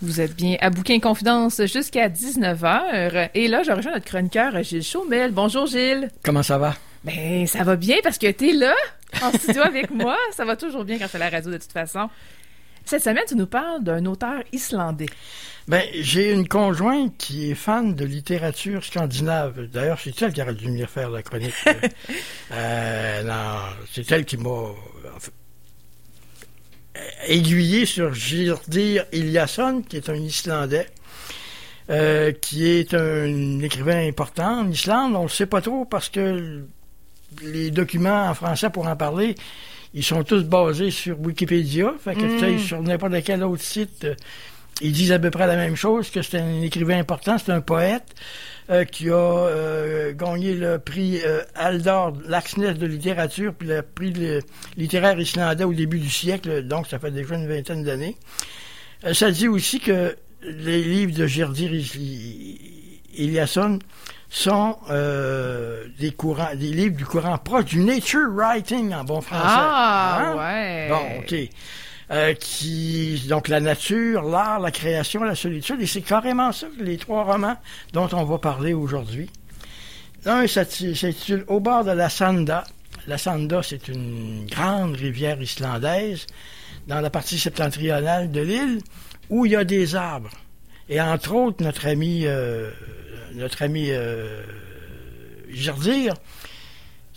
Vous 0.00 0.20
êtes 0.20 0.36
bien 0.36 0.56
à 0.60 0.70
Bouquin 0.70 1.00
Confidence 1.00 1.60
jusqu'à 1.66 2.08
19h. 2.08 3.30
Et 3.34 3.48
là, 3.48 3.64
je 3.64 3.72
rejoins 3.72 3.94
notre 3.94 4.04
chroniqueur 4.04 4.62
Gilles 4.62 4.84
Chaumel. 4.84 5.32
Bonjour 5.32 5.66
Gilles. 5.66 6.08
Comment 6.22 6.44
ça 6.44 6.56
va? 6.56 6.76
Ben, 7.02 7.48
ça 7.48 7.64
va 7.64 7.74
bien 7.74 7.96
parce 8.04 8.16
que 8.16 8.30
t'es 8.30 8.52
là, 8.52 8.74
en 9.20 9.32
studio 9.32 9.60
avec 9.62 9.90
moi. 9.90 10.16
Ça 10.36 10.44
va 10.44 10.54
toujours 10.54 10.84
bien 10.84 10.98
quand 10.98 11.06
c'est 11.10 11.18
la 11.18 11.30
radio 11.30 11.50
de 11.50 11.58
toute 11.58 11.72
façon. 11.72 12.08
Cette 12.84 13.02
semaine, 13.02 13.24
tu 13.26 13.34
nous 13.34 13.46
parles 13.46 13.82
d'un 13.82 14.06
auteur 14.06 14.42
islandais. 14.52 15.08
Ben, 15.66 15.82
j'ai 15.94 16.32
une 16.32 16.46
conjointe 16.46 17.16
qui 17.18 17.50
est 17.50 17.54
fan 17.54 17.94
de 17.94 18.04
littérature 18.04 18.84
scandinave. 18.84 19.66
D'ailleurs, 19.66 19.98
c'est 20.02 20.22
elle 20.22 20.32
qui 20.32 20.40
aurait 20.40 20.54
dû 20.54 20.66
venir 20.66 20.88
faire 20.88 21.10
la 21.10 21.22
chronique. 21.22 21.54
euh, 22.52 23.22
non, 23.24 23.60
c'est 23.92 24.10
elle 24.12 24.24
qui 24.24 24.36
m'a 24.36 24.70
aiguillé 27.28 27.86
sur 27.86 28.14
Gyrdir 28.14 29.04
Eliasson, 29.12 29.82
qui 29.88 29.96
est 29.96 30.08
un 30.08 30.14
Islandais, 30.14 30.86
euh, 31.90 32.32
qui 32.32 32.66
est 32.68 32.94
un 32.94 33.60
écrivain 33.60 34.06
important 34.06 34.60
en 34.60 34.70
Islande. 34.70 35.14
On 35.14 35.20
ne 35.20 35.24
le 35.24 35.28
sait 35.28 35.46
pas 35.46 35.60
trop 35.60 35.84
parce 35.84 36.08
que 36.08 36.62
les 37.42 37.70
documents 37.70 38.28
en 38.28 38.34
français 38.34 38.70
pour 38.70 38.86
en 38.86 38.96
parler, 38.96 39.34
ils 39.94 40.04
sont 40.04 40.24
tous 40.24 40.44
basés 40.44 40.90
sur 40.90 41.20
Wikipédia. 41.20 41.94
Fait 42.02 42.14
que 42.14 42.54
mm. 42.54 42.58
sur 42.58 42.82
n'importe 42.82 43.22
quel 43.24 43.44
autre 43.44 43.62
site, 43.62 44.04
euh, 44.04 44.14
ils 44.80 44.92
disent 44.92 45.12
à 45.12 45.18
peu 45.18 45.30
près 45.30 45.46
la 45.46 45.56
même 45.56 45.76
chose, 45.76 46.10
que 46.10 46.22
c'est 46.22 46.38
un 46.38 46.62
écrivain 46.62 46.98
important, 46.98 47.36
c'est 47.38 47.52
un 47.52 47.60
poète. 47.60 48.14
Euh, 48.70 48.84
qui 48.84 49.08
a 49.08 49.14
euh, 49.14 50.12
gagné 50.12 50.52
le 50.52 50.78
prix 50.78 51.22
euh, 51.24 51.40
Aldor 51.54 52.12
Laxness 52.26 52.76
de 52.76 52.86
littérature, 52.86 53.54
puis 53.54 53.66
le 53.66 53.80
prix 53.80 54.12
littéraire 54.76 55.18
islandais 55.18 55.64
au 55.64 55.72
début 55.72 55.98
du 55.98 56.10
siècle, 56.10 56.64
donc 56.64 56.86
ça 56.86 56.98
fait 56.98 57.10
déjà 57.10 57.36
une 57.36 57.48
vingtaine 57.48 57.82
d'années. 57.82 58.18
ça 59.14 59.30
dit 59.30 59.48
aussi 59.48 59.80
que 59.80 60.14
les 60.42 60.82
livres 60.82 61.16
de 61.16 61.26
Gerdir 61.26 61.70
Eliasson 63.16 63.78
sont 64.28 64.76
des 65.98 66.10
courants, 66.10 66.54
des 66.54 66.68
livres 66.68 66.96
du 66.96 67.06
courant 67.06 67.38
proche 67.38 67.64
du 67.64 67.82
nature 67.82 68.28
writing 68.30 68.92
en 68.92 69.04
bon 69.04 69.22
français. 69.22 69.46
Ah, 69.46 70.18
hein? 70.20 70.36
ouais. 70.36 70.88
Bon, 70.90 71.20
ok. 71.20 71.34
Euh, 72.10 72.32
qui 72.32 73.22
donc 73.28 73.48
la 73.48 73.60
nature, 73.60 74.22
l'art, 74.22 74.60
la 74.60 74.70
création, 74.70 75.24
la 75.24 75.34
solitude, 75.34 75.82
et 75.82 75.86
c'est 75.86 76.00
carrément 76.00 76.52
ça 76.52 76.66
les 76.78 76.96
trois 76.96 77.22
romans 77.22 77.56
dont 77.92 78.08
on 78.12 78.24
va 78.24 78.38
parler 78.38 78.72
aujourd'hui. 78.72 79.28
Un 80.24 80.46
s'intitule 80.46 81.44
Au 81.48 81.60
bord 81.60 81.84
de 81.84 81.90
la 81.90 82.08
Sanda. 82.08 82.64
La 83.06 83.18
Sanda, 83.18 83.62
c'est 83.62 83.88
une 83.88 84.46
grande 84.46 84.96
rivière 84.96 85.40
islandaise 85.42 86.26
dans 86.86 87.00
la 87.00 87.10
partie 87.10 87.38
septentrionale 87.38 88.30
de 88.32 88.40
l'île 88.40 88.80
où 89.28 89.44
il 89.44 89.52
y 89.52 89.56
a 89.56 89.64
des 89.64 89.94
arbres. 89.94 90.30
Et 90.88 91.00
entre 91.02 91.34
autres, 91.34 91.62
notre 91.62 91.86
ami, 91.86 92.22
euh, 92.24 92.70
notre 93.34 93.62
ami 93.62 93.90
euh, 93.90 94.42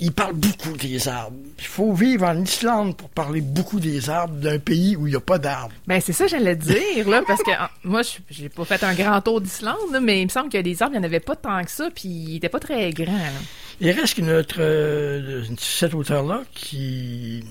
il 0.04 0.12
parle 0.12 0.34
beaucoup 0.34 0.76
des 0.76 1.08
arbres. 1.08 1.38
Il 1.60 1.66
faut 1.66 1.94
vivre 1.94 2.26
en 2.26 2.42
Islande 2.42 2.98
pour 2.98 3.08
parler 3.10 3.40
beaucoup 3.40 3.80
des 3.80 4.10
arbres 4.10 4.36
d'un 4.36 4.58
pays 4.60 4.96
où 4.98 5.06
il 5.08 5.12
n'y 5.12 5.16
a 5.16 5.20
pas 5.22 5.38
d'arbres. 5.38 5.74
Ben 5.88 6.02
c'est 6.02 6.12
ça 6.14 6.26
j'allais 6.28 6.56
dire 6.56 7.08
là 7.08 7.22
parce 7.26 7.42
que 7.44 7.52
moi 7.84 8.02
j'ai 8.30 8.50
pas 8.50 8.66
fait 8.66 8.84
un 8.84 8.94
grand 8.96 9.22
tour 9.22 9.40
d'Islande 9.42 10.00
mais 10.02 10.22
il 10.22 10.26
me 10.26 10.30
semble 10.30 10.50
que 10.50 10.58
des 10.58 10.82
arbres 10.82 10.96
il 10.96 11.00
n'y 11.00 11.06
en 11.06 11.08
avait 11.08 11.20
pas 11.20 11.36
tant 11.36 11.64
que 11.64 11.72
ça 11.72 11.90
puis 11.94 12.10
ils 12.10 12.34
n'étaient 12.34 12.50
pas 12.50 12.60
très 12.60 12.90
grands. 12.92 13.14
Il 13.80 13.90
reste 13.92 14.16
que 14.18 14.22
notre 14.22 14.58
euh, 14.60 15.44
cet 15.58 15.94
auteur-là, 15.96 16.44
qui 16.54 17.44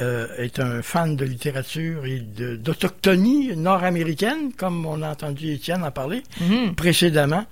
euh, 0.00 0.26
est 0.38 0.58
un 0.58 0.80
fan 0.82 1.14
de 1.14 1.24
littérature 1.24 2.06
et 2.06 2.20
d'autochtonie 2.20 3.56
nord-américaine, 3.56 4.52
comme 4.56 4.86
on 4.86 5.02
a 5.02 5.10
entendu 5.10 5.52
Étienne 5.52 5.84
en 5.84 5.90
parler 5.90 6.22
Mhm. 6.40 6.74
précédemment. 6.74 7.44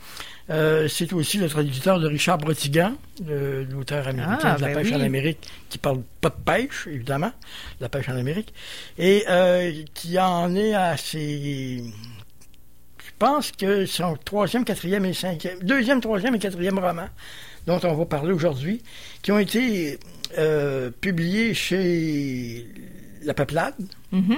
Euh, 0.51 0.88
c'est 0.88 1.12
aussi 1.12 1.38
le 1.38 1.49
traducteur 1.49 2.01
de 2.01 2.07
Richard 2.09 2.38
Brotigan, 2.38 2.95
le- 3.24 3.64
l'auteur 3.64 4.09
américain 4.09 4.38
Ah, 4.43 4.57
de 4.57 4.62
la 4.62 4.68
ben 4.68 4.74
pêche 4.74 4.88
oui. 4.88 4.95
en 4.97 5.01
Amérique, 5.01 5.38
qui 5.70 5.78
parle 5.78 6.03
pas 6.20 6.30
de 6.30 6.34
pêche, 6.45 6.88
évidemment, 6.90 7.28
de 7.78 7.82
la 7.82 7.88
pêche 7.88 8.09
en 8.09 8.16
Amérique, 8.16 8.53
et 8.99 9.24
euh, 9.28 9.72
qui 9.95 10.18
en 10.18 10.55
est 10.57 10.74
à 10.74 10.97
ses... 10.97 11.84
Je 12.99 13.11
pense 13.18 13.53
que 13.53 13.86
son 13.86 14.16
troisième, 14.16 14.64
quatrième 14.64 15.05
et 15.05 15.14
cinquième, 15.14 15.61
deuxième, 15.62 16.01
troisième 16.01 16.34
et 16.34 16.38
quatrième 16.40 16.78
roman, 16.80 17.09
dont 17.68 17.78
on 17.84 17.95
va 17.95 18.05
parler 18.05 18.32
aujourd'hui, 18.32 18.82
qui 19.22 19.30
ont 19.30 19.38
été 19.38 20.01
euh, 20.38 20.90
publiés 21.01 21.55
chez 21.55 22.66
La 23.22 23.32
Peuplade 23.34 23.74
Mhm. 24.11 24.36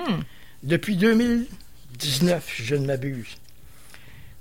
depuis 0.65 0.97
2019, 0.97 2.47
si 2.57 2.63
je 2.65 2.75
ne 2.75 2.87
m'abuse. 2.87 3.37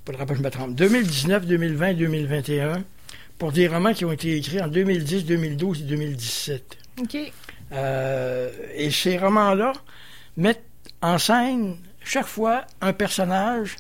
Faudra 0.05 0.25
pas 0.25 0.33
que 0.33 0.39
je 0.39 0.43
me 0.43 0.49
trompe. 0.49 0.75
2019, 0.75 1.45
2020, 1.45 1.93
2021, 1.93 2.83
pour 3.37 3.51
des 3.51 3.67
romans 3.67 3.93
qui 3.93 4.03
ont 4.05 4.11
été 4.11 4.35
écrits 4.35 4.61
en 4.61 4.67
2010, 4.67 5.25
2012 5.25 5.81
et 5.81 5.83
2017. 5.85 6.77
OK. 7.01 7.17
Euh, 7.71 8.51
et 8.75 8.91
ces 8.91 9.17
romans-là 9.17 9.73
mettent 10.37 10.65
en 11.01 11.17
scène 11.17 11.77
chaque 12.03 12.27
fois 12.27 12.65
un 12.81 12.93
personnage 12.93 13.77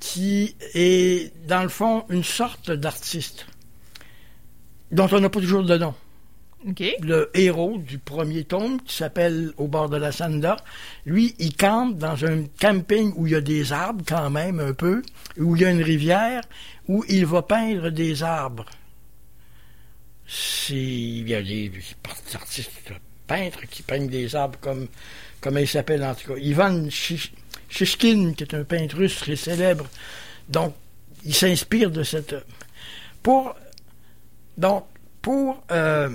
qui 0.00 0.56
est, 0.74 1.32
dans 1.46 1.62
le 1.62 1.68
fond, 1.68 2.04
une 2.08 2.24
sorte 2.24 2.70
d'artiste 2.70 3.46
dont 4.90 5.08
on 5.12 5.20
n'a 5.20 5.28
pas 5.28 5.40
toujours 5.40 5.62
de 5.62 5.76
nom 5.76 5.94
Le 7.00 7.30
héros 7.34 7.78
du 7.78 7.98
premier 7.98 8.44
tome, 8.44 8.80
qui 8.82 8.94
s'appelle 8.94 9.52
Au 9.56 9.66
bord 9.66 9.88
de 9.88 9.96
la 9.96 10.12
Sanda, 10.12 10.56
lui, 11.04 11.34
il 11.38 11.56
campe 11.56 11.98
dans 11.98 12.24
un 12.24 12.44
camping 12.60 13.12
où 13.16 13.26
il 13.26 13.32
y 13.32 13.36
a 13.36 13.40
des 13.40 13.72
arbres 13.72 14.04
quand 14.06 14.30
même 14.30 14.60
un 14.60 14.72
peu, 14.72 15.02
où 15.38 15.56
il 15.56 15.62
y 15.62 15.64
a 15.64 15.70
une 15.70 15.82
rivière, 15.82 16.42
où 16.86 17.04
il 17.08 17.26
va 17.26 17.42
peindre 17.42 17.90
des 17.90 18.22
arbres. 18.22 18.66
C'est, 20.26 20.74
il 20.74 21.28
y 21.28 21.34
a 21.34 21.42
des, 21.42 21.72
artistes 22.34 22.70
peintres 23.26 23.66
qui 23.68 23.82
peignent 23.82 24.08
des 24.08 24.34
arbres 24.36 24.58
comme, 24.60 24.86
comme 25.40 25.58
il 25.58 25.68
s'appelle 25.68 26.04
en 26.04 26.14
tout 26.14 26.34
cas. 26.34 26.38
Ivan 26.40 26.88
Shish- 26.88 27.32
Shishkin, 27.68 28.34
qui 28.34 28.44
est 28.44 28.54
un 28.54 28.64
peintre 28.64 28.96
russe 28.96 29.16
très 29.16 29.36
célèbre. 29.36 29.88
Donc, 30.48 30.74
il 31.24 31.34
s'inspire 31.34 31.90
de 31.90 32.04
cette... 32.04 32.36
Pour... 33.22 33.56
Donc, 34.56 34.86
pour... 35.20 35.64
euh, 35.70 36.10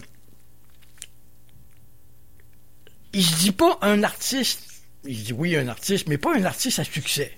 il 3.14 3.24
se 3.24 3.36
dit 3.38 3.52
pas 3.52 3.78
un 3.82 4.04
artiste. 4.04 4.64
Il 5.06 5.18
se 5.18 5.24
dit 5.26 5.34
oui, 5.34 5.56
un 5.56 5.68
artiste, 5.68 6.08
mais 6.08 6.18
pas 6.18 6.36
un 6.36 6.44
artiste 6.44 6.80
à 6.80 6.84
succès. 6.84 7.34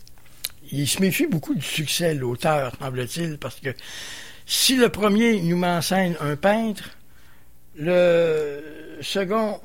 Il 0.72 0.88
se 0.88 1.02
méfie 1.02 1.26
beaucoup 1.26 1.56
du 1.56 1.62
succès, 1.62 2.14
l'auteur, 2.14 2.74
semble-t-il, 2.80 3.38
parce 3.38 3.60
que 3.60 3.74
si 4.46 4.76
le 4.76 4.90
premier 4.90 5.42
nous 5.42 5.58
met 5.58 5.68
en 5.68 5.82
scène 5.82 6.16
un 6.20 6.36
peintre, 6.36 6.98
le 7.76 8.98
second 9.02 9.60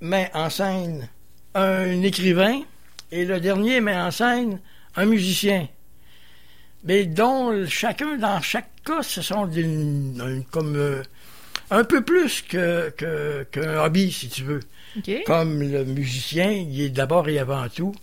met 0.00 0.30
en 0.34 0.50
scène 0.50 1.08
un 1.54 2.02
écrivain, 2.02 2.62
et 3.10 3.24
le 3.24 3.40
dernier 3.40 3.80
met 3.80 3.96
en 3.96 4.10
scène 4.10 4.60
un 4.96 5.04
musicien. 5.04 5.68
Mais 6.84 7.04
dont 7.04 7.66
chacun, 7.66 8.16
dans 8.16 8.40
chaque 8.40 8.70
cas, 8.84 9.02
ce 9.02 9.22
sont 9.22 9.48
comme 10.50 10.76
euh, 10.76 11.02
un 11.70 11.84
peu 11.84 12.02
plus 12.02 12.42
qu'un 12.42 13.84
hobby, 13.84 14.10
si 14.10 14.28
tu 14.28 14.42
veux. 14.42 14.60
Comme 15.26 15.60
le 15.62 15.84
musicien, 15.84 16.50
il 16.50 16.80
est 16.82 16.88
d'abord 16.90 17.28
et 17.28 17.38
avant 17.38 17.68
tout 17.68 17.94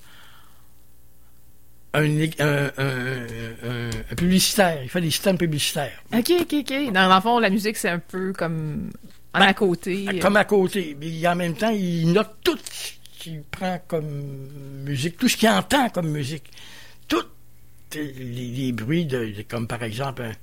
un, 1.93 2.03
un- 2.03 2.71
un- 2.77 3.27
un- 3.63 3.89
un 4.11 4.15
publicitaire. 4.15 4.83
Il 4.83 4.89
fait 4.89 5.01
des 5.01 5.09
systèmes 5.11 5.37
publicitaires. 5.37 6.01
OK, 6.13 6.31
OK, 6.41 6.53
OK. 6.59 6.91
Dans, 6.93 7.15
le 7.15 7.21
fond, 7.21 7.39
la 7.39 7.49
musique, 7.49 7.77
c'est 7.77 7.89
un 7.89 7.99
peu 7.99 8.31
comme 8.33 8.91
en 9.33 9.41
à 9.41 9.53
côté. 9.53 10.05
Comme 10.19 10.37
à 10.37 10.45
côté. 10.45 10.95
Mais 10.99 11.27
en 11.27 11.35
même 11.35 11.55
temps, 11.55 11.71
il 11.71 12.11
note 12.11 12.35
tout 12.43 12.57
ce 12.71 12.91
qu'il 13.19 13.41
prend 13.43 13.79
comme 13.87 14.83
musique, 14.85 15.17
tout 15.17 15.27
ce 15.27 15.35
qu'il 15.37 15.49
entend 15.49 15.89
comme 15.89 16.09
musique. 16.09 16.45
Tout 17.07 17.23
les, 17.95 18.11
les 18.13 18.71
bruits, 18.71 19.05
de, 19.05 19.25
de- 19.25 19.41
comme 19.47 19.67
par 19.67 19.81
exemple 19.81 20.21
un- 20.23 20.33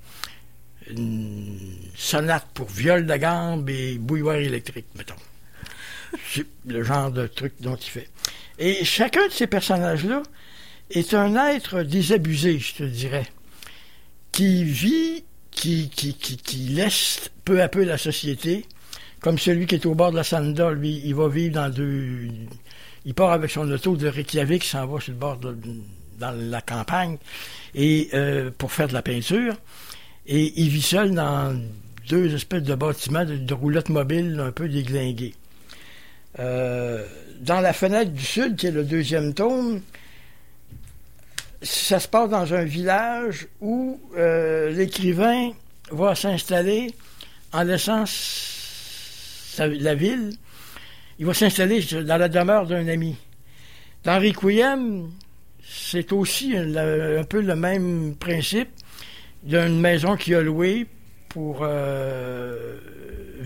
une 0.91 1.59
sonate 1.97 2.47
pour 2.55 2.69
viol 2.69 3.07
de 3.07 3.17
gambe 3.17 3.69
et 3.71 3.99
bouilloire 3.99 4.37
électrique, 4.37 4.87
mettons. 4.97 5.15
Le 6.67 6.83
genre 6.83 7.11
de 7.11 7.27
truc 7.27 7.55
dont 7.61 7.77
il 7.77 7.89
fait. 7.89 8.09
Et 8.59 8.85
chacun 8.85 9.27
de 9.27 9.33
ces 9.33 9.47
personnages-là 9.47 10.23
est 10.91 11.15
un 11.15 11.35
être 11.51 11.83
désabusé, 11.83 12.59
je 12.59 12.75
te 12.75 12.83
dirais, 12.85 13.27
qui 14.33 14.65
vit, 14.65 15.25
qui, 15.51 15.89
qui, 15.89 16.15
qui, 16.15 16.57
laisse 16.69 17.31
peu 17.45 17.63
à 17.63 17.69
peu 17.69 17.85
la 17.85 17.99
société, 17.99 18.67
comme 19.21 19.39
celui 19.39 19.67
qui 19.67 19.75
est 19.75 19.87
au 19.87 19.95
bord 19.95 20.11
de 20.11 20.17
la 20.17 20.25
Sanda, 20.25 20.71
lui, 20.71 21.03
il 21.05 21.15
va 21.15 21.29
vivre 21.29 21.55
dans 21.55 21.71
deux... 21.71 22.29
Il 23.05 23.15
part 23.15 23.33
avec 23.33 23.51
son 23.51 23.71
auto 23.71 23.97
de 23.97 24.09
Reykjavik, 24.09 24.65
s'en 24.65 24.87
va 24.87 25.01
sur 25.01 25.13
le 25.13 25.19
bord 25.19 25.39
dans 25.39 26.33
la 26.33 26.61
campagne, 26.61 27.19
et 27.75 28.09
euh, 28.15 28.51
pour 28.57 28.73
faire 28.73 28.89
de 28.89 28.95
la 28.95 29.03
peinture, 29.03 29.55
et 30.27 30.61
il 30.61 30.69
vit 30.69 30.83
seul 30.83 31.15
dans 31.15 31.59
deux 32.09 32.35
espèces 32.35 32.63
de 32.63 32.75
bâtiments 32.75 33.25
de, 33.25 33.37
de 33.37 33.55
roulottes 33.55 33.89
mobiles 33.91 34.41
un 34.41 34.53
peu 34.53 34.69
déglingués. 34.69 35.35
Euh, 36.39 37.05
dans 37.41 37.61
la 37.61 37.73
fenêtre 37.73 38.11
du 38.13 38.25
sud, 38.25 38.57
qui 38.57 38.67
est 38.67 38.71
le 38.71 38.85
deuxième 38.85 39.33
tome, 39.35 39.81
ça 41.63 41.99
se 41.99 42.09
passe 42.09 42.31
dans 42.31 42.53
un 42.55 42.65
village 42.65 43.47
où 43.61 44.01
euh, 44.17 44.71
l'écrivain 44.71 45.51
va 45.91 46.15
s'installer 46.15 46.93
en 47.53 47.63
laissant 47.63 48.05
sa- 48.07 49.67
la 49.69 49.95
ville. 49.95 50.33
Il 51.19 51.25
va 51.27 51.33
s'installer 51.35 51.83
dans 52.05 52.19
la 52.19 52.29
demeure 52.29 52.67
d'un 52.67 52.87
ami. 52.89 53.17
Dans 54.05 54.21
Requiem, 54.21 55.11
c'est 55.67 56.13
aussi 56.13 56.55
un, 56.57 56.77
un 57.19 57.25
peu 57.25 57.41
le 57.41 57.57
même 57.57 58.15
principe 58.17 58.69
d'une 59.43 59.81
maison 59.81 60.17
qu'il 60.17 60.35
a 60.35 60.43
louée 60.43 60.87
pour 61.31 61.61
euh, 61.63 62.77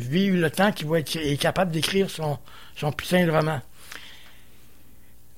vivre 0.00 0.36
le 0.38 0.50
temps 0.50 0.72
qu'il 0.72 0.86
va 0.88 0.98
être 1.00 1.16
est 1.16 1.36
capable 1.36 1.70
d'écrire 1.72 2.08
son, 2.10 2.38
son 2.76 2.92
putain 2.92 3.26
de 3.26 3.30
roman. 3.30 3.60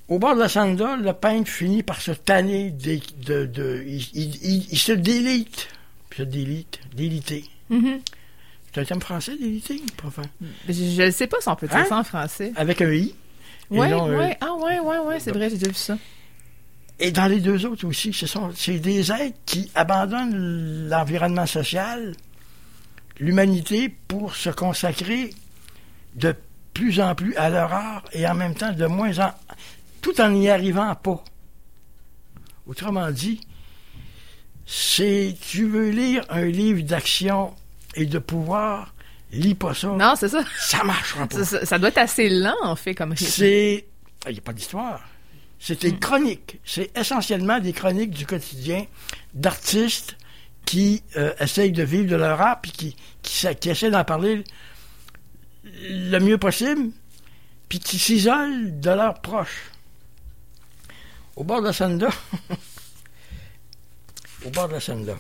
Au 0.09 0.19
bord 0.19 0.35
de 0.35 0.41
la 0.41 0.49
Sanda, 0.49 0.97
le 0.97 1.13
peintre 1.13 1.51
finit 1.51 1.83
par 1.83 2.01
se 2.01 2.11
tanner 2.13 2.71
des- 2.71 3.03
de, 3.25 3.47
de- 3.47 3.83
il, 3.87 4.03
il- 4.15 4.37
il- 4.45 4.67
il 4.73 4.79
se 4.79 4.93
délite. 4.93 5.69
Se 6.15 6.23
délite. 6.23 6.81
Déliter. 6.95 7.45
Mhm. 7.71 8.01
C'est 8.75 8.81
un 8.81 8.85
terme 8.85 9.01
français, 9.01 9.37
déliter? 9.39 9.83
Pas 10.01 10.09
enfin? 10.09 10.23
Je 10.69 11.03
ne 11.05 11.11
sais 11.11 11.27
pas 11.27 11.39
si 11.41 11.49
on 11.49 11.57
peut 11.57 11.67
dire 11.69 11.77
Hein? 11.77 11.87
ça 11.89 11.99
en 11.99 12.05
français. 12.05 12.53
Avec 12.57 12.81
un 12.83 12.93
i. 12.93 13.15
non 13.71 13.83
un- 13.83 14.19
ouais. 14.19 14.37
Ah, 14.41 14.55
ouais, 14.55 14.81
ouais, 14.81 14.99
ouais, 14.99 15.21
c'est 15.21 15.31
vrai, 15.31 15.49
j'ai 15.49 15.57
déjà 15.57 15.69
vu 15.71 15.77
ça. 15.77 15.97
Et 16.99 17.11
dans 17.11 17.27
les 17.27 17.41
deux 17.41 17.65
autres 17.67 17.87
aussi, 17.87 18.13
ce 18.13 18.27
sont 18.27 18.51
c'est 18.55 18.79
des 18.79 19.11
êtres 19.11 19.39
qui 19.47 19.71
abandonnent 19.75 20.89
l'environnement 20.89 21.47
social, 21.47 22.15
l'humanité, 23.19 23.89
pour 23.89 24.35
se 24.35 24.51
consacrer 24.51 25.35
de 26.15 26.35
plus 26.75 27.01
en 27.01 27.15
plus 27.15 27.37
à 27.37 27.51
leur 27.51 27.73
art 27.73 28.05
et 28.13 28.27
en 28.27 28.35
même 28.35 28.55
temps 28.55 28.73
de 28.73 28.87
moins 28.87 29.19
en 29.19 29.33
tout 30.01 30.21
en 30.21 30.31
n'y 30.31 30.51
arrivant 30.51 30.95
pas. 30.97 31.23
Autrement 32.67 33.11
dit, 33.11 33.41
c'est 34.67 35.37
tu 35.41 35.67
veux 35.67 35.91
lire 35.91 36.25
un 36.29 36.45
livre 36.45 36.83
d'action 36.83 37.55
et 37.95 38.07
de 38.07 38.19
pouvoir, 38.19 38.95
lis 39.33 39.55
pas 39.55 39.75
ça. 39.75 39.89
Non, 39.89 40.15
c'est 40.17 40.29
ça. 40.29 40.45
Ça 40.59 40.83
marchera 40.85 41.27
pas. 41.27 41.45
Ça, 41.45 41.79
doit 41.79 41.89
être 41.89 41.99
assez 41.99 42.29
lent, 42.29 42.57
en 42.63 42.77
fait, 42.77 42.95
comme. 42.95 43.17
C'est. 43.17 43.87
Il 44.27 44.33
n'y 44.33 44.39
a 44.39 44.43
pas 44.43 44.53
d'histoire. 44.53 45.01
C'est 45.59 45.81
des 45.83 45.97
chroniques. 45.97 46.59
C'est 46.65 46.97
essentiellement 46.97 47.61
des 47.61 47.73
chroniques 47.73 48.11
du 48.11 48.27
quotidien 48.27 48.85
d'artistes 49.35 50.17
qui 50.65 51.03
euh, 51.17 51.35
essayent 51.41 51.73
de 51.73 51.83
vivre 51.83 52.09
de 52.09 52.17
leur 52.17 52.41
art 52.41 52.61
puis 52.61 52.73
qui, 52.73 52.97
qui, 53.23 53.47
qui 53.57 53.71
essaient 53.71 53.91
d'en 53.91 54.05
parler 54.05 54.45
le 55.65 56.19
mieux 56.19 56.39
possible 56.39 56.91
puis 57.69 57.79
qui 57.79 57.99
s'isolent 57.99 58.81
de 58.81 58.91
leurs 58.91 59.21
proches. 59.21 59.71
Au 61.37 61.45
bord 61.45 61.61
de 61.61 61.67
la 61.67 61.73
Sanda. 61.73 62.11
Au 64.45 64.51
bord 64.51 64.69
de 64.69 64.75
la 64.75 64.81
Sanda. 64.81 65.15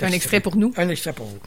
Un 0.00 0.10
extrait 0.10 0.40
pour 0.40 0.56
nous? 0.56 0.72
Un 0.76 0.88
extrait 0.88 1.12
pour 1.12 1.26
vous. 1.26 1.40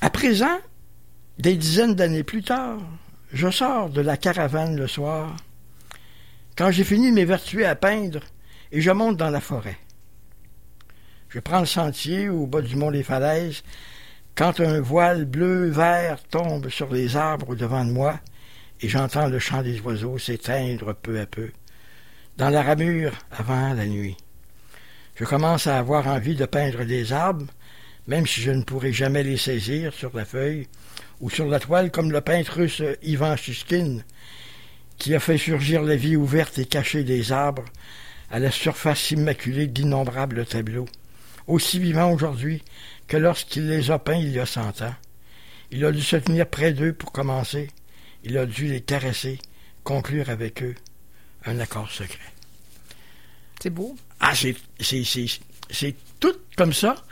À 0.00 0.10
présent, 0.10 0.58
des 1.38 1.56
dizaines 1.56 1.94
d'années 1.94 2.22
plus 2.22 2.42
tard, 2.42 2.78
je 3.32 3.50
sors 3.50 3.90
de 3.90 4.00
la 4.00 4.16
caravane 4.16 4.76
le 4.76 4.86
soir, 4.86 5.36
quand 6.56 6.70
j'ai 6.70 6.84
fini 6.84 7.10
de 7.10 7.14
m'évertuer 7.14 7.64
à 7.64 7.74
peindre, 7.74 8.20
et 8.72 8.80
je 8.80 8.90
monte 8.90 9.16
dans 9.16 9.30
la 9.30 9.40
forêt. 9.40 9.78
Je 11.28 11.38
prends 11.38 11.60
le 11.60 11.66
sentier 11.66 12.28
au 12.28 12.46
bas 12.46 12.60
du 12.60 12.76
mont 12.76 12.90
des 12.90 13.02
Falaises 13.02 13.62
quand 14.34 14.60
un 14.60 14.80
voile 14.80 15.24
bleu-vert 15.24 16.22
tombe 16.24 16.68
sur 16.68 16.92
les 16.92 17.16
arbres 17.16 17.54
devant 17.54 17.84
de 17.84 17.92
moi 17.92 18.18
et 18.80 18.88
j'entends 18.88 19.28
le 19.28 19.38
chant 19.38 19.62
des 19.62 19.80
oiseaux 19.80 20.18
s'éteindre 20.18 20.94
peu 20.94 21.20
à 21.20 21.26
peu 21.26 21.50
dans 22.36 22.48
la 22.48 22.62
ramure 22.62 23.12
avant 23.30 23.74
la 23.74 23.86
nuit. 23.86 24.16
Je 25.14 25.24
commence 25.24 25.66
à 25.66 25.78
avoir 25.78 26.06
envie 26.06 26.34
de 26.34 26.46
peindre 26.46 26.84
des 26.84 27.12
arbres, 27.12 27.44
même 28.06 28.26
si 28.26 28.40
je 28.40 28.50
ne 28.50 28.62
pourrai 28.62 28.92
jamais 28.92 29.22
les 29.22 29.36
saisir 29.36 29.92
sur 29.92 30.16
la 30.16 30.24
feuille 30.24 30.66
ou 31.20 31.28
sur 31.28 31.46
la 31.46 31.60
toile 31.60 31.90
comme 31.90 32.10
le 32.10 32.22
peintre 32.22 32.54
russe 32.54 32.82
Ivan 33.02 33.36
Shishkin, 33.36 33.98
qui 35.00 35.14
a 35.16 35.18
fait 35.18 35.38
surgir 35.38 35.82
la 35.82 35.96
vie 35.96 36.14
ouverte 36.14 36.58
et 36.58 36.66
cachée 36.66 37.02
des 37.02 37.32
arbres 37.32 37.64
à 38.30 38.38
la 38.38 38.52
surface 38.52 39.10
immaculée 39.10 39.66
d'innombrables 39.66 40.46
tableaux 40.46 40.86
aussi 41.50 41.80
vivant 41.80 42.12
aujourd'hui 42.12 42.62
que 43.08 43.16
lorsqu'il 43.16 43.66
les 43.66 43.90
a 43.90 43.98
peints 43.98 44.14
il 44.14 44.30
y 44.30 44.38
a 44.38 44.46
cent 44.46 44.82
ans. 44.82 44.94
Il 45.72 45.84
a 45.84 45.92
dû 45.92 46.02
se 46.02 46.16
tenir 46.16 46.46
près 46.48 46.72
d'eux 46.72 46.92
pour 46.92 47.12
commencer. 47.12 47.68
Il 48.24 48.38
a 48.38 48.46
dû 48.46 48.66
les 48.66 48.80
caresser, 48.80 49.38
conclure 49.82 50.30
avec 50.30 50.62
eux 50.62 50.74
un 51.44 51.58
accord 51.58 51.90
secret. 51.90 52.18
C'est 53.60 53.70
beau. 53.70 53.96
Ah, 54.20 54.34
c'est, 54.34 54.54
c'est, 54.78 55.04
c'est, 55.04 55.26
c'est 55.70 55.94
tout 56.20 56.36
comme 56.56 56.72
ça, 56.72 57.02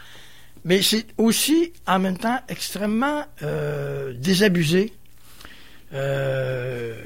mais 0.64 0.82
c'est 0.82 1.07
aussi 1.16 1.72
en 1.86 1.99
même 1.99 2.18
temps 2.18 2.41
extrêmement 2.49 3.24
euh, 3.43 4.12
désabusé. 4.12 4.93
Euh, 5.95 7.03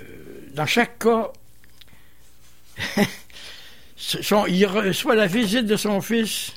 dans 0.54 0.66
chaque 0.66 0.98
cas, 0.98 1.32
son, 3.96 4.46
il 4.46 4.66
reçoit 4.66 5.14
la 5.14 5.26
visite 5.26 5.66
de 5.66 5.76
son 5.76 6.00
fils 6.00 6.52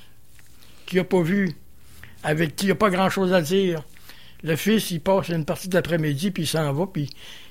qu'il 0.86 1.00
n'a 1.00 1.04
pas 1.04 1.22
vu, 1.22 1.56
avec 2.24 2.56
qui 2.56 2.66
il 2.66 2.70
n'a 2.70 2.76
pas 2.76 2.90
grand-chose 2.90 3.34
à 3.34 3.42
dire. 3.42 3.84
Le 4.44 4.56
fils, 4.56 4.92
il 4.92 5.02
passe 5.02 5.30
une 5.30 5.46
partie 5.46 5.70
de 5.70 5.76
l'après-midi, 5.76 6.32
puis 6.32 6.44
il 6.44 6.48
s'en 6.48 6.72
va, 6.74 6.86
puis 6.86 7.10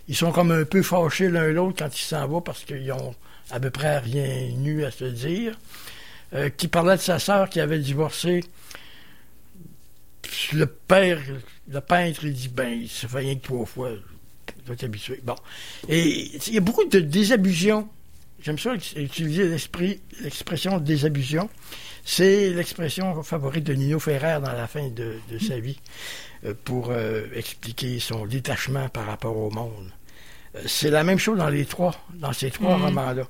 ils 0.08 0.16
sont 0.16 0.32
comme 0.32 0.52
un 0.52 0.64
peu 0.64 0.82
fâchés 0.82 1.28
l'un 1.28 1.48
l'autre 1.48 1.78
quand 1.78 1.96
il 1.96 2.04
s'en 2.04 2.28
va, 2.28 2.40
parce 2.40 2.64
qu'ils 2.64 2.92
ont 2.92 3.14
à 3.50 3.58
peu 3.58 3.70
près 3.70 3.98
rien 3.98 4.48
nu 4.56 4.84
à 4.84 4.90
se 4.90 5.04
dire. 5.04 5.56
Euh, 6.34 6.48
qui 6.48 6.66
parlait 6.66 6.96
de 6.96 7.00
sa 7.00 7.18
sœur 7.20 7.48
qui 7.48 7.60
avait 7.60 7.78
divorcé. 7.78 8.42
Le 10.52 10.66
père, 10.66 11.20
le 11.68 11.80
peintre, 11.80 12.24
il 12.24 12.32
dit, 12.32 12.48
ben, 12.48 12.72
il 12.72 12.88
se 12.88 13.06
fait 13.06 13.18
rien 13.18 13.36
que 13.36 13.44
trois 13.44 13.66
fois. 13.66 13.90
Il 14.64 14.66
doit 14.68 14.74
être 14.74 14.84
habitué. 14.84 15.20
Bon. 15.22 15.34
Et 15.88 16.30
il 16.46 16.54
y 16.54 16.56
a 16.56 16.60
beaucoup 16.60 16.84
de 16.84 17.00
désabusions. 17.00 17.86
J'aime 18.42 18.58
ça 18.58 18.74
utiliser 18.96 19.46
l'esprit, 19.48 20.00
l'expression 20.22 20.78
désabusion. 20.78 21.48
C'est 22.04 22.50
l'expression 22.50 23.22
favorite 23.22 23.64
de 23.64 23.74
Nino 23.74 23.98
Ferrer 23.98 24.38
dans 24.42 24.52
la 24.52 24.66
fin 24.66 24.88
de, 24.88 25.16
sa 25.38 25.58
vie 25.58 25.78
euh, 26.44 26.52
pour 26.64 26.90
euh, 26.90 27.26
expliquer 27.34 27.98
son 28.00 28.26
détachement 28.26 28.88
par 28.90 29.06
rapport 29.06 29.36
au 29.36 29.50
monde. 29.50 29.90
Euh, 30.56 30.62
c'est 30.66 30.90
la 30.90 31.04
même 31.04 31.18
chose 31.18 31.38
dans 31.38 31.48
les 31.48 31.64
trois, 31.64 31.94
dans 32.14 32.32
ces 32.34 32.50
trois 32.50 32.76
Mhm. 32.76 32.84
romans-là. 32.84 33.26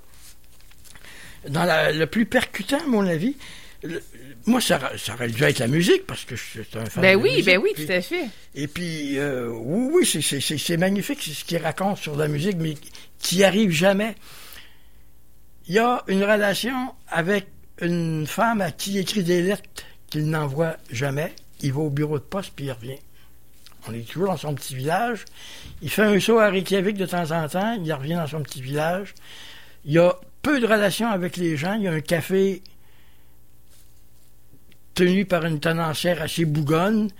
Dans 1.49 1.64
la- 1.64 1.93
le 1.93 2.07
plus 2.07 2.26
percutant, 2.26 2.78
à 2.80 2.87
mon 2.87 3.07
avis, 3.07 3.37
le- 3.82 4.03
moi, 4.47 4.61
ça, 4.61 4.76
aurait- 4.76 4.99
ça 4.99 5.14
aurait 5.14 5.28
dû 5.28 5.42
être 5.42 5.59
la 5.59 5.68
musique, 5.68 6.07
parce 6.07 6.24
que 6.24 6.36
suis 6.36 6.61
un 6.74 6.84
fan 6.86 7.03
Ben 7.03 7.16
de 7.18 7.22
oui, 7.22 7.30
musique. 7.30 7.47
ben 7.47 7.59
oui, 7.62 7.70
Puis- 7.74 7.86
tout 7.86 7.92
à 7.92 8.01
fait. 8.03 8.28
et 8.55 8.68
puis, 8.68 9.18
euh, 9.18 9.49
oui, 9.53 9.88
oui, 9.92 10.07
c'est- 10.07 10.20
c'est- 10.20 10.40
c'est 10.40 10.59
c'est 10.59 10.76
magnifique 10.76 11.20
c'est 11.22 11.32
ce 11.32 11.45
qu'il 11.45 11.59
raconte 11.59 11.99
sur 11.99 12.16
la 12.16 12.28
musique, 12.28 12.57
mais 12.59 12.74
qui 13.18 13.36
n'y 13.36 13.45
arrive 13.45 13.70
jamais. 13.70 14.14
Il 15.66 15.74
y 15.74 15.78
a 15.78 16.03
une 16.09 16.22
relation 16.22 16.95
avec 17.09 17.47
une 17.80 18.26
femme 18.26 18.61
à 18.61 18.70
qui 18.70 18.92
il 18.92 18.99
écrit 18.99 19.22
des 19.24 19.42
lettres 19.42 19.62
qu'il 20.11 20.26
n'envoie 20.28 20.76
jamais. 20.90 21.32
Il 21.61 21.72
va 21.72 21.80
au 21.80 21.90
bureau 21.90 22.18
de 22.18 22.24
poste, 22.24 22.53
puis 22.55 22.66
il 22.66 22.72
revient. 22.72 22.99
On 23.88 23.92
est 23.95 24.07
toujours 24.09 24.28
dans 24.28 24.36
son 24.36 24.55
petit 24.55 24.74
village. 24.74 25.24
Il 25.82 25.90
fait 25.90 26.03
un 26.03 26.18
saut 26.20 26.38
à 26.38 26.49
Reykjavik 26.51 26.97
de 26.97 27.07
temps 27.07 27.30
en 27.30 27.49
temps, 27.49 27.78
il 27.82 27.92
revient 27.92 28.14
dans 28.14 28.26
son 28.26 28.42
petit 28.42 28.61
village. 28.62 29.14
Il 29.86 29.92
y 29.92 29.99
a 29.99 30.14
peu 30.42 30.61
de 30.61 30.66
relations 30.66 31.09
avec 31.11 31.36
les 31.36 31.57
gens. 31.57 31.74
Il 31.74 31.82
y 31.82 31.88
a 31.88 31.92
un 31.92 32.01
café 32.01 32.62
tenu 34.95 35.24
par 35.24 35.45
une 35.45 35.61
tenancière 35.61 36.22
assez 36.22 36.45
bougonne. 36.45 37.11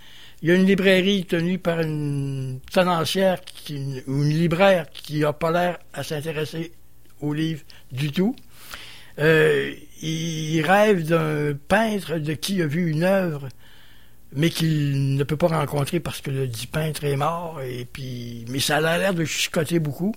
Il 0.41 0.49
y 0.49 0.51
a 0.51 0.55
une 0.55 0.65
librairie 0.65 1.25
tenue 1.25 1.57
par 1.57 1.79
une 1.81 2.59
tenancière 2.71 3.41
ou 4.07 4.23
une 4.23 4.29
libraire 4.29 4.85
qui 4.91 5.19
n'a 5.19 5.33
pas 5.33 5.51
l'air 5.51 5.79
à 5.93 6.03
s'intéresser 6.03 6.71
aux 7.21 7.33
livres 7.33 7.63
du 7.91 8.11
tout. 8.11 8.35
Euh, 9.17 9.73
il 10.01 10.61
rêve 10.61 11.07
d'un 11.07 11.53
peintre 11.67 12.17
de 12.17 12.33
qui 12.33 12.55
il 12.55 12.61
a 12.61 12.67
vu 12.67 12.91
une 12.91 13.03
œuvre, 13.03 13.47
mais 14.33 14.49
qu'il 14.49 15.15
ne 15.15 15.23
peut 15.23 15.37
pas 15.37 15.47
rencontrer 15.47 15.99
parce 15.99 16.21
que 16.21 16.29
le 16.29 16.47
dit 16.47 16.67
peintre 16.67 17.05
est 17.05 17.15
mort. 17.15 17.61
Et 17.61 17.85
puis, 17.85 18.45
mais 18.49 18.59
ça 18.59 18.77
a 18.77 18.97
l'air 18.97 19.13
de 19.13 19.25
chicoter 19.25 19.79
beaucoup. 19.79 20.13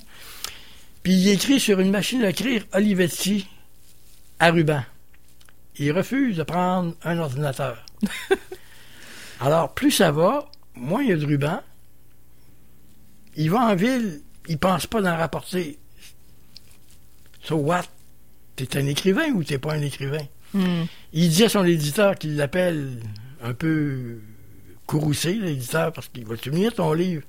Puis 1.03 1.13
il 1.13 1.29
écrit 1.29 1.61
sur 1.61 1.81
une 1.81 1.91
machine 1.91 2.25
à 2.25 2.31
écrire 2.31 2.65
Olivetti 2.73 3.47
à 4.41 4.51
ruban. 4.51 4.83
Il 5.79 5.93
refuse 5.93 6.37
de 6.37 6.43
prendre 6.43 6.95
un 7.05 7.19
ordinateur. 7.19 7.85
Alors, 9.41 9.75
plus 9.75 9.91
ça 9.91 10.11
va, 10.11 10.51
moins 10.75 11.03
il 11.03 11.11
y 11.11 11.13
a 11.13 11.17
de 11.17 11.27
ruban. 11.27 11.61
Il 13.37 13.51
va 13.51 13.61
en 13.61 13.77
ville, 13.77 14.21
il 14.49 14.59
pense 14.59 14.87
pas 14.87 15.01
d'en 15.01 15.17
rapporter. 15.17 15.79
So 17.45 17.57
what? 17.57 17.85
T'es 18.57 18.77
un 18.77 18.87
écrivain 18.87 19.31
ou 19.31 19.45
t'es 19.45 19.59
pas 19.59 19.75
un 19.75 19.83
écrivain? 19.83 20.27
Hmm. 20.53 20.85
Il 21.13 21.29
dit 21.29 21.45
à 21.45 21.49
son 21.49 21.65
éditeur 21.65 22.17
qu'il 22.17 22.37
l'appelle 22.37 23.01
un 23.41 23.55
peu 23.55 24.21
courroucé, 24.87 25.35
l'éditeur, 25.35 25.93
parce 25.93 26.09
qu'il 26.09 26.27
va 26.27 26.37
te 26.37 26.51
venir 26.51 26.75
ton 26.75 26.93
livre 26.93 27.23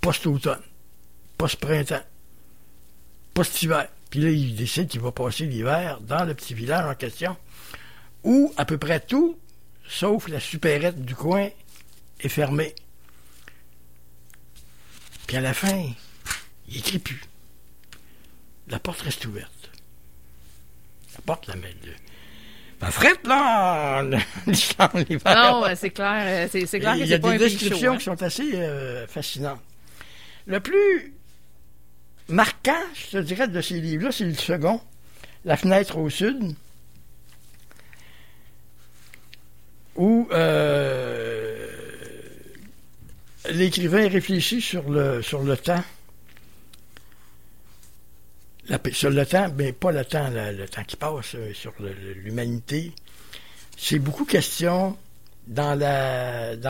post-automne, 0.00 0.62
post-printemps, 1.36 2.04
post-hiver. 3.34 3.88
Puis 4.10 4.20
là, 4.20 4.30
il 4.30 4.56
décide 4.56 4.88
qu'il 4.88 5.00
va 5.00 5.12
passer 5.12 5.46
l'hiver 5.46 6.00
dans 6.00 6.24
le 6.24 6.34
petit 6.34 6.52
village 6.52 6.84
en 6.84 6.94
question, 6.94 7.36
où 8.24 8.52
à 8.56 8.64
peu 8.64 8.76
près 8.76 9.00
tout, 9.00 9.38
sauf 9.88 10.28
la 10.28 10.40
supérette 10.40 11.04
du 11.04 11.14
coin, 11.14 11.48
est 12.18 12.28
fermé. 12.28 12.74
Puis 15.26 15.36
à 15.36 15.40
la 15.40 15.54
fin, 15.54 15.86
il 16.68 16.76
écrit 16.76 16.98
plus. 16.98 17.20
La 18.66 18.80
porte 18.80 19.00
reste 19.02 19.24
ouverte. 19.26 19.70
La 21.14 21.20
porte 21.24 21.46
la 21.46 21.54
de... 21.54 21.60
Ma 22.80 22.90
frette, 22.90 23.26
là! 23.26 24.02
Non, 24.46 25.64
c'est 25.76 25.90
clair, 25.90 26.22
euh, 26.24 26.48
c'est 26.50 26.80
clair 26.80 26.94
que 26.94 27.00
Il 27.00 27.06
y 27.06 27.14
a 27.14 27.18
pas 27.18 27.32
des 27.32 27.38
descriptions 27.38 27.92
hein. 27.92 27.98
qui 27.98 28.04
sont 28.04 28.22
assez 28.22 28.54
euh, 28.54 29.06
fascinantes. 29.06 29.60
Le 30.46 30.60
plus 30.60 31.14
marquant, 32.30 32.82
je 32.94 33.18
te 33.18 33.22
dirais, 33.22 33.48
de 33.48 33.60
ces 33.60 33.80
livres-là, 33.80 34.12
c'est 34.12 34.24
le 34.24 34.34
second, 34.34 34.80
La 35.44 35.56
fenêtre 35.56 35.98
au 35.98 36.10
sud, 36.10 36.54
où 39.96 40.28
euh, 40.32 41.68
l'écrivain 43.50 44.08
réfléchit 44.08 44.60
sur 44.60 44.88
le, 44.88 45.20
temps. 45.56 45.84
Sur 48.92 49.10
le 49.10 49.26
temps, 49.26 49.52
mais 49.56 49.72
pas 49.72 49.92
le 49.92 50.04
temps, 50.04 50.30
le, 50.30 50.66
temps 50.66 50.84
qui 50.84 50.96
passe, 50.96 51.34
euh, 51.34 51.52
sur 51.52 51.72
l'humanité. 52.16 52.92
C'est 53.76 53.98
beaucoup 53.98 54.24
question 54.24 54.96
dans, 55.46 55.78
le 55.78 56.60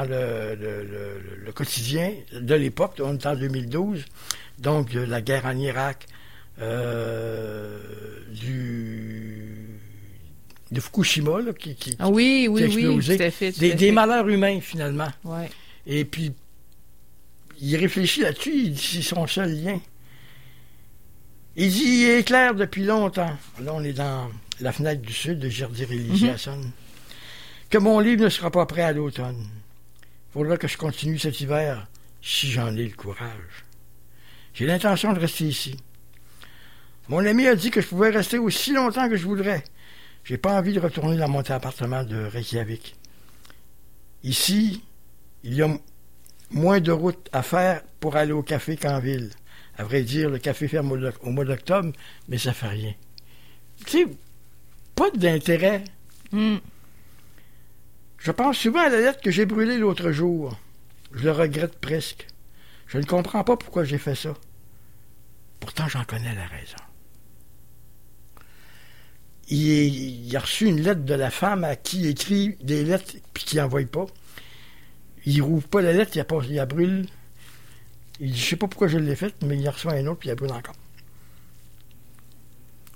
quotidien 1.53 2.15
de 2.33 2.55
l'époque, 2.55 2.95
on 3.01 3.17
est 3.17 3.27
en 3.27 3.37
2012, 3.37 4.05
donc 4.61 4.91
de 4.91 5.01
la 5.01 5.21
guerre 5.21 5.47
en 5.47 5.57
Irak, 5.57 6.07
euh, 6.61 7.79
du, 8.33 9.79
de 10.71 10.81
Fukushima, 10.81 11.41
là, 11.41 11.53
qui, 11.53 11.75
qui- 11.75 11.97
Ah 11.99 12.09
oui, 12.09 12.47
oui, 12.51 12.61
qui 12.61 12.65
a 12.65 12.69
oui, 12.69 12.85
explosé. 12.97 13.17
tout 13.17 13.23
à 13.23 13.31
fait. 13.31 13.53
tout 13.53 13.61
des, 13.61 13.73
à 13.73 13.75
des 13.75 13.87
fait. 13.87 13.93
malheurs 13.93 14.29
humains 14.29 14.61
finalement. 14.61 15.09
Ouais. 15.25 15.51
Et 15.87 16.05
puis, 16.05 16.33
il 17.61 17.77
réfléchit 17.77 18.21
là-dessus, 18.23 18.53
il 18.55 18.73
dit 18.73 18.79
c'est 19.03 19.03
son 19.03 19.27
seul 19.27 19.51
lien. 19.63 19.81
Il 21.57 21.71
dit 21.71 21.83
il 21.85 22.09
est 22.11 22.23
clair 22.25 22.55
depuis 22.55 22.85
longtemps. 22.85 23.37
Là, 23.63 23.73
on 23.75 23.83
est 23.83 23.93
dans 23.93 24.31
la 24.61 24.73
fenêtre 24.73 25.03
du 25.03 25.13
sud 25.13 25.39
de 25.39 25.49
Gerdir 25.49 25.91
Eliasson. 25.91 26.61
Que 27.71 27.79
mon 27.79 27.99
livre 28.01 28.25
ne 28.25 28.29
sera 28.29 28.51
pas 28.51 28.67
prêt 28.67 28.83
à 28.83 28.93
l'automne. 28.93 29.47
Il 30.03 30.33
faudra 30.33 30.57
que 30.57 30.69
je 30.69 30.77
continue 30.77 31.19
cet 31.19 31.41
hiver 31.41 31.87
si 32.23 32.51
j'en 32.51 32.75
ai 32.77 32.85
le 32.85 32.95
courage. 32.95 33.65
J'ai 34.55 34.67
l'intention 34.67 35.13
de 35.13 35.19
rester 35.19 35.45
ici. 35.45 35.77
Mon 37.09 37.25
ami 37.25 37.47
a 37.47 37.55
dit 37.55 37.71
que 37.71 37.81
je 37.81 37.87
pouvais 37.89 38.11
rester 38.11 38.39
aussi 38.39 38.73
longtemps 38.73 39.09
que 39.09 39.17
je 39.17 39.25
voudrais. 39.25 39.65
J'ai 40.25 40.39
pas 40.39 40.59
envie 40.59 40.73
de 40.73 40.81
retourner 40.81 41.17
dans 41.17 41.29
mon 41.29 41.41
appartement 41.41 42.05
de 42.05 42.25
Reykjavik. 42.25 42.95
Ici, 44.23 44.83
il 45.43 45.55
y 45.55 45.63
a 45.63 45.69
moins 46.51 46.81
de 46.81 46.93
routes 46.93 47.29
à 47.33 47.43
faire 47.43 47.83
pour 48.01 48.17
aller 48.17 48.33
au 48.33 48.43
café 48.43 48.77
qu'en 48.77 49.01
ville. 49.01 49.31
À 49.77 49.85
vrai 49.85 50.03
dire, 50.03 50.29
le 50.29 50.39
café 50.39 50.69
ferme 50.69 50.93
au, 50.93 50.99
au 51.27 51.31
mois 51.31 51.45
d'octobre, 51.45 51.93
mais 52.29 52.39
ça 52.39 52.53
fait 52.53 52.69
rien. 52.69 52.95
Tu 53.87 53.99
sais, 53.99 54.07
pas 54.95 55.11
d'intérêt. 55.11 55.83
Hmm. 56.33 56.59
Je 58.19 58.31
pense 58.31 58.59
souvent 58.59 58.81
à 58.81 58.91
la 58.91 59.01
lettre 59.01 59.21
que 59.23 59.31
j'ai 59.31 59.47
brûlée 59.47 59.79
l'autre 59.79 60.13
jour. 60.13 60.59
Je 61.13 61.25
le 61.25 61.33
regrette 61.33 61.79
presque. 61.81 62.27
Je 62.91 62.99
ne 62.99 63.05
comprends 63.05 63.45
pas 63.45 63.57
pourquoi 63.57 63.85
j'ai 63.85 63.99
fait 63.99 64.17
ça. 64.17 64.35
Pourtant, 65.61 65.87
j'en 65.87 66.05
connais 66.05 66.35
la 66.35 66.47
raison. 66.47 66.77
Il, 69.49 70.37
a 70.37 70.41
reçu 70.41 70.67
une 70.67 70.81
lettre 70.81 71.05
de 71.05 71.15
la 71.15 71.31
femme 71.31 71.63
à 71.63 71.77
qui 71.77 72.01
il 72.01 72.07
écrit 72.07 72.57
des 72.61 72.85
lettres 72.85 73.15
puis 73.33 73.45
qui 73.45 73.57
n'envoie 73.57 73.85
pas. 73.85 74.07
Il 75.25 75.41
rouvre 75.41 75.69
pas 75.69 75.83
la 75.83 75.93
lettre, 75.93 76.17
il 76.17 76.19
la, 76.19 76.45
il 76.45 76.55
la 76.55 76.67
brûle. 76.67 77.07
Il 78.19 78.33
dit, 78.33 78.39
je 78.39 78.45
sais 78.51 78.57
pas 78.57 78.67
pourquoi 78.67 78.89
je 78.89 78.99
l'ai 78.99 79.17
faite, 79.17 79.37
mais 79.43 79.57
il 79.57 79.67
a 79.69 79.71
reçu 79.71 79.89
un 79.89 80.07
autre 80.07 80.19
puis 80.19 80.29
il 80.29 80.33
la 80.33 80.37
brûle 80.37 80.53
encore. 80.53 80.75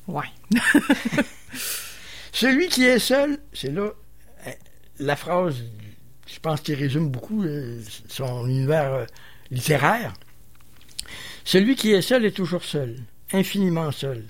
Ouais. 0.08 0.26
Celui 2.32 2.66
qui 2.68 2.84
est 2.84 2.98
seul, 2.98 3.38
c'est 3.52 3.70
là 3.70 3.90
hein, 4.44 4.52
la 4.98 5.14
phrase, 5.14 5.62
je 6.26 6.40
pense 6.40 6.60
qu'il 6.62 6.74
résume 6.74 7.10
beaucoup 7.10 7.44
euh, 7.44 7.80
son 8.08 8.48
univers 8.48 8.92
euh, 8.92 9.06
littéraire. 9.54 10.12
Celui 11.44 11.76
qui 11.76 11.92
est 11.92 12.02
seul 12.02 12.24
est 12.24 12.36
toujours 12.36 12.64
seul, 12.64 12.96
infiniment 13.32 13.92
seul, 13.92 14.24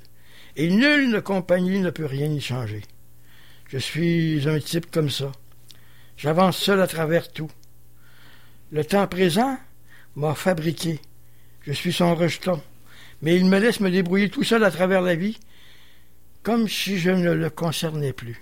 et 0.56 0.68
nulle 0.68 1.22
compagnie 1.22 1.80
ne 1.80 1.90
peut 1.90 2.05
rien 2.05 2.30
y 2.30 2.40
changer. 2.40 2.82
Je 3.68 3.78
suis 3.78 4.46
un 4.46 4.60
type 4.60 4.90
comme 4.90 5.10
ça. 5.10 5.32
J'avance 6.16 6.59
seul 6.59 6.80
à 6.80 6.86
travers 6.86 7.32
tout. 7.32 7.51
Le 8.70 8.84
temps 8.84 9.06
présent 9.06 9.59
m'a 10.14 10.34
fabriqué. 10.34 11.01
Je 11.62 11.72
suis 11.72 11.92
son 11.92 12.14
rejeton. 12.14 12.60
Mais 13.22 13.36
il 13.36 13.46
me 13.46 13.59
laisse 13.59 13.80
me 13.80 13.90
débrouiller 13.90 14.28
tout 14.28 14.44
seul 14.44 14.62
à 14.62 14.70
travers 14.70 15.01
la 15.01 15.14
vie, 15.14 15.38
comme 16.42 16.68
si 16.68 16.98
je 16.98 17.10
ne 17.10 17.32
le 17.32 17.48
concernais 17.48 18.12
plus. 18.12 18.38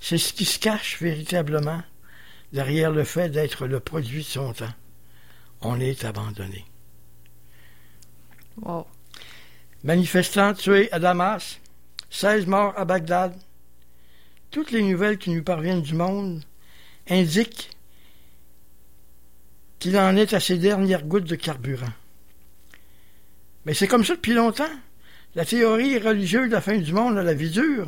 C'est 0.00 0.18
ce 0.18 0.32
qui 0.32 0.44
se 0.44 0.60
cache 0.60 1.00
véritablement 1.02 1.82
derrière 2.52 2.92
le 2.92 3.04
fait 3.04 3.30
d'être 3.30 3.66
le 3.66 3.80
produit 3.80 4.22
de 4.22 4.28
son 4.28 4.52
temps. 4.52 4.72
On 5.64 5.80
est 5.80 6.04
abandonné. 6.04 6.66
Wow. 8.60 8.86
Manifestants 9.82 10.52
tués 10.52 10.92
à 10.92 10.98
Damas, 10.98 11.58
16 12.10 12.46
morts 12.46 12.74
à 12.76 12.84
Bagdad. 12.84 13.34
Toutes 14.50 14.70
les 14.70 14.82
nouvelles 14.82 15.16
qui 15.16 15.30
nous 15.30 15.42
parviennent 15.42 15.82
du 15.82 15.94
monde 15.94 16.44
indiquent 17.08 17.70
qu'il 19.78 19.98
en 19.98 20.14
est 20.16 20.34
à 20.34 20.40
ses 20.40 20.58
dernières 20.58 21.04
gouttes 21.04 21.24
de 21.24 21.34
carburant. 21.34 21.92
Mais 23.64 23.72
c'est 23.72 23.88
comme 23.88 24.04
ça 24.04 24.16
depuis 24.16 24.34
longtemps. 24.34 24.64
La 25.34 25.46
théorie 25.46 25.98
religieuse 25.98 26.48
de 26.48 26.54
la 26.54 26.60
fin 26.60 26.76
du 26.76 26.92
monde 26.92 27.16
a 27.16 27.22
la 27.22 27.34
vie 27.34 27.50
dure. 27.50 27.86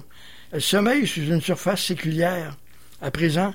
Elle 0.50 0.62
sommeille 0.62 1.06
sous 1.06 1.20
une 1.20 1.42
surface 1.42 1.84
séculière. 1.84 2.56
À 3.02 3.10
présent, 3.10 3.52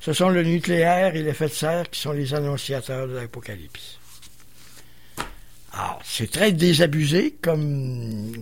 ce 0.00 0.14
sont 0.14 0.30
le 0.30 0.42
nucléaire 0.42 1.14
et 1.14 1.22
l'effet 1.22 1.48
de 1.48 1.52
serre 1.52 1.88
qui 1.90 2.00
sont 2.00 2.12
les 2.12 2.34
annonciateurs 2.34 3.06
de 3.06 3.14
l'apocalypse. 3.14 3.98
Alors, 5.72 6.00
c'est 6.04 6.30
très 6.30 6.52
désabusé 6.52 7.36
comme. 7.42 8.32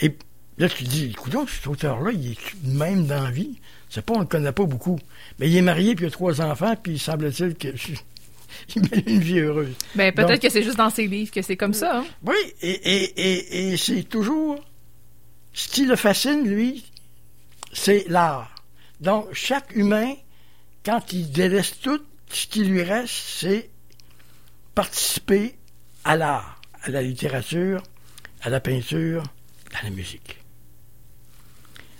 Et 0.00 0.16
là, 0.58 0.68
tu 0.68 0.84
te 0.84 0.88
dis, 0.88 1.10
écoute, 1.10 1.34
cet 1.48 1.66
auteur-là, 1.66 2.12
il 2.12 2.32
est 2.32 2.64
même 2.64 3.06
dans 3.06 3.22
la 3.22 3.30
vie. 3.30 3.58
C'est 3.88 4.04
pas, 4.04 4.14
on 4.14 4.20
le 4.20 4.26
connaît 4.26 4.52
pas 4.52 4.64
beaucoup. 4.64 4.98
Mais 5.38 5.48
il 5.50 5.56
est 5.56 5.62
marié, 5.62 5.94
puis 5.94 6.04
il 6.04 6.08
a 6.08 6.10
trois 6.10 6.40
enfants, 6.40 6.76
puis 6.80 6.92
il 6.92 6.98
semble-t-il 6.98 7.54
que. 7.54 7.68
il 8.76 8.82
mène 8.82 9.02
une 9.06 9.20
vie 9.20 9.38
heureuse. 9.40 9.74
Ben, 9.94 10.12
peut-être 10.12 10.40
que 10.40 10.50
c'est 10.50 10.62
juste 10.62 10.76
dans 10.76 10.90
ses 10.90 11.06
livres 11.06 11.30
que 11.30 11.42
c'est 11.42 11.56
comme 11.56 11.74
ça. 11.74 11.98
Hein? 11.98 12.04
Oui, 12.24 12.36
et, 12.60 12.70
et, 12.70 13.20
et, 13.20 13.72
et 13.72 13.76
c'est 13.76 14.02
toujours. 14.04 14.62
Ce 15.54 15.68
qui 15.68 15.86
le 15.86 15.96
fascine, 15.96 16.48
lui, 16.48 16.84
c'est 17.72 18.04
l'art. 18.08 18.54
Donc, 19.00 19.26
chaque 19.32 19.74
humain, 19.74 20.14
quand 20.84 21.12
il 21.12 21.30
délaisse 21.30 21.78
tout, 21.80 22.02
ce 22.28 22.46
qui 22.46 22.64
lui 22.64 22.82
reste, 22.82 23.14
c'est 23.14 23.70
participer 24.74 25.54
à 26.04 26.16
l'art, 26.16 26.60
à 26.82 26.90
la 26.90 27.02
littérature, 27.02 27.82
à 28.42 28.50
la 28.50 28.60
peinture, 28.60 29.22
à 29.74 29.84
la 29.84 29.90
musique. 29.90 30.38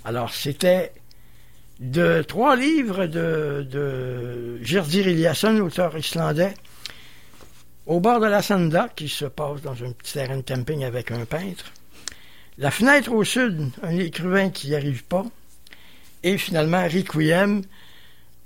Alors, 0.05 0.33
c'était 0.33 0.93
de 1.79 2.23
trois 2.23 2.57
livres 2.57 3.07
de, 3.07 3.67
de 3.71 4.59
Gerdir 4.63 5.09
Eliasson, 5.09 5.59
auteur 5.61 5.97
islandais, 5.97 6.55
au 7.87 8.01
bord 8.01 8.21
de 8.21 8.27
la 8.27 8.43
Sanda, 8.43 8.89
qui 8.95 9.09
se 9.09 9.25
passe 9.25 9.63
dans 9.63 9.73
un 9.85 9.93
petit 9.93 10.15
terrain 10.15 10.37
de 10.37 10.43
camping 10.43 10.85
avec 10.85 11.11
un 11.11 11.25
peintre, 11.25 11.73
La 12.59 12.71
fenêtre 12.71 13.13
au 13.13 13.25
sud, 13.25 13.71
un 13.83 13.97
écrivain 13.99 14.51
qui 14.51 14.69
n'y 14.69 14.77
arrive 14.77 15.05
pas, 15.05 15.25
et 16.23 16.39
finalement 16.39 16.85
Requiem, 16.85 17.63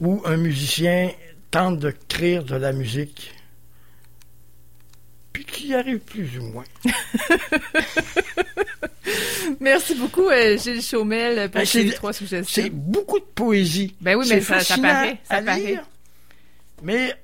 où 0.01 0.23
un 0.25 0.37
musicien 0.37 1.11
tente 1.51 1.79
de 1.79 1.95
créer 2.09 2.41
de 2.41 2.57
la 2.57 2.73
musique 2.73 3.33
puis 5.33 5.45
qui 5.45 5.75
arrive 5.75 5.99
plus 5.99 6.39
ou 6.39 6.45
moins. 6.45 6.65
Merci 9.61 9.95
beaucoup, 9.95 10.29
euh, 10.29 10.57
Gilles 10.57 10.81
Chaumel, 10.83 11.51
pour 11.51 11.61
Ben, 11.61 11.67
ces 11.67 11.91
trois 11.91 12.15
suggestions. 12.15 12.63
C'est 12.65 12.71
beaucoup 12.71 13.19
de 13.19 13.25
poésie. 13.35 13.95
Ben 14.01 14.17
oui, 14.17 14.27
mais 14.31 14.41
ça, 14.41 14.55
paraît. 14.81 15.21
Ça 15.25 15.37
à 15.37 15.43
paraît. 15.43 15.61
lire, 15.61 15.85
Mais 16.83 17.15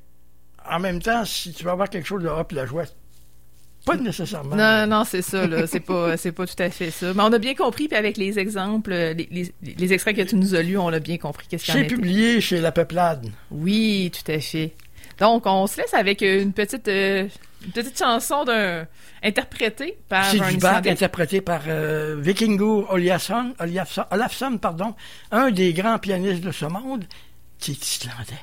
en 0.69 0.79
même 0.79 1.01
temps, 1.01 1.25
si 1.25 1.53
tu 1.53 1.65
veux 1.65 1.71
avoir 1.71 1.89
quelque 1.89 2.07
chose 2.07 2.23
de 2.23 2.29
hop 2.29 2.53
la 2.53 2.67
joie, 2.67 2.85
pas 3.85 3.97
nécessairement. 3.97 4.55
Non, 4.57 4.87
non, 4.87 5.05
c'est 5.05 5.23
ça, 5.23 5.47
là. 5.47 5.67
C'est 5.73 5.81
pas, 5.81 6.17
c'est 6.17 6.33
pas 6.33 6.47
tout 6.47 6.61
à 6.63 6.71
fait 6.71 6.91
ça. 6.91 7.13
Mais 7.15 7.23
on 7.23 7.33
a 7.33 7.39
bien 7.39 7.55
compris, 7.55 7.89
puis 7.89 7.97
avec 7.97 8.17
les 8.17 8.39
exemples, 8.39 8.91
les, 8.93 9.29
les, 9.31 9.53
les 9.63 9.93
extraits 9.93 10.17
que 10.17 10.23
tu 10.23 10.37
nous 10.37 10.55
as 10.55 10.63
lus, 10.63 10.79
on 10.79 10.89
a 10.89 10.99
bien 11.01 11.19
compris 11.19 11.47
qu'est-ce 11.49 11.65
qu'il 11.65 11.81
y 11.81 11.85
en 11.85 11.89
publié 11.89 12.41
chez 12.41 12.61
La 12.61 12.71
Peuplade. 12.73 13.29
Oui, 13.51 14.11
tout 14.13 14.31
à 14.31 14.39
fait. 14.41 14.73
Donc, 15.19 15.45
on 15.47 15.67
se 15.67 15.79
laisse 15.81 15.95
avec 15.95 16.21
une 16.23 16.53
petite, 16.53 16.89
euh, 16.89 17.29
une 17.65 17.71
petite 17.73 17.99
chanson 17.99 18.45
d'un 18.45 18.87
interprétée 19.23 19.99
par 20.09 20.25
C'est 20.25 20.37
du 20.39 20.41
bac 20.41 20.53
Islandais. 20.57 20.91
interprété 20.91 21.41
par 21.41 21.63
euh, 21.69 22.17
Vikingur 22.19 22.91
Olafsson, 22.91 23.55
pardon, 24.61 24.95
un 25.31 25.51
des 25.51 25.73
grands 25.73 25.99
pianistes 25.99 26.43
de 26.43 26.51
ce 26.51 26.65
monde, 26.65 27.05
qui 27.59 27.73
est 27.73 27.97
islandais. 27.97 28.41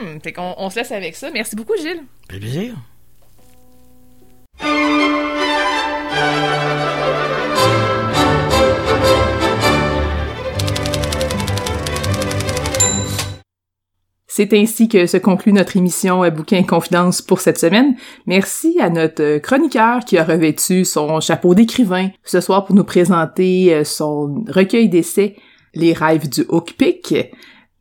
Hmm, 0.00 0.20
fait 0.22 0.32
qu'on 0.32 0.54
on 0.58 0.70
se 0.70 0.76
laisse 0.76 0.92
avec 0.92 1.16
ça. 1.16 1.30
Merci 1.32 1.56
beaucoup, 1.56 1.76
Gilles. 1.76 2.02
Plaisir. 2.28 2.74
C'est 14.34 14.54
ainsi 14.54 14.88
que 14.88 15.06
se 15.06 15.18
conclut 15.18 15.52
notre 15.52 15.76
émission 15.76 16.26
Bouquin 16.30 16.56
et 16.56 16.64
Confidence 16.64 17.20
pour 17.20 17.40
cette 17.40 17.58
semaine. 17.58 17.96
Merci 18.26 18.78
à 18.80 18.88
notre 18.88 19.36
chroniqueur 19.36 20.06
qui 20.06 20.16
a 20.16 20.24
revêtu 20.24 20.86
son 20.86 21.20
chapeau 21.20 21.54
d'écrivain 21.54 22.08
ce 22.24 22.40
soir 22.40 22.64
pour 22.64 22.74
nous 22.74 22.82
présenter 22.82 23.74
euh, 23.74 23.84
son 23.84 24.42
recueil 24.48 24.88
d'essais 24.88 25.36
Les 25.74 25.92
rêves 25.92 26.30
du 26.30 26.46
Hookpick. 26.48 27.14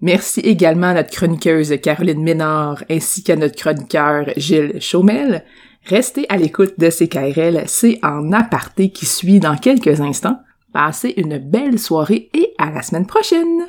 Merci 0.02 0.42
également 0.42 0.88
à 0.88 0.96
notre 0.96 1.12
chroniqueuse 1.12 1.74
Caroline 1.82 2.22
Ménard 2.22 2.84
ainsi 2.90 3.24
qu'à 3.24 3.38
notre 3.38 3.56
chroniqueur 3.56 4.26
Gilles 4.36 4.82
Chaumel. 4.82 5.46
Restez 5.86 6.26
à 6.30 6.38
l'écoute 6.38 6.80
de 6.80 6.90
CKRL, 6.90 7.64
c'est 7.68 8.00
en 8.04 8.32
aparté 8.32 8.92
qui 8.92 9.06
suit 9.06 9.40
dans 9.40 9.58
quelques 9.58 10.00
instants. 10.00 10.40
Passez 10.74 11.14
une 11.18 11.38
belle 11.38 11.80
soirée 11.80 12.30
et 12.34 12.54
à 12.58 12.72
la 12.72 12.82
semaine 12.82 13.08
prochaine! 13.08 13.66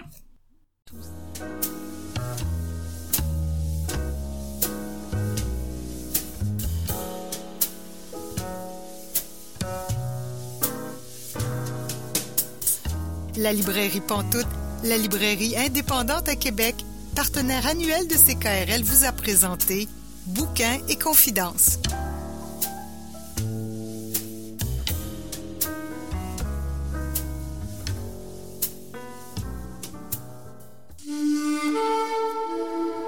La 13.38 13.52
librairie 13.52 14.02
Pantoute, 14.06 14.46
la 14.84 14.98
librairie 14.98 15.56
indépendante 15.56 16.28
à 16.28 16.36
Québec, 16.36 16.76
partenaire 17.16 17.66
annuel 17.66 18.06
de 18.06 18.14
CKRL, 18.14 18.82
vous 18.84 19.04
a 19.04 19.12
présenté 19.12 19.88
Bouquins 20.26 20.78
et 20.88 20.96
Confidences. 20.96 21.78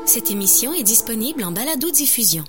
Cette 0.07 0.31
émission 0.31 0.73
est 0.73 0.83
disponible 0.83 1.45
en 1.45 1.53
balado-diffusion. 1.53 2.45